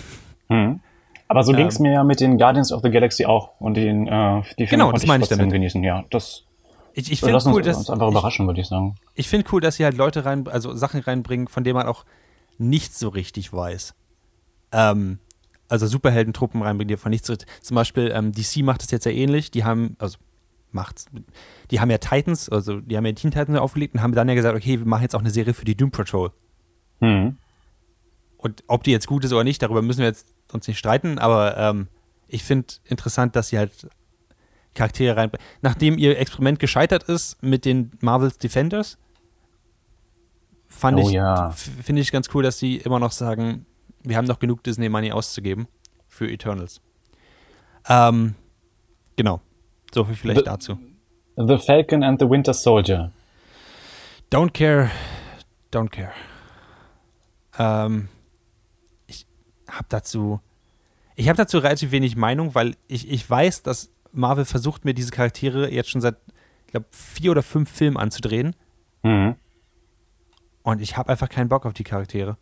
Hm. 0.48 0.80
Aber 1.28 1.42
so 1.42 1.54
ähm, 1.54 1.58
ging 1.58 1.66
es 1.66 1.80
mir 1.80 1.92
ja 1.92 2.04
mit 2.04 2.20
den 2.20 2.38
Guardians 2.38 2.72
of 2.72 2.84
the 2.84 2.92
Galaxy 2.92 3.26
auch 3.26 3.60
und 3.60 3.74
den, 3.74 4.08
äh, 4.08 4.44
die 4.60 4.68
Filme 4.68 4.84
genau, 4.84 4.92
das 4.92 5.08
meine 5.08 5.24
ich 5.24 5.30
damit. 5.30 5.52
genießen. 5.52 5.84
Ja, 5.84 6.04
das 6.12 6.44
ich, 6.96 7.12
ich 7.12 7.20
finde 7.20 7.42
cool, 7.48 7.62
dass 7.62 7.78
uns 7.78 7.90
einfach 7.90 8.08
überraschen, 8.08 8.48
würde 8.48 8.62
ich 8.62 8.68
sagen. 8.68 8.96
Ich 9.16 9.28
finde 9.28 9.48
cool, 9.52 9.60
dass 9.60 9.76
sie 9.76 9.84
halt 9.84 9.98
Leute 9.98 10.24
rein, 10.24 10.48
also 10.48 10.74
Sachen 10.76 11.02
reinbringen, 11.02 11.50
von 11.50 11.66
denen 11.66 11.76
man 11.76 11.88
auch 11.88 12.06
nichts 12.58 13.00
so 13.00 13.10
richtig 13.10 13.52
weiß. 13.52 13.94
Ähm, 14.72 15.20
also 15.68 15.88
Superheldentruppen 15.88 16.62
reinbringen, 16.62 16.88
die 16.88 16.98
von 16.98 17.10
nichts 17.10 17.28
so. 17.28 17.36
Zum 17.62 17.76
Beispiel 17.76 18.14
ähm, 18.16 18.32
DC 18.32 18.64
macht 18.64 18.82
das 18.82 18.92
jetzt 18.92 19.06
ja 19.06 19.12
ähnlich. 19.12 19.52
Die 19.52 19.66
haben, 19.66 19.98
also 20.00 20.18
macht's, 20.72 21.08
die 21.70 21.82
haben 21.82 21.92
ja 21.92 21.98
Titans, 21.98 22.48
also 22.48 22.80
die 22.80 22.96
haben 22.96 23.06
ja 23.06 23.12
Teen 23.12 23.32
Titans 23.32 23.60
aufgelegt 23.60 23.94
und 23.96 24.02
haben 24.02 24.14
dann 24.14 24.30
ja 24.30 24.36
gesagt, 24.36 24.56
okay, 24.56 24.80
wir 24.80 24.88
machen 24.88 25.02
jetzt 25.02 25.16
auch 25.16 25.22
eine 25.22 25.32
Serie 25.32 25.54
für 25.54 25.66
die 25.66 25.76
Doom 25.76 25.92
Patrol. 25.92 26.32
Mhm. 27.02 27.38
Und 28.38 28.64
ob 28.68 28.84
die 28.84 28.92
jetzt 28.92 29.08
gut 29.08 29.26
ist 29.26 29.34
oder 29.34 29.44
nicht, 29.44 29.62
darüber 29.62 29.82
müssen 29.82 30.00
wir 30.00 30.08
jetzt 30.08 30.34
uns 30.54 30.66
nicht 30.68 30.78
streiten, 30.78 31.20
aber 31.20 31.58
ähm, 31.58 31.88
ich 32.30 32.44
finde 32.44 32.68
interessant, 32.86 33.36
dass 33.36 33.50
sie 33.50 33.58
halt 33.58 33.90
Charaktere 34.76 35.18
reinbringen. 35.18 35.46
Nachdem 35.62 35.98
ihr 35.98 36.20
Experiment 36.20 36.60
gescheitert 36.60 37.04
ist 37.04 37.42
mit 37.42 37.66
den 37.66 37.92
Marvels 38.02 38.38
Defenders, 38.38 38.98
fand 40.68 41.00
oh, 41.00 41.08
ich, 41.08 41.14
ja. 41.14 41.50
finde 41.52 42.02
ich 42.02 42.12
ganz 42.12 42.30
cool, 42.34 42.44
dass 42.44 42.60
sie 42.60 42.78
immer 42.78 43.00
noch 43.00 43.12
sagen, 43.12 43.66
wir 44.04 44.18
haben 44.18 44.26
noch 44.26 44.40
genug 44.40 44.64
Disney 44.64 44.90
Money 44.90 45.12
auszugeben 45.12 45.68
für 46.08 46.30
Eternals. 46.30 46.82
Ähm, 47.88 48.36
genau. 49.16 49.42
So 49.94 50.04
viel 50.04 50.16
vielleicht 50.16 50.40
the, 50.40 50.46
dazu. 50.46 50.78
The 51.38 51.58
Falcon 51.58 52.04
and 52.04 52.20
the 52.20 52.30
Winter 52.30 52.54
Soldier. 52.54 53.12
Don't 54.32 54.52
care. 54.52 54.92
Don't 55.72 55.90
care. 55.90 56.12
Ähm, 57.58 58.10
ich 59.08 59.26
habe 59.70 59.86
dazu, 59.90 60.40
ich 61.16 61.30
habe 61.30 61.38
dazu 61.38 61.60
relativ 61.60 61.92
wenig 61.92 62.16
Meinung, 62.16 62.56
weil 62.56 62.76
ich, 62.88 63.10
ich 63.10 63.30
weiß, 63.30 63.64
dass 63.64 63.92
Marvel 64.16 64.46
versucht 64.46 64.86
mir 64.86 64.94
diese 64.94 65.12
Charaktere 65.12 65.72
jetzt 65.72 65.90
schon 65.90 66.02
seit, 66.02 66.16
ich 66.66 66.72
glaube, 66.72 66.88
vier 66.92 67.32
oder 67.32 67.44
fünf 67.44 67.70
Filmen 67.72 67.98
anzudrehen. 67.98 68.56
Mhm. 69.04 69.36
Und 70.64 70.82
ich 70.82 70.98
habe 70.98 71.10
einfach 71.10 71.30
keinen 71.30 71.50
Bock 71.50 71.66
auf 71.66 71.74
die 71.74 71.84
Charaktere. 71.84 72.38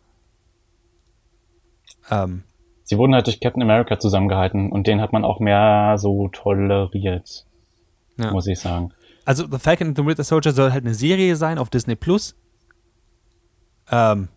Ähm, 2.10 2.44
Sie 2.84 2.98
wurden 2.98 3.14
halt 3.14 3.26
durch 3.26 3.40
Captain 3.40 3.62
America 3.62 3.98
zusammengehalten 3.98 4.70
und 4.70 4.86
den 4.86 5.00
hat 5.00 5.12
man 5.12 5.24
auch 5.24 5.40
mehr 5.40 5.96
so 5.96 6.28
toleriert, 6.28 7.46
ja. 8.18 8.30
muss 8.30 8.46
ich 8.46 8.60
sagen. 8.60 8.92
Also 9.24 9.46
The 9.50 9.58
Falcon 9.58 9.88
and 9.88 9.96
the 9.96 10.04
Winter 10.04 10.24
Soldier 10.24 10.52
soll 10.52 10.70
halt 10.72 10.84
eine 10.84 10.94
Serie 10.94 11.34
sein 11.36 11.58
auf 11.58 11.70
Disney 11.70 11.96
Plus. 11.96 12.36
Ähm, 13.90 14.28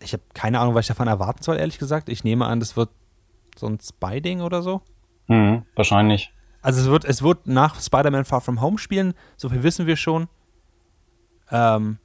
ich 0.00 0.12
habe 0.12 0.22
keine 0.32 0.60
Ahnung, 0.60 0.74
was 0.74 0.84
ich 0.84 0.88
davon 0.88 1.08
erwarten 1.08 1.42
soll, 1.42 1.56
ehrlich 1.56 1.78
gesagt. 1.78 2.08
Ich 2.08 2.22
nehme 2.22 2.46
an, 2.46 2.60
das 2.60 2.76
wird 2.76 2.90
so 3.56 3.66
ein 3.66 3.78
Spy-Ding 3.80 4.40
oder 4.40 4.62
so. 4.62 4.82
Mhm, 5.32 5.62
wahrscheinlich. 5.74 6.30
Also 6.60 6.82
es 6.82 6.86
wird, 6.88 7.04
es 7.06 7.22
wird 7.22 7.46
nach 7.46 7.80
Spider-Man 7.80 8.24
Far 8.24 8.42
From 8.42 8.60
Home 8.60 8.78
spielen, 8.78 9.14
so 9.36 9.48
viel 9.48 9.62
wissen 9.62 9.86
wir 9.86 9.96
schon. 9.96 10.28
Ähm, 11.50 11.98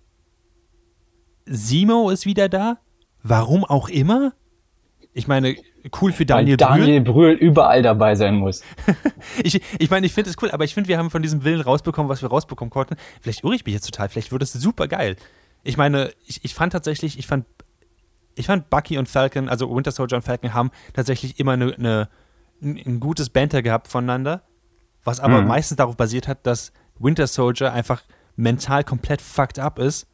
Simo 1.46 2.10
ist 2.10 2.26
wieder 2.26 2.48
da. 2.48 2.78
Warum 3.24 3.66
auch 3.66 3.90
immer? 3.90 4.34
Ich 5.14 5.28
meine, 5.28 5.56
cool 6.02 6.14
für 6.14 6.26
Daniel 6.26 6.58
Weil 6.60 6.80
Daniel 6.80 7.02
Brühl. 7.02 7.36
Brühl 7.36 7.48
überall 7.48 7.82
dabei 7.82 8.16
sein 8.16 8.36
muss. 8.36 8.64
ich, 9.44 9.62
ich 9.78 9.90
meine, 9.90 10.06
ich 10.06 10.14
finde 10.14 10.30
es 10.30 10.38
cool, 10.42 10.52
aber 10.52 10.64
ich 10.64 10.74
finde, 10.74 10.88
wir 10.88 10.98
haben 10.98 11.10
von 11.10 11.22
diesem 11.22 11.44
Willen 11.44 11.62
rausbekommen, 11.62 12.10
was 12.10 12.22
wir 12.22 12.30
rausbekommen 12.30 12.70
konnten. 12.70 12.96
Vielleicht 13.22 13.44
irre 13.44 13.56
ich 13.56 13.66
mich 13.66 13.74
jetzt 13.74 13.86
total, 13.86 14.10
vielleicht 14.10 14.32
wird 14.32 14.42
es 14.42 14.54
super 14.54 14.88
geil. 14.88 15.18
Ich 15.64 15.76
meine, 15.76 16.12
ich, 16.26 16.46
ich 16.46 16.54
fand 16.54 16.72
tatsächlich, 16.72 17.20
ich 17.20 17.28
fand, 17.28 17.46
ich 18.36 18.46
fand 18.46 18.70
Bucky 18.70 18.98
und 18.98 19.10
Falcon, 19.10 19.50
also 19.50 19.76
Winter 19.76 19.92
Soldier 19.92 20.18
und 20.18 20.24
Falcon 20.24 20.54
haben 20.54 20.72
tatsächlich 20.94 21.40
immer 21.40 21.54
eine, 21.54 21.74
eine 21.74 22.10
ein 22.62 23.00
gutes 23.00 23.30
Banter 23.30 23.62
gehabt 23.62 23.88
voneinander, 23.88 24.44
was 25.04 25.20
aber 25.20 25.42
mhm. 25.42 25.48
meistens 25.48 25.78
darauf 25.78 25.96
basiert 25.96 26.28
hat, 26.28 26.46
dass 26.46 26.72
Winter 27.00 27.28
Soldier 27.28 27.74
einfach 27.74 28.04
mental 28.36 28.84
komplett 28.84 29.22
fucked 29.22 29.60
up 29.60 29.80
ist 29.80 30.08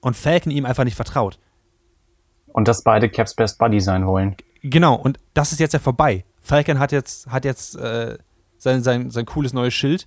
und 0.00 0.16
Falcon 0.16 0.52
ihm 0.52 0.66
einfach 0.66 0.84
nicht 0.84 0.96
vertraut. 0.96 1.38
Und 2.46 2.68
dass 2.68 2.84
beide 2.84 3.08
Caps 3.08 3.34
Best 3.34 3.58
Buddy 3.58 3.80
sein 3.80 4.06
wollen. 4.06 4.36
Genau, 4.62 4.94
und 4.94 5.18
das 5.34 5.52
ist 5.52 5.60
jetzt 5.60 5.72
ja 5.72 5.78
vorbei. 5.78 6.24
Falcon 6.40 6.78
hat 6.78 6.92
jetzt, 6.92 7.26
hat 7.26 7.44
jetzt 7.44 7.76
äh, 7.76 8.16
sein, 8.58 8.82
sein, 8.82 9.10
sein 9.10 9.26
cooles 9.26 9.52
neues 9.52 9.74
Schild. 9.74 10.06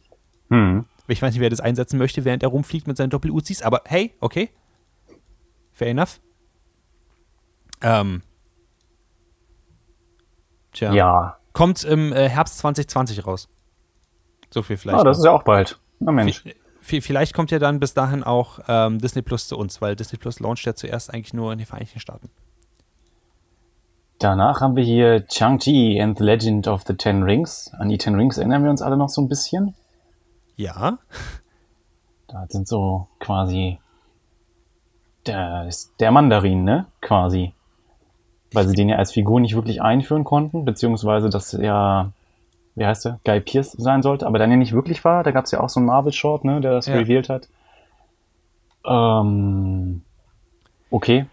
Mhm. 0.49 0.85
Ich 1.07 1.21
weiß 1.21 1.33
nicht, 1.33 1.41
wer 1.41 1.49
das 1.49 1.59
einsetzen 1.59 1.97
möchte, 1.97 2.25
während 2.25 2.43
er 2.43 2.49
rumfliegt 2.49 2.87
mit 2.87 2.97
seinen 2.97 3.09
Doppel-Uzis, 3.09 3.61
aber 3.61 3.81
hey, 3.85 4.13
okay. 4.19 4.49
Fair 5.71 5.89
enough. 5.89 6.19
Ähm, 7.81 8.23
Tja. 10.77 10.93
Ja. 10.93 11.37
Kommt 11.53 11.83
im 11.83 12.13
äh, 12.13 12.29
Herbst 12.29 12.59
2020 12.59 13.25
raus. 13.25 13.49
So 14.51 14.61
viel 14.61 14.77
vielleicht. 14.77 14.99
Ah, 14.99 15.03
das 15.03 15.17
noch. 15.17 15.21
ist 15.23 15.25
ja 15.25 15.31
auch 15.31 15.43
bald. 15.43 15.79
Na 15.99 16.11
Mensch. 16.11 16.43
V 16.79 16.97
vielleicht 17.01 17.33
kommt 17.33 17.49
ja 17.49 17.57
dann 17.57 17.79
bis 17.79 17.95
dahin 17.95 18.23
auch 18.23 18.59
ähm, 18.67 18.99
Disney 18.99 19.23
Plus 19.23 19.47
zu 19.47 19.57
uns, 19.57 19.81
weil 19.81 19.95
Disney 19.95 20.19
Plus 20.19 20.39
launcht 20.39 20.65
ja 20.65 20.75
zuerst 20.75 21.11
eigentlich 21.11 21.33
nur 21.33 21.51
in 21.51 21.57
den 21.57 21.65
Vereinigten 21.65 21.99
Staaten. 21.99 22.29
Danach 24.19 24.61
haben 24.61 24.75
wir 24.75 24.83
hier 24.83 25.25
Chang-Chi 25.25 25.99
and 25.99 26.19
the 26.19 26.23
Legend 26.23 26.67
of 26.67 26.83
the 26.85 26.93
Ten 26.93 27.23
Rings. 27.23 27.71
An 27.79 27.89
die 27.89 27.97
Ten 27.97 28.13
Rings 28.13 28.37
erinnern 28.37 28.63
wir 28.63 28.69
uns 28.69 28.83
alle 28.83 28.95
noch 28.95 29.09
so 29.09 29.21
ein 29.21 29.27
bisschen. 29.27 29.73
Ja. 30.55 30.99
Da 32.27 32.45
sind 32.49 32.67
so 32.67 33.07
quasi 33.19 33.79
der, 35.25 35.69
der 35.99 36.11
Mandarin, 36.11 36.63
ne? 36.63 36.85
Quasi. 37.01 37.53
Weil 38.53 38.67
sie 38.67 38.75
den 38.75 38.89
ja 38.89 38.95
als 38.97 39.11
Figur 39.11 39.39
nicht 39.39 39.55
wirklich 39.55 39.81
einführen 39.81 40.23
konnten, 40.23 40.63
beziehungsweise 40.65 41.29
dass 41.29 41.51
ja, 41.51 42.11
wie 42.75 42.85
heißt 42.85 43.05
der, 43.05 43.19
Guy 43.25 43.39
Pierce 43.41 43.73
sein 43.73 44.01
sollte, 44.01 44.25
aber 44.25 44.39
dann 44.39 44.49
ja 44.51 44.57
nicht 44.57 44.73
wirklich 44.73 45.03
war. 45.03 45.23
Da 45.23 45.31
gab 45.31 45.45
es 45.45 45.51
ja 45.51 45.59
auch 45.59 45.69
so 45.69 45.79
einen 45.79 45.87
Marvel-Short, 45.87 46.45
ne, 46.45 46.61
der 46.61 46.71
das 46.71 46.87
Ja. 46.87 46.95
revealed 46.95 47.29
hat. 47.29 47.49
Ähm, 48.85 50.01
okay. 50.89 51.25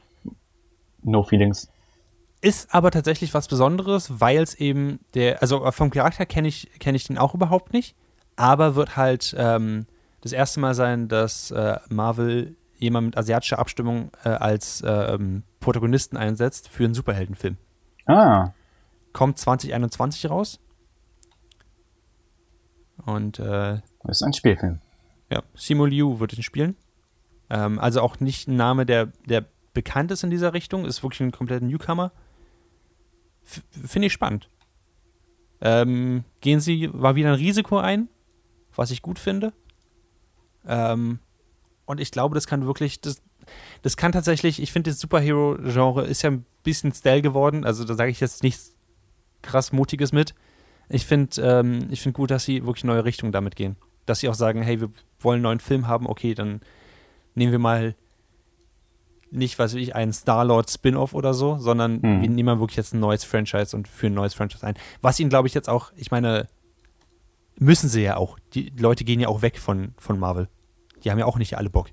No 1.03 1.23
feelings. 1.23 1.71
Ist 2.41 2.75
aber 2.75 2.91
tatsächlich 2.91 3.33
was 3.33 3.49
Besonderes, 3.49 4.21
weil 4.21 4.43
es 4.43 4.55
eben 4.55 5.01
der, 5.15 5.41
also 5.41 5.71
vom 5.71 5.91
Charakter 5.91 6.27
kenne 6.27 6.49
ich, 6.49 6.69
kenn 6.79 6.95
ich 6.95 7.05
den 7.05 7.17
auch 7.17 7.35
überhaupt 7.35 7.73
nicht, 7.73 7.95
aber 8.37 8.75
wird 8.75 8.97
halt 8.97 9.35
ähm, 9.39 9.87
das 10.21 10.33
erste 10.33 10.61
Mal 10.61 10.75
sein, 10.75 11.09
dass 11.09 11.51
äh, 11.53 11.79
Marvel 11.89 12.57
jemand 12.79 13.07
mit 13.07 13.17
asiatischer 13.17 13.59
Abstimmung 13.59 14.11
äh, 14.25 14.31
als 14.31 14.83
ähm, 14.87 15.43
Protagonisten 15.61 16.17
einsetzt 16.17 16.69
für 16.69 16.85
einen 16.85 16.95
Superheldenfilm. 16.95 17.57
Ah, 18.07 18.51
Kommt 19.13 19.39
2021 19.39 20.29
raus. 20.31 20.61
Und 23.07 23.39
äh, 23.39 23.81
das 24.03 24.21
ist 24.21 24.23
ein 24.23 24.33
Spielfilm. 24.33 24.81
ja, 25.31 25.43
Simu 25.55 25.87
Liu 25.87 26.21
wird 26.21 26.33
ihn 26.35 26.43
spielen. 26.43 26.77
Ähm, 27.51 27.79
also 27.79 28.01
auch 28.01 28.21
nicht 28.21 28.49
ein 28.49 28.57
Name, 28.57 28.87
der, 28.87 29.07
der 29.27 29.45
bekannt 29.73 30.11
ist 30.11 30.23
in 30.25 30.31
dieser 30.31 30.53
Richtung, 30.55 30.85
ist 30.85 31.03
wirklich 31.03 31.21
ein 31.21 31.33
kompletter 31.33 31.65
Newcomer. 31.65 32.13
Finde 33.45 34.07
ich 34.07 34.13
spannend. 34.13 34.49
Ähm, 35.61 36.25
gehen 36.41 36.61
Sie 36.61 36.89
mal 36.89 37.15
wieder 37.15 37.29
ein 37.31 37.35
Risiko 37.35 37.79
ein, 37.79 38.09
was 38.75 38.91
ich 38.91 39.03
gut 39.03 39.19
finde. 39.19 39.53
Ähm, 40.67 41.19
und 41.87 42.01
ich 42.01 42.11
glaube, 42.11 42.35
das 42.35 42.47
kann 42.47 42.67
wirklich, 42.67 43.01
das, 43.01 43.23
das 43.83 43.97
kann 43.97 44.13
tatsächlich, 44.13 44.61
ich 44.61 44.73
finde, 44.73 44.91
das 44.91 45.01
Superhero-Genre 45.01 46.05
ist 46.05 46.23
ja 46.23 46.31
ein 46.31 46.47
bisschen 46.63 46.93
stale 46.93 47.23
geworden. 47.23 47.65
Also 47.65 47.85
da 47.85 47.95
sage 47.95 48.11
ich 48.11 48.21
jetzt 48.21 48.43
nichts 48.43 48.77
krass 49.43 49.73
Mutiges 49.73 50.13
mit. 50.13 50.35
Ich 50.89 51.07
finde 51.07 51.41
ähm, 51.43 51.87
ich 51.91 52.01
find 52.01 52.15
gut, 52.15 52.31
dass 52.31 52.45
sie 52.45 52.65
wirklich 52.65 52.85
neue 52.85 53.05
Richtungen 53.05 53.33
damit 53.33 53.57
gehen. 53.57 53.77
Dass 54.07 54.21
sie 54.21 54.29
auch 54.29 54.35
sagen, 54.35 54.63
hey, 54.63 54.81
wir 54.81 54.91
wollen 55.21 55.37
einen 55.37 55.43
neuen 55.43 55.61
Film 55.61 55.89
haben, 55.89 56.07
okay, 56.07 56.35
dann 56.35 56.61
nehmen 57.35 57.53
wir 57.53 57.59
mal 57.59 57.95
nicht, 59.31 59.59
was 59.59 59.75
weiß 59.75 59.81
ich, 59.81 59.95
einen 59.95 60.13
Star-Lord-Spin-Off 60.13 61.13
oder 61.13 61.35
so, 61.35 61.59
sondern 61.59 62.01
Hm. 62.03 62.23
wir 62.23 62.29
nehmen 62.29 62.61
wirklich 62.61 62.77
jetzt 62.77 62.95
ein 62.95 63.01
neues 63.01 63.25
Franchise 63.25 63.77
und 63.77 63.89
führen 63.89 64.13
ein 64.13 64.17
neues 64.17 64.35
Franchise 64.35 64.65
ein. 64.67 64.75
Was 65.03 65.19
ihnen, 65.19 65.31
glaube 65.31 65.49
ich, 65.49 65.55
jetzt 65.55 65.69
auch, 65.69 65.93
ich 65.97 66.11
meine, 66.11 66.47
müssen 67.59 67.89
sie 67.89 68.03
ja 68.03 68.17
auch. 68.17 68.39
Die 68.55 68.73
Leute 68.79 69.05
gehen 69.05 69.21
ja 69.21 69.29
auch 69.29 69.43
weg 69.43 69.59
von, 69.59 69.95
von 69.99 70.19
Marvel. 70.19 70.49
Die 71.05 71.11
haben 71.11 71.19
ja 71.19 71.27
auch 71.27 71.37
nicht 71.39 71.57
alle 71.57 71.71
Bock. 71.71 71.89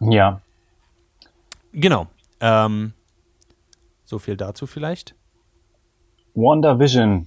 Ja, 0.00 0.40
Genau. 1.74 2.06
Ähm, 2.40 2.92
so 4.04 4.18
viel 4.18 4.36
dazu 4.36 4.66
vielleicht. 4.66 5.14
WandaVision. 6.34 7.26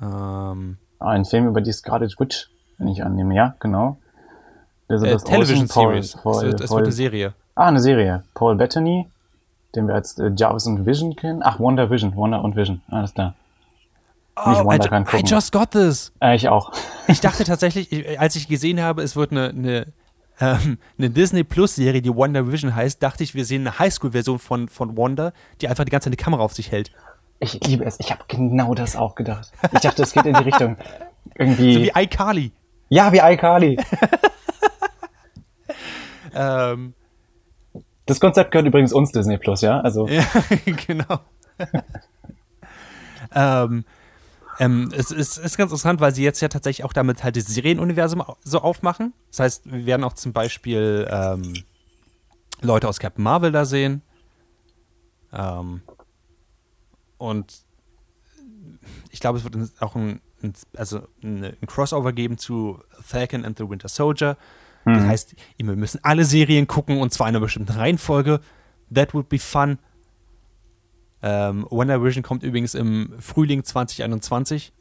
Ähm, 0.00 0.76
Ein 0.98 1.24
Film 1.24 1.48
über 1.48 1.60
die 1.60 1.72
Scarlet 1.72 2.14
Witch, 2.20 2.48
wenn 2.78 2.88
ich 2.88 3.02
annehme. 3.04 3.34
Ja, 3.34 3.56
genau. 3.60 3.98
äh, 4.88 4.92
Elizabeth 4.94 5.24
Television 5.24 5.68
Paul- 5.68 5.84
Series. 6.02 6.16
Paul- 6.16 6.34
es, 6.36 6.42
wird, 6.42 6.60
es 6.60 6.70
wird 6.70 6.82
eine 6.82 6.92
Serie. 6.92 7.34
Ah, 7.56 7.66
eine 7.68 7.80
Serie. 7.80 8.24
Paul 8.34 8.56
Bettany, 8.56 9.08
den 9.74 9.86
wir 9.88 9.94
als 9.94 10.18
äh, 10.18 10.30
Jarvis 10.36 10.66
und 10.66 10.86
Vision 10.86 11.16
kennen. 11.16 11.42
Ach, 11.42 11.58
Wonder 11.58 11.90
Vision. 11.90 12.14
Wonder 12.16 12.42
und 12.44 12.54
Vision. 12.56 12.82
Alles 12.88 13.14
klar. 13.14 13.34
Nicht 14.46 14.60
Oh, 14.64 14.72
I, 14.72 14.78
kann 14.78 15.02
I 15.02 15.06
gucken. 15.06 15.26
just 15.26 15.52
got 15.52 15.70
this. 15.72 16.12
Äh, 16.20 16.36
ich 16.36 16.48
auch. 16.48 16.72
Ich 17.08 17.20
dachte 17.20 17.44
tatsächlich, 17.44 17.90
ich- 17.92 18.18
als 18.20 18.36
ich 18.36 18.48
gesehen 18.48 18.80
habe, 18.80 19.02
es 19.02 19.16
wird 19.16 19.32
eine, 19.32 19.48
eine, 19.50 19.86
ähm, 20.40 20.78
eine 20.98 21.10
Disney 21.10 21.44
Plus 21.44 21.74
Serie, 21.76 22.00
die 22.02 22.14
Wonder 22.14 22.50
Vision 22.50 22.74
heißt, 22.74 23.02
dachte 23.02 23.22
ich, 23.24 23.34
wir 23.34 23.44
sehen 23.44 23.66
eine 23.66 23.78
Highschool-Version 23.78 24.38
von, 24.38 24.68
von 24.68 24.96
Wanda, 24.96 25.32
die 25.60 25.68
einfach 25.68 25.84
die 25.84 25.90
ganze 25.90 26.04
Zeit 26.10 26.12
eine 26.18 26.22
Kamera 26.24 26.42
auf 26.42 26.54
sich 26.54 26.70
hält. 26.72 26.90
Ich 27.40 27.58
liebe 27.66 27.84
es. 27.84 27.98
Ich 28.00 28.10
habe 28.10 28.22
genau 28.28 28.74
das 28.74 28.96
auch 28.96 29.14
gedacht. 29.14 29.50
Ich 29.72 29.80
dachte, 29.80 30.02
es 30.02 30.12
geht 30.12 30.26
in 30.26 30.34
die 30.34 30.42
Richtung. 30.44 30.76
Irgendwie. 31.36 31.74
So 31.74 31.80
wie 31.80 31.92
iCarly. 31.94 32.52
ja, 32.88 33.12
wie 33.12 33.18
iCarly. 33.18 33.78
Ähm, 36.32 36.94
Das 38.06 38.20
Konzept 38.20 38.52
gehört 38.52 38.66
übrigens 38.66 38.92
uns 38.92 39.10
Disney 39.12 39.36
Plus, 39.38 39.62
ja? 39.62 39.80
Also, 39.80 40.06
ja, 40.08 40.24
genau. 40.86 41.18
ähm, 43.34 43.84
ähm, 44.60 44.92
es 44.94 45.10
ist, 45.10 45.38
ist 45.38 45.56
ganz 45.56 45.70
interessant, 45.70 46.00
weil 46.00 46.14
sie 46.14 46.22
jetzt 46.22 46.40
ja 46.40 46.48
tatsächlich 46.48 46.84
auch 46.84 46.92
damit 46.92 47.24
halt 47.24 47.34
das 47.36 47.46
Serienuniversum 47.46 48.22
so 48.44 48.60
aufmachen. 48.60 49.14
Das 49.30 49.40
heißt, 49.40 49.72
wir 49.72 49.86
werden 49.86 50.04
auch 50.04 50.12
zum 50.12 50.34
Beispiel 50.34 51.08
ähm, 51.10 51.54
Leute 52.60 52.86
aus 52.86 52.98
Captain 52.98 53.24
Marvel 53.24 53.52
da 53.52 53.64
sehen. 53.64 54.02
Ähm, 55.32 55.80
und 57.16 57.62
ich 59.10 59.20
glaube, 59.20 59.38
es 59.38 59.44
wird 59.44 59.56
auch 59.80 59.96
ein, 59.96 60.20
ein, 60.42 60.52
also 60.76 61.08
ein, 61.22 61.44
ein 61.44 61.66
Crossover 61.66 62.12
geben 62.12 62.36
zu 62.36 62.82
Falcon 63.00 63.46
and 63.46 63.56
the 63.56 63.66
Winter 63.66 63.88
Soldier. 63.88 64.36
Das 64.84 65.04
heißt, 65.04 65.34
wir 65.56 65.76
müssen 65.76 66.00
alle 66.02 66.24
Serien 66.24 66.66
gucken 66.66 67.00
und 67.00 67.12
zwar 67.12 67.28
in 67.28 67.36
einer 67.36 67.44
bestimmten 67.44 67.72
Reihenfolge. 67.72 68.40
That 68.92 69.14
would 69.14 69.28
be 69.28 69.38
fun. 69.38 69.78
Ähm, 71.22 71.66
Wonder 71.70 72.02
Vision 72.02 72.22
kommt 72.22 72.42
übrigens 72.42 72.74
im 72.74 73.14
Frühling 73.18 73.62
2021. 73.62 74.72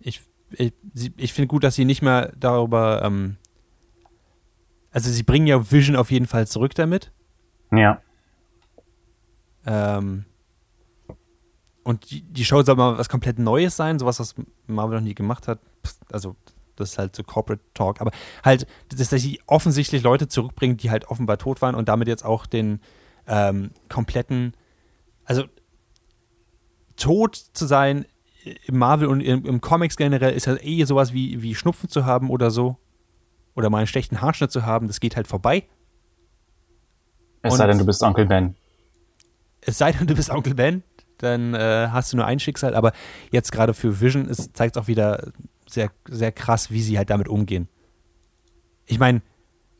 Ich, 0.00 0.22
ich, 0.50 0.72
ich 1.16 1.32
finde 1.32 1.48
gut, 1.48 1.64
dass 1.64 1.74
sie 1.74 1.84
nicht 1.84 2.02
mehr 2.02 2.32
darüber. 2.36 3.02
Ähm, 3.02 3.36
also, 4.90 5.10
sie 5.10 5.22
bringen 5.22 5.46
ja 5.46 5.70
Vision 5.70 5.96
auf 5.96 6.10
jeden 6.10 6.26
Fall 6.26 6.46
zurück 6.46 6.74
damit. 6.74 7.12
ja. 7.72 8.00
Ähm, 9.66 10.26
und 11.84 12.10
die, 12.10 12.22
die 12.22 12.44
Show 12.44 12.62
soll 12.62 12.76
mal 12.76 12.98
was 12.98 13.08
komplett 13.08 13.38
Neues 13.38 13.76
sein, 13.76 13.98
sowas, 13.98 14.18
was 14.18 14.34
Marvel 14.66 14.98
noch 14.98 15.04
nie 15.04 15.14
gemacht 15.14 15.48
hat. 15.48 15.60
Also, 16.10 16.34
das 16.76 16.92
ist 16.92 16.98
halt 16.98 17.14
so 17.14 17.22
Corporate 17.22 17.62
Talk. 17.74 18.00
Aber 18.00 18.10
halt, 18.42 18.66
dass 18.88 19.10
sie 19.10 19.40
offensichtlich 19.46 20.02
Leute 20.02 20.28
zurückbringen, 20.28 20.76
die 20.76 20.90
halt 20.90 21.08
offenbar 21.08 21.38
tot 21.38 21.62
waren 21.62 21.74
und 21.74 21.88
damit 21.88 22.08
jetzt 22.08 22.24
auch 22.24 22.46
den 22.46 22.80
ähm, 23.26 23.70
kompletten, 23.88 24.54
also 25.24 25.44
tot 26.96 27.36
zu 27.36 27.66
sein 27.66 28.06
im 28.66 28.78
Marvel 28.78 29.08
und 29.08 29.20
im, 29.20 29.44
im 29.46 29.60
Comics 29.60 29.96
generell 29.96 30.34
ist 30.34 30.46
ja 30.46 30.56
eh 30.60 30.84
sowas 30.84 31.12
wie, 31.14 31.40
wie 31.42 31.54
Schnupfen 31.54 31.88
zu 31.88 32.04
haben 32.04 32.30
oder 32.30 32.50
so. 32.50 32.76
Oder 33.56 33.70
mal 33.70 33.78
einen 33.78 33.86
schlechten 33.86 34.20
Haarschnitt 34.20 34.50
zu 34.50 34.66
haben, 34.66 34.86
das 34.88 35.00
geht 35.00 35.16
halt 35.16 35.26
vorbei. 35.26 35.64
Es 37.42 37.52
Und- 37.52 37.58
sei 37.58 37.66
denn, 37.68 37.78
du 37.78 37.86
bist 37.86 38.02
Onkel 38.02 38.26
Ben. 38.26 38.56
es 39.60 39.78
sei 39.78 39.92
denn, 39.92 40.06
du 40.06 40.14
bist 40.14 40.28
Onkel 40.30 40.54
Ben, 40.54 40.82
dann 41.18 41.54
äh, 41.54 41.88
hast 41.90 42.12
du 42.12 42.16
nur 42.16 42.26
ein 42.26 42.38
Schicksal. 42.40 42.74
Aber 42.74 42.92
jetzt 43.30 43.52
gerade 43.52 43.72
für 43.72 44.00
Vision 44.00 44.28
zeigt 44.32 44.76
es 44.76 44.82
auch 44.82 44.88
wieder 44.88 45.32
sehr, 45.68 45.90
sehr 46.08 46.32
krass, 46.32 46.70
wie 46.70 46.82
sie 46.82 46.98
halt 46.98 47.10
damit 47.10 47.28
umgehen. 47.28 47.68
Ich 48.86 48.98
meine, 48.98 49.22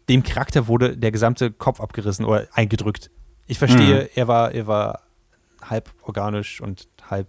dem 0.09 0.22
Charakter 0.22 0.68
wurde 0.68 0.97
der 0.97 1.11
gesamte 1.12 1.51
Kopf 1.51 1.80
abgerissen 1.80 2.24
oder 2.24 2.47
eingedrückt. 2.53 3.11
Ich 3.47 3.59
verstehe, 3.59 4.09
er 4.14 4.28
war, 4.28 4.53
er 4.53 4.66
war 4.66 5.01
halb 5.62 5.90
organisch 6.03 6.61
und 6.61 6.88
halb 7.11 7.28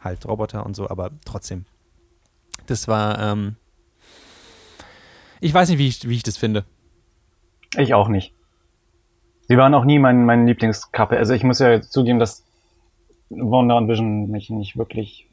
halt 0.00 0.26
Roboter 0.26 0.66
und 0.66 0.76
so, 0.76 0.88
aber 0.90 1.10
trotzdem. 1.24 1.64
Das 2.66 2.88
war, 2.88 3.18
ähm, 3.18 3.56
ich 5.40 5.52
weiß 5.52 5.68
nicht, 5.70 5.78
wie 5.78 5.88
ich, 5.88 6.08
wie 6.08 6.14
ich 6.14 6.22
das 6.22 6.36
finde. 6.36 6.64
Ich 7.76 7.94
auch 7.94 8.08
nicht. 8.08 8.32
Sie 9.48 9.56
waren 9.56 9.74
auch 9.74 9.84
nie 9.84 9.98
mein, 9.98 10.24
mein 10.24 10.46
Lieblingskappe. 10.46 11.16
Also 11.16 11.34
ich 11.34 11.42
muss 11.42 11.58
ja 11.58 11.80
zugeben, 11.80 12.18
dass 12.18 12.44
Wonder 13.30 13.76
und 13.76 13.88
Vision 13.88 14.30
mich 14.30 14.50
nicht 14.50 14.76
wirklich. 14.76 15.26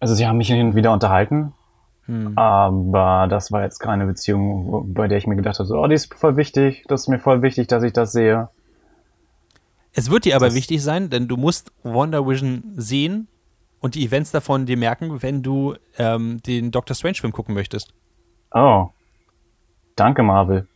Also 0.00 0.14
sie 0.14 0.26
haben 0.26 0.38
mich 0.38 0.48
hin 0.48 0.66
und 0.66 0.74
wieder 0.74 0.92
unterhalten, 0.92 1.52
Hm. 2.06 2.36
aber 2.36 3.28
das 3.28 3.52
war 3.52 3.62
jetzt 3.62 3.78
keine 3.78 4.06
Beziehung, 4.06 4.92
bei 4.92 5.06
der 5.06 5.18
ich 5.18 5.26
mir 5.28 5.36
gedacht 5.36 5.58
habe, 5.60 5.66
so, 5.68 5.78
oh, 5.78 5.86
die 5.86 5.94
ist 5.94 6.12
voll 6.14 6.36
wichtig, 6.36 6.84
das 6.88 7.02
ist 7.02 7.08
mir 7.08 7.20
voll 7.20 7.42
wichtig, 7.42 7.68
dass 7.68 7.84
ich 7.84 7.92
das 7.92 8.10
sehe. 8.10 8.48
Es 9.92 10.10
wird 10.10 10.24
dir 10.24 10.34
aber 10.36 10.46
Das- 10.46 10.54
wichtig 10.56 10.82
sein, 10.82 11.10
denn 11.10 11.28
du 11.28 11.36
musst 11.36 11.70
Wonder 11.84 12.26
Vision 12.26 12.64
sehen 12.74 13.28
und 13.80 13.94
die 13.94 14.04
Events 14.04 14.32
davon 14.32 14.66
dir 14.66 14.76
merken, 14.76 15.22
wenn 15.22 15.42
du 15.42 15.76
ähm, 15.96 16.42
den 16.42 16.70
Doctor 16.72 16.96
Strange 16.96 17.14
Film 17.16 17.32
gucken 17.32 17.54
möchtest. 17.54 17.94
Oh. 18.52 18.88
Danke, 19.94 20.22
Marvel. 20.22 20.66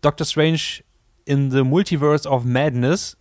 Doctor 0.00 0.24
Strange 0.26 0.82
in 1.24 1.50
the 1.52 1.62
Multiverse 1.62 2.28
of 2.28 2.44
Madness 2.44 3.16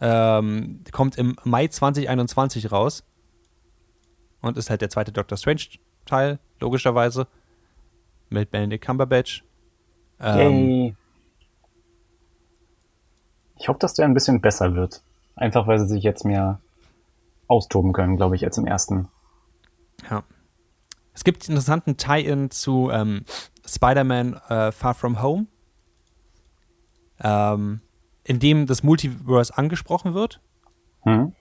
ähm, 0.00 0.84
kommt 0.92 1.16
im 1.18 1.34
Mai 1.44 1.66
2021 1.66 2.70
raus 2.70 3.02
und 4.40 4.56
ist 4.56 4.70
halt 4.70 4.82
der 4.82 4.90
zweite 4.90 5.10
Doctor 5.12 5.36
Strange 5.38 5.62
Teil, 6.04 6.38
logischerweise, 6.60 7.26
mit 8.28 8.50
Benedict 8.50 8.84
Cumberbatch. 8.84 9.44
Ähm, 10.20 10.52
Yay. 10.52 10.96
Ich 13.56 13.68
hoffe, 13.68 13.78
dass 13.78 13.94
der 13.94 14.04
ein 14.04 14.14
bisschen 14.14 14.40
besser 14.40 14.74
wird. 14.74 15.02
Einfach, 15.36 15.66
weil 15.66 15.78
sie 15.78 15.86
sich 15.86 16.02
jetzt 16.02 16.24
mehr 16.24 16.60
austoben 17.46 17.92
können, 17.92 18.16
glaube 18.16 18.36
ich, 18.36 18.44
als 18.44 18.58
im 18.58 18.66
ersten. 18.66 19.08
Ja. 20.10 20.22
Es 21.12 21.24
gibt 21.24 21.42
einen 21.42 21.56
interessanten 21.56 21.96
Tie-In 21.96 22.50
zu 22.50 22.90
ähm, 22.90 23.24
Spider-Man 23.64 24.34
äh, 24.48 24.72
Far 24.72 24.94
From 24.94 25.22
Home, 25.22 25.46
ähm, 27.20 27.80
in 28.24 28.40
dem 28.40 28.66
das 28.66 28.82
Multiverse 28.82 29.56
angesprochen 29.56 30.14
wird. 30.14 30.40
Hm? 31.02 31.32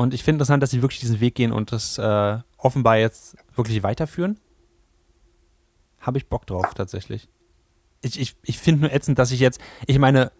Und 0.00 0.14
ich 0.14 0.22
finde 0.22 0.36
interessant, 0.36 0.62
dass 0.62 0.70
sie 0.70 0.80
wirklich 0.80 1.00
diesen 1.00 1.20
Weg 1.20 1.34
gehen 1.34 1.52
und 1.52 1.72
das 1.72 1.98
äh, 1.98 2.38
offenbar 2.56 2.96
jetzt 2.96 3.36
wirklich 3.54 3.82
weiterführen. 3.82 4.38
Habe 6.00 6.16
ich 6.16 6.26
Bock 6.26 6.46
drauf, 6.46 6.72
tatsächlich. 6.72 7.28
Ich, 8.00 8.18
ich, 8.18 8.34
ich 8.42 8.56
finde 8.56 8.80
nur 8.80 8.94
ätzend, 8.94 9.18
dass 9.18 9.30
ich 9.30 9.40
jetzt, 9.40 9.60
ich 9.86 9.98
meine, 9.98 10.32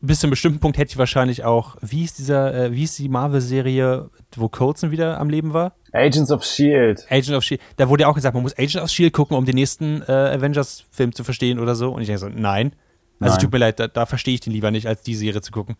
bis 0.00 0.20
zu 0.20 0.26
einem 0.26 0.30
bestimmten 0.30 0.60
Punkt 0.60 0.78
hätte 0.78 0.92
ich 0.92 0.96
wahrscheinlich 0.96 1.44
auch, 1.44 1.76
wie 1.82 2.04
ist 2.04 2.18
dieser, 2.18 2.54
äh, 2.54 2.72
wie 2.72 2.84
ist 2.84 2.98
die 2.98 3.10
Marvel-Serie, 3.10 4.08
wo 4.34 4.48
Coulson 4.48 4.90
wieder 4.90 5.20
am 5.20 5.28
Leben 5.28 5.52
war? 5.52 5.74
Agents 5.92 6.30
of 6.30 6.40
S.H.I.E.L.D. 6.40 7.02
Agent 7.10 7.36
of 7.36 7.44
Shield. 7.44 7.60
Da 7.76 7.90
wurde 7.90 8.04
ja 8.04 8.08
auch 8.08 8.14
gesagt, 8.14 8.32
man 8.32 8.44
muss 8.44 8.56
Agent 8.56 8.82
of 8.82 8.88
Shield 8.88 9.12
gucken, 9.12 9.36
um 9.36 9.44
den 9.44 9.56
nächsten 9.56 10.00
äh, 10.08 10.10
Avengers-Film 10.10 11.12
zu 11.12 11.22
verstehen 11.22 11.58
oder 11.58 11.74
so. 11.74 11.92
Und 11.92 12.00
ich 12.00 12.06
denke 12.06 12.20
so, 12.20 12.30
nein. 12.30 12.74
Also 13.20 13.34
Nein. 13.34 13.42
tut 13.42 13.52
mir 13.52 13.58
leid, 13.58 13.78
da, 13.78 13.88
da 13.88 14.06
verstehe 14.06 14.32
ich 14.32 14.40
den 14.40 14.54
lieber 14.54 14.70
nicht, 14.70 14.86
als 14.86 15.02
die 15.02 15.14
Serie 15.14 15.42
zu 15.42 15.52
gucken. 15.52 15.76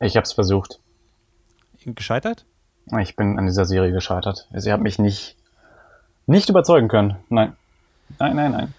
Ich 0.00 0.16
hab's 0.16 0.32
versucht. 0.32 0.80
Gescheitert? 1.84 2.46
Ich 3.00 3.16
bin 3.16 3.38
an 3.38 3.46
dieser 3.46 3.64
Serie 3.64 3.92
gescheitert. 3.92 4.48
Sie 4.54 4.72
hat 4.72 4.80
mich 4.80 4.98
nicht, 4.98 5.36
nicht 6.26 6.48
überzeugen 6.48 6.88
können. 6.88 7.16
Nein. 7.28 7.56
Nein, 8.18 8.36
nein, 8.36 8.52
nein. 8.52 8.74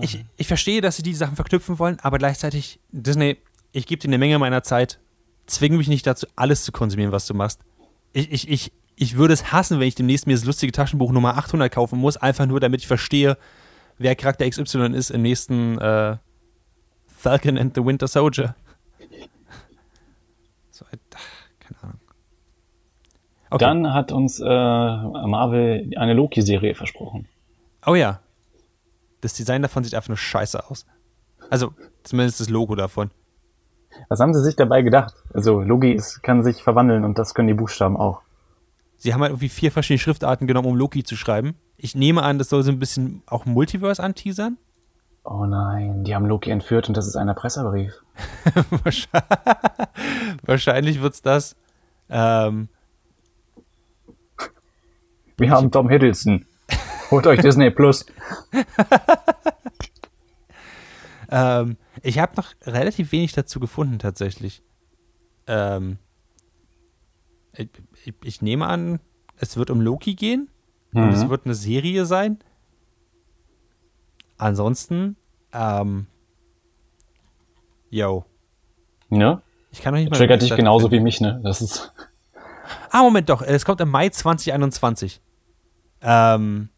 Ich, 0.00 0.14
ich, 0.16 0.24
ich 0.36 0.46
verstehe, 0.46 0.80
dass 0.80 0.96
sie 0.96 1.02
die 1.02 1.14
Sachen 1.14 1.36
verknüpfen 1.36 1.78
wollen, 1.78 1.98
aber 2.00 2.18
gleichzeitig, 2.18 2.80
Disney, 2.90 3.38
ich 3.72 3.86
gebe 3.86 4.00
dir 4.00 4.08
eine 4.08 4.18
Menge 4.18 4.38
meiner 4.38 4.62
Zeit. 4.62 4.98
Zwing 5.46 5.76
mich 5.76 5.88
nicht 5.88 6.06
dazu, 6.06 6.26
alles 6.36 6.64
zu 6.64 6.72
konsumieren, 6.72 7.12
was 7.12 7.26
du 7.26 7.34
machst. 7.34 7.60
Ich, 8.12 8.32
ich, 8.32 8.48
ich, 8.48 8.72
ich 8.96 9.16
würde 9.16 9.34
es 9.34 9.52
hassen, 9.52 9.78
wenn 9.78 9.88
ich 9.88 9.94
demnächst 9.94 10.26
mir 10.26 10.34
das 10.34 10.44
lustige 10.44 10.72
Taschenbuch 10.72 11.12
Nummer 11.12 11.36
800 11.36 11.70
kaufen 11.70 11.98
muss, 11.98 12.16
einfach 12.16 12.46
nur, 12.46 12.60
damit 12.60 12.80
ich 12.80 12.86
verstehe, 12.86 13.36
wer 13.98 14.16
Charakter 14.16 14.48
XY 14.48 14.94
ist 14.94 15.10
im 15.10 15.22
nächsten 15.22 15.78
äh, 15.78 16.16
Falcon 17.06 17.58
and 17.58 17.74
the 17.74 17.84
Winter 17.84 18.08
Soldier. 18.08 18.56
So, 20.70 20.84
äh, 20.92 20.98
keine 21.60 21.82
Ahnung. 21.82 22.00
Okay. 23.50 23.64
Dann 23.64 23.94
hat 23.94 24.12
uns 24.12 24.40
äh, 24.40 24.44
Marvel 24.44 25.90
eine 25.96 26.14
Loki-Serie 26.14 26.74
versprochen. 26.74 27.28
Oh 27.86 27.94
ja. 27.94 28.20
Das 29.20 29.34
Design 29.34 29.62
davon 29.62 29.84
sieht 29.84 29.94
einfach 29.94 30.08
nur 30.08 30.16
scheiße 30.16 30.68
aus. 30.68 30.86
Also, 31.48 31.72
zumindest 32.02 32.40
das 32.40 32.48
Logo 32.48 32.74
davon. 32.74 33.10
Was 34.08 34.20
haben 34.20 34.34
sie 34.34 34.42
sich 34.42 34.56
dabei 34.56 34.82
gedacht? 34.82 35.14
Also 35.32 35.60
Loki 35.60 35.92
ist, 35.92 36.22
kann 36.22 36.42
sich 36.42 36.62
verwandeln 36.62 37.04
und 37.04 37.18
das 37.18 37.34
können 37.34 37.48
die 37.48 37.54
Buchstaben 37.54 37.96
auch. 37.96 38.20
Sie 38.96 39.12
haben 39.12 39.20
halt 39.20 39.30
irgendwie 39.30 39.48
vier 39.48 39.72
verschiedene 39.72 39.98
Schriftarten 39.98 40.46
genommen, 40.46 40.68
um 40.68 40.76
Loki 40.76 41.04
zu 41.04 41.16
schreiben. 41.16 41.54
Ich 41.76 41.94
nehme 41.94 42.22
an, 42.22 42.38
das 42.38 42.48
soll 42.48 42.62
so 42.62 42.70
ein 42.70 42.78
bisschen 42.78 43.22
auch 43.26 43.44
Multiverse 43.44 44.02
anteasern. 44.02 44.58
Oh 45.24 45.44
nein, 45.44 46.04
die 46.04 46.14
haben 46.14 46.26
Loki 46.26 46.50
entführt 46.50 46.88
und 46.88 46.96
das 46.96 47.06
ist 47.06 47.16
ein 47.16 47.28
Erpresserbrief. 47.28 48.00
Wahrscheinlich 50.42 51.02
wird's 51.02 51.20
das. 51.20 51.56
Ähm, 52.08 52.68
Wir 55.38 55.50
haben 55.50 55.70
Tom 55.70 55.88
Hiddleston. 55.88 56.46
Holt 57.10 57.26
euch 57.26 57.40
Disney 57.40 57.70
Plus. 57.70 58.06
ähm, 61.30 61.76
ich 62.02 62.18
habe 62.18 62.34
noch 62.36 62.52
relativ 62.62 63.12
wenig 63.12 63.32
dazu 63.32 63.60
gefunden, 63.60 63.98
tatsächlich. 63.98 64.62
Ähm, 65.46 65.98
ich, 67.54 67.68
ich, 68.04 68.14
ich 68.22 68.42
nehme 68.42 68.66
an, 68.66 69.00
es 69.38 69.56
wird 69.56 69.70
um 69.70 69.80
Loki 69.80 70.14
gehen. 70.14 70.48
Und 70.92 71.10
es 71.10 71.24
Mhm. 71.24 71.28
wird 71.30 71.44
eine 71.44 71.54
Serie 71.54 72.06
sein. 72.06 72.38
Ansonsten, 74.38 75.16
ähm, 75.52 76.06
yo. 77.90 78.24
Ne? 79.10 79.42
Ich 79.72 79.82
kann 79.82 79.92
doch 79.92 80.00
nicht 80.00 80.10
mal. 80.10 80.16
Triggert 80.16 80.40
dich 80.42 80.54
genauso 80.56 80.88
finden. 80.88 81.00
wie 81.00 81.04
mich, 81.04 81.20
ne? 81.20 81.40
Das 81.44 81.60
ist. 81.60 81.92
Ah, 82.90 83.02
Moment 83.02 83.28
doch. 83.28 83.42
Es 83.42 83.64
kommt 83.66 83.80
im 83.82 83.90
Mai 83.90 84.08
2021. 84.08 85.20
Ähm, 86.08 86.68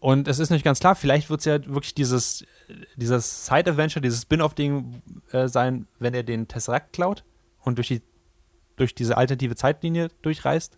und 0.00 0.26
es 0.26 0.40
ist 0.40 0.50
nicht 0.50 0.64
ganz 0.64 0.80
klar, 0.80 0.96
vielleicht 0.96 1.30
wird 1.30 1.40
es 1.40 1.46
ja 1.46 1.64
wirklich 1.64 1.94
dieses, 1.94 2.44
dieses 2.96 3.46
Side-Adventure, 3.46 4.02
dieses 4.02 4.22
Spin-off-Ding 4.22 5.00
äh, 5.30 5.46
sein, 5.48 5.86
wenn 6.00 6.12
er 6.12 6.24
den 6.24 6.48
Tesseract 6.48 6.92
klaut 6.92 7.24
und 7.62 7.78
durch, 7.78 7.88
die, 7.88 8.02
durch 8.76 8.94
diese 8.96 9.16
alternative 9.16 9.54
Zeitlinie 9.54 10.08
durchreist. 10.22 10.76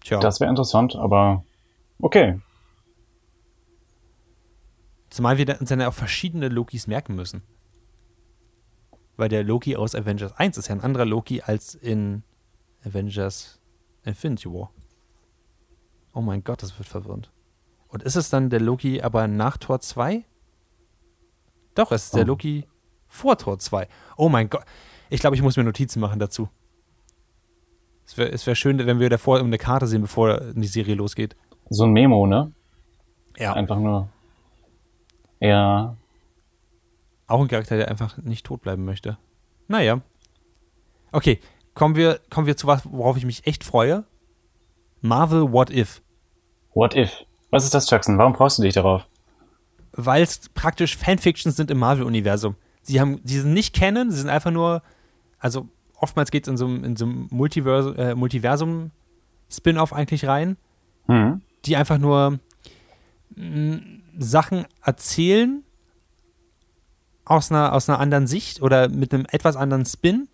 Tja, 0.00 0.18
Das 0.18 0.40
wäre 0.40 0.50
interessant, 0.50 0.96
aber 0.96 1.44
okay. 2.00 2.40
zumal 5.10 5.36
wir 5.36 5.60
uns 5.60 5.68
dann 5.68 5.80
ja 5.80 5.88
auch 5.88 5.94
verschiedene 5.94 6.48
Lokis 6.48 6.86
merken 6.86 7.14
müssen. 7.14 7.42
Weil 9.16 9.28
der 9.28 9.44
Loki 9.44 9.76
aus 9.76 9.94
Avengers 9.94 10.32
1 10.32 10.56
ist 10.56 10.68
ja 10.68 10.74
ein 10.74 10.80
anderer 10.80 11.04
Loki 11.04 11.42
als 11.42 11.74
in 11.74 12.24
Avengers 12.84 13.60
Infinity 14.04 14.50
War. 14.50 14.70
Oh 16.12 16.20
mein 16.20 16.44
Gott, 16.44 16.62
das 16.62 16.78
wird 16.78 16.88
verwirrend. 16.88 17.30
Und 17.88 18.02
ist 18.02 18.16
es 18.16 18.28
dann 18.30 18.50
der 18.50 18.60
Loki 18.60 19.02
aber 19.02 19.26
nach 19.28 19.56
Tor 19.56 19.80
2? 19.80 20.24
Doch, 21.74 21.92
es 21.92 22.04
ist 22.04 22.14
der 22.14 22.24
Oh. 22.24 22.28
Loki 22.28 22.66
vor 23.06 23.36
Tor 23.38 23.58
2. 23.58 23.88
Oh 24.16 24.28
mein 24.28 24.48
Gott. 24.48 24.64
Ich 25.10 25.20
glaube, 25.20 25.36
ich 25.36 25.42
muss 25.42 25.56
mir 25.56 25.64
Notizen 25.64 26.00
machen 26.00 26.18
dazu. 26.18 26.48
Es 28.06 28.16
wäre 28.18 28.32
wär 28.32 28.54
schön, 28.54 28.78
wenn 28.78 29.00
wir 29.00 29.10
davor 29.10 29.38
eine 29.38 29.58
Karte 29.58 29.86
sehen, 29.86 30.02
bevor 30.02 30.40
die 30.52 30.66
Serie 30.66 30.94
losgeht. 30.94 31.36
So 31.70 31.84
ein 31.84 31.92
Memo, 31.92 32.26
ne? 32.26 32.52
Ja. 33.36 33.54
Einfach 33.54 33.78
nur. 33.78 34.08
Ja. 35.40 35.96
Auch 37.26 37.40
ein 37.40 37.48
Charakter, 37.48 37.76
der 37.76 37.88
einfach 37.88 38.18
nicht 38.18 38.44
tot 38.44 38.60
bleiben 38.60 38.84
möchte. 38.84 39.18
Naja. 39.68 40.00
Okay, 41.12 41.40
kommen 41.74 41.96
wir, 41.96 42.20
kommen 42.30 42.46
wir 42.46 42.56
zu 42.56 42.66
was, 42.66 42.82
worauf 42.90 43.16
ich 43.16 43.24
mich 43.24 43.46
echt 43.46 43.64
freue. 43.64 44.04
Marvel 45.00 45.52
What 45.52 45.70
If. 45.70 46.02
What 46.72 46.94
if? 46.96 47.24
Was 47.50 47.64
ist 47.64 47.74
das, 47.74 47.88
Jackson? 47.90 48.18
Warum 48.18 48.32
brauchst 48.32 48.58
du 48.58 48.62
dich 48.62 48.74
darauf? 48.74 49.06
Weil 49.92 50.22
es 50.22 50.48
praktisch 50.48 50.96
Fanfictions 50.96 51.54
sind 51.56 51.70
im 51.70 51.78
Marvel-Universum. 51.78 52.56
Sie 52.82 53.00
haben, 53.00 53.20
sie 53.24 53.38
sind 53.40 53.52
nicht 53.52 53.74
kennen, 53.74 54.10
sie 54.10 54.18
sind 54.18 54.28
einfach 54.28 54.50
nur, 54.50 54.82
also 55.38 55.68
oftmals 55.96 56.30
geht 56.30 56.44
es 56.46 56.48
in 56.50 56.56
so, 56.56 56.66
einem- 56.66 56.84
in 56.84 56.96
so 56.96 57.04
einem 57.04 57.28
Multiverse, 57.30 57.94
äh, 57.96 58.14
Multiversum-Spin-Off 58.14 59.92
eigentlich 59.92 60.26
rein, 60.26 60.56
Hm. 61.06 61.42
die 61.64 61.76
einfach 61.76 61.98
nur 61.98 62.40
mh, 63.36 63.80
Sachen 64.18 64.64
erzählen 64.82 65.62
aus 67.24 67.50
einer, 67.50 67.72
aus 67.72 67.88
einer 67.88 67.98
anderen 68.00 68.26
Sicht 68.26 68.62
oder 68.62 68.88
mit 68.88 69.12
einem 69.14 69.26
etwas 69.30 69.56
anderen 69.56 69.84
Spin. 69.86 70.28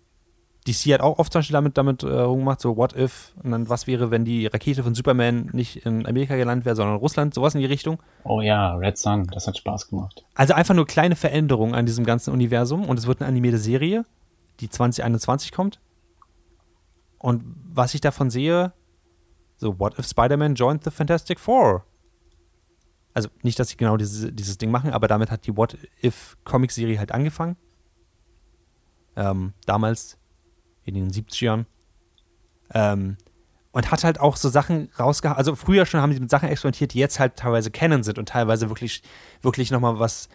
DC 0.67 0.93
hat 0.93 1.01
auch 1.01 1.17
oft 1.17 1.33
zum 1.33 1.39
Beispiel 1.39 1.53
damit, 1.53 1.77
damit 1.77 2.03
äh, 2.03 2.07
rumgemacht, 2.07 2.61
so 2.61 2.77
what 2.77 2.95
if 2.95 3.33
und 3.41 3.51
dann 3.51 3.67
was 3.67 3.87
wäre, 3.87 4.11
wenn 4.11 4.25
die 4.25 4.45
Rakete 4.45 4.83
von 4.83 4.93
Superman 4.93 5.49
nicht 5.53 5.85
in 5.85 6.05
Amerika 6.05 6.35
gelandet 6.35 6.65
wäre, 6.65 6.75
sondern 6.75 6.95
in 6.95 7.01
Russland, 7.01 7.33
sowas 7.33 7.55
in 7.55 7.61
die 7.61 7.65
Richtung. 7.65 7.97
Oh 8.23 8.41
ja, 8.41 8.75
Red 8.75 8.97
Sun, 8.97 9.25
das 9.27 9.47
hat 9.47 9.57
Spaß 9.57 9.89
gemacht. 9.89 10.23
Also 10.35 10.53
einfach 10.53 10.75
nur 10.75 10.85
kleine 10.85 11.15
Veränderungen 11.15 11.73
an 11.73 11.87
diesem 11.87 12.05
ganzen 12.05 12.31
Universum 12.31 12.87
und 12.87 12.99
es 12.99 13.07
wird 13.07 13.21
eine 13.21 13.27
animierte 13.27 13.57
Serie, 13.57 14.05
die 14.59 14.69
2021 14.69 15.51
kommt. 15.51 15.79
Und 17.17 17.43
was 17.73 17.95
ich 17.95 18.01
davon 18.01 18.29
sehe, 18.29 18.73
so, 19.57 19.79
what 19.79 19.97
if 19.97 20.07
Spider-Man 20.07 20.55
joined 20.55 20.83
the 20.83 20.91
Fantastic 20.91 21.39
Four? 21.39 21.85
Also 23.13 23.29
nicht, 23.41 23.59
dass 23.59 23.69
sie 23.69 23.77
genau 23.77 23.97
diese, 23.97 24.31
dieses 24.31 24.57
Ding 24.57 24.71
machen, 24.71 24.91
aber 24.91 25.07
damit 25.07 25.31
hat 25.31 25.45
die 25.45 25.55
What 25.55 25.77
if 26.03 26.37
Comic-Serie 26.43 26.97
halt 26.97 27.11
angefangen. 27.11 27.57
Ähm, 29.15 29.53
damals 29.65 30.17
in 30.85 30.95
den 30.95 31.11
70ern. 31.11 31.65
Ähm, 32.73 33.17
und 33.71 33.91
hat 33.91 34.03
halt 34.03 34.19
auch 34.19 34.35
so 34.35 34.49
Sachen 34.49 34.89
rausgehauen. 34.99 35.37
Also 35.37 35.55
früher 35.55 35.85
schon 35.85 36.01
haben 36.01 36.13
sie 36.13 36.19
mit 36.19 36.29
Sachen 36.29 36.49
experimentiert, 36.49 36.93
die 36.93 36.99
jetzt 36.99 37.19
halt 37.19 37.37
teilweise 37.37 37.71
kennen 37.71 38.03
sind 38.03 38.17
und 38.19 38.27
teilweise 38.27 38.69
wirklich, 38.69 39.01
wirklich 39.41 39.71
nochmal 39.71 39.97
was, 39.99 40.27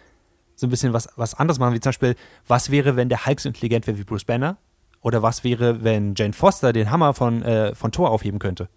so 0.55 0.67
ein 0.67 0.71
bisschen 0.71 0.93
was, 0.93 1.09
was 1.17 1.35
anderes 1.35 1.59
machen, 1.59 1.75
wie 1.75 1.81
zum 1.81 1.91
Beispiel, 1.91 2.17
was 2.47 2.71
wäre, 2.71 2.97
wenn 2.97 3.09
der 3.09 3.27
Hulk 3.27 3.41
so 3.41 3.49
intelligent 3.49 3.87
wäre 3.87 3.99
wie 3.99 4.05
Bruce 4.05 4.25
Banner? 4.25 4.57
Oder 5.03 5.23
was 5.23 5.45
wäre, 5.45 5.85
wenn 5.85 6.15
Jane 6.15 6.33
Foster 6.33 6.73
den 6.73 6.91
Hammer 6.91 7.15
von, 7.15 7.43
äh, 7.43 7.75
von 7.75 7.93
Thor 7.93 8.11
aufheben 8.11 8.39
könnte? 8.39 8.69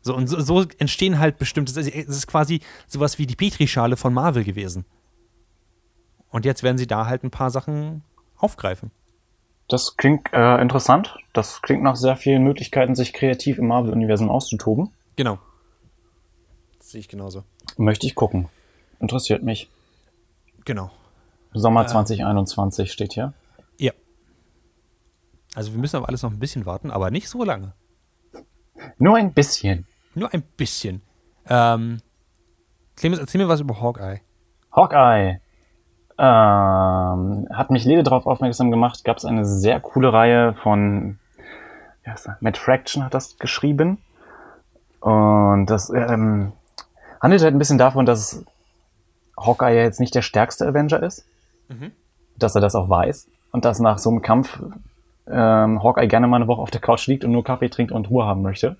So, 0.00 0.14
und 0.14 0.28
so, 0.28 0.40
so 0.40 0.64
entstehen 0.78 1.18
halt 1.18 1.38
bestimmte, 1.38 1.78
es 1.78 1.88
ist 1.88 2.26
quasi 2.26 2.60
sowas 2.86 3.18
wie 3.18 3.26
die 3.26 3.36
Petrischale 3.36 3.96
von 3.96 4.14
Marvel 4.14 4.44
gewesen. 4.44 4.84
Und 6.28 6.44
jetzt 6.44 6.62
werden 6.62 6.78
sie 6.78 6.86
da 6.86 7.06
halt 7.06 7.24
ein 7.24 7.30
paar 7.30 7.50
Sachen 7.50 8.02
aufgreifen. 8.36 8.90
Das 9.68 9.96
klingt 9.96 10.32
äh, 10.32 10.60
interessant. 10.60 11.16
Das 11.32 11.62
klingt 11.62 11.82
nach 11.82 11.96
sehr 11.96 12.16
vielen 12.16 12.44
Möglichkeiten, 12.44 12.94
sich 12.94 13.12
kreativ 13.12 13.58
im 13.58 13.66
Marvel-Universum 13.68 14.28
auszutoben. 14.28 14.90
Genau. 15.16 15.38
Das 16.78 16.90
sehe 16.90 17.00
ich 17.00 17.08
genauso. 17.08 17.44
Möchte 17.76 18.06
ich 18.06 18.14
gucken. 18.14 18.48
Interessiert 19.00 19.42
mich. 19.42 19.68
Genau. 20.64 20.90
Sommer 21.52 21.86
2021 21.86 22.92
steht 22.92 23.14
hier. 23.14 23.32
Ja. 23.78 23.92
Also 25.54 25.72
wir 25.72 25.78
müssen 25.78 25.96
auf 25.96 26.08
alles 26.08 26.22
noch 26.22 26.30
ein 26.30 26.38
bisschen 26.38 26.66
warten, 26.66 26.90
aber 26.90 27.10
nicht 27.10 27.28
so 27.28 27.44
lange. 27.44 27.72
Nur 28.98 29.16
ein 29.16 29.32
bisschen. 29.32 29.86
Nur 30.14 30.32
ein 30.32 30.42
bisschen. 30.42 31.00
Ähm, 31.48 32.00
Clemens, 32.96 33.20
erzähl 33.20 33.40
mir 33.40 33.48
was 33.48 33.60
über 33.60 33.80
Hawkeye. 33.80 34.20
Hawkeye. 34.72 35.40
Ähm, 36.16 37.48
hat 37.52 37.70
mich 37.70 37.84
Lede 37.84 38.02
darauf 38.02 38.26
aufmerksam 38.26 38.70
gemacht. 38.70 39.04
Gab 39.04 39.16
es 39.16 39.24
eine 39.24 39.44
sehr 39.44 39.80
coole 39.80 40.12
Reihe 40.12 40.54
von 40.54 41.18
wie 42.04 42.10
heißt 42.10 42.28
er? 42.28 42.36
Matt 42.40 42.58
Fraction 42.58 43.04
hat 43.04 43.14
das 43.14 43.38
geschrieben. 43.38 43.98
Und 45.00 45.66
das 45.66 45.90
ähm, 45.90 46.52
handelt 47.20 47.42
halt 47.42 47.54
ein 47.54 47.58
bisschen 47.58 47.78
davon, 47.78 48.06
dass 48.06 48.44
Hawkeye 49.38 49.82
jetzt 49.82 50.00
nicht 50.00 50.14
der 50.14 50.22
stärkste 50.22 50.66
Avenger 50.66 51.02
ist. 51.02 51.26
Dass 52.36 52.54
er 52.54 52.60
das 52.60 52.74
auch 52.74 52.88
weiß. 52.88 53.28
Und 53.52 53.64
dass 53.64 53.80
nach 53.80 53.98
so 53.98 54.10
einem 54.10 54.22
Kampf 54.22 54.62
ähm, 55.26 55.82
Hawkeye 55.82 56.06
gerne 56.06 56.26
mal 56.26 56.36
eine 56.36 56.48
Woche 56.48 56.60
auf 56.60 56.70
der 56.70 56.80
Couch 56.80 57.06
liegt 57.06 57.24
und 57.24 57.32
nur 57.32 57.44
Kaffee 57.44 57.68
trinkt 57.68 57.92
und 57.92 58.10
Ruhe 58.10 58.26
haben 58.26 58.42
möchte. 58.42 58.76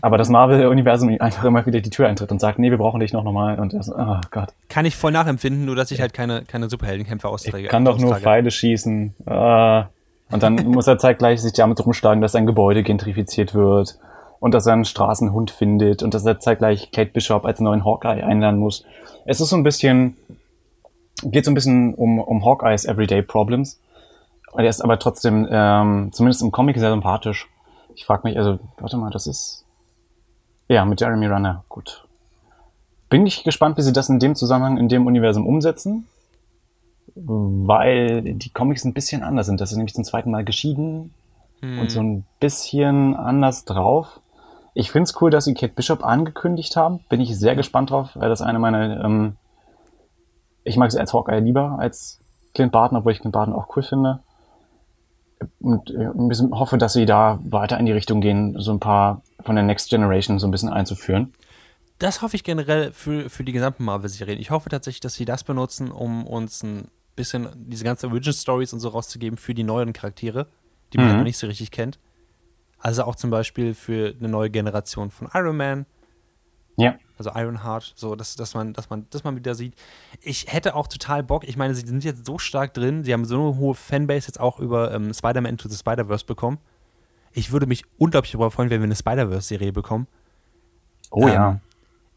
Aber 0.00 0.18
das 0.18 0.28
Marvel-Universum 0.28 1.16
einfach 1.20 1.44
immer 1.44 1.64
wieder 1.66 1.80
die 1.80 1.90
Tür 1.90 2.08
eintritt 2.08 2.30
und 2.30 2.40
sagt, 2.40 2.58
nee, 2.58 2.70
wir 2.70 2.78
brauchen 2.78 3.00
dich 3.00 3.12
noch 3.12 3.24
nochmal. 3.24 3.58
Und 3.58 3.74
er 3.74 3.82
so, 3.82 3.94
oh 3.96 4.20
Gott. 4.30 4.48
Kann 4.68 4.84
ich 4.84 4.96
voll 4.96 5.12
nachempfinden, 5.12 5.64
nur 5.64 5.76
dass 5.76 5.90
ich 5.90 6.00
halt 6.00 6.12
keine, 6.12 6.42
keine 6.42 6.68
Superheldenkämpfe 6.68 7.28
austrage. 7.28 7.64
Ich 7.64 7.68
kann 7.70 7.84
doch 7.84 7.98
nur. 7.98 8.16
Pfeile 8.16 8.50
schießen. 8.50 9.14
Ah. 9.26 9.86
Und 10.30 10.42
dann 10.42 10.56
muss 10.66 10.86
er 10.86 10.98
zeitgleich 10.98 11.40
sich 11.40 11.52
damit 11.52 11.84
rumschlagen, 11.84 12.20
dass 12.20 12.32
sein 12.32 12.46
Gebäude 12.46 12.82
gentrifiziert 12.82 13.54
wird 13.54 13.98
und 14.40 14.54
dass 14.54 14.66
er 14.66 14.74
einen 14.74 14.84
Straßenhund 14.84 15.50
findet 15.50 16.02
und 16.02 16.14
dass 16.14 16.24
er 16.24 16.38
zeitgleich 16.38 16.90
Kate 16.92 17.10
Bishop 17.10 17.44
als 17.44 17.60
neuen 17.60 17.84
Hawkeye 17.84 18.22
einladen 18.22 18.58
muss. 18.58 18.84
Es 19.24 19.40
ist 19.40 19.48
so 19.48 19.56
ein 19.56 19.62
bisschen, 19.62 20.16
geht 21.22 21.44
so 21.44 21.50
ein 21.50 21.54
bisschen 21.54 21.94
um, 21.94 22.18
um 22.18 22.44
Hawkeyes 22.44 22.84
Everyday 22.84 23.22
Problems. 23.22 23.80
Und 24.52 24.64
er 24.64 24.70
ist 24.70 24.80
aber 24.80 24.98
trotzdem, 24.98 25.46
ähm, 25.50 26.10
zumindest 26.12 26.42
im 26.42 26.50
Comic 26.50 26.78
sehr 26.78 26.90
sympathisch. 26.90 27.48
Ich 27.94 28.06
frage 28.06 28.22
mich, 28.24 28.38
also, 28.38 28.58
warte 28.78 28.96
mal, 28.96 29.10
das 29.10 29.26
ist, 29.26 29.64
ja, 30.68 30.84
mit 30.84 31.00
Jeremy 31.00 31.26
Renner, 31.26 31.64
gut. 31.68 32.04
Bin 33.08 33.26
ich 33.26 33.42
gespannt, 33.42 33.78
wie 33.78 33.82
sie 33.82 33.92
das 33.92 34.08
in 34.08 34.18
dem 34.18 34.34
Zusammenhang, 34.34 34.76
in 34.76 34.88
dem 34.88 35.06
Universum 35.06 35.46
umsetzen 35.46 36.06
weil 37.26 38.34
die 38.34 38.50
Comics 38.50 38.84
ein 38.84 38.94
bisschen 38.94 39.22
anders 39.22 39.46
sind. 39.46 39.60
Das 39.60 39.70
ist 39.70 39.76
nämlich 39.76 39.94
zum 39.94 40.04
zweiten 40.04 40.30
Mal 40.30 40.44
geschieden 40.44 41.12
und 41.60 41.90
so 41.90 42.00
ein 42.00 42.24
bisschen 42.38 43.16
anders 43.16 43.64
drauf. 43.64 44.20
Ich 44.74 44.92
find's 44.92 45.20
cool, 45.20 45.30
dass 45.30 45.44
sie 45.44 45.54
Kate 45.54 45.72
Bishop 45.74 46.04
angekündigt 46.04 46.76
haben. 46.76 47.00
Bin 47.08 47.20
ich 47.20 47.36
sehr 47.36 47.56
gespannt 47.56 47.90
drauf, 47.90 48.10
weil 48.14 48.28
das 48.28 48.42
eine 48.42 48.60
meiner, 48.60 49.04
ähm, 49.04 49.36
ich 50.62 50.76
mag 50.76 50.92
sie 50.92 51.00
als 51.00 51.12
Hawkeye 51.12 51.40
lieber 51.40 51.78
als 51.80 52.20
Clint 52.54 52.70
Barton, 52.70 52.98
obwohl 52.98 53.12
ich 53.12 53.20
Clint 53.20 53.32
Barton 53.32 53.54
auch 53.54 53.74
cool 53.74 53.82
finde. 53.82 54.20
Und 55.60 55.90
äh, 55.90 56.04
ein 56.06 56.28
bisschen 56.28 56.50
hoffe, 56.58 56.78
dass 56.78 56.92
sie 56.94 57.06
da 57.06 57.38
weiter 57.44 57.78
in 57.78 57.86
die 57.86 57.92
Richtung 57.92 58.20
gehen, 58.20 58.56
so 58.58 58.72
ein 58.72 58.80
paar 58.80 59.22
von 59.40 59.54
der 59.54 59.64
Next 59.64 59.88
Generation 59.90 60.38
so 60.38 60.46
ein 60.46 60.50
bisschen 60.50 60.68
einzuführen. 60.68 61.32
Das 61.98 62.22
hoffe 62.22 62.36
ich 62.36 62.44
generell 62.44 62.92
für, 62.92 63.28
für 63.28 63.44
die 63.44 63.52
gesamten 63.52 63.84
Marvel-Serien. 63.84 64.38
Ich 64.40 64.50
hoffe 64.50 64.68
tatsächlich, 64.68 65.00
dass 65.00 65.14
sie 65.14 65.24
das 65.24 65.44
benutzen, 65.44 65.90
um 65.90 66.26
uns 66.26 66.62
ein 66.62 66.88
bisschen 67.16 67.48
diese 67.56 67.84
ganzen 67.84 68.10
Origin 68.10 68.32
Stories 68.32 68.72
und 68.72 68.80
so 68.80 68.88
rauszugeben 68.90 69.36
für 69.36 69.54
die 69.54 69.64
neuen 69.64 69.92
Charaktere, 69.92 70.46
die 70.92 70.98
man 70.98 71.06
Mhm. 71.06 71.10
halt 71.10 71.18
noch 71.18 71.24
nicht 71.24 71.38
so 71.38 71.46
richtig 71.48 71.70
kennt. 71.72 71.98
Also 72.78 73.02
auch 73.02 73.16
zum 73.16 73.30
Beispiel 73.30 73.74
für 73.74 74.14
eine 74.18 74.28
neue 74.28 74.50
Generation 74.50 75.10
von 75.10 75.28
Iron 75.34 75.56
Man, 75.56 75.86
Ja. 76.76 76.94
Also 77.18 77.30
Ironheart, 77.34 77.92
so 77.96 78.14
dass, 78.14 78.36
dass 78.36 78.54
man, 78.54 78.72
dass 78.72 78.90
man, 78.90 79.06
dass 79.10 79.24
man 79.24 79.36
wieder 79.36 79.54
sieht. 79.54 79.74
Ich 80.20 80.52
hätte 80.52 80.74
auch 80.74 80.86
total 80.86 81.22
Bock, 81.22 81.46
ich 81.46 81.56
meine, 81.56 81.74
sie 81.74 81.86
sind 81.86 82.04
jetzt 82.04 82.24
so 82.24 82.38
stark 82.38 82.74
drin, 82.74 83.04
sie 83.04 83.12
haben 83.12 83.24
so 83.24 83.34
eine 83.34 83.56
hohe 83.56 83.74
Fanbase 83.74 84.28
jetzt 84.28 84.40
auch 84.40 84.58
über 84.58 84.92
ähm, 84.92 85.12
Spider-Man 85.12 85.52
Into 85.52 85.68
the 85.68 85.76
Spider-Verse 85.76 86.24
bekommen. 86.24 86.58
Ich 87.32 87.52
würde 87.52 87.66
mich 87.66 87.84
unglaublich 87.98 88.32
darüber 88.32 88.50
freuen, 88.50 88.70
wenn 88.70 88.80
wir 88.80 88.86
eine 88.86 88.96
Spider-Verse-Serie 88.96 89.72
bekommen. 89.72 90.06
Oh 91.10 91.26
ja. 91.26 91.50
Ähm, 91.50 91.60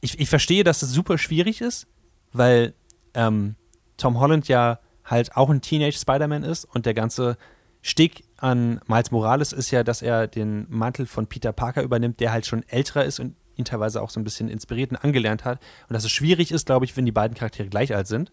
ich, 0.01 0.19
ich 0.19 0.29
verstehe, 0.29 0.63
dass 0.63 0.81
es 0.81 0.91
super 0.91 1.17
schwierig 1.17 1.61
ist, 1.61 1.87
weil 2.33 2.73
ähm, 3.13 3.55
Tom 3.97 4.19
Holland 4.19 4.47
ja 4.47 4.79
halt 5.05 5.35
auch 5.35 5.49
ein 5.49 5.61
Teenage 5.61 5.97
Spider-Man 5.97 6.43
ist 6.43 6.65
und 6.65 6.85
der 6.85 6.93
ganze 6.93 7.37
Stick 7.81 8.23
an 8.37 8.79
Miles 8.87 9.11
Morales 9.11 9.53
ist 9.53 9.71
ja, 9.71 9.83
dass 9.83 10.01
er 10.01 10.27
den 10.27 10.65
Mantel 10.69 11.05
von 11.05 11.27
Peter 11.27 11.51
Parker 11.51 11.81
übernimmt, 11.81 12.19
der 12.19 12.31
halt 12.31 12.45
schon 12.45 12.63
älterer 12.67 13.05
ist 13.05 13.19
und 13.19 13.35
ihn 13.55 13.65
teilweise 13.65 14.01
auch 14.01 14.09
so 14.09 14.19
ein 14.19 14.23
bisschen 14.23 14.49
inspiriert 14.49 14.91
und 14.91 14.97
angelernt 14.97 15.45
hat. 15.45 15.59
Und 15.87 15.93
dass 15.93 16.03
es 16.03 16.11
schwierig 16.11 16.51
ist, 16.51 16.65
glaube 16.65 16.85
ich, 16.85 16.95
wenn 16.97 17.05
die 17.05 17.11
beiden 17.11 17.35
Charaktere 17.35 17.67
gleich 17.67 17.95
alt 17.95 18.07
sind. 18.07 18.31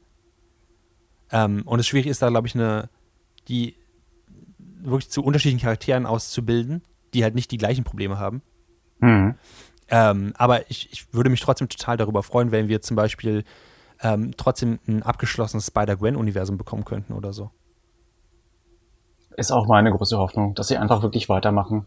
Ähm, 1.31 1.63
und 1.65 1.79
es 1.79 1.87
schwierig 1.87 2.07
ist, 2.07 2.23
da, 2.23 2.29
glaube 2.29 2.47
ich, 2.47 2.55
eine, 2.55 2.89
die 3.49 3.77
wirklich 4.81 5.11
zu 5.11 5.23
unterschiedlichen 5.23 5.61
Charakteren 5.61 6.07
auszubilden, 6.07 6.83
die 7.15 7.23
halt 7.23 7.35
nicht 7.35 7.51
die 7.51 7.59
gleichen 7.59 7.85
Probleme 7.85 8.19
haben. 8.19 8.43
Mhm. 9.01 9.35
Ähm, 9.89 10.33
aber 10.37 10.71
ich, 10.71 10.93
ich 10.93 11.13
würde 11.13 11.31
mich 11.31 11.41
trotzdem 11.41 11.69
total 11.69 11.97
darüber 11.97 12.23
freuen, 12.23 12.51
wenn 12.51 12.69
wir 12.69 12.81
zum 12.83 12.97
Beispiel 12.97 13.45
ähm, 14.01 14.33
trotzdem 14.37 14.79
ein 14.87 15.03
abgeschlossenes 15.03 15.67
Spider-Gwen-Universum 15.67 16.59
bekommen 16.59 16.85
könnten 16.85 17.15
oder 17.15 17.33
so. 17.33 17.51
Ist 19.37 19.53
auch 19.53 19.67
meine 19.67 19.91
große 19.91 20.19
Hoffnung, 20.19 20.55
dass 20.55 20.69
sie 20.69 20.77
einfach 20.77 21.03
wirklich 21.03 21.29
weitermachen. 21.29 21.87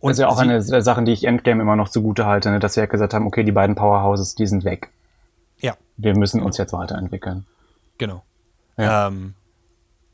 Und 0.00 0.10
das 0.10 0.18
ist 0.18 0.22
ja 0.22 0.28
auch 0.28 0.38
eine 0.38 0.64
der 0.64 0.82
Sachen, 0.82 1.04
die 1.04 1.12
ich 1.12 1.24
Endgame 1.24 1.60
immer 1.62 1.76
noch 1.76 1.88
zugute 1.88 2.26
halte, 2.26 2.50
ne? 2.50 2.60
dass 2.60 2.74
sie 2.74 2.80
ja 2.80 2.86
gesagt 2.86 3.14
haben, 3.14 3.26
okay, 3.26 3.42
die 3.42 3.52
beiden 3.52 3.74
Powerhouses, 3.74 4.34
die 4.34 4.46
sind 4.46 4.64
weg. 4.64 4.90
Ja, 5.60 5.74
Wir 5.96 6.16
müssen 6.16 6.40
uns 6.42 6.56
jetzt 6.56 6.72
weiterentwickeln. 6.72 7.46
genau. 7.98 8.22
Ja. 8.76 9.08
Ähm, 9.08 9.34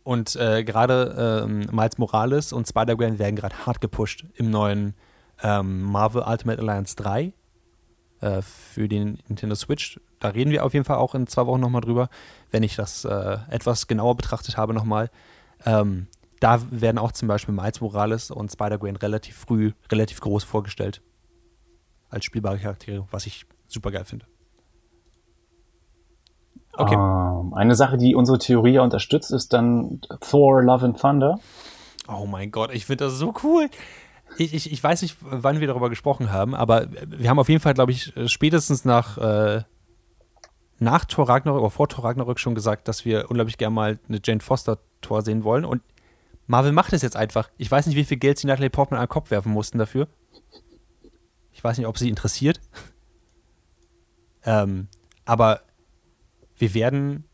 und 0.05 0.36
äh, 0.36 0.65
gerade 0.65 1.43
ähm, 1.44 1.66
Miles 1.70 1.98
Morales 1.98 2.52
und 2.52 2.66
Spider-Gwen 2.66 3.19
werden 3.19 3.36
gerade 3.36 3.66
hart 3.66 3.81
gepusht 3.82 4.24
im 4.36 4.51
neuen 4.51 4.94
ähm, 5.43 5.82
Marvel 5.82 6.23
Ultimate 6.27 6.61
Alliance 6.61 6.97
3 6.97 7.32
äh, 8.20 8.43
für 8.43 8.89
den 8.89 9.19
Nintendo 9.28 9.55
Switch. 9.55 10.01
Da 10.20 10.28
reden 10.28 10.51
wir 10.51 10.65
auf 10.65 10.73
jeden 10.73 10.86
Fall 10.86 10.97
auch 10.97 11.15
in 11.15 11.27
zwei 11.27 11.47
Wochen 11.47 11.61
nochmal 11.61 11.82
drüber, 11.82 12.09
wenn 12.51 12.62
ich 12.62 12.77
das 12.77 13.05
äh, 13.05 13.36
etwas 13.51 13.86
genauer 13.86 14.16
betrachtet 14.16 14.56
habe 14.56 14.73
nochmal. 14.73 15.11
Ähm, 15.66 16.06
da 16.45 16.61
werden 16.71 16.99
auch 16.99 17.12
zum 17.12 17.27
Beispiel 17.27 17.55
Miles 17.55 17.81
Morales 17.81 18.31
und 18.31 18.53
Spider-Gwen 18.53 18.97
relativ 18.97 19.35
früh, 19.35 19.73
relativ 19.91 20.21
groß 20.21 20.45
vorgestellt. 20.45 21.01
Als 22.11 22.27
spielbare 22.27 22.59
Charaktere, 22.59 23.07
was 23.11 23.25
ich 23.25 23.47
super 23.66 23.91
geil 23.91 24.05
finde. 24.05 24.27
Okay. 26.75 26.97
Ähm, 26.97 27.55
eine 27.55 27.75
Sache, 27.75 27.97
die 27.97 28.15
unsere 28.15 28.37
Theorie 28.37 28.73
ja 28.73 28.83
unterstützt, 28.83 29.33
ist 29.33 29.55
dann 29.55 30.03
Thor 30.21 30.62
Love 30.62 30.85
and 30.85 31.01
Thunder. 31.01 31.39
Oh 32.09 32.27
mein 32.27 32.51
Gott, 32.51 32.75
ich 32.75 32.85
finde 32.85 33.07
das 33.07 33.15
so 33.15 33.33
cool. 33.43 33.71
Ich, 34.37 34.53
ich, 34.53 34.71
ich 34.71 34.85
weiß 34.85 35.01
nicht, 35.01 35.16
wann 35.23 35.61
wir 35.61 35.66
darüber 35.66 35.89
gesprochen 35.89 36.31
haben, 36.31 36.55
aber 36.55 36.89
wir 37.07 37.31
haben 37.31 37.39
auf 37.39 37.49
jeden 37.49 37.62
Fall, 37.62 37.73
glaube 37.73 37.93
ich, 37.93 38.12
spätestens 38.27 38.85
nach, 38.85 39.16
äh, 39.16 39.62
nach 40.79 41.07
Thor 41.07 41.27
Ragnarök 41.27 41.62
oder 41.62 41.71
vor 41.71 41.89
Thor 41.89 42.05
Ragnarök 42.05 42.39
schon 42.39 42.55
gesagt, 42.55 42.87
dass 42.87 43.07
wir 43.07 43.31
unglaublich 43.31 43.57
gerne 43.57 43.75
mal 43.75 43.99
eine 44.09 44.21
Jane 44.23 44.41
Foster 44.41 44.77
Tor 45.01 45.23
sehen 45.23 45.43
wollen. 45.43 45.65
Und 45.65 45.81
Marvel 46.47 46.73
macht 46.73 46.93
es 46.93 47.03
jetzt 47.03 47.16
einfach. 47.16 47.51
Ich 47.57 47.71
weiß 47.71 47.87
nicht, 47.87 47.97
wie 47.97 48.05
viel 48.05 48.19
Geld 48.19 48.39
sie 48.39 48.47
Natalie 48.47 48.71
Portman 48.71 49.01
an 49.01 49.07
den 49.07 49.11
Kopf 49.11 49.31
werfen 49.31 49.53
mussten 49.53 49.79
dafür. 49.79 50.09
Ich 51.53 51.62
weiß 51.62 51.79
nicht, 51.79 51.87
ob 51.87 51.99
sie 51.99 52.09
interessiert. 52.09 52.61
ähm, 54.45 54.89
aber 55.25 55.62
wir 56.57 56.75
werden 56.75 57.25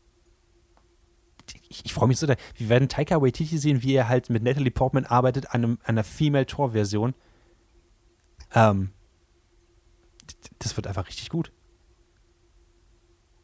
ich, 1.71 1.85
ich 1.85 1.93
freue 1.93 2.07
mich 2.07 2.19
so, 2.19 2.27
wir 2.27 2.69
werden 2.69 2.89
Taika 2.89 3.21
Waititi 3.21 3.57
sehen, 3.57 3.81
wie 3.81 3.93
er 3.93 4.09
halt 4.09 4.29
mit 4.29 4.43
Natalie 4.43 4.71
Portman 4.71 5.05
arbeitet 5.05 5.53
an, 5.53 5.63
einem, 5.63 5.79
einer 5.83 6.03
Female-Tor-Version. 6.03 7.13
Ähm, 8.53 8.91
das 10.59 10.75
wird 10.75 10.87
einfach 10.87 11.07
richtig 11.07 11.29
gut. 11.29 11.51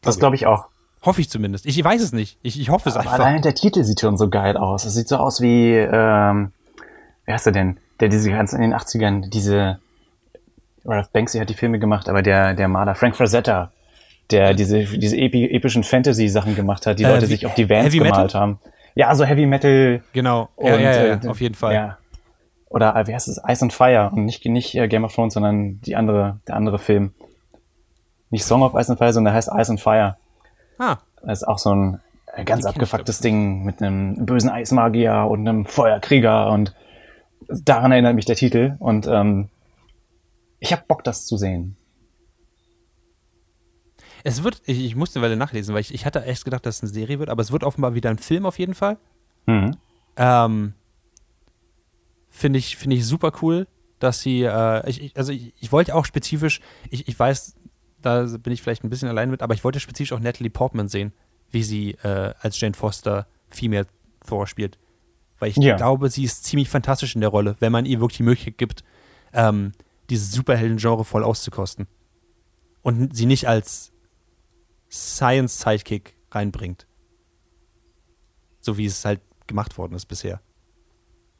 Das 0.02 0.18
glaube 0.18 0.36
ich 0.36 0.46
auch. 0.46 0.68
Hoffe 1.08 1.22
ich 1.22 1.30
zumindest. 1.30 1.64
Ich 1.64 1.82
weiß 1.82 2.02
es 2.02 2.12
nicht. 2.12 2.38
Ich, 2.42 2.60
ich 2.60 2.68
hoffe 2.68 2.90
es 2.90 2.94
Aber 2.96 3.10
einfach. 3.10 3.24
allein 3.24 3.40
der 3.40 3.54
Titel 3.54 3.82
sieht 3.82 4.00
schon 4.00 4.18
so 4.18 4.28
geil 4.28 4.58
aus. 4.58 4.84
Es 4.84 4.92
sieht 4.94 5.08
so 5.08 5.16
aus 5.16 5.40
wie, 5.40 5.72
ähm, 5.72 6.52
wer 7.24 7.34
ist 7.36 7.46
der 7.46 7.54
denn? 7.54 7.78
Der 8.00 8.08
diese 8.10 8.30
ganz 8.30 8.52
in 8.52 8.60
den 8.60 8.74
80ern, 8.74 9.30
diese, 9.30 9.78
Ralph 10.84 11.08
Banksy 11.10 11.38
hat 11.38 11.48
die 11.48 11.54
Filme 11.54 11.78
gemacht, 11.78 12.08
aber 12.10 12.20
der, 12.22 12.52
der 12.52 12.68
Maler, 12.68 12.94
Frank 12.94 13.16
Frazetta, 13.16 13.72
der 14.30 14.52
diese, 14.52 14.84
diese 14.84 15.16
epi, 15.16 15.46
epischen 15.50 15.82
Fantasy-Sachen 15.82 16.54
gemacht 16.54 16.84
hat, 16.86 16.98
die 16.98 17.04
Äh, 17.04 17.08
Leute 17.08 17.22
wie- 17.22 17.32
sich 17.36 17.46
auf 17.46 17.54
die 17.54 17.70
Vans 17.70 17.92
gemalt 17.92 18.14
Metal? 18.16 18.40
haben. 18.40 18.58
Ja, 18.94 19.14
so 19.14 19.24
Heavy 19.24 19.46
Metal. 19.46 20.02
Genau. 20.12 20.50
Ja, 20.60 20.74
und, 20.74 20.80
ja, 20.82 20.92
ja, 21.06 21.14
äh, 21.24 21.26
auf 21.28 21.40
jeden 21.40 21.54
Fall. 21.54 21.72
Ja. 21.72 21.98
Oder 22.68 22.94
äh, 22.96 23.06
wie 23.06 23.14
heißt 23.14 23.28
es? 23.28 23.40
Ice 23.48 23.62
and 23.64 23.72
Fire 23.72 24.10
und 24.12 24.26
nicht, 24.26 24.44
nicht 24.44 24.74
äh, 24.74 24.88
Game 24.88 25.04
of 25.04 25.14
Thrones, 25.14 25.32
sondern 25.32 25.80
die 25.80 25.96
andere, 25.96 26.40
der 26.46 26.56
andere 26.56 26.78
Film. 26.78 27.12
Nicht 28.30 28.44
Song 28.44 28.62
of 28.62 28.74
Ice 28.74 28.90
and 28.90 28.98
Fire, 28.98 29.12
sondern 29.14 29.32
der 29.32 29.36
heißt 29.38 29.48
Ice 29.56 29.70
and 29.70 29.80
Fire. 29.80 30.16
Ah, 30.78 30.98
Das 31.22 31.42
ist 31.42 31.48
auch 31.48 31.58
so 31.58 31.74
ein 31.74 32.00
äh, 32.34 32.44
ganz 32.44 32.62
Die 32.62 32.68
abgefucktes 32.68 33.20
Ding 33.20 33.64
mit 33.64 33.82
einem 33.82 34.24
bösen 34.26 34.50
Eismagier 34.50 35.26
und 35.28 35.46
einem 35.48 35.66
Feuerkrieger 35.66 36.50
und 36.50 36.74
daran 37.48 37.92
erinnert 37.92 38.14
mich 38.14 38.24
der 38.26 38.36
Titel 38.36 38.76
und 38.78 39.06
ähm, 39.06 39.48
ich 40.60 40.72
habe 40.72 40.82
Bock, 40.88 41.04
das 41.04 41.26
zu 41.26 41.36
sehen. 41.36 41.76
es 44.24 44.42
wird, 44.42 44.60
ich, 44.66 44.84
ich 44.84 44.96
musste 44.96 45.18
eine 45.18 45.26
Weile 45.26 45.36
nachlesen, 45.36 45.74
weil 45.74 45.80
ich, 45.80 45.94
ich 45.94 46.04
hatte 46.04 46.24
echt 46.24 46.44
gedacht, 46.44 46.66
dass 46.66 46.76
es 46.76 46.82
eine 46.82 46.90
Serie 46.92 47.18
wird, 47.18 47.30
aber 47.30 47.42
es 47.42 47.52
wird 47.52 47.64
offenbar 47.64 47.94
wieder 47.94 48.10
ein 48.10 48.18
Film 48.18 48.44
auf 48.46 48.58
jeden 48.58 48.74
Fall. 48.74 48.98
Mhm. 49.46 49.76
Ähm, 50.16 50.74
Finde 52.30 52.58
ich, 52.58 52.76
finde 52.76 52.96
ich 52.96 53.06
super 53.06 53.32
cool, 53.42 53.66
dass 53.98 54.20
sie, 54.20 54.42
äh, 54.42 54.88
ich, 54.88 55.16
also 55.16 55.32
ich, 55.32 55.54
ich 55.60 55.72
wollte 55.72 55.94
auch 55.94 56.04
spezifisch, 56.04 56.60
ich, 56.90 57.08
ich 57.08 57.18
weiß, 57.18 57.56
da 58.02 58.24
bin 58.24 58.52
ich 58.52 58.62
vielleicht 58.62 58.84
ein 58.84 58.90
bisschen 58.90 59.08
allein 59.08 59.30
mit, 59.30 59.42
aber 59.42 59.54
ich 59.54 59.64
wollte 59.64 59.80
spezifisch 59.80 60.12
auch 60.12 60.20
Natalie 60.20 60.50
Portman 60.50 60.88
sehen, 60.88 61.12
wie 61.50 61.62
sie 61.62 61.92
äh, 62.02 62.32
als 62.40 62.60
Jane 62.60 62.74
Foster 62.74 63.26
Female 63.48 63.86
Thor 64.26 64.46
spielt. 64.46 64.78
Weil 65.38 65.50
ich 65.50 65.56
Ja. 65.56 65.76
glaube, 65.76 66.10
sie 66.10 66.24
ist 66.24 66.44
ziemlich 66.44 66.68
fantastisch 66.68 67.14
in 67.14 67.20
der 67.20 67.30
Rolle, 67.30 67.56
wenn 67.60 67.72
man 67.72 67.86
ihr 67.86 68.00
wirklich 68.00 68.18
die 68.18 68.22
Möglichkeit 68.24 68.58
gibt, 68.58 68.84
ähm, 69.32 69.72
dieses 70.10 70.32
Superhelden-Genre 70.32 71.04
voll 71.04 71.22
auszukosten. 71.24 71.86
Und 72.82 73.14
sie 73.16 73.26
nicht 73.26 73.46
als 73.48 73.92
Science-Sidekick 74.90 76.16
reinbringt. 76.30 76.86
So 78.60 78.76
wie 78.78 78.86
es 78.86 79.04
halt 79.04 79.20
gemacht 79.46 79.78
worden 79.78 79.94
ist 79.94 80.06
bisher. 80.06 80.40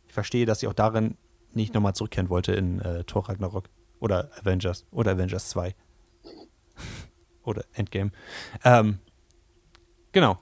Ich 0.07 0.15
verstehe, 0.15 0.47
dass 0.47 0.61
sie 0.61 0.69
auch 0.69 0.73
darin 0.75 1.17
nicht 1.53 1.75
nochmal 1.75 1.95
zurückkehren 1.95 2.29
wollte 2.31 2.53
in 2.53 2.81
äh, 2.81 3.05
Thor 3.05 3.29
Ragnarok. 3.29 3.69
Oder 4.01 4.31
Avengers. 4.41 4.87
Oder 4.91 5.13
Avengers 5.13 5.49
2. 5.51 5.75
oder 7.45 7.63
Endgame. 7.75 8.11
Ähm, 8.65 8.99
genau. 10.13 10.39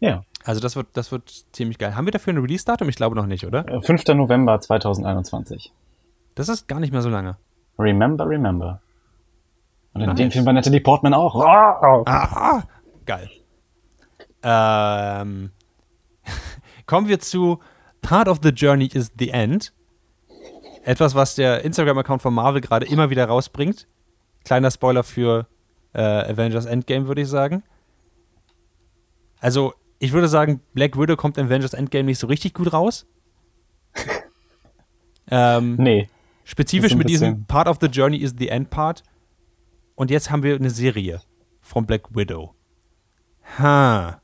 Ja. 0.00 0.22
Also 0.44 0.60
das 0.60 0.76
wird, 0.76 0.88
das 0.94 1.12
wird 1.12 1.30
ziemlich 1.52 1.78
geil. 1.78 1.94
Haben 1.96 2.06
wir 2.06 2.12
dafür 2.12 2.32
ein 2.32 2.38
Release-Datum? 2.38 2.88
Ich 2.88 2.96
glaube 2.96 3.16
noch 3.16 3.26
nicht, 3.26 3.44
oder? 3.46 3.68
Äh, 3.68 3.82
5. 3.82 4.06
November 4.08 4.60
2021. 4.60 5.72
Das 6.34 6.48
ist 6.48 6.68
gar 6.68 6.80
nicht 6.80 6.92
mehr 6.92 7.02
so 7.02 7.08
lange. 7.08 7.36
Remember, 7.78 8.26
remember. 8.28 8.80
Und 9.92 10.02
in 10.02 10.06
Nice. 10.08 10.16
dem 10.18 10.30
Film 10.30 10.46
war 10.46 10.52
Natalie 10.52 10.80
Portman 10.80 11.14
auch. 11.14 11.34
Ah! 11.44 12.02
Ah, 12.06 12.62
geil. 13.04 13.28
Ähm, 14.42 15.50
kommen 16.86 17.08
wir 17.08 17.18
zu 17.18 17.58
Part 18.00 18.28
of 18.28 18.38
the 18.42 18.50
Journey 18.50 18.86
is 18.86 19.12
the 19.18 19.30
End. 19.30 19.72
Etwas, 20.84 21.14
was 21.14 21.34
der 21.34 21.64
Instagram-Account 21.64 22.22
von 22.22 22.32
Marvel 22.32 22.60
gerade 22.60 22.86
immer 22.86 23.10
wieder 23.10 23.26
rausbringt. 23.26 23.86
Kleiner 24.44 24.70
Spoiler 24.70 25.04
für 25.04 25.46
äh, 25.92 26.00
Avengers 26.00 26.66
Endgame, 26.66 27.08
würde 27.08 27.22
ich 27.22 27.28
sagen. 27.28 27.62
Also, 29.40 29.74
ich 29.98 30.12
würde 30.12 30.28
sagen, 30.28 30.60
Black 30.74 30.98
Widow 30.98 31.16
kommt 31.16 31.38
in 31.38 31.46
Avengers 31.46 31.74
Endgame 31.74 32.04
nicht 32.04 32.18
so 32.18 32.26
richtig 32.26 32.54
gut 32.54 32.72
raus. 32.72 33.06
ähm, 35.30 35.76
Nee. 35.76 36.08
Spezifisch 36.44 36.94
mit 36.94 37.10
diesem 37.10 37.44
Part 37.44 37.68
of 37.68 37.76
the 37.80 37.88
Journey 37.88 38.16
is 38.16 38.34
the 38.38 38.48
End 38.48 38.70
Part. 38.70 39.02
Und 39.96 40.10
jetzt 40.10 40.30
haben 40.30 40.42
wir 40.42 40.54
eine 40.54 40.70
Serie 40.70 41.20
von 41.60 41.84
Black 41.84 42.14
Widow. 42.14 42.54
Ha. 43.58 44.22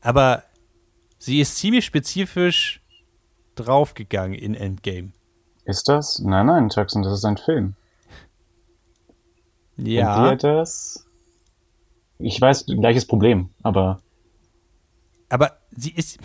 Aber 0.00 0.44
sie 1.18 1.40
ist 1.40 1.56
ziemlich 1.56 1.84
spezifisch 1.84 2.80
draufgegangen 3.56 4.38
in 4.38 4.54
Endgame. 4.54 5.12
Ist 5.64 5.88
das? 5.88 6.20
Nein, 6.20 6.46
nein, 6.46 6.68
Jackson, 6.70 7.02
das 7.02 7.14
ist 7.14 7.24
ein 7.24 7.36
Film. 7.36 7.74
Und 9.78 9.86
Ja, 9.86 10.30
wir 10.30 10.36
das. 10.36 11.06
Ich 12.18 12.40
weiß, 12.40 12.66
gleiches 12.66 13.06
Problem, 13.06 13.50
aber 13.62 14.00
aber 15.28 15.58
sie 15.70 15.92
ist. 15.92 16.18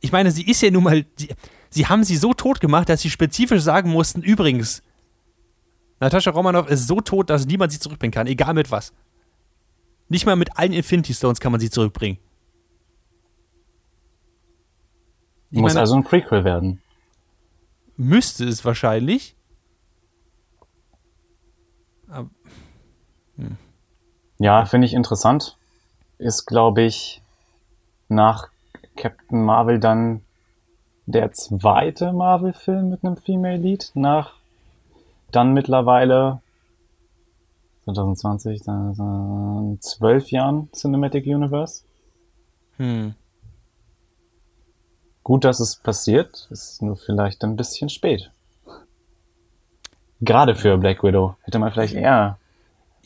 Ich 0.00 0.10
meine, 0.12 0.30
sie 0.30 0.42
ist 0.48 0.60
ja 0.62 0.70
nun 0.70 0.82
mal. 0.84 1.04
Sie, 1.16 1.28
sie 1.70 1.86
haben 1.86 2.04
sie 2.04 2.16
so 2.16 2.34
tot 2.34 2.60
gemacht, 2.60 2.88
dass 2.88 3.00
sie 3.02 3.10
spezifisch 3.10 3.62
sagen 3.62 3.90
mussten: 3.90 4.22
Übrigens, 4.22 4.82
Natascha 6.00 6.30
Romanoff 6.32 6.68
ist 6.68 6.86
so 6.88 7.00
tot, 7.00 7.30
dass 7.30 7.46
niemand 7.46 7.70
sie 7.72 7.78
zurückbringen 7.78 8.12
kann, 8.12 8.26
egal 8.26 8.54
mit 8.54 8.70
was. 8.70 8.92
Nicht 10.08 10.26
mal 10.26 10.36
mit 10.36 10.58
allen 10.58 10.72
Infinity 10.72 11.14
Stones 11.14 11.38
kann 11.40 11.52
man 11.52 11.60
sie 11.60 11.70
zurückbringen. 11.70 12.18
Ich 15.50 15.60
muss 15.60 15.72
meine- 15.72 15.80
also 15.80 15.94
ein 15.94 16.04
Prequel 16.04 16.44
werden. 16.44 16.80
Müsste 17.96 18.44
es 18.46 18.64
wahrscheinlich. 18.64 19.36
Ja, 24.38 24.64
finde 24.66 24.86
ich 24.86 24.94
interessant. 24.94 25.56
Ist, 26.18 26.46
glaube 26.46 26.82
ich, 26.82 27.22
nach 28.08 28.48
Captain 28.96 29.44
Marvel 29.44 29.80
dann 29.80 30.22
der 31.06 31.32
zweite 31.32 32.12
Marvel-Film 32.12 32.90
mit 32.90 33.04
einem 33.04 33.16
Female 33.16 33.56
Lead. 33.56 33.90
Nach 33.94 34.34
dann 35.30 35.52
mittlerweile 35.52 36.40
2020, 37.84 38.62
dann 38.62 39.78
zwölf 39.80 40.30
Jahren 40.30 40.70
Cinematic 40.72 41.26
Universe. 41.26 41.82
Hm. 42.76 43.14
Gut, 45.22 45.44
dass 45.44 45.60
es 45.60 45.76
passiert, 45.76 46.48
ist 46.50 46.82
nur 46.82 46.96
vielleicht 46.96 47.42
ein 47.44 47.56
bisschen 47.56 47.88
spät. 47.88 48.30
Gerade 50.20 50.54
für 50.54 50.78
Black 50.78 51.02
Widow 51.02 51.36
hätte 51.42 51.58
man 51.58 51.72
vielleicht 51.72 51.94
eher. 51.94 52.38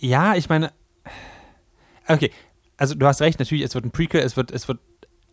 Ja, 0.00 0.34
ich 0.34 0.48
meine. 0.48 0.72
Okay, 2.06 2.30
also 2.76 2.94
du 2.94 3.06
hast 3.06 3.20
recht, 3.20 3.38
natürlich, 3.38 3.64
es 3.64 3.74
wird 3.74 3.84
ein 3.84 3.90
Prequel, 3.90 4.20
es 4.20 4.36
wird, 4.36 4.50
es 4.50 4.68
wird, 4.68 4.80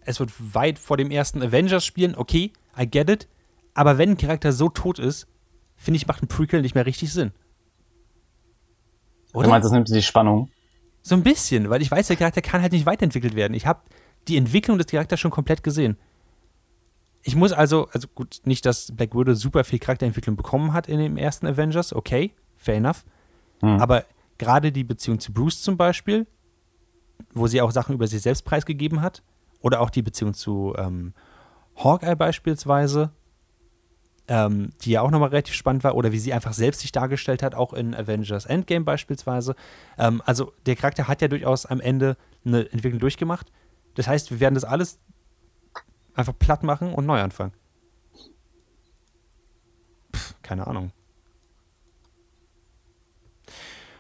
es 0.01 0.19
wird 0.19 0.31
weit 0.53 0.79
vor 0.79 0.97
dem 0.97 1.11
ersten 1.11 1.41
Avengers 1.41 1.85
spielen, 1.85 2.15
okay, 2.15 2.51
I 2.77 2.89
get 2.89 3.09
it. 3.09 3.27
Aber 3.73 3.97
wenn 3.97 4.11
ein 4.11 4.17
Charakter 4.17 4.51
so 4.51 4.69
tot 4.69 4.99
ist, 4.99 5.27
finde 5.75 5.97
ich, 5.97 6.07
macht 6.07 6.23
ein 6.23 6.27
Prequel 6.27 6.61
nicht 6.61 6.75
mehr 6.75 6.85
richtig 6.85 7.13
Sinn. 7.13 7.31
Du 9.31 9.39
Oder? 9.39 9.49
meinst, 9.49 9.65
das 9.65 9.71
nimmt 9.71 9.89
die 9.89 10.01
Spannung? 10.01 10.49
So 11.01 11.15
ein 11.15 11.23
bisschen, 11.23 11.69
weil 11.69 11.81
ich 11.81 11.91
weiß, 11.91 12.07
der 12.07 12.15
Charakter 12.15 12.41
kann 12.41 12.61
halt 12.61 12.71
nicht 12.71 12.85
weiterentwickelt 12.85 13.35
werden. 13.35 13.53
Ich 13.53 13.67
habe 13.67 13.81
die 14.27 14.37
Entwicklung 14.37 14.77
des 14.77 14.87
Charakters 14.87 15.19
schon 15.19 15.31
komplett 15.31 15.61
gesehen. 15.63 15.97
Ich 17.21 17.35
muss 17.35 17.51
also, 17.51 17.87
also 17.91 18.07
gut, 18.07 18.41
nicht, 18.45 18.65
dass 18.65 18.95
Black 18.95 19.13
Widow 19.13 19.33
super 19.33 19.63
viel 19.63 19.79
Charakterentwicklung 19.79 20.35
bekommen 20.35 20.73
hat 20.73 20.87
in 20.87 20.99
dem 20.99 21.17
ersten 21.17 21.47
Avengers, 21.47 21.93
okay, 21.93 22.31
fair 22.55 22.75
enough. 22.75 23.03
Hm. 23.61 23.79
Aber 23.79 24.05
gerade 24.37 24.71
die 24.71 24.83
Beziehung 24.83 25.19
zu 25.19 25.33
Bruce 25.33 25.61
zum 25.61 25.77
Beispiel, 25.77 26.27
wo 27.33 27.47
sie 27.47 27.61
auch 27.61 27.71
Sachen 27.71 27.95
über 27.95 28.07
sich 28.07 28.21
selbst 28.21 28.43
preisgegeben 28.43 29.01
hat, 29.01 29.23
oder 29.61 29.81
auch 29.81 29.89
die 29.89 30.03
Beziehung 30.03 30.33
zu 30.33 30.75
ähm, 30.77 31.13
Hawkeye 31.75 32.15
beispielsweise, 32.15 33.11
ähm, 34.27 34.71
die 34.81 34.91
ja 34.91 35.01
auch 35.01 35.11
nochmal 35.11 35.29
relativ 35.29 35.55
spannend 35.55 35.83
war, 35.83 35.95
oder 35.95 36.11
wie 36.11 36.19
sie 36.19 36.33
einfach 36.33 36.53
selbst 36.53 36.81
sich 36.81 36.91
dargestellt 36.91 37.41
hat, 37.41 37.55
auch 37.55 37.73
in 37.73 37.95
Avengers 37.95 38.45
Endgame 38.45 38.85
beispielsweise. 38.85 39.55
Ähm, 39.97 40.21
also 40.25 40.53
der 40.65 40.75
Charakter 40.75 41.07
hat 41.07 41.21
ja 41.21 41.27
durchaus 41.27 41.65
am 41.65 41.79
Ende 41.79 42.17
eine 42.45 42.71
Entwicklung 42.71 42.99
durchgemacht. 42.99 43.51
Das 43.95 44.07
heißt, 44.07 44.31
wir 44.31 44.39
werden 44.39 44.55
das 44.55 44.65
alles 44.65 44.99
einfach 46.13 46.37
platt 46.37 46.63
machen 46.63 46.93
und 46.93 47.05
neu 47.05 47.21
anfangen. 47.21 47.53
Pff, 50.15 50.35
keine 50.41 50.67
Ahnung. 50.67 50.91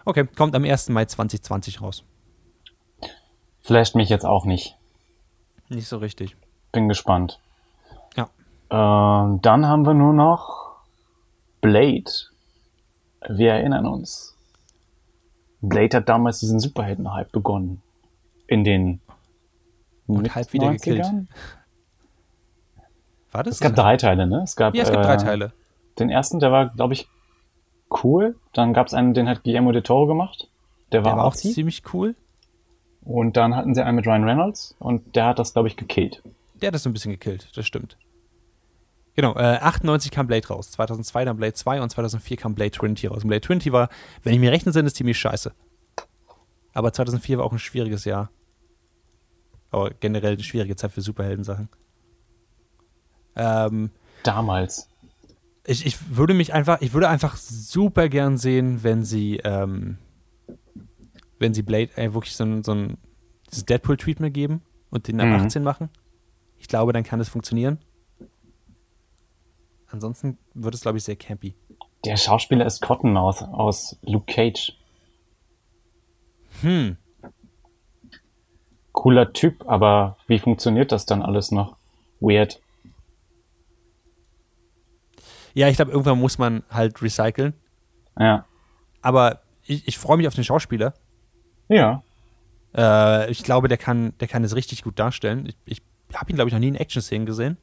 Okay, 0.05 0.27
kommt 0.35 0.55
am 0.55 0.63
1. 0.63 0.89
Mai 0.89 1.05
2020 1.05 1.81
raus. 1.81 2.03
Flasht 3.61 3.95
mich 3.95 4.09
jetzt 4.09 4.25
auch 4.25 4.45
nicht. 4.45 4.77
Nicht 5.69 5.87
so 5.87 5.97
richtig. 5.97 6.37
Bin 6.71 6.87
gespannt. 6.87 7.39
Ja. 8.15 8.29
Ähm, 8.69 9.41
dann 9.41 9.65
haben 9.65 9.85
wir 9.85 9.95
nur 9.95 10.13
noch 10.13 10.75
Blade. 11.61 12.11
Wir 13.27 13.53
erinnern 13.53 13.87
uns. 13.87 14.37
Blade 15.61 15.97
hat 15.97 16.07
damals 16.07 16.39
diesen 16.39 16.59
Superhelden-Hype 16.59 17.31
begonnen. 17.31 17.81
In 18.47 18.63
den 18.63 19.01
Und 20.05 20.35
halb 20.35 20.53
wieder 20.53 20.71
gekillt. 20.71 21.03
90ern? 21.03 21.25
War 23.31 23.43
das? 23.43 23.55
Es 23.55 23.59
gab 23.59 23.75
drei 23.75 23.97
Teile, 23.97 24.27
ne? 24.27 24.43
Es 24.43 24.55
gab, 24.55 24.75
ja, 24.75 24.83
es 24.83 24.91
gibt 24.91 25.03
äh, 25.03 25.07
drei 25.07 25.17
Teile. 25.17 25.53
Den 25.97 26.11
ersten, 26.11 26.39
der 26.39 26.51
war, 26.51 26.69
glaube 26.69 26.93
ich, 26.93 27.07
cool. 28.03 28.35
Dann 28.53 28.73
gab 28.73 28.87
es 28.87 28.93
einen, 28.93 29.13
den 29.13 29.27
hat 29.29 29.43
Guillermo 29.43 29.71
de 29.71 29.81
Toro 29.81 30.07
gemacht. 30.07 30.49
Der 30.91 31.03
war, 31.03 31.11
Der 31.11 31.17
war 31.17 31.25
auch 31.25 31.31
Arzi. 31.31 31.53
ziemlich 31.53 31.83
cool. 31.93 32.15
Und 33.03 33.37
dann 33.37 33.55
hatten 33.55 33.75
sie 33.75 33.83
einen 33.83 33.95
mit 33.97 34.07
Ryan 34.07 34.23
Reynolds 34.23 34.75
und 34.79 35.15
der 35.15 35.27
hat 35.27 35.39
das, 35.39 35.53
glaube 35.53 35.67
ich, 35.67 35.77
gekillt. 35.77 36.23
Der 36.55 36.67
hat 36.67 36.75
das 36.75 36.83
so 36.83 36.89
ein 36.89 36.93
bisschen 36.93 37.11
gekillt, 37.11 37.49
das 37.55 37.65
stimmt. 37.67 37.97
Genau, 39.15 39.35
äh, 39.35 39.57
98 39.61 40.11
kam 40.11 40.27
Blade 40.27 40.47
raus, 40.47 40.71
2002 40.71 41.23
dann 41.25 41.37
Blade 41.37 41.53
2 41.53 41.81
und 41.81 41.89
2004 41.89 42.37
kam 42.37 42.55
Blade 42.55 42.71
Trinity 42.71 43.07
raus. 43.07 43.23
Und 43.23 43.27
Blade 43.29 43.41
Trinity 43.41 43.71
war, 43.71 43.89
wenn 44.23 44.33
ich 44.33 44.39
mir 44.39 44.51
rechnen 44.51 44.73
sind, 44.73 44.85
ist 44.85 44.95
ziemlich 44.97 45.17
scheiße. 45.17 45.53
Aber 46.73 46.91
2004 46.91 47.37
war 47.37 47.45
auch 47.45 47.53
ein 47.53 47.59
schwieriges 47.59 48.03
Jahr. 48.05 48.29
Aber 49.71 49.91
generell 49.91 50.33
eine 50.33 50.43
schwierige 50.43 50.75
Zeit 50.75 50.91
für 50.91 51.01
Superheldensachen. 51.01 51.69
Ähm, 53.35 53.91
Damals. 54.23 54.89
Ich, 55.65 55.85
ich 55.85 56.15
würde 56.15 56.33
mich 56.33 56.53
einfach, 56.53 56.81
ich 56.81 56.93
würde 56.93 57.09
einfach 57.09 57.35
super 57.37 58.09
gern 58.09 58.37
sehen, 58.37 58.83
wenn 58.83 59.03
sie, 59.03 59.37
ähm, 59.43 59.97
wenn 61.39 61.53
sie 61.53 61.63
Blade 61.63 61.89
äh, 61.97 62.13
wirklich 62.13 62.35
so 62.35 62.43
ein, 62.43 62.63
so 62.63 62.73
ein 62.73 62.97
Deadpool-Treatment 63.51 64.33
geben 64.33 64.61
und 64.89 65.07
den 65.07 65.19
ab 65.19 65.27
Mhm. 65.27 65.33
18 65.45 65.63
machen. 65.63 65.89
Ich 66.59 66.67
glaube, 66.67 66.93
dann 66.93 67.03
kann 67.03 67.19
es 67.19 67.29
funktionieren. 67.29 67.79
Ansonsten 69.87 70.37
wird 70.53 70.73
es, 70.75 70.81
glaube 70.81 70.97
ich, 70.97 71.03
sehr 71.03 71.15
campy. 71.15 71.55
Der 72.03 72.17
Schauspieler 72.17 72.65
ist 72.65 72.81
Cottonmouth 72.81 73.41
aus 73.43 73.97
Luke 74.03 74.31
Cage. 74.31 74.73
Hm. 76.61 76.97
Cooler 78.91 79.33
Typ, 79.33 79.67
aber 79.67 80.17
wie 80.27 80.39
funktioniert 80.39 80.91
das 80.91 81.05
dann 81.05 81.21
alles 81.21 81.51
noch? 81.51 81.75
Weird. 82.19 82.61
Ja, 85.55 85.67
ich 85.69 85.77
glaube, 85.77 85.91
irgendwann 85.91 86.19
muss 86.19 86.37
man 86.37 86.63
halt 86.69 87.01
recyceln. 87.01 87.53
Ja. 88.19 88.45
Aber 89.01 89.41
ich, 89.63 89.87
ich 89.87 89.97
freue 89.97 90.17
mich 90.17 90.27
auf 90.27 90.35
den 90.35 90.43
Schauspieler. 90.43 90.93
Ja. 91.69 92.03
Äh, 92.75 93.31
ich 93.31 93.41
glaube, 93.43 93.67
der 93.67 93.77
kann, 93.77 94.13
der 94.19 94.27
kann 94.27 94.43
es 94.43 94.55
richtig 94.55 94.83
gut 94.83 94.99
darstellen. 94.99 95.47
Ich, 95.47 95.55
ich 95.65 95.81
habe 96.13 96.29
ihn, 96.31 96.35
glaube 96.35 96.49
ich, 96.49 96.53
noch 96.53 96.59
nie 96.59 96.67
in 96.67 96.75
Action-Szenen 96.75 97.25
gesehen. 97.25 97.57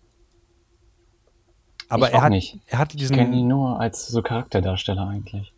Aber 1.89 2.09
Ich 2.09 2.15
er 2.15 2.19
auch 2.19 2.23
hat, 2.25 2.31
nicht. 2.31 2.59
er 2.67 2.79
hat 2.79 2.93
Ich 2.95 2.99
diesen. 3.01 3.17
kenne 3.17 3.37
ihn 3.37 3.47
nur 3.49 3.79
als 3.79 4.09
so 4.09 4.23
Charakterdarsteller 4.23 5.07
eigentlich. 5.07 5.53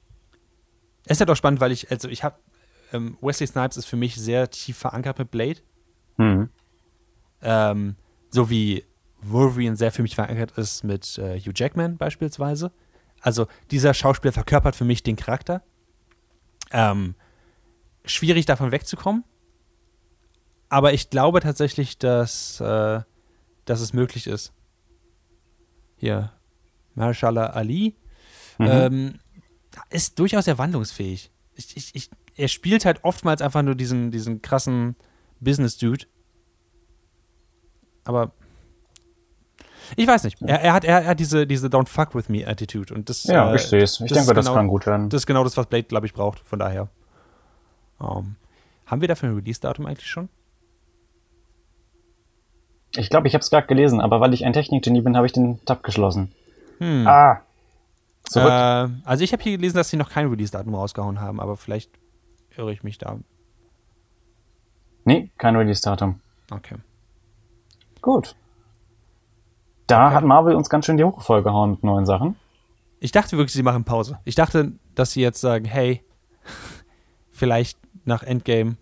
Es 1.05 1.13
ist 1.13 1.21
halt 1.21 1.31
auch 1.31 1.37
spannend, 1.37 1.61
weil 1.61 1.71
ich, 1.71 1.91
also 1.91 2.09
ich 2.09 2.25
habe, 2.25 2.37
ähm, 2.93 3.17
Wesley 3.21 3.47
Snipes 3.47 3.77
ist 3.77 3.87
für 3.87 3.97
mich 3.97 4.17
sehr 4.17 4.51
tief 4.51 4.77
verankert 4.77 5.19
mit 5.19 5.31
Blade. 5.31 5.61
Hm. 6.17 6.49
Ähm, 7.43 7.97
so 8.31 8.51
wie 8.51 8.85
Wolverine 9.31 9.77
sehr 9.77 9.93
für 9.93 10.03
mich 10.03 10.15
verankert 10.15 10.53
ist 10.59 10.85
mit 10.85 11.19
äh, 11.19 11.39
Hugh 11.39 11.53
Jackman 11.55 11.97
beispielsweise. 11.97 12.73
Also 13.21 13.47
dieser 13.71 13.95
Schauspieler 13.95 14.33
verkörpert 14.33 14.77
für 14.77 14.85
mich 14.85 15.03
den 15.03 15.17
Charakter. 15.17 15.63
Ähm, 16.71 17.15
schwierig 18.05 18.47
davon 18.47 18.71
wegzukommen. 18.73 19.25
Aber 20.69 20.93
ich 20.93 21.11
glaube 21.11 21.41
tatsächlich, 21.41 21.99
dass, 21.99 22.61
äh, 22.61 23.01
dass 23.65 23.81
es 23.81 23.93
möglich 23.93 24.27
ist. 24.27 24.53
Hier, 25.97 26.33
Marshala 26.95 27.47
Ali 27.47 27.97
Mhm. 28.59 28.67
ähm, 28.71 29.21
ist 29.91 30.19
durchaus 30.19 30.45
sehr 30.45 30.59
wandlungsfähig. 30.59 31.31
Ich, 31.57 31.77
ich, 31.77 31.95
ich, 31.95 32.11
er 32.37 32.49
spielt 32.49 32.85
halt 32.85 33.03
oftmals 33.03 33.43
einfach 33.43 33.63
nur 33.63 33.75
diesen, 33.75 34.11
diesen 34.11 34.43
krassen 34.43 34.97
Business-Dude. 35.41 36.07
Aber 38.05 38.33
ich 39.97 40.07
weiß 40.07 40.25
nicht. 40.25 40.41
Er, 40.43 40.61
er, 40.61 40.73
hat, 40.73 40.85
er, 40.85 41.07
hat 41.07 41.21
diese, 41.21 41.47
diese 41.47 41.69
Don't 41.69 41.89
fuck 41.89 42.15
with 42.15 42.29
me 42.29 42.47
Attitude. 42.47 42.93
Und 42.95 43.09
das, 43.09 43.25
Ja, 43.25 43.53
äh, 43.53 43.57
ich 43.57 43.63
sehe 43.63 43.83
es. 43.83 43.95
Ich 44.01 44.13
denke, 44.13 44.21
ist 44.21 44.29
das 44.29 44.45
genau- 44.47 44.55
kann 44.55 44.69
gut 44.69 44.87
werden. 44.87 45.09
Das 45.09 45.23
ist 45.23 45.27
genau 45.27 45.45
das, 45.45 45.57
was 45.57 45.67
Blade, 45.67 45.85
glaube 45.85 46.07
ich, 46.07 46.15
braucht. 46.15 46.41
Von 46.41 46.59
daher. 46.59 46.89
Ähm, 48.01 48.37
haben 48.87 49.01
wir 49.01 49.09
dafür 49.09 49.31
ein 49.31 49.35
Release-Datum 49.37 49.87
eigentlich 49.87 50.07
schon? 50.09 50.29
Ich 52.97 53.11
glaube, 53.11 53.27
ich 53.27 53.35
habe 53.35 53.43
es 53.43 53.51
gerade 53.51 53.67
gelesen, 53.67 54.01
aber 54.01 54.21
weil 54.21 54.35
ich 54.35 54.45
ein 54.45 54.53
Technikgenie 54.53 55.01
bin, 55.01 55.17
habe 55.17 55.27
ich 55.27 55.33
den 55.33 55.65
Tab 55.65 55.83
geschlossen. 55.83 56.33
Hm. 56.79 57.07
Ah. 57.07 57.41
Zurück. 58.25 58.49
Äh, 58.49 58.89
also 59.05 59.25
ich 59.25 59.33
habe 59.33 59.43
hier 59.43 59.57
gelesen, 59.57 59.77
dass 59.77 59.89
sie 59.91 59.97
noch 59.97 60.11
kein 60.11 60.29
Release-Datum 60.29 60.75
rausgehauen 60.75 61.21
haben, 61.21 61.41
aber 61.41 61.57
vielleicht 61.57 61.91
irre 62.57 62.73
ich 62.73 62.83
mich 62.83 62.99
da. 62.99 63.19
Nee, 65.05 65.31
kein 65.39 65.57
Release-Datum. 65.57 66.21
Okay. 66.51 66.77
Gut. 68.01 68.37
Da 69.87 70.07
Okay. 70.07 70.15
hat 70.17 70.25
Marvel 70.25 70.55
uns 70.55 70.71
ganz 70.71 70.87
schön 70.87 70.97
die 70.97 71.05
Hucke 71.05 71.21
vollgehauen 71.21 71.73
mit 71.73 71.85
neuen 71.85 72.07
Sachen. 72.07 72.37
Ich 73.01 73.13
dachte 73.13 73.37
wirklich, 73.37 73.53
sie 73.53 73.63
machen 73.63 73.85
Pause. 73.85 74.19
Ich 74.25 74.35
dachte, 74.35 74.73
dass 74.95 75.13
sie 75.13 75.21
jetzt 75.21 75.41
sagen, 75.41 75.65
hey, 75.67 76.03
vielleicht 77.31 77.79
nach 78.05 78.23
Endgame 78.23 78.77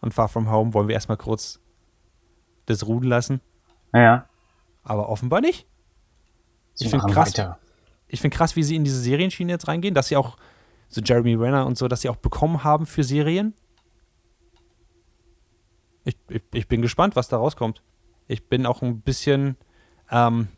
und 0.00 0.12
Far 0.12 0.28
From 0.28 0.50
Home 0.50 0.74
wollen 0.74 0.88
wir 0.88 0.94
erstmal 0.94 1.16
kurz 1.16 1.60
das 2.66 2.86
ruhen 2.86 3.04
lassen. 3.04 3.40
Ja, 3.94 4.26
Aber 4.84 5.08
offenbar 5.08 5.40
nicht. 5.40 5.66
sie 6.74 6.84
Ich 6.84 6.90
find 6.90 7.02
machen 7.02 7.12
krass. 7.14 7.28
weiter. 7.30 7.58
Ich 8.08 8.20
finde 8.20 8.36
krass, 8.36 8.56
wie 8.56 8.62
sie 8.62 8.76
in 8.76 8.84
diese 8.84 9.00
Serienschiene 9.00 9.52
jetzt 9.52 9.68
reingehen, 9.68 9.94
dass 9.94 10.08
sie 10.08 10.16
auch 10.16 10.36
so 10.88 11.00
Jeremy 11.00 11.34
Renner 11.34 11.64
und 11.66 11.78
so, 11.78 11.88
dass 11.88 12.02
sie 12.02 12.08
auch 12.10 12.16
bekommen 12.16 12.62
haben 12.64 12.84
für 12.86 13.04
Serien. 13.04 13.54
Ich, 16.04 16.16
ich, 16.28 16.42
ich 16.52 16.68
bin 16.68 16.82
gespannt, 16.82 17.16
was 17.16 17.28
da 17.28 17.36
rauskommt. 17.38 17.82
Ich 18.26 18.48
bin 18.48 18.66
auch 18.66 18.82
ein 18.82 19.00
bisschen, 19.00 19.56
ähm, 20.12 20.48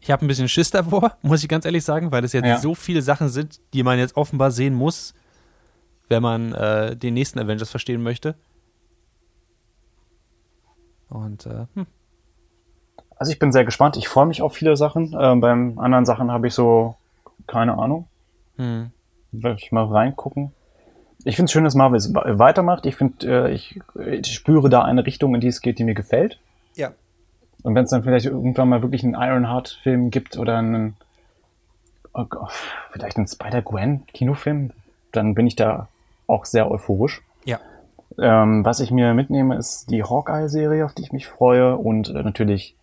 ich 0.00 0.10
habe 0.10 0.24
ein 0.24 0.28
bisschen 0.28 0.48
Schiss 0.48 0.70
davor, 0.70 1.16
muss 1.22 1.42
ich 1.42 1.48
ganz 1.48 1.64
ehrlich 1.64 1.84
sagen, 1.84 2.12
weil 2.12 2.24
es 2.24 2.32
jetzt 2.34 2.46
Ja. 2.46 2.58
so 2.58 2.74
viele 2.74 3.02
Sachen 3.02 3.28
sind, 3.30 3.60
die 3.72 3.82
man 3.82 3.98
jetzt 3.98 4.16
offenbar 4.16 4.50
sehen 4.50 4.74
muss, 4.74 5.14
wenn 6.08 6.22
man 6.22 6.52
äh, 6.52 6.94
den 6.96 7.14
nächsten 7.14 7.38
Avengers 7.38 7.70
verstehen 7.70 8.02
möchte. 8.02 8.34
Und 11.08 11.46
äh, 11.46 11.66
hm, 11.74 11.86
Also 13.16 13.32
ich 13.32 13.38
bin 13.38 13.52
sehr 13.52 13.64
gespannt. 13.64 13.96
Ich 13.96 14.08
freue 14.08 14.26
mich 14.26 14.42
auf 14.42 14.54
viele 14.54 14.76
Sachen. 14.76 15.14
Ähm, 15.18 15.40
beim 15.40 15.78
anderen 15.78 16.04
Sachen 16.04 16.30
habe 16.30 16.46
ich 16.48 16.54
so 16.54 16.96
keine 17.46 17.78
Ahnung. 17.78 18.06
hm. 18.56 18.90
Werde 19.32 19.58
ich 19.60 19.72
mal 19.72 19.84
reingucken. 19.86 20.52
Ich 21.24 21.34
finde 21.36 21.46
es 21.46 21.52
schön, 21.52 21.64
dass 21.64 21.74
Marvel 21.74 21.96
es 21.96 22.14
we- 22.14 22.38
weitermacht. 22.38 22.86
Ich 22.86 22.94
finde, 22.96 23.48
äh, 23.48 23.52
ich, 23.52 23.80
ich 24.06 24.32
spüre 24.32 24.68
da 24.68 24.82
eine 24.82 25.04
Richtung, 25.06 25.34
in 25.34 25.40
die 25.40 25.48
es 25.48 25.60
geht, 25.60 25.78
die 25.80 25.84
mir 25.84 25.94
gefällt. 25.94 26.38
Ja. 26.76 26.92
Und 27.64 27.74
wenn 27.74 27.84
es 27.84 27.90
dann 27.90 28.04
vielleicht 28.04 28.26
irgendwann 28.26 28.68
mal 28.68 28.82
wirklich 28.82 29.02
einen 29.02 29.14
Ironheart-Film 29.14 30.10
gibt 30.10 30.36
oder 30.36 30.58
einen, 30.58 30.96
oh 32.12 32.26
Gott, 32.26 32.52
vielleicht 32.92 33.16
einen 33.16 33.26
Spider-Gwen-Kinofilm, 33.26 34.70
dann 35.12 35.34
bin 35.34 35.46
ich 35.46 35.56
da 35.56 35.88
auch 36.26 36.44
sehr 36.44 36.70
euphorisch. 36.70 37.22
Ja. 37.46 37.58
Ähm, 38.18 38.66
was 38.66 38.80
ich 38.80 38.90
mir 38.90 39.14
mitnehme, 39.14 39.56
ist 39.56 39.90
die 39.90 40.02
Hawkeye-Serie, 40.02 40.84
auf 40.84 40.92
die 40.92 41.02
ich 41.02 41.12
mich 41.12 41.26
freue 41.26 41.76
und 41.76 42.10
äh, 42.10 42.22
natürlich 42.22 42.76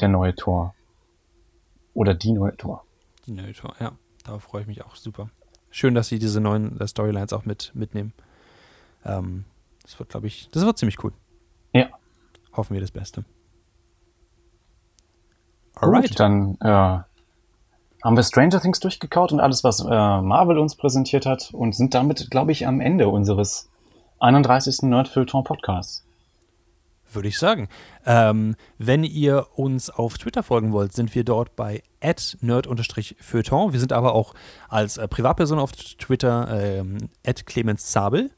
der 0.00 0.08
neue 0.08 0.34
Tor. 0.34 0.74
Oder 1.94 2.14
die 2.14 2.32
neue 2.32 2.56
Tor. 2.56 2.84
Die 3.26 3.32
Nator, 3.32 3.74
ja. 3.78 3.92
Darauf 4.24 4.42
freue 4.42 4.62
ich 4.62 4.66
mich 4.66 4.84
auch 4.84 4.96
super. 4.96 5.28
Schön, 5.70 5.94
dass 5.94 6.08
sie 6.08 6.18
diese 6.18 6.40
neuen 6.40 6.80
äh, 6.80 6.88
Storylines 6.88 7.32
auch 7.32 7.44
mit 7.44 7.70
mitnehmen. 7.76 8.12
Ähm, 9.04 9.44
das 9.84 10.00
wird, 10.00 10.08
glaube 10.08 10.26
ich, 10.26 10.50
das 10.50 10.64
wird 10.64 10.78
ziemlich 10.78 11.02
cool. 11.04 11.12
Ja. 11.72 11.86
Hoffen 12.54 12.74
wir 12.74 12.80
das 12.80 12.90
Beste. 12.90 13.24
Gut, 15.82 16.20
dann 16.20 16.56
äh, 16.60 16.68
haben 18.02 18.16
wir 18.16 18.22
Stranger 18.22 18.60
Things 18.60 18.80
durchgekaut 18.80 19.32
und 19.32 19.40
alles, 19.40 19.64
was 19.64 19.80
äh, 19.80 19.84
Marvel 19.88 20.58
uns 20.58 20.76
präsentiert 20.76 21.26
hat 21.26 21.50
und 21.52 21.74
sind 21.74 21.94
damit, 21.94 22.30
glaube 22.30 22.52
ich, 22.52 22.66
am 22.66 22.80
Ende 22.80 23.08
unseres 23.08 23.68
31. 24.20 24.82
Nerdfilter 24.82 25.42
Podcasts. 25.42 26.04
Würde 27.12 27.28
ich 27.28 27.38
sagen. 27.38 27.68
Ähm, 28.06 28.56
wenn 28.78 29.04
ihr 29.04 29.46
uns 29.54 29.90
auf 29.90 30.16
Twitter 30.16 30.42
folgen 30.42 30.72
wollt, 30.72 30.92
sind 30.94 31.14
wir 31.14 31.24
dort 31.24 31.54
bei 31.56 31.82
nerd-feuilleton. 32.00 33.72
Wir 33.72 33.80
sind 33.80 33.92
aber 33.92 34.14
auch 34.14 34.34
als 34.68 34.96
äh, 34.96 35.06
Privatperson 35.08 35.58
auf 35.58 35.72
Twitter 35.72 36.48
ähm, 36.82 36.96
Clemens 37.44 37.90
Zabel 37.90 38.30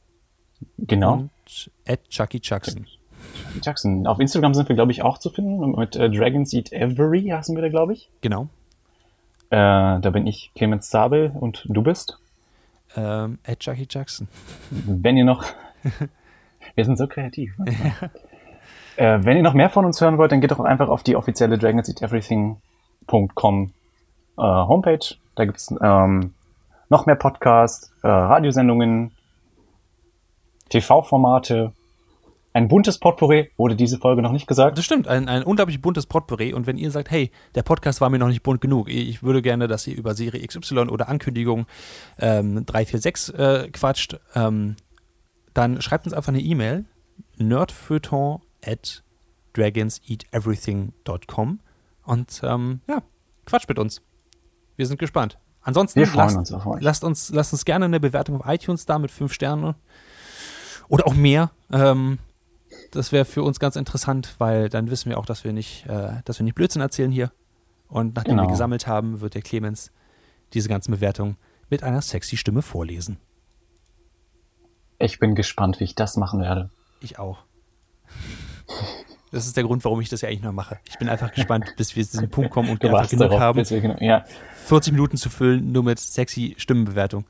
Genau. 0.79 1.12
und 1.15 1.71
at 1.87 2.09
Chucky 2.09 2.41
Chuckson. 2.41 2.87
Jackson. 3.63 4.07
Auf 4.07 4.21
Instagram 4.21 4.55
sind 4.55 4.69
wir, 4.69 4.77
glaube 4.77 4.93
ich, 4.93 5.03
auch 5.03 5.19
zu 5.19 5.31
finden. 5.31 5.79
Mit 5.79 5.97
äh, 5.97 6.11
Dragons 6.11 6.53
Eat 6.53 6.73
Every 6.73 7.29
heißen 7.29 7.55
wir 7.55 7.63
da, 7.63 7.69
glaube 7.69 7.93
ich. 7.93 8.09
Genau. 8.21 8.49
Äh, 9.51 10.01
da 10.01 10.11
bin 10.11 10.27
ich 10.27 10.51
Clemens 10.55 10.89
Zabel 10.89 11.33
und 11.39 11.67
du 11.69 11.83
bist. 11.83 12.19
Ähm, 12.97 13.39
at 13.47 13.61
Chucky 13.61 13.87
Chuckson. 13.87 14.29
Wenn 14.71 15.17
ihr 15.17 15.25
noch. 15.25 15.45
wir 16.75 16.85
sind 16.85 16.99
so 16.99 17.07
kreativ. 17.07 17.55
äh, 18.97 19.19
wenn 19.23 19.37
ihr 19.37 19.43
noch 19.43 19.55
mehr 19.55 19.71
von 19.71 19.85
uns 19.85 20.01
hören 20.01 20.19
wollt, 20.19 20.33
dann 20.33 20.41
geht 20.41 20.51
doch 20.51 20.61
einfach 20.61 20.89
auf 20.89 21.03
die 21.03 21.17
offizielle 21.17 21.59
dragonseateverything.com 21.59 23.73
äh, 24.37 24.43
Homepage. 24.43 25.15
Da 25.35 25.45
gibt's 25.45 25.75
ähm, 25.83 26.35
noch 26.89 27.07
mehr 27.07 27.17
Podcasts, 27.17 27.93
äh, 28.03 28.09
Radiosendungen, 28.09 29.13
TV-Formate. 30.69 31.73
Ein 32.57 32.69
buntes 32.69 32.99
Potpourri 32.99 33.51
wurde 33.57 33.75
diese 33.75 33.99
Folge 33.99 34.23
noch 34.23 34.31
nicht 34.31 34.47
gesagt. 34.47 34.79
Das 34.79 34.85
stimmt, 34.85 35.09
ein, 35.09 35.29
ein 35.29 35.43
unglaublich 35.43 35.83
buntes 35.83 36.07
Potpourri. 36.07 36.55
Und 36.55 36.69
wenn 36.69 36.79
ihr 36.79 36.93
sagt, 36.93 37.11
hey, 37.11 37.33
der 37.57 37.65
Podcast 37.65 38.01
war 38.01 38.11
mir 38.11 38.21
noch 38.21 38.29
nicht 38.29 38.45
bunt 38.45 38.61
genug, 38.61 38.89
ich 38.89 39.25
würde 39.25 39.43
gerne, 39.43 39.67
dass 39.67 39.89
ihr 39.89 39.97
über 39.97 40.15
Serie 40.15 40.47
XY 40.47 40.89
oder 40.89 41.09
Ankündigung 41.09 41.67
ähm, 42.21 42.65
346 42.65 43.35
äh, 43.37 43.69
quatscht, 43.73 44.21
ähm, 44.37 44.77
dann 45.53 45.83
schreibt 45.83 46.07
uns 46.07 46.15
einfach 46.15 46.29
eine 46.29 46.41
E-Mail, 46.41 46.85
nerdfeuilleton 47.39 48.41
at 48.65 49.03
dragonseateverything.com 49.55 51.59
und 52.05 52.41
ähm, 52.45 52.83
ja, 52.89 53.03
quatscht 53.47 53.69
mit 53.69 53.81
uns. 53.81 54.01
Wir 54.77 54.87
sind 54.87 55.01
gespannt. 55.01 55.41
Ansonsten 55.61 56.09
lasst, 56.15 56.37
uns 56.37 56.53
auf 56.53 56.67
euch. 56.67 56.81
lasst 56.81 57.03
uns, 57.03 57.33
lasst 57.33 57.53
uns 57.53 57.65
gerne 57.65 57.87
eine 57.87 57.99
Bewertung 57.99 58.41
auf 58.41 58.47
iTunes 58.47 58.87
da 58.87 59.01
mit 59.01 59.11
fünf 59.11 59.33
Sternen 59.33 59.75
oder 60.89 61.09
auch 61.09 61.15
mehr. 61.15 61.51
Ähm, 61.73 62.21
das 62.95 63.12
wäre 63.12 63.25
für 63.25 63.43
uns 63.43 63.59
ganz 63.61 63.77
interessant, 63.77 64.35
weil 64.39 64.69
dann 64.69 64.91
wissen 64.91 65.11
wir 65.11 65.19
auch, 65.19 65.27
dass 65.27 65.45
wir 65.45 65.53
nicht, 65.53 65.87
äh, 65.87 66.12
dass 66.25 66.39
wir 66.39 66.45
nicht 66.45 66.55
Blödsinn 66.55 66.83
erzählen 66.83 67.11
hier. 67.11 67.31
Und 67.89 68.15
nachdem 68.16 68.37
wir 68.37 68.43
Genau. 68.43 68.51
gesammelt 68.53 68.87
haben, 68.87 69.21
wird 69.21 69.35
der 69.35 69.43
Clemens 69.43 69.93
diese 70.53 70.69
ganzen 70.69 70.93
Bewertungen 70.93 71.37
mit 71.71 71.83
einer 71.83 72.01
sexy 72.03 72.37
Stimme 72.37 72.62
vorlesen. 72.62 73.19
Ich 74.99 75.19
bin 75.19 75.35
gespannt, 75.35 75.81
wie 75.81 75.85
ich 75.85 75.95
das 75.95 76.16
machen 76.16 76.41
werde. 76.41 76.71
Ich 77.01 77.19
auch. 77.19 77.39
Das 79.33 79.47
ist 79.47 79.57
der 79.57 79.65
Grund, 79.65 79.85
warum 79.85 80.01
ich 80.01 80.09
das 80.09 80.21
ja 80.21 80.29
eigentlich 80.29 80.43
noch 80.45 80.53
mache. 80.53 80.79
Ich 80.85 80.97
bin 80.97 81.09
einfach 81.09 81.33
gespannt, 81.33 81.75
bis 81.77 81.97
wir 81.97 82.05
zu 82.05 82.12
diesem 82.12 82.31
Punkt 82.31 82.53
kommen 82.53 82.69
und 82.71 82.81
wir 82.81 82.91
einfach 82.95 83.11
genug 83.11 83.31
darauf, 83.31 83.41
haben, 83.41 83.69
wir 83.69 83.81
genug- 83.81 84.01
Ja. 84.01 84.25
40 84.66 84.93
Minuten 84.93 85.16
zu 85.16 85.29
füllen, 85.29 85.73
nur 85.73 85.83
mit 85.83 85.99
sexy 85.99 86.55
Stimmenbewertung. 86.57 87.25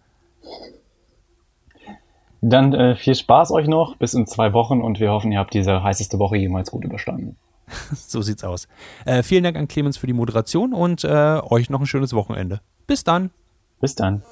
Dann 2.46 2.74
äh, 2.74 2.94
viel 2.94 3.14
Spaß 3.14 3.52
euch 3.52 3.68
noch 3.68 3.96
bis 3.96 4.12
in 4.12 4.26
zwei 4.26 4.52
Wochen 4.52 4.82
und 4.82 5.00
wir 5.00 5.10
hoffen, 5.10 5.32
ihr 5.32 5.38
habt 5.38 5.54
diese 5.54 5.82
heißeste 5.82 6.18
Woche 6.18 6.36
jemals 6.36 6.70
gut 6.70 6.84
überstanden. 6.84 7.36
so 7.94 8.20
sieht's 8.20 8.44
aus. 8.44 8.68
Äh, 9.06 9.22
vielen 9.22 9.44
Dank 9.44 9.56
an 9.56 9.66
Clemens 9.66 9.96
für 9.96 10.06
die 10.06 10.12
Moderation 10.12 10.74
und 10.74 11.04
äh, 11.04 11.40
euch 11.42 11.70
noch 11.70 11.80
ein 11.80 11.86
schönes 11.86 12.12
Wochenende. 12.12 12.60
Bis 12.86 13.02
dann. 13.02 13.30
Bis 13.80 13.94
dann. 13.94 14.22